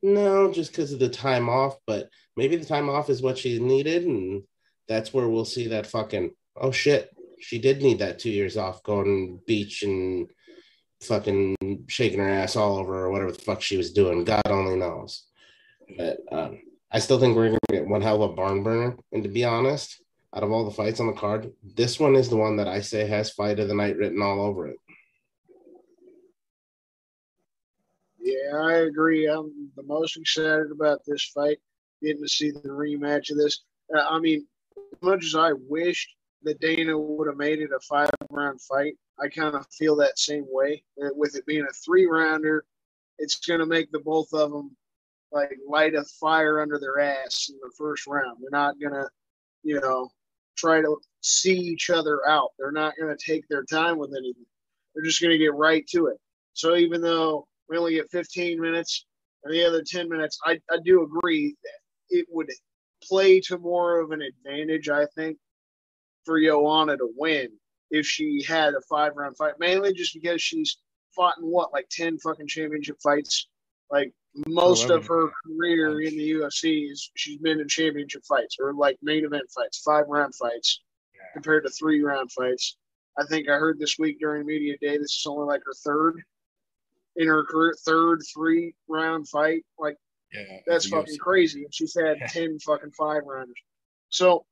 No, 0.00 0.50
just 0.52 0.70
because 0.70 0.92
of 0.92 1.00
the 1.00 1.08
time 1.08 1.48
off. 1.48 1.76
But 1.88 2.08
maybe 2.36 2.54
the 2.54 2.64
time 2.64 2.88
off 2.88 3.10
is 3.10 3.20
what 3.20 3.36
she 3.36 3.58
needed. 3.58 4.04
And 4.04 4.44
that's 4.86 5.12
where 5.12 5.28
we'll 5.28 5.44
see 5.44 5.68
that 5.68 5.88
fucking, 5.88 6.30
oh 6.56 6.70
shit, 6.70 7.10
she 7.40 7.58
did 7.58 7.82
need 7.82 7.98
that 7.98 8.18
two 8.18 8.30
years 8.30 8.56
off 8.56 8.82
going 8.82 9.40
beach 9.46 9.82
and 9.82 10.30
fucking 11.02 11.56
shaking 11.88 12.20
her 12.20 12.28
ass 12.28 12.56
all 12.56 12.76
over 12.76 13.04
or 13.04 13.10
whatever 13.10 13.32
the 13.32 13.38
fuck 13.38 13.62
she 13.62 13.76
was 13.76 13.92
doing. 13.92 14.24
God 14.24 14.46
only 14.46 14.76
knows. 14.76 15.24
But 15.96 16.18
um, 16.30 16.60
I 16.92 16.98
still 16.98 17.18
think 17.18 17.34
we're 17.34 17.48
gonna 17.48 17.58
get 17.70 17.86
one 17.86 18.02
hell 18.02 18.22
of 18.22 18.30
a 18.30 18.34
barn 18.34 18.62
burner. 18.62 18.96
And 19.12 19.22
to 19.22 19.28
be 19.28 19.44
honest, 19.44 20.02
out 20.34 20.42
of 20.42 20.52
all 20.52 20.64
the 20.64 20.70
fights 20.70 21.00
on 21.00 21.06
the 21.06 21.12
card, 21.12 21.52
this 21.74 21.98
one 21.98 22.14
is 22.14 22.28
the 22.28 22.36
one 22.36 22.56
that 22.56 22.68
I 22.68 22.80
say 22.80 23.06
has 23.06 23.30
fight 23.30 23.58
of 23.58 23.68
the 23.68 23.74
night 23.74 23.96
written 23.96 24.22
all 24.22 24.40
over 24.40 24.68
it. 24.68 24.76
Yeah, 28.20 28.56
I 28.56 28.74
agree. 28.74 29.26
I'm 29.26 29.70
the 29.76 29.82
most 29.82 30.16
excited 30.16 30.70
about 30.70 31.00
this 31.06 31.24
fight, 31.34 31.58
getting 32.02 32.22
to 32.22 32.28
see 32.28 32.50
the 32.50 32.60
rematch 32.68 33.30
of 33.30 33.38
this. 33.38 33.64
Uh, 33.94 34.04
I 34.08 34.20
mean, 34.20 34.46
as 34.76 35.02
much 35.02 35.24
as 35.24 35.34
I 35.34 35.52
wished 35.68 36.14
that 36.42 36.60
Dana 36.60 36.98
would 36.98 37.28
have 37.28 37.36
made 37.36 37.60
it 37.60 37.70
a 37.74 37.80
five 37.80 38.10
round 38.30 38.60
fight. 38.62 38.94
I 39.20 39.28
kind 39.28 39.54
of 39.54 39.66
feel 39.76 39.96
that 39.96 40.18
same 40.18 40.46
way. 40.48 40.82
With 40.96 41.36
it 41.36 41.46
being 41.46 41.66
a 41.68 41.72
three 41.84 42.06
rounder, 42.06 42.64
it's 43.18 43.38
going 43.40 43.60
to 43.60 43.66
make 43.66 43.90
the 43.92 44.00
both 44.00 44.32
of 44.32 44.50
them 44.50 44.76
like 45.32 45.50
light 45.68 45.94
a 45.94 46.04
fire 46.20 46.60
under 46.60 46.78
their 46.78 46.98
ass 46.98 47.50
in 47.50 47.58
the 47.62 47.70
first 47.76 48.06
round. 48.06 48.38
They're 48.40 48.50
not 48.50 48.80
going 48.80 48.94
to, 48.94 49.08
you 49.62 49.80
know, 49.80 50.10
try 50.56 50.80
to 50.80 50.96
see 51.20 51.56
each 51.56 51.90
other 51.90 52.26
out. 52.28 52.50
They're 52.58 52.72
not 52.72 52.94
going 52.98 53.14
to 53.14 53.24
take 53.24 53.46
their 53.48 53.64
time 53.64 53.98
with 53.98 54.10
anything. 54.10 54.46
They're 54.94 55.04
just 55.04 55.20
going 55.20 55.32
to 55.32 55.38
get 55.38 55.54
right 55.54 55.86
to 55.88 56.06
it. 56.08 56.16
So 56.54 56.76
even 56.76 57.00
though 57.00 57.46
we 57.68 57.78
only 57.78 57.94
get 57.94 58.10
15 58.10 58.60
minutes 58.60 59.06
and 59.44 59.54
the 59.54 59.64
other 59.64 59.82
10 59.86 60.08
minutes, 60.08 60.38
I, 60.44 60.58
I 60.70 60.78
do 60.84 61.02
agree 61.02 61.54
that 61.62 62.18
it 62.18 62.26
would 62.30 62.50
play 63.02 63.40
to 63.40 63.58
more 63.58 64.00
of 64.00 64.10
an 64.10 64.22
advantage, 64.22 64.88
I 64.88 65.06
think, 65.14 65.38
for 66.30 66.38
oh 66.38 66.44
Joanna 66.44 66.96
to 66.96 67.08
win 67.16 67.48
if 67.90 68.06
she 68.06 68.44
had 68.46 68.74
a 68.74 68.80
five 68.88 69.16
round 69.16 69.36
fight, 69.36 69.54
mainly 69.58 69.92
just 69.92 70.14
because 70.14 70.40
she's 70.40 70.76
fought 71.16 71.34
in 71.38 71.44
what, 71.44 71.72
like 71.72 71.88
10 71.90 72.18
fucking 72.18 72.46
championship 72.46 72.98
fights. 73.02 73.48
Like 73.90 74.12
most 74.46 74.84
11. 74.84 74.96
of 74.98 75.06
her 75.08 75.28
career 75.44 76.00
in 76.02 76.16
the 76.16 76.30
UFC 76.30 76.88
is 76.88 77.10
she's 77.16 77.38
been 77.38 77.58
in 77.58 77.66
championship 77.66 78.22
fights 78.28 78.58
or 78.60 78.72
like 78.72 78.96
main 79.02 79.24
event 79.24 79.50
fights, 79.52 79.80
five 79.80 80.04
round 80.06 80.32
fights 80.36 80.80
compared 81.32 81.64
to 81.64 81.70
three 81.70 82.00
round 82.00 82.30
fights. 82.30 82.76
I 83.18 83.24
think 83.26 83.48
I 83.48 83.54
heard 83.54 83.80
this 83.80 83.96
week 83.98 84.20
during 84.20 84.46
media 84.46 84.76
day 84.80 84.98
this 84.98 85.10
is 85.16 85.24
only 85.26 85.46
like 85.46 85.62
her 85.66 85.74
third 85.84 86.22
in 87.16 87.26
her 87.26 87.42
career, 87.44 87.74
third 87.84 88.20
three 88.32 88.72
round 88.88 89.28
fight. 89.28 89.64
Like 89.80 89.96
Yeah, 90.32 90.58
that's 90.64 90.86
fucking 90.88 91.14
UFC. 91.14 91.18
crazy. 91.18 91.64
And 91.64 91.74
she's 91.74 91.96
had 91.98 92.18
Yeah. 92.20 92.26
10 92.28 92.60
fucking 92.60 92.92
five 92.92 93.22
rounders. 93.26 93.56
So 94.10 94.46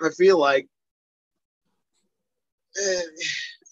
I 0.00 0.10
feel 0.10 0.38
like 0.38 0.66
eh, 2.80 3.00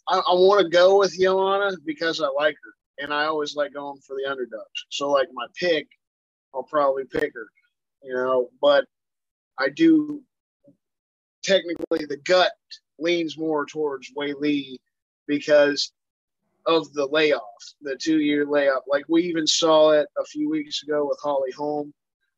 I, 0.09 0.19
I 0.19 0.35
want 0.35 0.63
to 0.63 0.69
go 0.69 0.99
with 0.99 1.19
Joanna 1.19 1.77
because 1.85 2.21
I 2.21 2.29
like 2.29 2.55
her. 2.55 2.73
And 2.99 3.13
I 3.13 3.27
always 3.27 3.55
like 3.55 3.75
going 3.75 4.01
for 4.01 4.17
the 4.17 4.31
underdogs. 4.31 4.87
So, 4.89 5.11
like, 5.11 5.29
my 5.35 5.47
pick, 5.55 5.87
I'll 6.55 6.63
probably 6.63 7.05
pick 7.05 7.35
her, 7.35 7.47
you 8.03 8.15
know, 8.15 8.49
but 8.63 8.87
I 9.59 9.69
do 9.69 10.23
technically 11.43 12.07
the 12.07 12.17
gut 12.25 12.53
leans 12.99 13.37
more 13.37 13.67
towards 13.67 14.13
Weili 14.15 14.79
because 15.27 15.93
of 16.67 16.93
the 16.95 17.07
layoff, 17.07 17.43
the 17.81 17.97
two 17.97 18.19
year 18.19 18.47
layoff. 18.47 18.83
Like 18.89 19.05
we 19.09 19.23
even 19.25 19.47
saw 19.47 19.91
it 19.91 20.09
a 20.19 20.25
few 20.25 20.51
weeks 20.51 20.83
ago 20.83 21.07
with 21.09 21.19
Holly 21.23 21.53
Holm. 21.53 21.93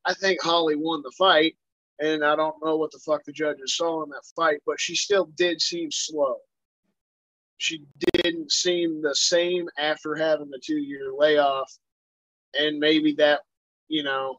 I 0.05 0.15
think 0.15 0.43
Holly 0.43 0.77
won 0.77 1.03
the 1.03 1.13
fight, 1.17 1.57
and 2.01 2.25
I 2.25 2.37
don't 2.37 2.63
know 2.63 2.77
what 2.77 2.93
the 2.93 2.99
fuck 2.99 3.25
the 3.25 3.33
judges 3.33 3.77
saw 3.77 4.03
in 4.05 4.11
that 4.11 4.25
fight, 4.37 4.61
but 4.67 4.81
she 4.81 4.95
still 4.95 5.27
did 5.37 5.61
seem 5.61 5.91
slow. 5.91 6.37
She 7.57 7.85
didn't 8.13 8.53
seem 8.53 9.03
the 9.03 9.15
same 9.15 9.69
after 9.79 10.15
having 10.15 10.49
the 10.51 10.61
two 10.65 10.79
year 10.79 11.13
layoff, 11.17 11.73
and 12.59 12.79
maybe 12.79 13.15
that, 13.15 13.41
you 13.89 14.05
know, 14.05 14.39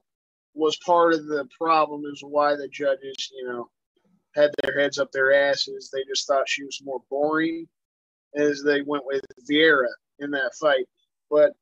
was 0.53 0.77
part 0.85 1.13
of 1.13 1.25
the 1.27 1.47
problem 1.57 2.03
is 2.05 2.21
why 2.23 2.55
the 2.55 2.67
judges, 2.69 3.31
you 3.31 3.47
know, 3.47 3.69
had 4.35 4.51
their 4.61 4.79
heads 4.79 4.97
up 4.97 5.11
their 5.11 5.33
asses. 5.33 5.89
They 5.91 6.03
just 6.07 6.27
thought 6.27 6.47
she 6.47 6.63
was 6.63 6.81
more 6.83 7.01
boring 7.09 7.67
as 8.35 8.63
they 8.63 8.81
went 8.81 9.05
with 9.05 9.21
Vieira 9.49 9.87
in 10.19 10.31
that 10.31 10.53
fight. 10.59 10.85
But 11.29 11.53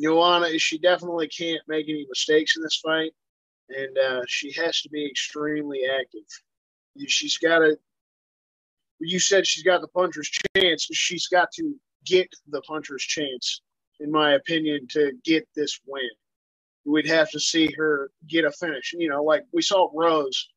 Joanna, 0.00 0.58
she 0.58 0.78
definitely 0.78 1.28
can't 1.28 1.62
make 1.68 1.88
any 1.88 2.06
mistakes 2.08 2.56
in 2.56 2.62
this 2.62 2.80
fight, 2.82 3.12
and 3.76 3.98
uh, 3.98 4.22
she 4.26 4.52
has 4.52 4.80
to 4.82 4.88
be 4.88 5.06
extremely 5.06 5.82
active. 5.84 6.26
She's 7.06 7.38
got 7.38 7.60
to. 7.60 7.76
You 8.98 9.18
said 9.18 9.46
she's 9.46 9.64
got 9.64 9.80
the 9.80 9.88
puncher's 9.88 10.30
chance. 10.56 10.86
She's 10.92 11.26
got 11.28 11.50
to 11.52 11.74
get 12.04 12.28
the 12.48 12.60
puncher's 12.62 13.02
chance, 13.02 13.62
in 14.00 14.10
my 14.10 14.34
opinion, 14.34 14.86
to 14.90 15.12
get 15.24 15.48
this 15.56 15.80
win. 15.86 16.02
We'd 16.84 17.06
have 17.06 17.30
to 17.30 17.40
see 17.40 17.70
her 17.76 18.10
get 18.26 18.44
a 18.44 18.50
finish. 18.52 18.92
You 18.96 19.08
know, 19.08 19.22
like 19.22 19.44
we 19.52 19.62
saw 19.62 19.90
Rose 19.94 20.48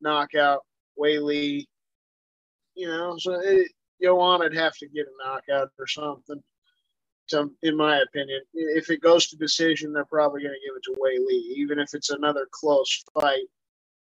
knockout 0.00 0.60
Weili. 0.98 1.64
You 2.74 2.88
know, 2.88 3.16
so 3.18 3.40
it, 3.40 3.70
Joanna'd 4.02 4.54
have 4.54 4.76
to 4.78 4.88
get 4.88 5.06
a 5.06 5.26
knockout 5.26 5.68
or 5.78 5.86
something. 5.86 6.42
To, 7.28 7.50
in 7.62 7.76
my 7.76 7.98
opinion, 8.00 8.40
if 8.52 8.90
it 8.90 9.00
goes 9.00 9.28
to 9.28 9.36
decision, 9.36 9.92
they're 9.92 10.04
probably 10.04 10.42
going 10.42 10.54
to 10.54 10.66
give 10.66 10.76
it 10.76 10.82
to 10.84 10.96
Weili, 11.00 11.56
even 11.56 11.78
if 11.78 11.94
it's 11.94 12.10
another 12.10 12.46
close 12.50 13.04
fight. 13.14 13.46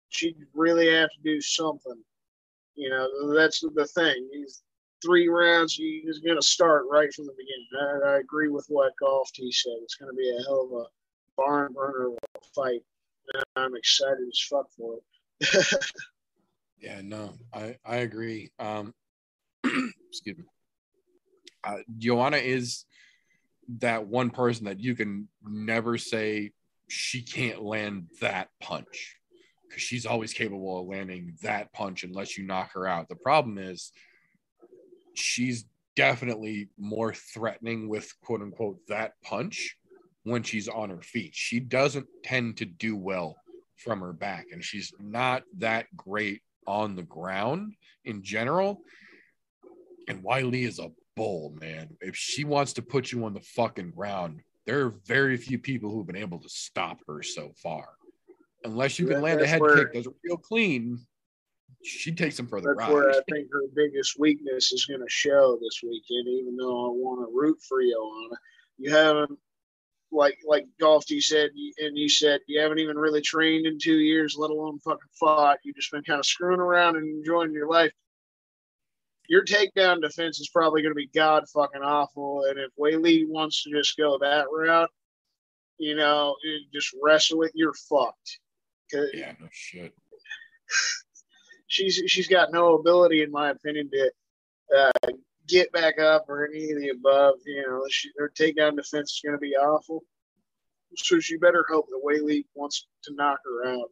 She'd 0.09 0.35
really 0.53 0.91
have 0.93 1.09
to 1.09 1.21
do 1.23 1.39
something. 1.39 2.01
You 2.75 2.89
know, 2.89 3.33
that's 3.33 3.61
the 3.61 3.85
thing. 3.85 4.27
These 4.33 4.63
three 5.03 5.27
rounds, 5.27 5.75
he's 5.75 6.19
going 6.19 6.37
to 6.37 6.41
start 6.41 6.85
right 6.89 7.13
from 7.13 7.25
the 7.25 7.33
beginning. 7.33 8.03
I, 8.05 8.15
I 8.15 8.19
agree 8.19 8.49
with 8.49 8.65
what 8.67 8.93
Golf 8.99 9.31
T 9.33 9.51
said. 9.51 9.73
It's 9.83 9.95
going 9.95 10.11
to 10.11 10.17
be 10.17 10.29
a 10.29 10.43
hell 10.43 10.67
of 10.71 10.81
a 10.81 10.85
barn 11.37 11.73
burner 11.73 12.09
fight. 12.55 12.81
And 13.33 13.43
I'm 13.55 13.75
excited 13.75 14.27
as 14.27 14.39
fuck 14.49 14.67
for 14.77 14.97
it. 15.39 15.77
Yeah, 16.79 16.99
no, 17.01 17.33
I 17.53 17.77
I 17.85 17.97
agree. 17.97 18.51
Um, 18.59 18.93
excuse 19.63 20.37
me. 20.37 20.43
uh, 21.63 21.77
Joanna 21.97 22.35
is 22.35 22.83
that 23.79 24.07
one 24.07 24.29
person 24.29 24.65
that 24.65 24.79
you 24.79 24.95
can 24.95 25.27
never 25.43 25.97
say 25.97 26.51
she 26.87 27.21
can't 27.21 27.63
land 27.63 28.07
that 28.21 28.49
punch 28.59 29.17
because 29.67 29.83
she's 29.83 30.05
always 30.05 30.33
capable 30.33 30.81
of 30.81 30.87
landing 30.87 31.33
that 31.41 31.73
punch 31.73 32.03
unless 32.03 32.37
you 32.37 32.45
knock 32.45 32.71
her 32.73 32.87
out. 32.87 33.09
The 33.09 33.15
problem 33.15 33.57
is 33.57 33.91
she's 35.15 35.65
definitely 35.95 36.69
more 36.77 37.13
threatening 37.13 37.89
with 37.89 38.13
quote 38.21 38.41
unquote 38.41 38.79
that 38.87 39.13
punch 39.23 39.77
when 40.23 40.43
she's 40.43 40.67
on 40.67 40.89
her 40.89 41.01
feet. 41.01 41.31
She 41.33 41.59
doesn't 41.59 42.07
tend 42.23 42.57
to 42.57 42.65
do 42.65 42.95
well 42.95 43.35
from 43.77 43.99
her 44.01 44.13
back, 44.13 44.47
and 44.51 44.63
she's 44.63 44.93
not 44.99 45.43
that 45.57 45.85
great 45.95 46.41
on 46.65 46.95
the 46.95 47.03
ground 47.03 47.73
in 48.05 48.23
general. 48.23 48.81
And 50.07 50.23
Weili 50.23 50.67
is 50.67 50.79
a 50.79 50.91
bull, 51.15 51.55
man. 51.61 51.95
If 52.01 52.15
she 52.15 52.43
wants 52.43 52.73
to 52.73 52.81
put 52.81 53.11
you 53.11 53.25
on 53.25 53.33
the 53.33 53.41
fucking 53.41 53.91
ground, 53.91 54.41
there 54.65 54.85
are 54.85 54.95
very 55.05 55.37
few 55.37 55.59
people 55.59 55.91
who've 55.91 56.07
been 56.07 56.15
able 56.15 56.39
to 56.39 56.49
stop 56.49 56.99
her 57.07 57.21
so 57.21 57.51
far. 57.61 57.89
Unless 58.63 58.97
you 58.99 59.05
can 59.05 59.15
That- 59.15 59.21
land 59.23 59.41
a 59.41 59.47
head 59.47 59.61
where- 59.61 59.75
kick 59.85 59.93
that's 59.93 60.07
real 60.23 60.37
clean, 60.37 61.05
she 61.83 62.13
takes 62.13 62.39
him 62.39 62.47
for 62.47 62.61
the 62.61 62.73
That's 62.77 62.89
where 62.89 63.07
ride. 63.07 63.15
I 63.17 63.21
think 63.29 63.51
her 63.51 63.67
biggest 63.75 64.17
weakness 64.17 64.71
is 64.71 64.85
going 64.85 65.01
to 65.01 65.09
show 65.09 65.57
this 65.61 65.81
weekend. 65.83 66.27
Even 66.29 66.55
though 66.55 66.85
I 66.85 66.89
want 66.89 67.27
to 67.27 67.33
root 67.35 67.61
for 67.67 67.81
Joanna, 67.81 68.37
you 68.77 68.91
haven't 68.91 69.37
like 70.11 70.39
like 70.45 70.65
golf. 70.79 71.09
You 71.09 71.19
said 71.19 71.49
and 71.79 71.97
you 71.97 72.07
said 72.07 72.39
you 72.47 72.61
haven't 72.61 72.79
even 72.79 72.97
really 72.97 73.19
trained 73.21 73.65
in 73.65 73.77
two 73.79 73.97
years, 73.97 74.37
let 74.37 74.49
alone 74.51 74.79
fucking 74.79 74.99
fought. 75.19 75.57
You've 75.63 75.75
just 75.75 75.91
been 75.91 76.03
kind 76.03 76.19
of 76.19 76.25
screwing 76.25 76.61
around 76.61 76.95
and 76.95 77.17
enjoying 77.17 77.51
your 77.51 77.67
life. 77.67 77.91
Your 79.33 79.43
takedown 79.43 79.99
defense 79.99 80.39
is 80.39 80.49
probably 80.49 80.83
going 80.83 80.91
to 80.91 80.95
be 80.95 81.07
god 81.07 81.49
fucking 81.51 81.81
awful. 81.81 82.43
And 82.47 82.59
if 82.59 82.69
Weili 82.79 83.27
wants 83.27 83.63
to 83.63 83.71
just 83.71 83.97
go 83.97 84.19
that 84.19 84.45
route, 84.51 84.91
you 85.79 85.95
know, 85.95 86.35
just 86.71 86.95
wrestle 87.01 87.41
it, 87.41 87.51
you're 87.55 87.73
fucked. 87.73 88.37
Yeah, 89.11 89.33
no 89.39 89.47
shit. 89.51 89.91
she's 91.67 91.99
she's 92.05 92.27
got 92.27 92.51
no 92.51 92.75
ability, 92.75 93.23
in 93.23 93.31
my 93.31 93.49
opinion, 93.49 93.89
to 93.89 94.11
uh, 94.77 95.11
get 95.47 95.71
back 95.71 95.99
up 95.99 96.25
or 96.29 96.47
any 96.53 96.69
of 96.69 96.79
the 96.79 96.89
above. 96.89 97.39
You 97.43 97.63
know, 97.63 97.81
she, 97.89 98.11
her 98.19 98.31
takedown 98.39 98.75
defense 98.75 99.13
is 99.13 99.21
going 99.25 99.33
to 99.35 99.41
be 99.41 99.55
awful. 99.55 100.03
So 100.95 101.19
she 101.19 101.37
better 101.37 101.65
hope 101.67 101.87
that 101.87 102.03
Weili 102.05 102.45
wants 102.53 102.85
to 103.05 103.15
knock 103.15 103.39
her 103.45 103.67
out, 103.67 103.89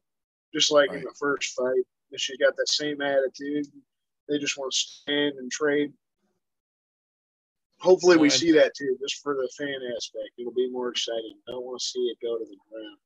just 0.54 0.72
like 0.72 0.94
in 0.94 1.02
the 1.02 1.16
first 1.20 1.56
fight. 1.56 1.82
That 2.12 2.20
she's 2.20 2.38
got 2.38 2.56
that 2.58 2.70
same 2.70 3.02
attitude. 3.02 3.66
They 4.32 4.40
just 4.40 4.58
want 4.58 4.72
to 4.72 4.78
stand 4.78 5.34
and 5.38 5.52
trade. 5.52 5.92
Hopefully, 7.82 8.16
we 8.16 8.30
see 8.30 8.52
that 8.54 8.74
too, 8.76 8.96
just 9.02 9.22
for 9.22 9.36
the 9.36 9.50
fan 9.58 9.76
aspect. 9.96 10.30
It'll 10.38 10.54
be 10.54 10.70
more 10.72 10.90
exciting. 10.90 11.36
I 11.48 11.52
don't 11.52 11.66
want 11.66 11.80
to 11.80 11.86
see 11.86 12.00
it 12.00 12.18
go 12.24 12.38
to 12.38 12.46
the 12.46 12.58
ground. 12.72 12.98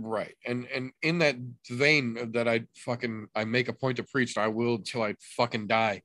Right. 0.00 0.34
And 0.46 0.66
and 0.74 0.92
in 1.02 1.18
that 1.18 1.36
vein 1.68 2.30
that 2.32 2.48
I 2.48 2.62
fucking 2.76 3.26
I 3.34 3.44
make 3.44 3.68
a 3.68 3.72
point 3.72 3.96
to 3.96 4.04
preach, 4.04 4.36
and 4.36 4.44
I 4.44 4.48
will 4.48 4.76
until 4.76 5.02
I 5.02 5.16
fucking 5.36 5.66
die. 5.66 6.02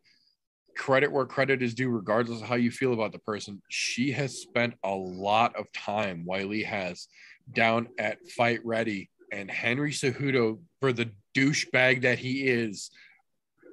Credit 0.75 1.11
where 1.11 1.25
credit 1.27 1.61
is 1.61 1.75
due, 1.75 1.89
regardless 1.89 2.41
of 2.41 2.47
how 2.47 2.55
you 2.55 2.71
feel 2.71 2.93
about 2.93 3.11
the 3.11 3.19
person. 3.19 3.61
She 3.69 4.11
has 4.11 4.41
spent 4.41 4.73
a 4.83 4.93
lot 4.93 5.55
of 5.55 5.71
time, 5.71 6.25
Weili 6.27 6.65
has, 6.65 7.07
down 7.53 7.89
at 7.99 8.27
Fight 8.27 8.59
Ready. 8.65 9.11
And 9.31 9.49
Henry 9.49 9.91
Cejudo, 9.91 10.59
for 10.79 10.91
the 10.91 11.11
douchebag 11.35 12.01
that 12.01 12.17
he 12.19 12.47
is, 12.47 12.89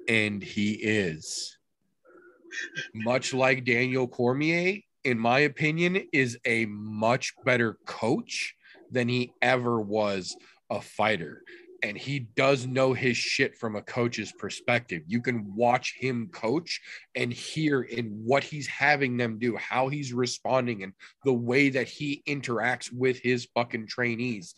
and 0.07 0.43
he 0.43 0.71
is, 0.73 1.57
much 2.93 3.33
like 3.33 3.65
Daniel 3.65 4.07
Cormier, 4.07 4.79
in 5.03 5.17
my 5.17 5.39
opinion, 5.39 6.03
is 6.13 6.37
a 6.45 6.65
much 6.65 7.33
better 7.43 7.77
coach 7.85 8.55
than 8.91 9.07
he 9.07 9.31
ever 9.41 9.79
was 9.79 10.35
a 10.69 10.81
fighter. 10.81 11.43
And 11.83 11.97
he 11.97 12.19
does 12.19 12.67
know 12.67 12.93
his 12.93 13.17
shit 13.17 13.57
from 13.57 13.75
a 13.75 13.81
coach's 13.81 14.31
perspective. 14.31 15.01
You 15.07 15.19
can 15.19 15.55
watch 15.55 15.95
him 15.97 16.29
coach 16.31 16.79
and 17.15 17.33
hear 17.33 17.81
in 17.81 18.21
what 18.23 18.43
he's 18.43 18.67
having 18.67 19.17
them 19.17 19.39
do, 19.39 19.55
how 19.57 19.87
he's 19.87 20.13
responding, 20.13 20.83
and 20.83 20.93
the 21.25 21.33
way 21.33 21.69
that 21.69 21.87
he 21.87 22.21
interacts 22.27 22.93
with 22.93 23.17
his 23.19 23.47
fucking 23.55 23.87
trainees. 23.87 24.53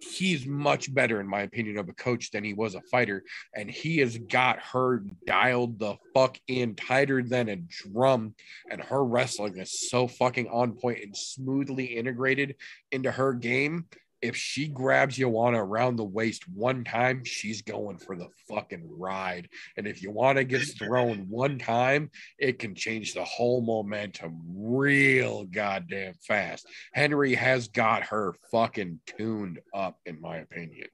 He's 0.00 0.46
much 0.46 0.92
better, 0.92 1.20
in 1.20 1.26
my 1.26 1.42
opinion, 1.42 1.78
of 1.78 1.88
a 1.88 1.92
coach 1.92 2.30
than 2.30 2.44
he 2.44 2.52
was 2.52 2.74
a 2.74 2.82
fighter. 2.82 3.24
And 3.54 3.70
he 3.70 3.98
has 3.98 4.18
got 4.18 4.58
her 4.72 5.04
dialed 5.26 5.78
the 5.78 5.96
fuck 6.14 6.38
in 6.48 6.74
tighter 6.74 7.22
than 7.22 7.48
a 7.48 7.56
drum. 7.56 8.34
And 8.70 8.80
her 8.82 9.04
wrestling 9.04 9.58
is 9.58 9.88
so 9.88 10.08
fucking 10.08 10.48
on 10.48 10.72
point 10.72 10.98
and 11.02 11.16
smoothly 11.16 11.84
integrated 11.84 12.56
into 12.90 13.10
her 13.10 13.32
game, 13.32 13.86
if 14.24 14.34
she 14.34 14.68
grabs 14.68 15.18
Joanna 15.18 15.62
around 15.62 15.96
the 15.96 16.04
waist 16.04 16.48
one 16.48 16.82
time, 16.82 17.24
she's 17.24 17.60
going 17.60 17.98
for 17.98 18.16
the 18.16 18.28
fucking 18.48 18.88
ride. 18.90 19.50
And 19.76 19.86
if 19.86 20.00
Joanna 20.00 20.44
gets 20.44 20.72
thrown 20.72 21.26
one 21.28 21.58
time, 21.58 22.10
it 22.38 22.58
can 22.58 22.74
change 22.74 23.12
the 23.12 23.22
whole 23.22 23.60
momentum 23.60 24.40
real 24.56 25.44
goddamn 25.44 26.14
fast. 26.26 26.66
Henry 26.94 27.34
has 27.34 27.68
got 27.68 28.04
her 28.04 28.34
fucking 28.50 29.00
tuned 29.06 29.60
up, 29.74 29.98
in 30.06 30.18
my 30.22 30.38
opinion. 30.38 30.88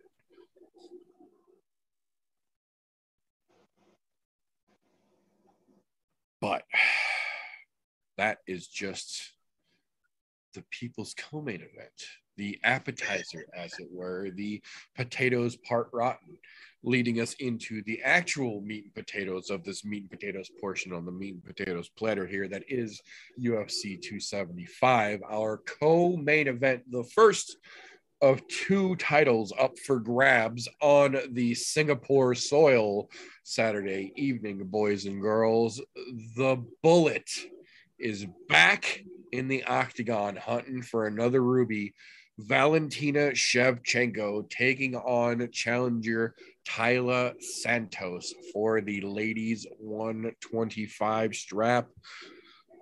But 6.41 6.65
that 8.19 8.39
is 8.49 8.67
just 8.67 9.31
the 10.55 10.65
people's 10.71 11.15
co-main 11.15 11.61
event, 11.61 11.93
the 12.41 12.59
appetizer, 12.65 13.45
as 13.55 13.79
it 13.79 13.87
were, 13.93 14.31
the 14.35 14.63
potatoes 14.97 15.57
part 15.57 15.91
rotten, 15.93 16.39
leading 16.83 17.21
us 17.21 17.35
into 17.35 17.83
the 17.83 18.01
actual 18.03 18.63
meat 18.63 18.85
and 18.85 18.95
potatoes 18.95 19.51
of 19.51 19.63
this 19.63 19.85
meat 19.85 20.05
and 20.05 20.11
potatoes 20.11 20.51
portion 20.59 20.95
on 20.95 21.05
the 21.05 21.13
meat 21.13 21.35
and 21.35 21.45
potatoes 21.45 21.91
platter 21.91 22.27
here. 22.27 22.49
That 22.49 22.65
is 22.67 23.03
UFC 23.39 24.01
275, 24.01 25.21
our 25.31 25.59
co-main 25.59 26.49
event, 26.49 26.91
the 26.91 27.05
first 27.15 27.59
of 28.23 28.41
two 28.49 28.97
titles 28.97 29.53
up 29.61 29.79
for 29.79 30.01
grabs 30.01 30.67
on 30.81 31.19
the 31.33 31.55
Singapore 31.55 32.35
soil 32.35 33.11
Saturday 33.45 34.15
evening, 34.17 34.63
boys 34.65 35.05
and 35.05 35.21
girls. 35.21 35.79
The 36.37 36.65
Bullet 36.83 37.29
is 37.99 38.27
back 38.49 39.05
in 39.33 39.49
the 39.49 39.65
octagon 39.65 40.37
hunting 40.37 40.83
for 40.83 41.07
another 41.07 41.43
ruby. 41.43 41.95
Valentina 42.47 43.31
Shevchenko 43.31 44.49
taking 44.49 44.97
on 44.97 45.49
challenger 45.53 46.35
Taila 46.67 47.35
Santos 47.43 48.33
for 48.53 48.81
the 48.81 49.01
ladies 49.03 49.67
125 49.79 51.35
strap. 51.35 51.89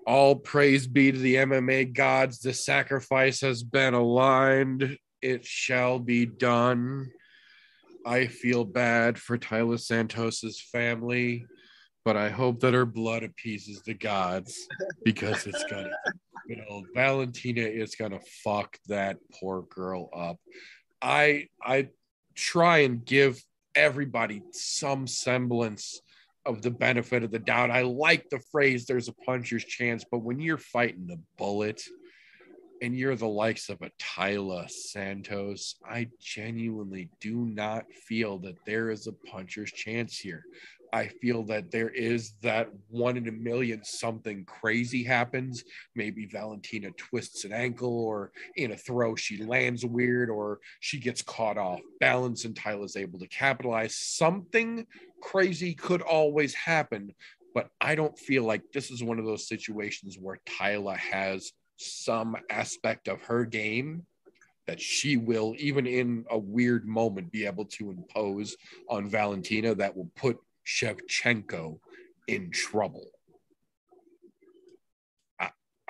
All 0.07 0.37
praise 0.37 0.87
be 0.87 1.13
to 1.13 1.19
the 1.19 1.35
MMA 1.37 1.93
gods. 1.93 2.41
The 2.41 2.55
sacrifice 2.55 3.41
has 3.41 3.63
been 3.63 3.95
aligned. 3.95 4.97
It 5.21 5.45
shall 5.45 5.99
be 5.99 6.25
done. 6.25 7.11
I 8.07 8.27
feel 8.27 8.65
bad 8.65 9.19
for 9.19 9.37
Taila 9.37 9.81
Santos's 9.81 10.61
family, 10.61 11.45
but 12.05 12.17
I 12.17 12.29
hope 12.31 12.61
that 12.61 12.75
her 12.75 12.87
blood 12.87 13.23
appeases 13.23 13.83
the 13.83 13.95
gods 13.95 14.67
because 15.05 15.47
it's 15.47 15.65
gonna 15.65 15.91
you 16.47 16.57
know 16.57 16.85
Valentina 16.95 17.63
is 17.63 17.95
gonna 17.95 18.21
fuck 18.43 18.79
that 18.89 19.19
poor 19.41 19.63
girl 19.63 20.09
up. 20.15 20.39
I 21.03 21.49
I 21.63 21.89
try 22.35 22.79
and 22.79 23.05
give 23.05 23.43
everybody 23.75 24.43
some 24.53 25.07
semblance 25.07 26.01
of 26.47 26.63
the 26.63 26.71
benefit 26.71 27.23
of 27.23 27.31
the 27.31 27.39
doubt. 27.39 27.71
I 27.71 27.83
like 27.83 28.29
the 28.31 28.41
phrase 28.51 28.87
there's 28.87 29.09
a 29.09 29.13
puncher's 29.13 29.65
chance, 29.65 30.05
but 30.11 30.21
when 30.21 30.41
you're 30.41 30.57
fighting 30.57 31.07
the 31.07 31.21
bullet 31.37 31.83
and 32.81 32.97
you're 32.97 33.17
the 33.17 33.29
likes 33.29 33.69
of 33.69 33.79
a 33.83 33.91
Santos, 34.69 35.77
I 35.85 36.09
genuinely 36.21 37.11
do 37.21 37.45
not 37.45 37.85
feel 37.93 38.39
that 38.39 38.57
there 38.65 38.91
is 38.91 39.07
a 39.07 39.13
puncher's 39.13 39.73
chance 39.73 40.17
here. 40.17 40.45
I 40.93 41.09
feel 41.09 41.43
that 41.45 41.71
there 41.71 41.91
is 41.91 42.35
that 42.43 42.69
one 42.89 43.17
in 43.17 43.29
a 43.29 43.33
million 43.33 43.85
something 43.85 44.45
crazy 44.45 45.03
happens. 45.05 45.65
Maybe 45.95 46.27
Valentina 46.27 46.91
twists 46.97 47.45
an 47.45 47.53
ankle, 47.53 48.05
or 48.05 48.33
in 48.57 48.73
a 48.73 48.77
throw, 48.77 49.15
she 49.15 49.43
lands 49.45 49.85
weird, 49.85 50.31
or 50.31 50.61
she 50.81 50.99
gets 50.99 51.23
caught 51.23 51.59
off 51.59 51.81
balance, 52.01 52.45
and 52.45 52.55
Taila's 52.55 52.97
able 52.97 53.19
to 53.19 53.29
capitalize. 53.29 53.95
Something 53.97 54.87
crazy 55.21 55.75
could 55.75 56.03
always 56.03 56.55
happen, 56.55 57.15
but 57.55 57.69
I 57.81 57.95
don't 57.95 58.19
feel 58.19 58.45
like 58.45 58.63
this 58.73 58.91
is 58.91 59.03
one 59.03 59.19
of 59.19 59.25
those 59.25 59.49
situations 59.49 60.19
where 60.21 60.41
Taila 60.47 60.97
has 60.97 61.53
some 61.77 62.37
aspect 62.51 63.09
of 63.09 63.23
her 63.23 63.45
game 63.45 64.05
that 64.67 64.81
she 64.81 65.17
will, 65.17 65.55
even 65.59 65.87
in 65.87 66.25
a 66.31 66.39
weird 66.39 66.87
moment, 66.87 67.33
be 67.33 67.47
able 67.47 67.65
to 67.65 67.91
impose 67.91 68.55
on 68.89 69.09
Valentina 69.09 69.75
that 69.75 69.97
will 69.97 70.11
put 70.15 70.39
Shevchenko 70.69 71.79
in 72.27 72.51
trouble. 72.51 73.07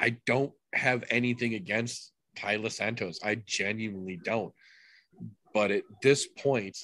I 0.00 0.10
don't 0.26 0.52
have 0.74 1.02
anything 1.10 1.54
against 1.54 2.12
Taila 2.36 2.70
Santos. 2.70 3.18
I 3.24 3.34
genuinely 3.46 4.16
don't. 4.22 4.54
But 5.52 5.72
at 5.72 5.82
this 6.02 6.28
point, 6.28 6.78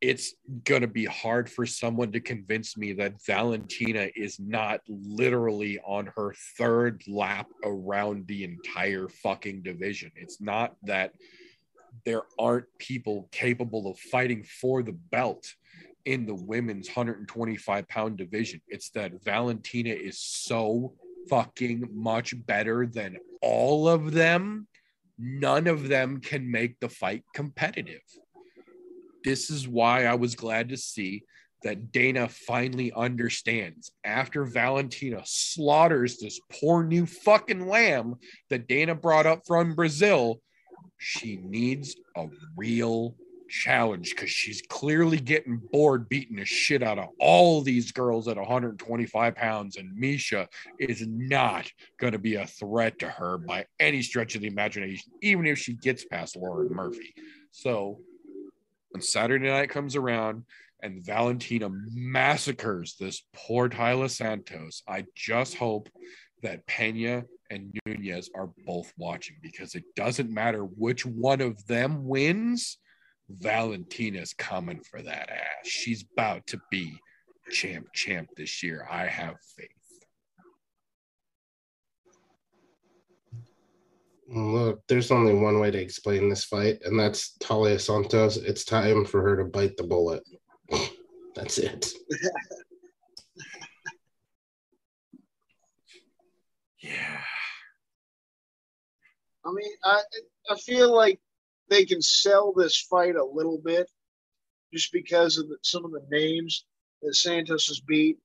it's 0.00 0.34
going 0.62 0.82
to 0.82 0.88
be 0.88 1.06
hard 1.06 1.50
for 1.50 1.66
someone 1.66 2.12
to 2.12 2.20
convince 2.20 2.76
me 2.76 2.92
that 2.92 3.24
Valentina 3.26 4.08
is 4.14 4.38
not 4.38 4.80
literally 4.88 5.80
on 5.84 6.12
her 6.14 6.34
third 6.56 7.02
lap 7.08 7.48
around 7.64 8.28
the 8.28 8.44
entire 8.44 9.08
fucking 9.08 9.62
division. 9.62 10.12
It's 10.14 10.40
not 10.40 10.76
that 10.84 11.14
there 12.04 12.22
aren't 12.38 12.66
people 12.78 13.28
capable 13.32 13.90
of 13.90 13.98
fighting 13.98 14.44
for 14.44 14.84
the 14.84 14.92
belt 14.92 15.52
in 16.06 16.24
the 16.24 16.34
women's 16.34 16.88
125 16.88 17.88
pound 17.88 18.16
division. 18.16 18.60
It's 18.68 18.90
that 18.90 19.22
Valentina 19.22 19.90
is 19.90 20.18
so 20.18 20.94
fucking 21.28 21.88
much 21.92 22.34
better 22.46 22.86
than 22.86 23.18
all 23.42 23.88
of 23.88 24.12
them. 24.12 24.66
None 25.18 25.66
of 25.66 25.88
them 25.88 26.20
can 26.20 26.50
make 26.50 26.80
the 26.80 26.88
fight 26.88 27.24
competitive 27.34 28.02
this 29.26 29.50
is 29.50 29.66
why 29.66 30.04
I 30.06 30.14
was 30.14 30.36
glad 30.36 30.68
to 30.68 30.76
see 30.76 31.24
that 31.64 31.90
Dana 31.90 32.28
finally 32.28 32.92
understands 32.92 33.90
after 34.04 34.44
Valentina 34.44 35.20
slaughters 35.24 36.18
this 36.18 36.38
poor 36.48 36.84
new 36.84 37.06
fucking 37.06 37.66
lamb 37.66 38.14
that 38.50 38.68
Dana 38.68 38.94
brought 38.94 39.26
up 39.26 39.40
from 39.44 39.74
Brazil. 39.74 40.40
She 40.98 41.40
needs 41.42 41.96
a 42.16 42.28
real 42.56 43.16
challenge 43.48 44.10
because 44.10 44.30
she's 44.30 44.62
clearly 44.68 45.18
getting 45.18 45.60
bored 45.72 46.08
beating 46.08 46.36
the 46.36 46.44
shit 46.44 46.82
out 46.82 46.98
of 46.98 47.08
all 47.20 47.60
these 47.60 47.92
girls 47.92 48.28
at 48.28 48.36
125 48.36 49.34
pounds, 49.34 49.76
and 49.76 49.96
Miesha 50.00 50.46
is 50.78 51.06
not 51.06 51.70
going 51.98 52.12
to 52.12 52.18
be 52.18 52.36
a 52.36 52.46
threat 52.46 52.98
to 53.00 53.08
her 53.08 53.38
by 53.38 53.66
any 53.80 54.02
stretch 54.02 54.34
of 54.34 54.42
the 54.42 54.48
imagination, 54.48 55.12
even 55.22 55.46
if 55.46 55.58
she 55.58 55.74
gets 55.74 56.04
past 56.04 56.36
Lauren 56.36 56.72
Murphy. 56.72 57.14
So 57.50 58.00
when 58.90 59.02
Saturday 59.02 59.48
night 59.48 59.70
comes 59.70 59.96
around 59.96 60.44
and 60.82 61.04
Valentina 61.04 61.68
massacres 61.70 62.96
this 62.98 63.22
poor 63.34 63.68
Taila 63.68 64.10
Santos, 64.10 64.82
I 64.88 65.04
just 65.14 65.56
hope 65.56 65.88
that 66.42 66.66
Pena 66.66 67.24
and 67.50 67.78
Nunes 67.86 68.30
are 68.34 68.50
both 68.66 68.92
watching 68.96 69.36
because 69.42 69.74
it 69.74 69.84
doesn't 69.94 70.30
matter 70.30 70.62
which 70.62 71.06
one 71.06 71.40
of 71.40 71.66
them 71.66 72.04
wins. 72.04 72.78
Valentina's 73.28 74.32
coming 74.32 74.80
for 74.80 75.02
that 75.02 75.30
ass. 75.30 75.66
She's 75.66 76.04
about 76.12 76.46
to 76.48 76.60
be 76.70 76.98
champ 77.50 77.86
champ 77.92 78.28
this 78.36 78.62
year. 78.62 78.86
I 78.90 79.06
have 79.06 79.36
faith. 79.56 79.68
Look, 84.28 84.82
there's 84.88 85.12
only 85.12 85.34
one 85.34 85.60
way 85.60 85.70
to 85.70 85.78
explain 85.78 86.28
this 86.28 86.44
fight, 86.44 86.80
and 86.84 86.98
that's 86.98 87.36
Taila 87.38 87.80
Santos. 87.80 88.36
It's 88.36 88.64
time 88.64 89.04
for 89.04 89.22
her 89.22 89.36
to 89.36 89.44
bite 89.44 89.76
the 89.76 89.84
bullet. 89.84 90.24
that's 91.36 91.58
it. 91.58 91.92
yeah. 96.80 97.20
I 99.44 99.52
mean, 99.52 99.72
I 99.84 100.02
I 100.50 100.56
feel 100.56 100.92
like 100.92 101.20
they 101.68 101.84
can 101.84 102.02
sell 102.02 102.52
this 102.52 102.80
fight 102.80 103.16
a 103.16 103.24
little 103.24 103.58
bit 103.58 103.90
just 104.72 104.92
because 104.92 105.38
of 105.38 105.48
the, 105.48 105.56
some 105.62 105.84
of 105.84 105.92
the 105.92 106.04
names 106.10 106.64
that 107.02 107.14
Santos 107.14 107.66
has 107.68 107.80
beat. 107.80 108.18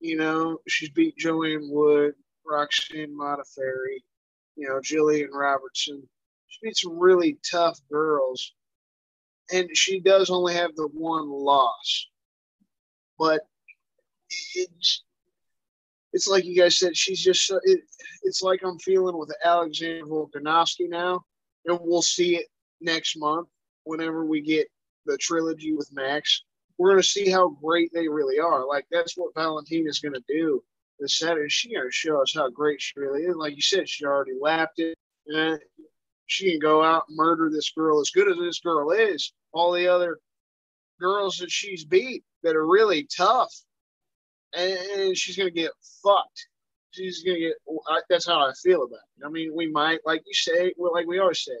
You 0.00 0.16
know, 0.16 0.58
she's 0.68 0.90
beat 0.90 1.16
Joanne 1.16 1.68
Wood, 1.70 2.14
Roxanne 2.46 3.16
Modafferi, 3.16 4.02
you 4.56 4.68
know, 4.68 4.80
Jillian 4.80 5.30
Robertson. 5.32 6.02
She 6.48 6.58
beat 6.62 6.76
some 6.76 6.98
really 6.98 7.38
tough 7.50 7.78
girls. 7.90 8.52
And 9.52 9.68
she 9.74 10.00
does 10.00 10.28
only 10.28 10.54
have 10.54 10.74
the 10.74 10.88
one 10.92 11.30
loss. 11.30 12.06
But 13.18 13.42
it's 14.54 15.02
it's 16.12 16.26
like 16.26 16.44
you 16.44 16.56
guys 16.56 16.78
said, 16.78 16.96
she's 16.96 17.22
just 17.22 17.50
it, 17.64 17.80
it's 18.22 18.42
like 18.42 18.60
I'm 18.64 18.78
feeling 18.78 19.16
with 19.16 19.32
Alexander 19.44 20.04
Volkanovski 20.04 20.88
now. 20.88 21.24
And 21.64 21.78
we'll 21.80 22.02
see 22.02 22.36
it 22.36 22.46
next 22.80 23.16
month 23.16 23.48
whenever 23.84 24.24
we 24.24 24.40
get 24.40 24.68
the 25.06 25.16
trilogy 25.18 25.72
with 25.74 25.92
Max. 25.92 26.42
We're 26.78 26.90
gonna 26.90 27.02
see 27.02 27.30
how 27.30 27.48
great 27.48 27.90
they 27.92 28.08
really 28.08 28.38
are. 28.38 28.66
Like 28.66 28.86
that's 28.90 29.16
what 29.16 29.34
Valentina's 29.34 30.00
gonna 30.00 30.20
do 30.28 30.62
this 30.98 31.18
Saturday, 31.18 31.48
she 31.48 31.74
going 31.74 31.86
to 31.86 31.92
show 31.92 32.22
us 32.22 32.32
how 32.34 32.48
great 32.50 32.80
she 32.80 32.98
really 32.98 33.24
is. 33.24 33.36
Like 33.36 33.54
you 33.54 33.62
said, 33.62 33.88
she 33.88 34.04
already 34.04 34.32
lapped 34.40 34.78
it. 34.78 34.96
And 35.26 35.58
she 36.26 36.50
can 36.50 36.58
go 36.58 36.82
out 36.82 37.04
and 37.08 37.16
murder 37.16 37.50
this 37.50 37.70
girl 37.70 38.00
as 38.00 38.10
good 38.10 38.30
as 38.30 38.38
this 38.38 38.60
girl 38.60 38.90
is. 38.90 39.32
All 39.52 39.72
the 39.72 39.88
other 39.88 40.18
girls 41.00 41.38
that 41.38 41.50
she's 41.50 41.84
beat 41.84 42.24
that 42.42 42.56
are 42.56 42.66
really 42.66 43.06
tough, 43.14 43.52
and 44.56 45.16
she's 45.16 45.36
going 45.36 45.48
to 45.48 45.54
get 45.54 45.72
fucked. 46.02 46.46
She's 46.92 47.22
going 47.22 47.36
to 47.36 47.46
get. 47.48 47.54
That's 48.08 48.26
how 48.26 48.40
I 48.40 48.52
feel 48.62 48.84
about 48.84 49.00
it. 49.18 49.26
I 49.26 49.28
mean, 49.28 49.54
we 49.54 49.70
might, 49.70 50.00
like 50.06 50.22
you 50.26 50.34
say, 50.34 50.72
like 50.78 51.06
we 51.06 51.18
always 51.18 51.44
say, 51.44 51.52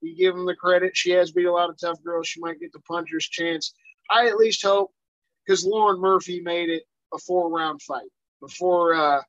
you 0.00 0.16
give 0.16 0.34
them 0.34 0.46
the 0.46 0.54
credit. 0.54 0.96
She 0.96 1.10
has 1.10 1.32
beat 1.32 1.46
a 1.46 1.52
lot 1.52 1.70
of 1.70 1.78
tough 1.78 2.02
girls. 2.04 2.28
She 2.28 2.40
might 2.40 2.60
get 2.60 2.72
the 2.72 2.80
puncher's 2.80 3.28
chance. 3.28 3.74
I 4.10 4.28
at 4.28 4.36
least 4.36 4.62
hope 4.64 4.92
because 5.46 5.64
Lauren 5.64 6.00
Murphy 6.00 6.40
made 6.40 6.70
it 6.70 6.84
a 7.12 7.18
four 7.18 7.50
round 7.50 7.82
fight 7.82 8.08
before 8.40 8.94
uh, 8.94 9.22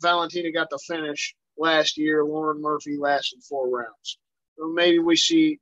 Valentina 0.00 0.52
got 0.52 0.70
the 0.70 0.78
finish 0.86 1.34
last 1.58 1.96
year, 1.96 2.24
Lauren 2.24 2.60
Murphy 2.60 2.96
lasted 2.96 3.42
four 3.42 3.68
rounds. 3.68 4.18
So 4.58 4.68
maybe 4.68 4.98
we 4.98 5.16
see 5.16 5.58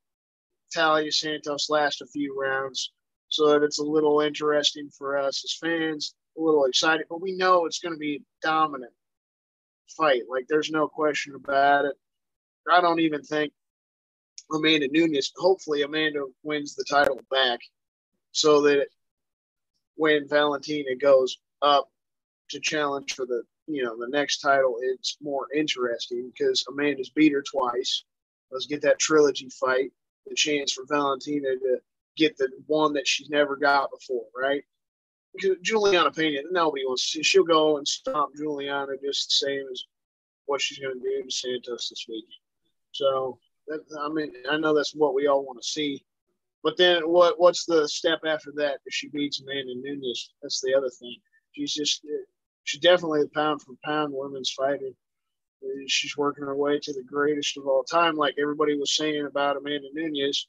Taila 0.76 1.12
Santos 1.12 1.70
last 1.70 2.02
a 2.02 2.06
few 2.06 2.38
rounds 2.38 2.92
so 3.28 3.48
that 3.48 3.62
it's 3.62 3.78
a 3.78 3.84
little 3.84 4.20
interesting 4.20 4.88
for 4.96 5.16
us 5.18 5.44
as 5.44 5.56
fans, 5.60 6.14
a 6.36 6.40
little 6.40 6.64
exciting. 6.66 7.06
But 7.08 7.22
we 7.22 7.36
know 7.36 7.66
it's 7.66 7.78
going 7.78 7.94
to 7.94 7.98
be 7.98 8.16
a 8.16 8.46
dominant 8.46 8.92
fight. 9.96 10.22
Like, 10.28 10.46
there's 10.48 10.70
no 10.70 10.88
question 10.88 11.34
about 11.34 11.84
it. 11.86 11.94
I 12.70 12.80
don't 12.80 13.00
even 13.00 13.22
think 13.22 13.52
Amanda 14.54 14.88
Nunes, 14.90 15.32
hopefully, 15.36 15.82
Amanda 15.82 16.24
wins 16.42 16.74
the 16.74 16.84
title 16.88 17.20
back 17.30 17.60
so 18.32 18.62
that 18.62 18.86
when 19.96 20.28
Valentina 20.28 20.96
goes 20.96 21.38
up 21.62 21.90
to 22.50 22.60
challenge 22.60 23.14
for 23.14 23.26
the 23.26 23.42
you 23.66 23.82
know 23.82 23.96
the 23.98 24.08
next 24.08 24.38
title, 24.38 24.76
it's 24.80 25.16
more 25.22 25.46
interesting 25.54 26.30
because 26.32 26.64
Amanda's 26.68 27.10
beat 27.10 27.32
her 27.32 27.42
twice. 27.42 28.04
Let's 28.50 28.66
get 28.66 28.82
that 28.82 28.98
trilogy 28.98 29.48
fight, 29.48 29.90
the 30.26 30.34
chance 30.34 30.72
for 30.72 30.84
Valentina 30.86 31.48
to 31.56 31.78
get 32.16 32.36
the 32.36 32.48
one 32.66 32.92
that 32.94 33.08
she's 33.08 33.30
never 33.30 33.56
got 33.56 33.90
before, 33.90 34.26
right? 34.36 34.62
Because 35.34 35.56
Juliana 35.62 36.10
Pena, 36.10 36.40
nobody 36.50 36.84
wants 36.84 37.10
to. 37.12 37.22
She'll 37.22 37.44
go 37.44 37.78
and 37.78 37.88
stomp 37.88 38.36
Juliana 38.36 38.92
just 39.02 39.28
the 39.28 39.46
same 39.46 39.64
as 39.72 39.84
what 40.46 40.60
she's 40.60 40.78
going 40.78 41.00
to 41.00 41.00
do 41.00 41.22
to 41.24 41.30
Santos 41.30 41.88
this 41.88 42.06
week. 42.08 42.26
So, 42.92 43.38
that, 43.68 43.80
I 44.00 44.08
mean, 44.08 44.32
I 44.50 44.56
know 44.56 44.74
that's 44.74 44.94
what 44.94 45.14
we 45.14 45.26
all 45.26 45.44
want 45.44 45.60
to 45.60 45.68
see. 45.68 46.04
But 46.62 46.76
then, 46.78 47.02
what 47.02 47.38
what's 47.38 47.66
the 47.66 47.86
step 47.88 48.20
after 48.26 48.50
that? 48.56 48.78
If 48.86 48.94
she 48.94 49.08
beats 49.08 49.40
Amanda 49.40 49.74
Nunes, 49.76 50.30
that's 50.42 50.60
the 50.60 50.74
other 50.74 50.88
thing. 50.88 51.16
She's 51.52 51.74
just 51.74 52.02
she's 52.64 52.80
definitely 52.80 53.22
a 53.22 53.28
pound 53.28 53.62
for 53.62 53.74
pound 53.84 54.12
women's 54.14 54.50
fighter. 54.50 54.90
She's 55.86 56.16
working 56.16 56.44
her 56.44 56.56
way 56.56 56.78
to 56.78 56.92
the 56.92 57.02
greatest 57.02 57.56
of 57.56 57.66
all 57.66 57.84
time, 57.84 58.16
like 58.16 58.34
everybody 58.38 58.78
was 58.78 58.96
saying 58.96 59.26
about 59.26 59.56
Amanda 59.56 59.88
Nunes, 59.92 60.48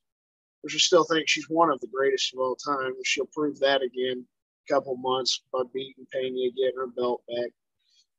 which 0.62 0.76
I 0.76 0.78
still 0.78 1.06
think 1.06 1.28
she's 1.28 1.50
one 1.50 1.70
of 1.70 1.80
the 1.80 1.88
greatest 1.88 2.34
of 2.34 2.40
all 2.40 2.56
time. 2.56 2.94
She'll 3.04 3.28
prove 3.28 3.60
that 3.60 3.82
again 3.82 4.26
a 4.68 4.74
couple 4.74 4.98
months 4.98 5.42
by 5.54 5.62
beating 5.74 6.08
Pena, 6.12 6.52
getting 6.56 6.78
her 6.78 6.88
belt 6.88 7.24
back. 7.28 7.52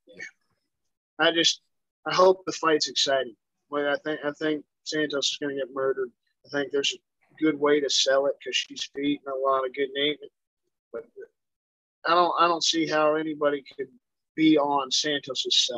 Yeah. 0.06 0.24
I 1.18 1.32
just 1.32 1.60
I 2.06 2.14
hope 2.14 2.44
the 2.44 2.52
fight's 2.52 2.89
exciting. 2.89 3.36
But 3.70 3.86
I 3.86 3.97
think 4.05 4.20
I 4.24 4.32
think 4.32 4.64
Santos 4.87 5.33
is 5.33 5.39
going 5.39 5.55
to 5.55 5.61
get 5.61 5.75
murdered. 5.75 6.11
I 6.47 6.49
think 6.51 6.73
there's 6.73 6.95
a 6.95 7.43
good 7.43 7.59
way 7.59 7.81
to 7.81 7.91
sell 7.91 8.27
it 8.27 8.35
because 8.39 8.57
she's 8.57 8.89
beating 8.95 9.19
a 9.27 9.49
lot 9.49 9.67
of 9.67 9.75
good 9.75 9.89
names. 9.95 10.19
But 10.93 11.05
I 12.07 12.15
don't 12.15 12.35
I 12.39 12.47
don't 12.47 12.65
see 12.65 12.87
how 12.87 13.17
anybody 13.17 13.65
could 13.77 13.89
be 14.35 14.59
on 14.59 14.91
Santos's 14.91 15.67
side 15.67 15.77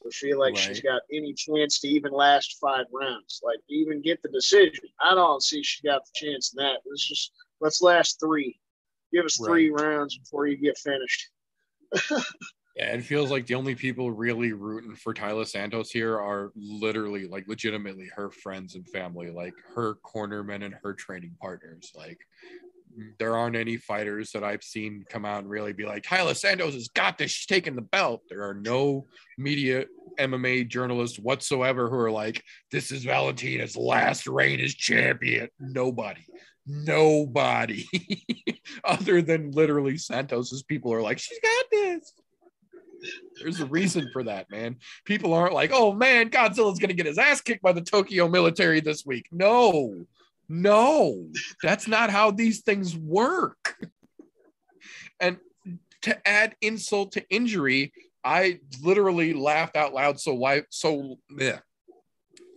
or 0.00 0.10
feel 0.10 0.38
like 0.38 0.54
right. 0.54 0.62
she's 0.62 0.80
got 0.80 1.02
any 1.12 1.34
chance 1.34 1.80
to 1.80 1.88
even 1.88 2.12
last 2.12 2.56
five 2.60 2.86
rounds, 2.92 3.40
like 3.42 3.58
even 3.68 4.00
get 4.00 4.22
the 4.22 4.30
decision. 4.30 4.84
I 5.00 5.14
don't 5.14 5.42
see 5.42 5.62
she 5.62 5.86
got 5.86 6.02
the 6.04 6.26
chance 6.26 6.54
in 6.54 6.62
that. 6.62 6.78
Let's 6.88 7.06
just 7.06 7.32
let's 7.60 7.82
last 7.82 8.18
three. 8.20 8.58
Give 9.12 9.24
us 9.24 9.36
three 9.36 9.70
right. 9.70 9.84
rounds 9.84 10.16
before 10.16 10.46
you 10.46 10.56
get 10.56 10.78
finished. 10.78 11.28
yeah, 12.80 12.94
it 12.94 13.04
feels 13.04 13.30
like 13.30 13.46
the 13.46 13.56
only 13.56 13.74
people 13.74 14.10
really 14.10 14.52
rooting 14.54 14.94
for 14.94 15.12
Taila 15.12 15.46
Santos 15.46 15.90
here 15.90 16.18
are 16.18 16.50
literally 16.56 17.28
like 17.28 17.46
legitimately 17.46 18.08
her 18.16 18.30
friends 18.30 18.74
and 18.74 18.88
family, 18.88 19.30
like 19.30 19.52
her 19.74 19.96
cornermen 19.96 20.64
and 20.64 20.74
her 20.82 20.94
training 20.94 21.36
partners. 21.42 21.92
Like 21.94 22.20
mm, 22.98 23.10
there 23.18 23.36
aren't 23.36 23.56
any 23.56 23.76
fighters 23.76 24.30
that 24.32 24.44
I've 24.44 24.62
seen 24.62 25.04
come 25.10 25.26
out 25.26 25.42
and 25.42 25.50
really 25.50 25.74
be 25.74 25.84
like, 25.84 26.04
Taila 26.04 26.34
Santos 26.34 26.72
has 26.72 26.88
got 26.88 27.18
this. 27.18 27.32
She's 27.32 27.46
taking 27.46 27.76
the 27.76 27.82
belt. 27.82 28.22
There 28.30 28.48
are 28.48 28.54
no 28.54 29.04
media 29.36 29.84
MMA 30.18 30.66
journalists 30.66 31.18
whatsoever 31.18 31.90
who 31.90 31.96
are 31.96 32.10
like, 32.10 32.42
this 32.72 32.90
is 32.92 33.04
Valentina's 33.04 33.76
last 33.76 34.26
reign 34.26 34.58
as 34.58 34.74
champion. 34.74 35.48
Nobody, 35.58 36.24
nobody, 36.66 37.84
other 38.84 39.20
than 39.20 39.50
literally 39.50 39.98
Santos's 39.98 40.62
people 40.62 40.94
are 40.94 41.02
like, 41.02 41.18
she's 41.18 41.40
got 41.40 41.66
this. 41.70 42.14
There's 43.40 43.60
a 43.60 43.66
reason 43.66 44.08
for 44.12 44.22
that, 44.24 44.50
man. 44.50 44.76
People 45.04 45.32
aren't 45.32 45.54
like, 45.54 45.70
oh 45.72 45.92
man, 45.92 46.30
Godzilla's 46.30 46.78
gonna 46.78 46.92
get 46.92 47.06
his 47.06 47.18
ass 47.18 47.40
kicked 47.40 47.62
by 47.62 47.72
the 47.72 47.80
Tokyo 47.80 48.28
military 48.28 48.80
this 48.80 49.04
week. 49.06 49.26
No, 49.30 50.06
no, 50.48 51.28
that's 51.62 51.86
not 51.86 52.10
how 52.10 52.30
these 52.30 52.60
things 52.60 52.96
work. 52.96 53.76
And 55.20 55.38
to 56.02 56.28
add 56.28 56.56
insult 56.60 57.12
to 57.12 57.28
injury, 57.28 57.92
I 58.24 58.60
literally 58.82 59.34
laughed 59.34 59.76
out 59.76 59.94
loud 59.94 60.20
so 60.20 60.34
why 60.34 60.62
so 60.70 61.18
yeah, 61.36 61.60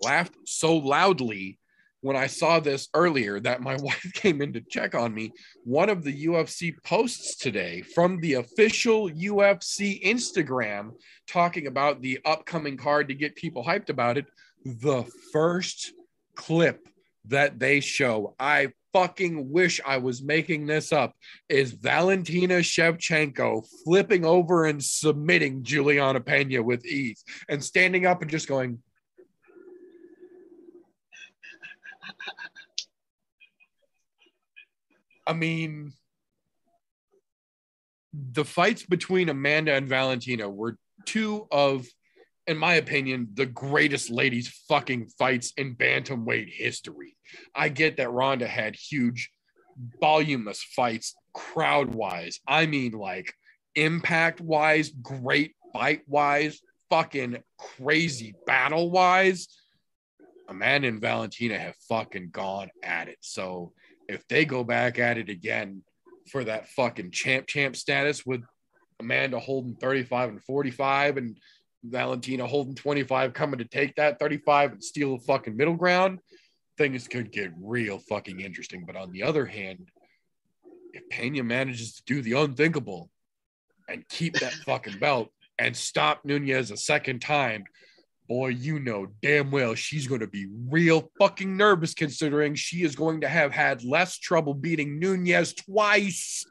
laughed 0.02 0.36
so 0.46 0.78
loudly 0.78 1.60
when 2.04 2.18
I 2.18 2.28
saw 2.28 2.60
this 2.60 2.90
earlier 2.94 3.40
that 3.40 3.62
my 3.62 3.76
wife 3.82 4.12
came 4.14 4.42
in 4.42 4.54
to 4.54 4.62
check 4.62 4.94
on 4.94 5.14
me. 5.14 5.32
One 5.64 5.90
of 5.90 6.04
the 6.04 6.26
UFC 6.26 6.76
posts 6.84 7.38
today 7.38 7.82
from 7.82 8.20
the 8.20 8.36
official 8.36 9.10
UFC 9.10 10.04
Instagram 10.04 10.92
talking 11.28 11.68
about 11.68 12.02
the 12.02 12.20
upcoming 12.26 12.78
card 12.78 13.08
to 13.08 13.16
get 13.16 13.36
people 13.36 13.64
hyped 13.64 13.90
about 13.90 14.18
it. 14.18 14.26
The 14.66 15.04
first 15.32 15.94
clip 16.36 16.88
that 17.26 17.58
they 17.58 17.80
show, 17.80 18.36
I 18.38 18.74
fucking 18.92 19.50
wish 19.50 19.80
I 19.86 19.98
was 19.98 20.22
making 20.22 20.68
this 20.68 20.92
up, 20.92 21.14
is 21.48 21.72
Valentina 21.72 22.56
Shevchenko 22.56 23.66
flipping 23.86 24.26
over 24.26 24.66
and 24.66 24.84
submitting 24.84 25.64
Juliana 25.64 26.20
Pena 26.20 26.62
with 26.62 26.86
ease 26.86 27.24
and 27.48 27.64
standing 27.64 28.06
up 28.06 28.22
and 28.22 28.30
just 28.30 28.50
going, 28.50 28.80
I 35.26 35.34
mean, 35.34 35.94
the 38.14 38.46
fights 38.46 38.84
between 38.84 39.30
Amanda 39.30 39.74
and 39.74 39.88
Valentina 39.88 40.50
were 40.50 40.78
two 41.06 41.48
of, 41.52 41.88
in 42.46 42.58
my 42.58 42.76
opinion, 42.76 43.30
the 43.34 43.46
greatest 43.46 44.10
ladies 44.10 44.50
fucking 44.68 45.08
fights 45.18 45.54
in 45.58 45.76
bantamweight 45.76 46.50
history. 46.52 47.16
I 47.56 47.70
get 47.70 47.98
that 47.98 48.12
Ronda 48.12 48.48
had 48.48 48.76
huge, 48.76 49.32
voluminous 50.00 50.62
fights 50.62 51.16
crowd 51.34 51.96
wise. 51.96 52.40
I 52.48 52.66
mean, 52.68 52.92
like 52.92 53.34
impact 53.76 54.40
wise, 54.42 54.90
great 54.90 55.56
fight 55.72 56.02
wise, 56.08 56.62
fucking 56.90 57.38
crazy 57.58 58.36
battle 58.46 58.92
wise. 58.92 59.48
Amanda 60.48 60.90
and 60.90 61.02
Valentina 61.02 61.58
have 61.58 61.76
fucking 61.90 62.30
gone 62.32 62.70
at 62.84 63.08
it. 63.08 63.18
So 63.22 63.74
if 64.08 64.28
they 64.28 64.46
go 64.46 64.64
back 64.64 65.00
at 65.00 65.18
it 65.18 65.30
again 65.30 65.82
for 66.32 66.44
that 66.44 66.70
fucking 66.70 67.12
champ 67.12 67.48
champ 67.48 67.76
status 67.76 68.26
with 68.26 68.42
Amanda 69.00 69.40
holding 69.40 69.76
35 69.76 70.30
and 70.30 70.44
45 70.44 71.18
and 71.18 71.38
Valentina 71.84 72.48
holding 72.48 72.76
25 72.76 73.34
coming 73.34 73.60
to 73.60 73.66
take 73.66 73.96
that 73.96 74.20
35 74.20 74.74
and 74.74 74.84
steal 74.84 75.18
the 75.18 75.24
fucking 75.24 75.58
middle 75.58 75.76
ground, 75.76 76.20
things 76.78 77.08
could 77.08 77.32
get 77.32 77.52
real 77.62 78.00
fucking 78.00 78.40
interesting. 78.40 78.86
But 78.86 78.96
on 78.96 79.12
the 79.12 79.24
other 79.24 79.46
hand, 79.46 79.90
if 80.94 81.08
Pena 81.10 81.44
manages 81.44 81.96
to 81.96 82.04
do 82.06 82.22
the 82.22 82.34
unthinkable 82.34 83.10
and 83.90 84.08
keep 84.08 84.36
that 84.36 84.54
fucking 84.54 85.00
belt 85.00 85.30
and 85.60 85.76
stop 85.76 86.24
Nunes 86.24 86.72
a 86.72 86.78
second 86.78 87.20
time, 87.20 87.66
boy, 88.28 88.50
you 88.50 88.80
know 88.80 89.08
damn 89.22 89.52
well 89.52 89.76
she's 89.76 90.08
going 90.08 90.22
to 90.22 90.28
be 90.28 90.48
real 90.70 91.12
fucking 91.20 91.56
nervous 91.56 91.94
considering 91.94 92.56
she 92.56 92.84
is 92.84 92.96
going 92.96 93.22
to 93.22 93.28
have 93.28 93.52
had 93.52 93.84
less 93.84 94.18
trouble 94.18 94.54
beating 94.54 95.00
Nunes 95.00 95.54
twice 95.54 96.46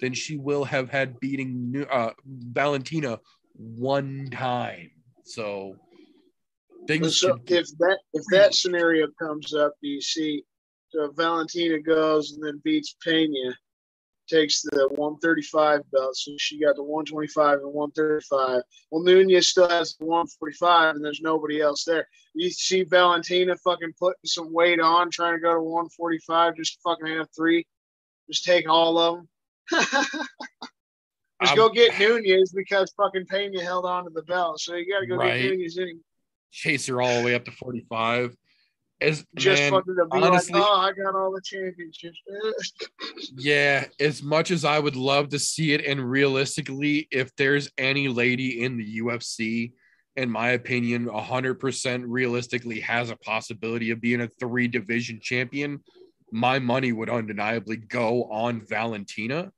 than 0.00 0.12
she 0.12 0.36
will 0.36 0.64
have 0.64 0.90
had 0.90 1.18
beating 1.20 1.86
uh, 1.90 2.10
Valentina 2.24 3.18
one 3.54 4.28
time. 4.30 4.90
So 5.24 5.76
things 6.86 7.18
So 7.18 7.38
if 7.46 7.66
that 7.78 7.98
if 8.12 8.24
that 8.30 8.54
scenario 8.54 9.08
comes 9.20 9.54
up, 9.54 9.74
you 9.80 10.00
see? 10.00 10.44
So 10.90 11.10
Valentina 11.12 11.80
goes 11.80 12.32
and 12.32 12.44
then 12.44 12.60
beats 12.64 12.96
Pena, 13.04 13.54
takes 14.26 14.62
the 14.62 14.88
135 14.96 15.80
belt. 15.90 16.16
So 16.16 16.32
she 16.38 16.60
got 16.60 16.76
the 16.76 16.82
125 16.82 17.60
and 17.60 17.72
135. 17.72 18.62
Well, 18.90 19.02
Nunes 19.02 19.48
still 19.48 19.68
has 19.68 19.94
the 19.98 20.04
145, 20.06 20.96
and 20.96 21.04
there's 21.04 21.20
nobody 21.20 21.60
else 21.60 21.84
there. 21.84 22.06
You 22.34 22.50
see 22.50 22.82
Valentina 22.84 23.56
fucking 23.56 23.94
putting 23.98 24.16
some 24.24 24.52
weight 24.52 24.80
on, 24.80 25.10
trying 25.10 25.34
to 25.34 25.40
go 25.40 25.54
to 25.54 25.60
145, 25.60 26.56
just 26.56 26.78
fucking 26.82 27.06
have 27.06 27.28
three, 27.36 27.66
just 28.28 28.44
take 28.44 28.68
all 28.68 28.98
of 28.98 29.16
them. 29.16 29.28
just 29.70 29.94
I'm- 31.40 31.56
go 31.56 31.66
um, 31.66 31.74
get 31.74 31.98
Nunes 31.98 32.52
because 32.52 32.92
fucking 32.96 33.26
Pena 33.26 33.62
held 33.62 33.84
on 33.86 34.04
to 34.04 34.10
the 34.10 34.22
belt. 34.22 34.60
So 34.60 34.74
you 34.74 34.92
got 34.92 35.00
to 35.00 35.06
go 35.06 35.16
Right. 35.16 35.40
get 35.40 35.56
Nunes 35.58 35.78
chase 36.50 36.86
her 36.86 37.02
all 37.02 37.18
the 37.20 37.24
way 37.24 37.34
up 37.34 37.44
to 37.44 37.50
45. 37.50 38.34
As 39.00 39.26
just 39.34 39.60
man, 39.60 39.72
fucking 39.72 39.94
to 39.96 40.06
be 40.06 40.22
honestly- 40.22 40.58
like, 40.58 40.68
oh, 40.68 40.76
I 40.76 40.92
got 40.92 41.14
all 41.14 41.30
the 41.32 41.42
championships. 41.42 42.18
Yeah, 43.36 43.86
as 44.00 44.22
much 44.22 44.50
as 44.50 44.64
I 44.64 44.78
would 44.78 44.96
love 44.96 45.28
to 45.30 45.38
see 45.38 45.72
it, 45.72 45.84
and 45.84 46.10
realistically, 46.10 47.06
if 47.10 47.34
there's 47.36 47.70
any 47.76 48.08
lady 48.08 48.62
in 48.62 48.78
the 48.78 49.00
UFC, 49.00 49.72
in 50.16 50.30
my 50.30 50.50
opinion, 50.50 51.06
100% 51.06 52.04
realistically 52.06 52.80
has 52.80 53.10
a 53.10 53.16
possibility 53.16 53.90
of 53.90 54.00
being 54.00 54.22
a 54.22 54.28
three 54.40 54.68
division 54.68 55.20
champion, 55.20 55.80
my 56.32 56.58
money 56.58 56.92
would 56.92 57.10
undeniably 57.10 57.76
go 57.76 58.24
on 58.24 58.62
Valentina. 58.66 59.52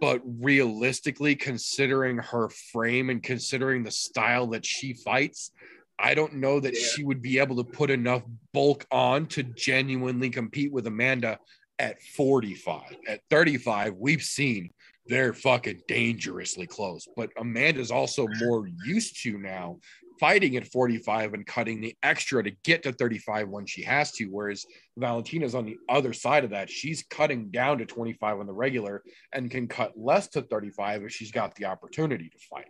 But 0.00 0.20
realistically, 0.24 1.36
considering 1.36 2.18
her 2.18 2.48
frame 2.72 3.10
and 3.10 3.22
considering 3.22 3.84
the 3.84 3.92
style 3.92 4.48
that 4.48 4.66
she 4.66 4.94
fights, 4.94 5.52
I 6.00 6.14
don't 6.14 6.34
know 6.34 6.60
that 6.60 6.74
Yeah. 6.74 6.86
she 6.94 7.04
would 7.04 7.22
be 7.22 7.38
able 7.38 7.56
to 7.56 7.64
put 7.64 7.90
enough 7.90 8.22
bulk 8.52 8.86
on 8.90 9.26
to 9.28 9.42
genuinely 9.42 10.30
compete 10.30 10.72
with 10.72 10.86
Amanda 10.86 11.38
at 11.78 12.02
45. 12.02 12.96
At 13.06 13.20
35, 13.30 13.94
we've 13.96 14.22
seen 14.22 14.70
they're 15.06 15.32
fucking 15.34 15.80
dangerously 15.88 16.66
close. 16.66 17.08
But 17.16 17.30
Amanda's 17.36 17.90
also 17.90 18.28
more 18.40 18.68
used 18.84 19.22
to 19.22 19.38
now 19.38 19.80
fighting 20.20 20.56
at 20.56 20.66
45 20.68 21.32
and 21.34 21.46
cutting 21.46 21.80
the 21.80 21.96
extra 22.02 22.44
to 22.44 22.50
get 22.62 22.82
to 22.82 22.92
35 22.92 23.48
when 23.48 23.66
she 23.66 23.82
has 23.82 24.12
to. 24.12 24.26
Whereas 24.26 24.66
Valentina's 24.98 25.54
on 25.54 25.64
the 25.64 25.78
other 25.88 26.12
side 26.12 26.44
of 26.44 26.50
that. 26.50 26.68
She's 26.70 27.02
cutting 27.04 27.50
down 27.50 27.78
to 27.78 27.86
25 27.86 28.38
on 28.38 28.46
the 28.46 28.52
regular 28.52 29.02
and 29.32 29.50
can 29.50 29.66
cut 29.66 29.98
less 29.98 30.28
to 30.28 30.42
35 30.42 31.04
if 31.04 31.12
she's 31.12 31.32
got 31.32 31.54
the 31.54 31.64
opportunity 31.64 32.28
to 32.28 32.38
fight. 32.38 32.66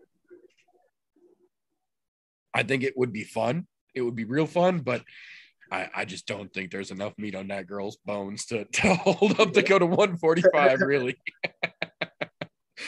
I 2.54 2.62
think 2.62 2.82
it 2.82 2.96
would 2.96 3.12
be 3.12 3.24
fun. 3.24 3.66
It 3.94 4.02
would 4.02 4.16
be 4.16 4.24
real 4.24 4.46
fun, 4.46 4.80
but 4.80 5.02
I, 5.70 5.88
I 5.94 6.04
just 6.04 6.26
don't 6.26 6.52
think 6.52 6.70
there's 6.70 6.90
enough 6.90 7.12
meat 7.16 7.34
on 7.34 7.48
that 7.48 7.66
girl's 7.66 7.96
bones 8.04 8.46
to, 8.46 8.64
to 8.72 8.94
hold 8.94 9.40
up 9.40 9.52
to 9.52 9.62
go 9.62 9.78
to 9.78 9.86
145, 9.86 10.80
really. 10.80 11.16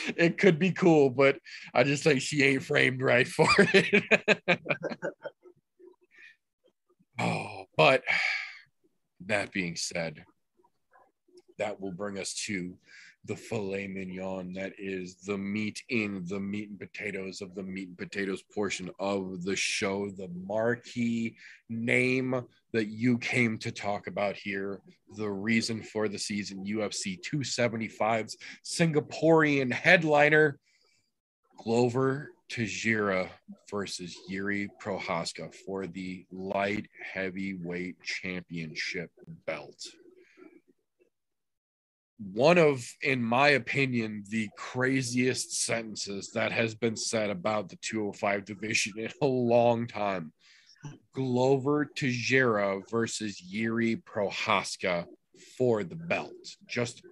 it 0.17 0.39
could 0.39 0.59
be 0.59 0.73
cool, 0.73 1.11
but 1.11 1.39
I 1.75 1.85
just 1.85 2.03
think 2.03 2.21
she 2.21 2.43
ain't 2.43 2.65
framed 2.65 3.03
right 3.03 3.27
for 3.27 3.49
it. 3.59 4.05
oh, 7.19 7.65
but 7.77 8.03
that 9.27 9.53
being 9.53 9.77
said, 9.77 10.25
that 11.59 11.81
will 11.81 11.93
bring 11.93 12.19
us 12.19 12.35
to 12.47 12.77
the 13.25 13.37
filet 13.37 13.87
mignon 13.87 14.53
that 14.53 14.73
is 14.79 15.17
the 15.27 15.39
meat 15.39 15.81
in 15.91 16.25
the 16.27 16.41
meat 16.41 16.71
and 16.71 16.79
potatoes 16.79 17.41
of 17.41 17.55
the 17.55 17.63
meat 17.63 17.89
and 17.89 17.99
potatoes 17.99 18.43
portion 18.55 18.91
of 18.99 19.45
the 19.45 19.55
show 19.55 20.11
the 20.11 20.29
marquee 20.47 21.37
name 21.69 22.43
that 22.73 22.89
you 22.89 23.19
came 23.19 23.59
to 23.59 23.71
talk 23.71 24.09
about 24.09 24.37
here 24.37 24.81
the 25.17 25.31
reason 25.31 25.83
for 25.83 26.09
the 26.09 26.19
season 26.19 26.65
ufc 26.65 27.19
275's 27.23 28.37
singaporean 28.65 29.73
headliner 29.73 30.59
glover 31.59 32.31
Teixeira 32.49 33.31
versus 33.71 34.15
Yuri 34.29 34.69
Prochazka 34.79 35.55
for 35.65 35.87
the 35.87 36.27
light 36.31 36.87
heavyweight 37.15 37.97
championship 38.03 39.11
belt 39.47 39.83
one 42.33 42.59
of, 42.59 42.87
in 43.03 43.23
my 43.23 43.51
opinion, 43.51 44.25
the 44.29 44.49
craziest 44.57 45.63
sentences 45.65 46.31
that 46.35 46.53
has 46.53 46.75
been 46.75 46.97
said 46.97 47.31
about 47.31 47.69
the 47.69 47.77
205 47.77 48.45
division 48.45 48.99
in 48.99 49.11
a 49.21 49.27
long 49.27 49.87
time. 49.87 50.33
Glover 51.15 51.85
Teixeira 51.85 52.81
versus 52.91 53.41
Yuri 53.41 53.97
Prochazka 53.97 55.07
for 55.57 55.85
the 55.85 55.97
belt. 55.97 56.33
Just 56.69 57.03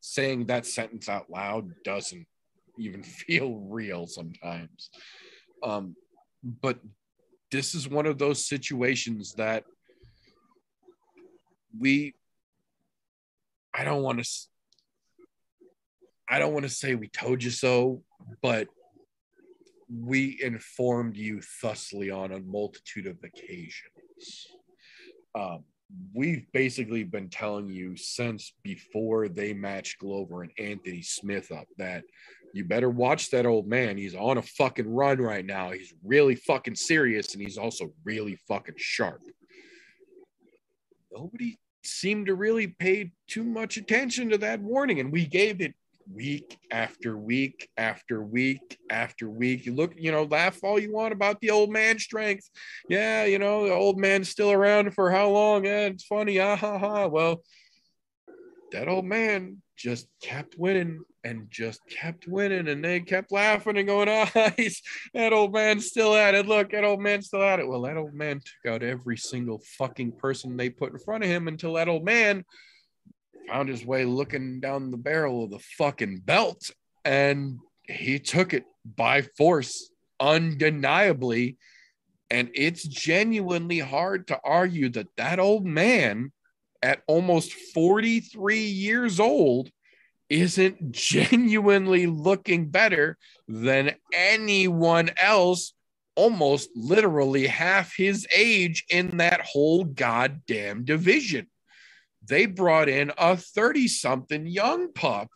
saying 0.00 0.46
that 0.46 0.66
sentence 0.66 1.08
out 1.08 1.30
loud 1.30 1.70
doesn't 1.84 2.26
even 2.78 3.02
feel 3.02 3.54
real 3.54 4.06
sometimes. 4.06 4.90
Um, 5.62 5.96
but 6.42 6.78
this 7.50 7.74
is 7.74 7.88
one 7.88 8.06
of 8.06 8.18
those 8.18 8.46
situations 8.46 9.34
that 9.34 9.64
we 11.78 12.14
I 13.74 13.84
don't 13.84 14.02
want 14.02 14.18
to 14.24 14.47
I 16.30 16.38
don't 16.38 16.52
want 16.52 16.64
to 16.64 16.70
say 16.70 16.94
we 16.94 17.08
told 17.08 17.42
you 17.42 17.50
so, 17.50 18.02
but 18.42 18.68
we 19.90 20.38
informed 20.42 21.16
you 21.16 21.40
thusly 21.62 22.10
on 22.10 22.32
a 22.32 22.40
multitude 22.40 23.06
of 23.06 23.16
occasions. 23.24 24.46
Um, 25.34 25.64
we've 26.12 26.44
basically 26.52 27.04
been 27.04 27.30
telling 27.30 27.70
you 27.70 27.96
since 27.96 28.52
before 28.62 29.28
they 29.28 29.54
matched 29.54 30.00
Glover 30.00 30.42
and 30.42 30.52
Anthony 30.58 31.00
Smith 31.00 31.50
up 31.50 31.66
that 31.78 32.04
you 32.52 32.64
better 32.64 32.90
watch 32.90 33.30
that 33.30 33.46
old 33.46 33.66
man. 33.66 33.96
He's 33.96 34.14
on 34.14 34.38
a 34.38 34.42
fucking 34.42 34.88
run 34.88 35.18
right 35.18 35.44
now. 35.44 35.70
He's 35.70 35.94
really 36.04 36.34
fucking 36.34 36.74
serious 36.74 37.32
and 37.32 37.42
he's 37.42 37.58
also 37.58 37.92
really 38.04 38.36
fucking 38.48 38.74
sharp. 38.76 39.22
Nobody 41.10 41.58
seemed 41.84 42.26
to 42.26 42.34
really 42.34 42.66
pay 42.66 43.12
too 43.26 43.44
much 43.44 43.76
attention 43.76 44.30
to 44.30 44.38
that 44.38 44.60
warning, 44.60 45.00
and 45.00 45.10
we 45.10 45.26
gave 45.26 45.60
it 45.60 45.74
week 46.12 46.58
after 46.70 47.16
week 47.16 47.68
after 47.76 48.22
week 48.22 48.78
after 48.90 49.28
week. 49.28 49.66
You 49.66 49.74
look, 49.74 49.92
you 49.96 50.12
know, 50.12 50.24
laugh 50.24 50.62
all 50.62 50.78
you 50.78 50.92
want 50.92 51.12
about 51.12 51.40
the 51.40 51.50
old 51.50 51.70
man 51.70 51.98
strength. 51.98 52.48
Yeah, 52.88 53.24
you 53.24 53.38
know, 53.38 53.66
the 53.66 53.74
old 53.74 53.98
man's 53.98 54.28
still 54.28 54.52
around 54.52 54.94
for 54.94 55.10
how 55.10 55.30
long? 55.30 55.64
Yeah, 55.64 55.86
it's 55.86 56.04
funny. 56.04 56.40
Ah 56.40 56.56
ha 56.56 56.78
ha. 56.78 57.06
Well, 57.06 57.42
that 58.72 58.88
old 58.88 59.04
man 59.04 59.62
just 59.76 60.08
kept 60.22 60.56
winning 60.58 61.00
and 61.24 61.46
just 61.50 61.80
kept 61.88 62.26
winning 62.26 62.68
and 62.68 62.84
they 62.84 63.00
kept 63.00 63.32
laughing 63.32 63.76
and 63.76 63.86
going, 63.86 64.08
oh, 64.08 64.50
he's, 64.56 64.82
that 65.14 65.32
old 65.32 65.52
man's 65.52 65.86
still 65.86 66.14
at 66.14 66.34
it. 66.34 66.46
Look, 66.46 66.70
that 66.72 66.84
old 66.84 67.00
man's 67.00 67.26
still 67.26 67.42
at 67.42 67.60
it. 67.60 67.68
Well, 67.68 67.82
that 67.82 67.96
old 67.96 68.14
man 68.14 68.40
took 68.40 68.72
out 68.72 68.82
every 68.82 69.16
single 69.16 69.60
fucking 69.78 70.12
person 70.12 70.56
they 70.56 70.70
put 70.70 70.92
in 70.92 70.98
front 70.98 71.24
of 71.24 71.30
him 71.30 71.48
until 71.48 71.74
that 71.74 71.88
old 71.88 72.04
man 72.04 72.44
found 73.48 73.68
his 73.68 73.84
way 73.84 74.04
looking 74.04 74.60
down 74.60 74.90
the 74.90 74.96
barrel 74.96 75.44
of 75.44 75.50
the 75.50 75.58
fucking 75.58 76.20
belt 76.24 76.70
and 77.04 77.58
he 77.82 78.18
took 78.18 78.52
it 78.52 78.64
by 78.84 79.22
force 79.22 79.90
undeniably. 80.20 81.56
And 82.30 82.50
it's 82.54 82.82
genuinely 82.82 83.78
hard 83.78 84.28
to 84.28 84.38
argue 84.44 84.90
that 84.90 85.08
that 85.16 85.38
old 85.38 85.64
man 85.64 86.32
at 86.82 87.02
almost 87.06 87.52
43 87.74 88.58
years 88.58 89.18
old 89.18 89.70
isn't 90.28 90.92
genuinely 90.92 92.06
looking 92.06 92.68
better 92.68 93.16
than 93.48 93.94
anyone 94.12 95.10
else 95.20 95.72
almost 96.14 96.68
literally 96.76 97.46
half 97.46 97.94
his 97.96 98.26
age 98.34 98.84
in 98.90 99.16
that 99.18 99.40
whole 99.40 99.84
goddamn 99.84 100.84
division 100.84 101.46
they 102.28 102.46
brought 102.46 102.88
in 102.88 103.12
a 103.18 103.36
30 103.36 103.88
something 103.88 104.46
young 104.46 104.92
pup 104.92 105.28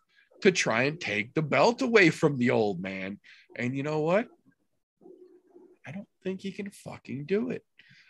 to 0.42 0.52
try 0.52 0.84
and 0.84 1.00
take 1.00 1.34
the 1.34 1.42
belt 1.42 1.82
away 1.82 2.10
from 2.10 2.36
the 2.38 2.50
old 2.50 2.80
man. 2.80 3.18
And 3.56 3.76
you 3.76 3.82
know 3.82 4.00
what? 4.00 4.28
I 5.86 5.92
don't 5.92 6.08
think 6.22 6.40
he 6.40 6.52
can 6.52 6.70
fucking 6.70 7.24
do 7.24 7.50
it. 7.50 7.64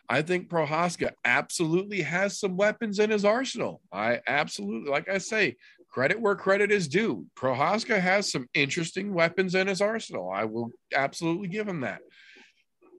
I 0.08 0.22
think 0.22 0.48
Prochazka 0.48 1.12
absolutely 1.24 2.02
has 2.02 2.38
some 2.38 2.56
weapons 2.56 2.98
in 2.98 3.10
his 3.10 3.24
arsenal. 3.24 3.80
I 3.92 4.20
absolutely, 4.26 4.90
like 4.90 5.08
I 5.08 5.18
say, 5.18 5.56
credit 5.88 6.20
where 6.20 6.34
credit 6.34 6.70
is 6.70 6.88
due. 6.88 7.26
Prochazka 7.36 7.98
has 8.00 8.30
some 8.30 8.48
interesting 8.52 9.14
weapons 9.14 9.54
in 9.54 9.68
his 9.68 9.80
arsenal. 9.80 10.30
I 10.30 10.44
will 10.44 10.70
absolutely 10.94 11.48
give 11.48 11.68
him 11.68 11.80
that. 11.80 12.00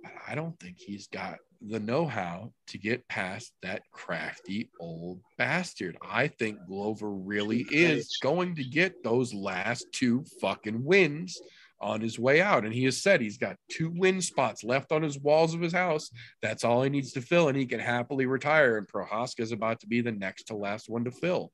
But 0.02 0.14
I 0.28 0.36
don't 0.36 0.60
think 0.60 0.78
he's 0.80 1.08
got 1.08 1.38
the 1.70 1.80
know-how 1.80 2.52
to 2.68 2.78
get 2.78 3.08
past 3.08 3.54
that 3.62 3.84
crafty 3.92 4.70
old 4.80 5.22
bastard. 5.38 5.98
I 6.02 6.28
think 6.28 6.58
Glover 6.68 7.10
really 7.10 7.66
is 7.72 8.18
going 8.22 8.56
to 8.56 8.64
get 8.64 9.04
those 9.04 9.34
last 9.34 9.86
two 9.94 10.26
fucking 10.42 10.84
wins 10.84 11.40
on 11.80 12.02
his 12.02 12.18
way 12.18 12.42
out. 12.42 12.66
And 12.66 12.74
he 12.74 12.86
has 12.86 13.02
said 13.02 13.22
he's 13.22 13.38
got 13.38 13.58
two 13.70 13.92
win 13.94 14.22
spots 14.22 14.64
left 14.64 14.92
on 14.92 15.04
his 15.04 15.20
walls 15.20 15.54
of 15.54 15.62
his 15.62 15.74
house. 15.74 16.10
That's 16.42 16.64
all 16.64 16.84
he 16.84 16.90
needs 16.90 17.12
to 17.14 17.22
fill, 17.22 17.50
and 17.50 17.58
he 17.58 17.66
can 17.66 17.80
happily 17.80 18.26
retire. 18.26 18.78
And 18.78 18.88
Prochazka 18.88 19.42
is 19.42 19.52
about 19.52 19.80
to 19.82 19.88
be 19.88 20.02
the 20.02 20.12
next 20.12 20.44
to 20.46 20.56
last 20.56 20.90
one 20.90 21.04
to 21.06 21.12
fill. 21.12 21.52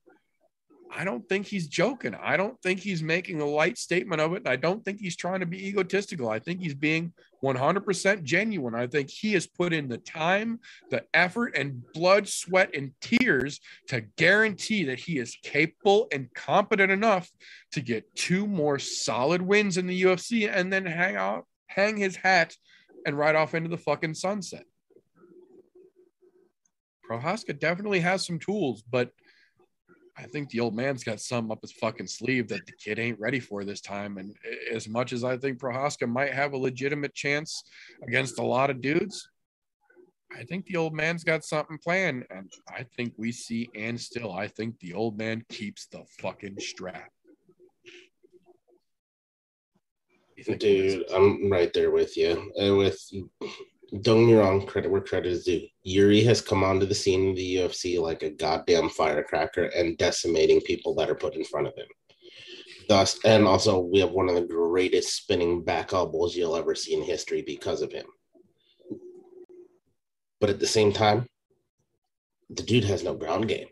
I 0.91 1.03
don't 1.03 1.27
think 1.29 1.45
he's 1.45 1.67
joking. 1.67 2.15
I 2.15 2.35
don't 2.35 2.59
think 2.61 2.79
he's 2.79 3.03
making 3.03 3.41
a 3.41 3.45
light 3.45 3.77
statement 3.77 4.21
of 4.21 4.33
it. 4.33 4.47
I 4.47 4.55
don't 4.55 4.83
think 4.83 4.99
he's 4.99 5.15
trying 5.15 5.41
to 5.41 5.45
be 5.45 5.67
egotistical. 5.67 6.29
I 6.29 6.39
think 6.39 6.61
he's 6.61 6.73
being 6.73 7.13
100% 7.43 8.23
genuine. 8.23 8.73
I 8.73 8.87
think 8.87 9.09
he 9.09 9.33
has 9.33 9.45
put 9.45 9.71
in 9.71 9.87
the 9.87 9.99
time, 9.99 10.59
the 10.89 11.03
effort, 11.13 11.55
and 11.55 11.83
blood, 11.93 12.27
sweat, 12.27 12.75
and 12.75 12.91
tears 13.01 13.59
to 13.87 14.01
guarantee 14.01 14.85
that 14.85 14.99
he 14.99 15.19
is 15.19 15.37
capable 15.43 16.07
and 16.11 16.33
competent 16.33 16.91
enough 16.91 17.29
to 17.73 17.81
get 17.81 18.15
two 18.15 18.47
more 18.47 18.79
solid 18.79 19.41
wins 19.41 19.77
in 19.77 19.85
the 19.85 20.01
UFC 20.01 20.51
and 20.51 20.73
then 20.73 20.85
hang 20.85 21.15
out, 21.15 21.45
hang 21.67 21.97
his 21.97 22.15
hat, 22.15 22.55
and 23.05 23.17
ride 23.17 23.35
off 23.35 23.53
into 23.53 23.69
the 23.69 23.77
fucking 23.77 24.15
sunset. 24.15 24.65
Prochazka 27.07 27.57
definitely 27.59 27.99
has 27.99 28.25
some 28.25 28.39
tools, 28.39 28.81
but– 28.81 29.11
I 30.19 30.25
think 30.27 30.49
the 30.49 30.59
old 30.59 30.75
man's 30.75 31.03
got 31.03 31.21
some 31.21 31.49
up 31.49 31.59
his 31.61 31.71
fucking 31.71 32.07
sleeve 32.07 32.49
that 32.49 32.65
the 32.65 32.73
kid 32.73 32.99
ain't 32.99 33.19
ready 33.19 33.39
for 33.39 33.63
this 33.63 33.79
time. 33.79 34.17
And 34.17 34.35
as 34.73 34.89
much 34.89 35.13
as 35.13 35.23
I 35.23 35.37
think 35.37 35.59
Prochazka 35.59 36.09
might 36.09 36.33
have 36.33 36.51
a 36.51 36.57
legitimate 36.57 37.15
chance 37.15 37.63
against 38.05 38.37
a 38.37 38.45
lot 38.45 38.69
of 38.69 38.81
dudes, 38.81 39.29
I 40.37 40.43
think 40.43 40.65
the 40.65 40.77
old 40.77 40.93
man's 40.93 41.23
got 41.23 41.45
something 41.45 41.77
planned. 41.81 42.25
And 42.29 42.51
I 42.67 42.85
think 42.97 43.13
we 43.17 43.31
see 43.31 43.69
and 43.75 43.99
still, 43.99 44.33
I 44.33 44.47
think 44.47 44.77
the 44.79 44.93
old 44.93 45.17
man 45.17 45.45
keeps 45.49 45.87
the 45.87 46.03
fucking 46.19 46.59
strap. 46.59 47.11
Dude, 50.57 51.05
I'm 51.13 51.49
right 51.49 51.73
there 51.73 51.91
with 51.91 52.17
you. 52.17 52.51
And 52.57 52.77
with 52.77 52.99
don't 54.01 54.21
get 54.21 54.27
me 54.27 54.33
wrong, 54.35 54.65
credit 54.65 54.91
where 54.91 55.01
credit 55.01 55.31
is 55.31 55.45
due. 55.45 55.65
Yuri 55.83 56.23
has 56.23 56.41
come 56.41 56.63
onto 56.63 56.85
the 56.85 56.95
scene 56.95 57.31
of 57.31 57.35
the 57.35 57.55
UFC 57.55 57.99
like 57.99 58.23
a 58.23 58.29
goddamn 58.29 58.89
firecracker 58.89 59.65
and 59.65 59.97
decimating 59.97 60.61
people 60.61 60.93
that 60.95 61.09
are 61.09 61.15
put 61.15 61.35
in 61.35 61.43
front 61.43 61.67
of 61.67 61.75
him. 61.75 61.87
Thus, 62.87 63.19
and 63.25 63.47
also 63.47 63.79
we 63.79 63.99
have 63.99 64.11
one 64.11 64.29
of 64.29 64.35
the 64.35 64.41
greatest 64.41 65.15
spinning 65.15 65.63
back 65.63 65.93
elbows 65.93 66.35
you'll 66.35 66.55
ever 66.55 66.75
see 66.75 66.93
in 66.93 67.03
history 67.03 67.41
because 67.41 67.81
of 67.81 67.91
him. 67.91 68.05
But 70.39 70.49
at 70.49 70.59
the 70.59 70.67
same 70.67 70.93
time, 70.93 71.27
the 72.49 72.63
dude 72.63 72.85
has 72.85 73.03
no 73.03 73.13
ground 73.13 73.47
game. 73.47 73.67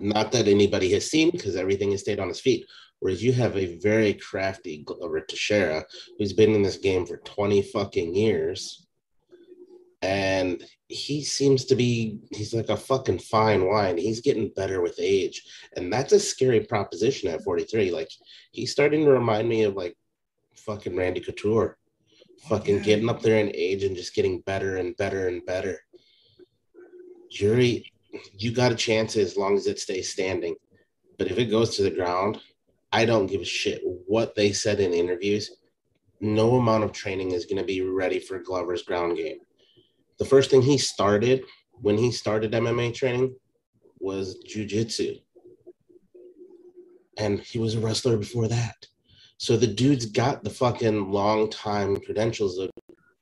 Not 0.00 0.32
that 0.32 0.48
anybody 0.48 0.90
has 0.92 1.10
seen, 1.10 1.30
because 1.30 1.54
everything 1.56 1.90
has 1.92 2.00
stayed 2.00 2.18
on 2.18 2.28
his 2.28 2.40
feet. 2.40 2.66
Whereas 3.02 3.20
you 3.20 3.32
have 3.32 3.56
a 3.56 3.78
very 3.78 4.14
crafty 4.14 4.84
Glover 4.84 5.18
uh, 5.18 5.22
Teixeira 5.28 5.84
who's 6.16 6.32
been 6.32 6.54
in 6.54 6.62
this 6.62 6.76
game 6.76 7.04
for 7.04 7.16
20 7.16 7.60
fucking 7.60 8.14
years. 8.14 8.86
And 10.02 10.62
he 10.86 11.24
seems 11.24 11.64
to 11.64 11.74
be, 11.74 12.20
he's 12.30 12.54
like 12.54 12.68
a 12.68 12.76
fucking 12.76 13.18
fine 13.18 13.66
wine. 13.66 13.98
He's 13.98 14.20
getting 14.20 14.52
better 14.54 14.80
with 14.80 15.00
age. 15.00 15.42
And 15.76 15.92
that's 15.92 16.12
a 16.12 16.20
scary 16.20 16.60
proposition 16.60 17.28
at 17.28 17.42
43. 17.42 17.90
Like, 17.90 18.08
he's 18.52 18.70
starting 18.70 19.04
to 19.04 19.10
remind 19.10 19.48
me 19.48 19.64
of 19.64 19.74
like 19.74 19.96
fucking 20.54 20.94
Randy 20.94 21.20
Couture, 21.20 21.78
oh, 22.44 22.48
fucking 22.48 22.76
yeah. 22.76 22.82
getting 22.82 23.10
up 23.10 23.20
there 23.20 23.40
in 23.40 23.50
age 23.52 23.82
and 23.82 23.96
just 23.96 24.14
getting 24.14 24.42
better 24.42 24.76
and 24.76 24.96
better 24.96 25.26
and 25.26 25.44
better. 25.44 25.80
Yuri, 27.30 27.90
you 28.38 28.52
got 28.52 28.70
a 28.70 28.76
chance 28.76 29.16
as 29.16 29.36
long 29.36 29.56
as 29.56 29.66
it 29.66 29.80
stays 29.80 30.12
standing. 30.12 30.54
But 31.18 31.32
if 31.32 31.38
it 31.38 31.46
goes 31.46 31.76
to 31.76 31.82
the 31.82 31.90
ground, 31.90 32.40
I 32.92 33.04
don't 33.04 33.26
give 33.26 33.40
a 33.40 33.46
shit 33.46 33.80
what 34.06 34.34
they 34.34 34.52
said 34.52 34.80
in 34.80 34.92
interviews. 34.92 35.50
No 36.20 36.56
amount 36.56 36.84
of 36.84 36.92
training 36.92 37.32
is 37.32 37.46
going 37.46 37.58
to 37.58 37.64
be 37.64 37.80
ready 37.80 38.18
for 38.18 38.38
Glover's 38.38 38.82
ground 38.82 39.16
game. 39.16 39.38
The 40.18 40.24
first 40.24 40.50
thing 40.50 40.62
he 40.62 40.78
started 40.78 41.42
when 41.72 41.96
he 41.96 42.12
started 42.12 42.52
MMA 42.52 42.94
training 42.94 43.34
was 43.98 44.38
jujitsu. 44.46 45.20
And 47.18 47.40
he 47.40 47.58
was 47.58 47.74
a 47.74 47.80
wrestler 47.80 48.16
before 48.16 48.48
that. 48.48 48.86
So 49.38 49.56
the 49.56 49.66
dude's 49.66 50.06
got 50.06 50.44
the 50.44 50.50
fucking 50.50 51.10
long 51.10 51.50
time 51.50 51.98
credentials 52.00 52.58
of 52.58 52.70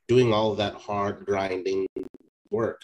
doing 0.08 0.32
all 0.32 0.50
of 0.50 0.58
that 0.58 0.74
hard 0.74 1.24
grinding 1.24 1.86
work. 2.50 2.82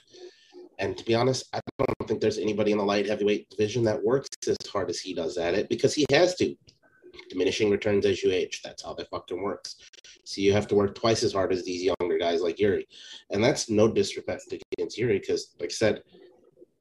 And 0.79 0.97
to 0.97 1.05
be 1.05 1.15
honest, 1.15 1.47
I 1.53 1.61
don't 1.79 2.09
think 2.09 2.21
there's 2.21 2.39
anybody 2.39 2.73
in 2.73 2.79
the 2.79 2.85
light 2.85 3.07
heavyweight 3.07 3.51
division 3.51 3.85
that 3.85 4.03
works 4.03 4.29
as 4.47 4.57
hard 4.71 4.91
as 4.91 5.01
he 5.01 5.15
does 5.15 5.37
at 5.37 5.55
it 5.55 5.69
because 5.69 5.95
he 5.95 6.07
has 6.11 6.37
to 6.37 6.55
diminishing 7.29 7.71
returns 7.71 8.07
as 8.07 8.23
you 8.23 8.31
age. 8.31 8.63
That's 8.63 8.85
how 8.85 8.95
that 8.95 9.11
fucking 9.11 9.43
works. 9.43 9.77
So 10.25 10.41
you 10.41 10.53
have 10.53 10.67
to 10.69 10.75
work 10.75 10.95
twice 10.95 11.23
as 11.23 11.33
hard 11.33 11.53
as 11.53 11.65
these 11.65 11.83
younger 12.01 12.19
guys 12.19 12.41
like 12.43 12.59
Yuri. 12.59 12.87
And 13.31 13.43
that's 13.43 13.71
no 13.71 13.89
disrespect 13.89 14.53
against 14.77 14.99
Yuri 14.99 15.19
because, 15.19 15.55
like 15.61 15.71
I 15.71 15.73
said, 15.73 16.03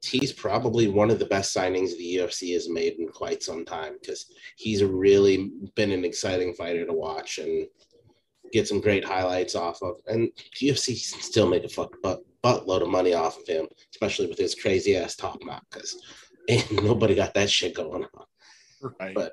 he's 0.02 0.32
probably 0.32 0.88
one 0.88 1.10
of 1.10 1.18
the 1.18 1.26
best 1.26 1.56
signings 1.56 1.96
the 1.96 2.16
UFC 2.16 2.52
has 2.54 2.68
made 2.68 2.94
in 2.94 3.08
quite 3.08 3.42
some 3.42 3.64
time 3.64 3.94
because 4.00 4.26
he's 4.56 4.82
really 4.82 5.50
been 5.74 5.90
an 5.90 6.04
exciting 6.04 6.54
fighter 6.54 6.86
to 6.86 6.92
watch. 6.92 7.38
And 7.38 7.66
get 8.52 8.68
some 8.68 8.80
great 8.80 9.04
highlights 9.04 9.54
off 9.54 9.82
of. 9.82 9.96
And 10.06 10.30
UFC 10.60 10.86
can 10.88 11.20
still 11.20 11.48
make 11.48 11.64
a 11.64 11.68
fuck 11.68 11.94
butt, 12.02 12.22
buttload 12.42 12.82
of 12.82 12.88
money 12.88 13.14
off 13.14 13.38
of 13.38 13.46
him, 13.46 13.66
especially 13.92 14.26
with 14.26 14.38
his 14.38 14.54
crazy 14.54 14.96
ass 14.96 15.16
top 15.16 15.38
knot, 15.44 15.64
because 15.70 16.00
ain't 16.48 16.82
nobody 16.82 17.14
got 17.14 17.34
that 17.34 17.50
shit 17.50 17.74
going 17.74 18.04
on. 18.04 18.92
Right. 19.00 19.14
But- 19.14 19.32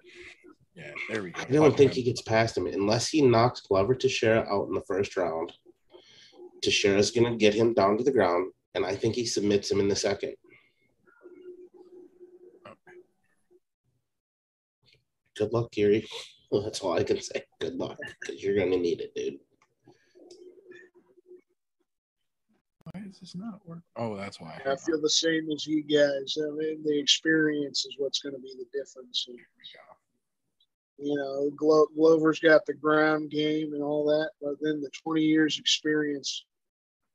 yeah, 0.76 0.91
there 1.10 1.24
we 1.24 1.32
go. 1.32 1.41
I 1.41 1.45
don't 1.45 1.70
Fuck 1.70 1.78
think 1.78 1.91
him. 1.91 1.95
he 1.95 2.04
gets 2.04 2.22
past 2.22 2.58
him 2.58 2.68
unless 2.68 3.10
he 3.10 3.22
knocks 3.22 3.62
Glover 3.62 3.95
Teixeira 3.95 4.45
out 4.50 4.68
in 4.68 4.74
the 4.74 4.82
first 4.82 5.16
round. 5.16 5.54
Teixeira's 6.62 7.12
gonna 7.12 7.36
get 7.36 7.54
him 7.54 7.74
down 7.74 7.98
to 7.98 8.04
the 8.04 8.12
ground, 8.12 8.52
and 8.74 8.86
I 8.86 8.95
think 8.95 9.16
he 9.16 9.26
submits 9.26 9.70
him 9.70 9.80
in 9.80 9.88
the 9.88 9.95
second. 9.95 10.34
Good 15.36 15.52
luck, 15.52 15.72
Gary. 15.72 16.08
Well, 16.52 16.62
that's 16.64 16.82
all 16.82 16.98
I 16.98 17.04
can 17.04 17.22
say. 17.22 17.44
Good 17.60 17.76
luck, 17.76 17.98
because 18.22 18.41
you're 18.44 18.58
gonna 18.58 18.78
need 18.78 19.02
it, 19.02 19.14
dude. 19.16 19.40
Why 22.91 23.02
is 23.10 23.20
this 23.20 23.36
not 23.36 23.62
working? 23.66 23.84
Oh, 23.95 24.18
that's 24.18 24.41
why. 24.41 24.60
I 24.66 24.76
feel 24.76 25.00
the 25.02 25.10
same 25.10 25.50
as 25.52 25.66
you 25.66 25.84
guys. 25.84 26.38
I 26.38 26.50
mean, 26.52 26.84
the 26.84 27.00
experience 27.00 27.86
is 27.86 27.95
what's 27.98 28.20
going 28.20 28.36
to 28.36 28.41
be 28.41 28.54
the 28.58 28.66
difference. 28.78 29.26
And, 29.30 29.38
you 30.98 31.15
know, 31.15 31.52
Glo- 31.56 31.88
Glover's 31.95 32.40
got 32.40 32.65
the 32.65 32.74
ground 32.74 33.32
game 33.32 33.74
and 33.74 33.84
all 33.84 34.06
that, 34.06 34.32
but 34.41 34.56
then 34.61 34.82
the 34.82 34.90
20 35.03 35.22
years 35.22 35.60
experience, 35.60 36.45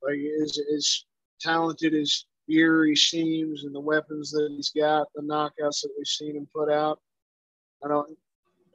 like 0.02 0.16
is 0.18 0.62
as 0.76 1.04
talented 1.40 1.94
as 1.94 2.24
Yuri 2.46 2.96
seems 2.96 3.64
and 3.64 3.74
the 3.74 3.80
weapons 3.80 4.30
that 4.32 4.50
he's 4.54 4.70
got, 4.70 5.08
the 5.14 5.22
knockouts 5.22 5.82
that 5.82 5.90
we've 5.96 6.06
seen 6.06 6.36
him 6.36 6.48
put 6.54 6.70
out. 6.70 7.00
I 7.84 7.88
don't, 7.88 8.10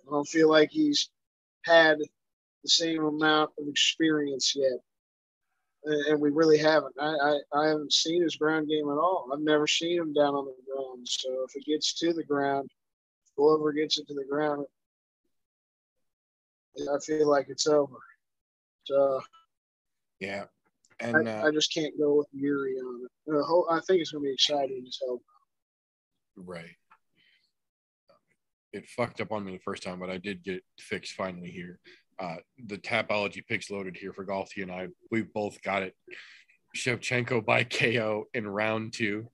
I 0.07 0.11
don't 0.11 0.27
feel 0.27 0.49
like 0.49 0.69
he's 0.71 1.09
had 1.65 1.97
the 1.99 2.69
same 2.69 3.03
amount 3.03 3.51
of 3.59 3.67
experience 3.67 4.53
yet 4.55 4.79
and 5.85 6.05
and 6.07 6.21
we 6.21 6.29
really 6.31 6.57
haven't. 6.57 6.95
I, 6.99 7.07
I, 7.07 7.39
I 7.59 7.67
haven't 7.69 7.93
seen 7.93 8.23
his 8.23 8.35
ground 8.35 8.67
game 8.67 8.89
at 8.89 8.97
all. 8.97 9.29
I've 9.33 9.39
never 9.39 9.67
seen 9.67 9.99
him 9.99 10.13
down 10.13 10.33
on 10.35 10.45
the 10.45 10.55
ground. 10.71 11.07
So 11.07 11.29
if 11.47 11.55
it 11.55 11.65
gets 11.65 11.93
to 11.99 12.13
the 12.13 12.23
ground, 12.23 12.69
Glover 13.37 13.73
gets 13.73 13.99
it 13.99 14.07
to 14.07 14.13
the 14.13 14.25
ground, 14.29 14.65
I 16.77 16.97
feel 17.05 17.29
like 17.29 17.47
it's 17.49 17.67
over. 17.67 17.97
So 18.85 19.21
Yeah. 20.19 20.45
I, 21.01 21.05
And 21.05 21.27
uh, 21.27 21.43
I 21.45 21.51
just 21.51 21.73
can't 21.73 21.97
go 21.97 22.15
with 22.15 22.27
Yuri 22.33 22.75
on 22.75 23.05
it. 23.05 23.33
Uh, 23.35 23.43
ho- 23.43 23.67
I 23.69 23.79
think 23.81 24.01
it's 24.01 24.11
going 24.11 24.23
to 24.23 24.27
be 24.27 24.33
exciting 24.33 24.83
as 24.87 24.97
hell. 25.03 25.21
Right. 26.35 26.75
It 28.71 28.87
fucked 28.89 29.21
up 29.21 29.31
on 29.31 29.45
me 29.45 29.51
the 29.53 29.59
first 29.59 29.83
time, 29.83 29.99
but 29.99 30.09
I 30.09 30.17
did 30.17 30.43
get 30.43 30.55
it 30.55 30.63
fixed 30.79 31.13
finally 31.13 31.51
here. 31.51 31.79
Uh, 32.19 32.37
the 32.65 32.77
Tapology 32.77 33.45
picks 33.45 33.69
loaded 33.69 33.95
here 33.95 34.13
for 34.13 34.25
Galti 34.25 34.61
and 34.63 34.71
I. 34.71 34.87
We 35.11 35.21
both 35.21 35.61
got 35.61 35.83
it. 35.83 35.95
Shevchenko 36.75 37.45
by 37.45 37.63
KO 37.65 38.25
in 38.33 38.47
round 38.47 38.93
two. 38.93 39.27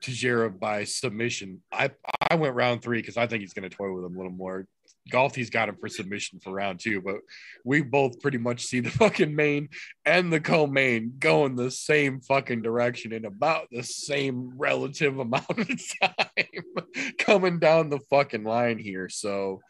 Teixeira 0.00 0.50
by 0.50 0.84
submission. 0.84 1.62
I 1.70 1.90
I 2.30 2.34
went 2.36 2.54
round 2.54 2.82
three 2.82 3.00
because 3.00 3.16
I 3.16 3.26
think 3.26 3.42
he's 3.42 3.52
going 3.52 3.68
to 3.68 3.76
toy 3.76 3.92
with 3.92 4.04
him 4.04 4.14
a 4.14 4.16
little 4.16 4.32
more. 4.32 4.66
Galti's 5.10 5.50
got 5.50 5.68
him 5.68 5.76
for 5.76 5.88
submission 5.88 6.40
for 6.40 6.52
round 6.52 6.80
two, 6.80 7.00
but 7.00 7.16
we 7.64 7.82
both 7.82 8.20
pretty 8.20 8.38
much 8.38 8.64
see 8.64 8.80
the 8.80 8.90
fucking 8.90 9.34
main 9.34 9.68
and 10.04 10.32
the 10.32 10.40
co-main 10.40 11.14
going 11.18 11.56
the 11.56 11.70
same 11.70 12.20
fucking 12.20 12.62
direction 12.62 13.12
in 13.12 13.24
about 13.24 13.68
the 13.70 13.82
same 13.82 14.52
relative 14.56 15.18
amount 15.18 15.48
of 15.48 15.68
time 16.02 16.64
coming 17.18 17.58
down 17.58 17.90
the 17.90 18.00
fucking 18.10 18.44
line 18.44 18.78
here. 18.78 19.08
So 19.08 19.60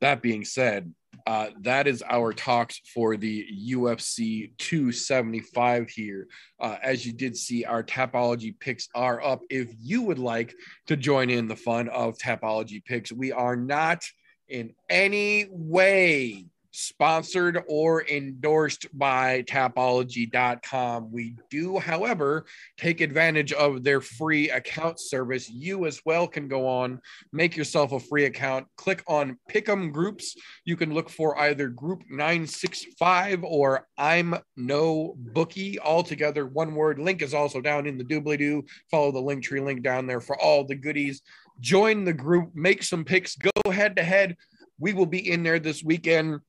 that 0.00 0.22
being 0.22 0.44
said, 0.44 0.92
uh, 1.26 1.48
that 1.60 1.86
is 1.86 2.02
our 2.08 2.32
talks 2.32 2.80
for 2.92 3.16
the 3.16 3.46
UFC 3.66 4.52
275 4.58 5.88
here. 5.88 6.28
Uh, 6.60 6.76
as 6.82 7.06
you 7.06 7.12
did 7.12 7.36
see, 7.36 7.64
our 7.64 7.82
Tapology 7.82 8.58
picks 8.58 8.88
are 8.94 9.22
up. 9.22 9.40
If 9.48 9.68
you 9.80 10.02
would 10.02 10.18
like 10.18 10.54
to 10.86 10.96
join 10.96 11.30
in 11.30 11.48
the 11.48 11.56
fun 11.56 11.88
of 11.88 12.18
Tapology 12.18 12.84
picks, 12.84 13.10
we 13.10 13.32
are 13.32 13.56
not 13.56 14.04
in 14.48 14.74
any 14.90 15.48
way 15.50 16.44
sponsored 16.74 17.62
or 17.68 18.04
endorsed 18.08 18.86
by 18.98 19.42
tapology.com. 19.42 21.12
We 21.12 21.36
do, 21.48 21.78
however, 21.78 22.46
take 22.76 23.00
advantage 23.00 23.52
of 23.52 23.84
their 23.84 24.00
free 24.00 24.50
account 24.50 24.98
service. 24.98 25.48
You 25.48 25.86
as 25.86 26.00
well 26.04 26.26
can 26.26 26.48
go 26.48 26.66
on, 26.66 27.00
make 27.32 27.56
yourself 27.56 27.92
a 27.92 28.00
free 28.00 28.24
account, 28.24 28.66
click 28.76 29.04
on 29.06 29.38
Pick'em 29.48 29.92
Groups. 29.92 30.34
You 30.64 30.76
can 30.76 30.92
look 30.92 31.08
for 31.08 31.38
either 31.38 31.68
Group 31.68 32.02
965 32.10 33.44
or 33.44 33.86
I'm 33.96 34.34
No 34.56 35.14
Bookie. 35.16 35.78
All 35.78 36.02
together, 36.02 36.44
one 36.44 36.74
word. 36.74 36.98
Link 36.98 37.22
is 37.22 37.34
also 37.34 37.60
down 37.60 37.86
in 37.86 37.96
the 37.96 38.04
doobly 38.04 38.36
doo. 38.36 38.64
Follow 38.90 39.12
the 39.12 39.20
link 39.20 39.44
tree 39.44 39.60
link 39.60 39.82
down 39.82 40.08
there 40.08 40.20
for 40.20 40.36
all 40.40 40.64
the 40.64 40.74
goodies. 40.74 41.22
Join 41.60 42.04
the 42.04 42.12
group, 42.12 42.50
make 42.52 42.82
some 42.82 43.04
picks, 43.04 43.36
go 43.36 43.70
head 43.70 43.94
to 43.94 44.02
head. 44.02 44.36
We 44.80 44.92
will 44.92 45.06
be 45.06 45.30
in 45.30 45.44
there 45.44 45.60
this 45.60 45.84
weekend 45.84 46.40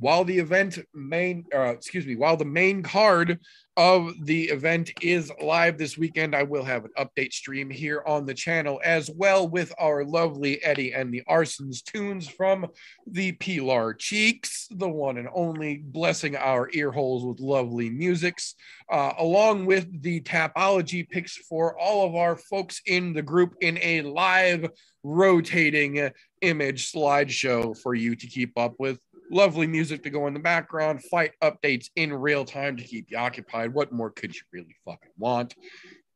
while 0.00 0.24
the 0.24 0.38
event 0.38 0.78
main 0.94 1.44
uh, 1.54 1.60
excuse 1.68 2.06
me 2.06 2.16
while 2.16 2.36
the 2.36 2.44
main 2.44 2.82
card 2.82 3.38
of 3.76 4.12
the 4.24 4.44
event 4.44 4.90
is 5.00 5.30
live 5.42 5.78
this 5.78 5.96
weekend 5.96 6.34
i 6.34 6.42
will 6.42 6.64
have 6.64 6.84
an 6.84 6.90
update 6.98 7.32
stream 7.32 7.70
here 7.70 8.02
on 8.06 8.26
the 8.26 8.34
channel 8.34 8.80
as 8.84 9.10
well 9.14 9.48
with 9.48 9.72
our 9.78 10.04
lovely 10.04 10.62
eddie 10.64 10.92
and 10.92 11.12
the 11.12 11.22
arsons 11.28 11.82
tunes 11.82 12.26
from 12.26 12.66
the 13.06 13.32
Pilarczyk 13.32 14.48
the 14.70 14.88
one 14.88 15.18
and 15.18 15.28
only 15.34 15.76
blessing 15.76 16.34
our 16.34 16.68
ear 16.72 16.90
holes 16.90 17.24
with 17.24 17.38
lovely 17.38 17.90
musics 17.90 18.54
uh, 18.90 19.12
along 19.18 19.66
with 19.66 20.02
the 20.02 20.20
tapology 20.22 21.08
picks 21.08 21.36
for 21.36 21.78
all 21.78 22.06
of 22.06 22.14
our 22.14 22.36
folks 22.36 22.80
in 22.86 23.12
the 23.12 23.22
group 23.22 23.54
in 23.60 23.78
a 23.82 24.02
live 24.02 24.68
rotating 25.02 26.10
image 26.40 26.92
slideshow 26.92 27.76
for 27.78 27.94
you 27.94 28.14
to 28.16 28.26
keep 28.26 28.58
up 28.58 28.74
with 28.78 28.98
lovely 29.30 29.66
music 29.66 30.02
to 30.02 30.10
go 30.10 30.26
in 30.26 30.34
the 30.34 30.40
background, 30.40 31.02
fight 31.04 31.32
updates 31.42 31.86
in 31.96 32.12
real 32.12 32.44
time 32.44 32.76
to 32.76 32.84
keep 32.84 33.06
you 33.10 33.16
occupied. 33.16 33.72
What 33.72 33.92
more 33.92 34.10
could 34.10 34.34
you 34.34 34.42
really 34.52 34.76
fucking 34.84 35.12
want? 35.16 35.54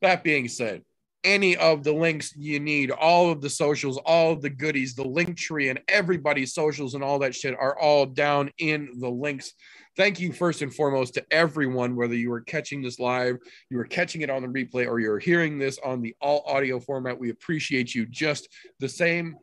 That 0.03 0.25
being 0.25 0.49
said, 0.49 0.83
any 1.23 1.57
of 1.57 1.83
the 1.83 1.93
links 1.93 2.35
you 2.37 2.61
need, 2.61 2.91
all 2.91 3.31
of 3.31 3.41
the 3.41 3.49
socials, 3.49 3.97
all 4.05 4.33
of 4.33 4.43
the 4.43 4.51
goodies, 4.51 4.95
the 4.95 5.09
link 5.09 5.39
tree, 5.39 5.71
and 5.71 5.81
everybody's 5.89 6.53
socials 6.53 6.95
and 6.95 7.03
all 7.03 7.19
that 7.21 7.35
shit 7.35 7.57
are 7.59 7.79
all 7.79 8.05
down 8.05 8.51
in 8.59 8.91
the 9.01 9.09
links. 9.09 9.55
Thank 9.97 10.21
you 10.21 10.33
first 10.33 10.61
and 10.61 10.75
foremost 10.75 11.15
to 11.15 11.25
everyone, 11.31 11.97
whether 11.97 12.15
you 12.15 12.33
are 12.33 12.43
catching 12.43 12.83
this 12.83 12.99
live, 12.99 13.39
you 13.71 13.79
are 13.79 13.85
catching 13.85 14.21
it 14.21 14.31
on 14.31 14.43
the 14.43 14.49
replay, 14.49 14.87
or 14.87 14.99
you're 15.01 15.19
hearing 15.19 15.59
this 15.59 15.79
on 15.85 16.03
the 16.03 16.15
all 16.21 16.45
audio 16.47 16.79
format. 16.79 17.19
We 17.19 17.31
appreciate 17.31 17.95
you 17.95 18.05
just 18.05 18.49
the 18.81 18.89
same 18.89 19.37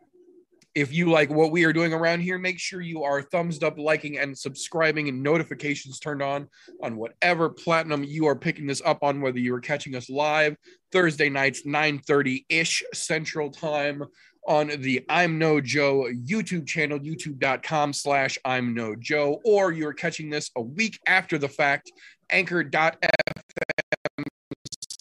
if 0.73 0.93
you 0.93 1.09
like 1.09 1.29
what 1.29 1.51
we 1.51 1.65
are 1.65 1.73
doing 1.73 1.93
around 1.93 2.21
here, 2.21 2.37
make 2.37 2.59
sure 2.59 2.81
you 2.81 3.03
are 3.03 3.21
thumbs 3.21 3.61
up, 3.61 3.77
liking, 3.77 4.17
and 4.17 4.37
subscribing, 4.37 5.09
and 5.09 5.21
notifications 5.21 5.99
turned 5.99 6.21
on 6.21 6.47
on 6.81 6.95
whatever 6.95 7.49
platinum 7.49 8.03
you 8.03 8.27
are 8.27 8.35
picking 8.35 8.67
this 8.67 8.81
up 8.85 9.03
on, 9.03 9.21
whether 9.21 9.39
you 9.39 9.53
are 9.53 9.59
catching 9.59 9.95
us 9.95 10.09
live 10.09 10.55
Thursday 10.91 11.29
nights, 11.29 11.65
9 11.65 12.01
ish 12.49 12.83
Central 12.93 13.49
Time 13.49 14.03
on 14.47 14.67
the 14.81 15.05
I'm 15.09 15.37
No 15.37 15.61
Joe 15.61 16.07
YouTube 16.11 16.67
channel, 16.67 16.99
youtube.com 16.99 17.93
slash 17.93 18.37
I'm 18.45 18.73
No 18.73 18.95
Joe, 18.95 19.39
or 19.43 19.71
you're 19.71 19.93
catching 19.93 20.29
this 20.29 20.51
a 20.55 20.61
week 20.61 20.99
after 21.05 21.37
the 21.37 21.49
fact, 21.49 21.91
anchor.fm 22.29 23.40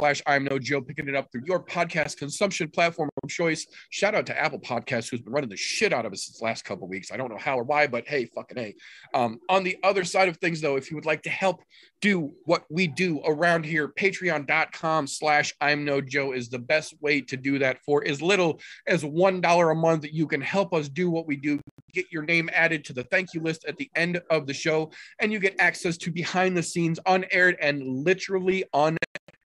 slash 0.00 0.22
I'm 0.26 0.44
No 0.44 0.58
Joe, 0.58 0.80
picking 0.80 1.08
it 1.08 1.14
up 1.14 1.30
through 1.30 1.42
your 1.44 1.62
podcast 1.62 2.16
consumption 2.16 2.70
platform 2.70 3.10
of 3.22 3.28
choice. 3.28 3.66
Shout 3.90 4.14
out 4.14 4.24
to 4.26 4.40
Apple 4.40 4.58
Podcasts, 4.58 5.10
who's 5.10 5.20
been 5.20 5.34
running 5.34 5.50
the 5.50 5.58
shit 5.58 5.92
out 5.92 6.06
of 6.06 6.12
us 6.14 6.26
this 6.26 6.40
last 6.40 6.64
couple 6.64 6.88
weeks. 6.88 7.12
I 7.12 7.18
don't 7.18 7.30
know 7.30 7.36
how 7.36 7.58
or 7.58 7.64
why, 7.64 7.86
but 7.86 8.08
hey, 8.08 8.24
fucking 8.34 8.56
hey. 8.56 8.76
Um, 9.12 9.40
on 9.50 9.62
the 9.62 9.76
other 9.82 10.04
side 10.04 10.30
of 10.30 10.38
things, 10.38 10.62
though, 10.62 10.76
if 10.76 10.90
you 10.90 10.96
would 10.96 11.04
like 11.04 11.22
to 11.24 11.30
help 11.30 11.62
do 12.00 12.32
what 12.46 12.64
we 12.70 12.86
do 12.86 13.20
around 13.26 13.66
here, 13.66 13.88
patreon.com 13.88 15.06
slash 15.06 15.52
I'm 15.60 15.84
No 15.84 16.00
Joe 16.00 16.32
is 16.32 16.48
the 16.48 16.58
best 16.58 16.94
way 17.02 17.20
to 17.20 17.36
do 17.36 17.58
that 17.58 17.84
for 17.84 18.02
as 18.06 18.22
little 18.22 18.58
as 18.86 19.04
$1 19.04 19.70
a 19.70 19.74
month. 19.74 20.06
You 20.10 20.26
can 20.26 20.40
help 20.40 20.72
us 20.72 20.88
do 20.88 21.10
what 21.10 21.26
we 21.26 21.36
do. 21.36 21.60
Get 21.92 22.06
your 22.10 22.22
name 22.22 22.48
added 22.54 22.86
to 22.86 22.94
the 22.94 23.04
thank 23.04 23.34
you 23.34 23.42
list 23.42 23.66
at 23.66 23.76
the 23.76 23.90
end 23.94 24.22
of 24.30 24.46
the 24.46 24.54
show, 24.54 24.92
and 25.18 25.30
you 25.30 25.38
get 25.40 25.56
access 25.58 25.98
to 25.98 26.10
behind 26.10 26.56
the 26.56 26.62
scenes, 26.62 26.98
unaired, 27.04 27.58
and 27.60 27.82
literally 27.84 28.64
un 28.72 28.96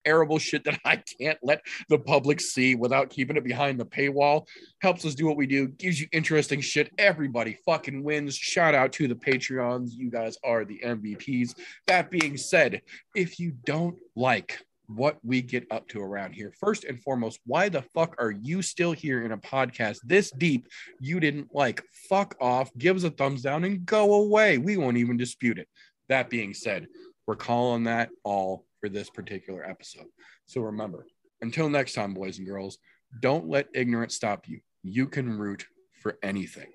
terrible 0.06 0.40
shit 0.40 0.64
that 0.66 0.80
I 0.86 1.02
can't 1.20 1.40
let 1.42 1.62
the 1.90 2.00
public 2.00 2.40
see 2.40 2.76
without 2.76 3.10
keeping 3.10 3.38
it 3.38 3.44
behind 3.44 3.80
the 3.80 3.86
paywall. 3.86 4.48
Helps 4.82 5.06
us 5.06 5.16
do 5.16 5.26
what 5.26 5.38
we 5.38 5.48
do, 5.48 5.68
gives 5.68 6.00
you 6.00 6.08
interesting 6.12 6.62
shit. 6.62 6.92
Everybody 6.98 7.58
fucking 7.66 8.04
wins. 8.04 8.36
Shout 8.36 8.76
out 8.76 8.94
to 8.94 9.08
the 9.08 9.16
Patreons. 9.16 9.92
You 9.94 10.10
guys 10.10 10.38
are 10.44 10.66
the 10.66 10.80
MVPs. 10.84 11.56
That 11.88 12.12
being 12.12 12.38
said, 12.38 12.82
if 13.16 13.40
you 13.40 13.54
don't 13.66 13.96
like 14.16 14.60
what 14.88 15.18
we 15.24 15.42
get 15.42 15.66
up 15.72 15.88
to 15.90 16.00
around 16.00 16.34
here. 16.34 16.54
First 16.60 16.84
and 16.84 17.02
foremost, 17.02 17.40
why 17.46 17.70
the 17.70 17.82
fuck 17.82 18.16
are 18.20 18.32
you 18.32 18.62
still 18.62 18.92
here 18.92 19.24
in 19.24 19.32
a 19.32 19.38
podcast 19.38 19.98
this 20.04 20.32
deep 20.32 20.68
you 21.00 21.20
didn't 21.20 21.54
like? 21.54 21.84
Fuck 22.10 22.36
off, 22.40 22.70
give 22.78 22.96
us 22.96 23.04
a 23.04 23.10
thumbs 23.10 23.42
down 23.42 23.64
and 23.64 23.86
go 23.86 24.14
away. 24.16 24.58
We 24.58 24.78
won't 24.78 24.98
even 24.98 25.18
dispute 25.18 25.58
it. 25.58 25.68
That 26.10 26.30
being 26.30 26.54
said, 26.54 26.88
we're 27.26 27.36
calling 27.36 27.86
that 27.86 28.10
all 28.24 28.66
for 28.86 28.90
this 28.90 29.10
particular 29.10 29.68
episode. 29.68 30.06
So 30.46 30.62
remember, 30.62 31.08
until 31.42 31.70
next 31.70 31.94
time, 31.94 32.14
boys 32.14 32.38
and 32.38 32.46
girls, 32.46 32.78
don't 33.20 33.50
let 33.50 33.68
ignorance 33.74 34.14
stop 34.14 34.48
you. 34.48 34.60
You 34.84 35.08
can 35.08 35.40
root 35.40 35.66
for 36.04 36.20
anything, 36.22 36.68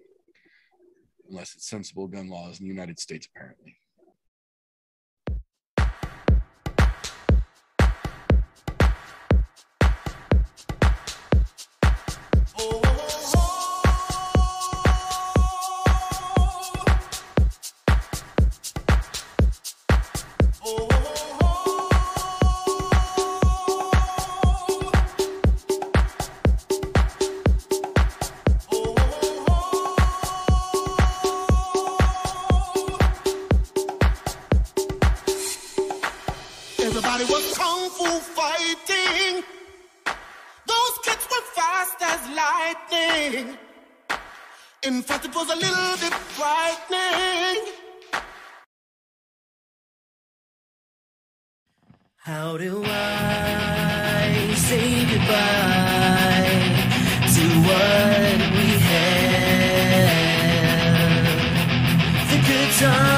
unless 1.28 1.54
it's 1.54 1.68
sensible 1.68 2.08
gun 2.08 2.28
laws 2.28 2.58
in 2.58 2.66
the 2.66 2.74
United 2.74 2.98
States, 2.98 3.28
apparently. 3.32 3.76
How 52.22 52.58
do 52.58 52.82
I 52.84 54.52
say 54.54 55.06
goodbye 55.06 56.50
to 57.32 57.44
what 57.64 58.38
we 58.52 58.66
had? 58.88 59.24
The 62.28 62.36
good 62.46 62.70
times 62.78 63.09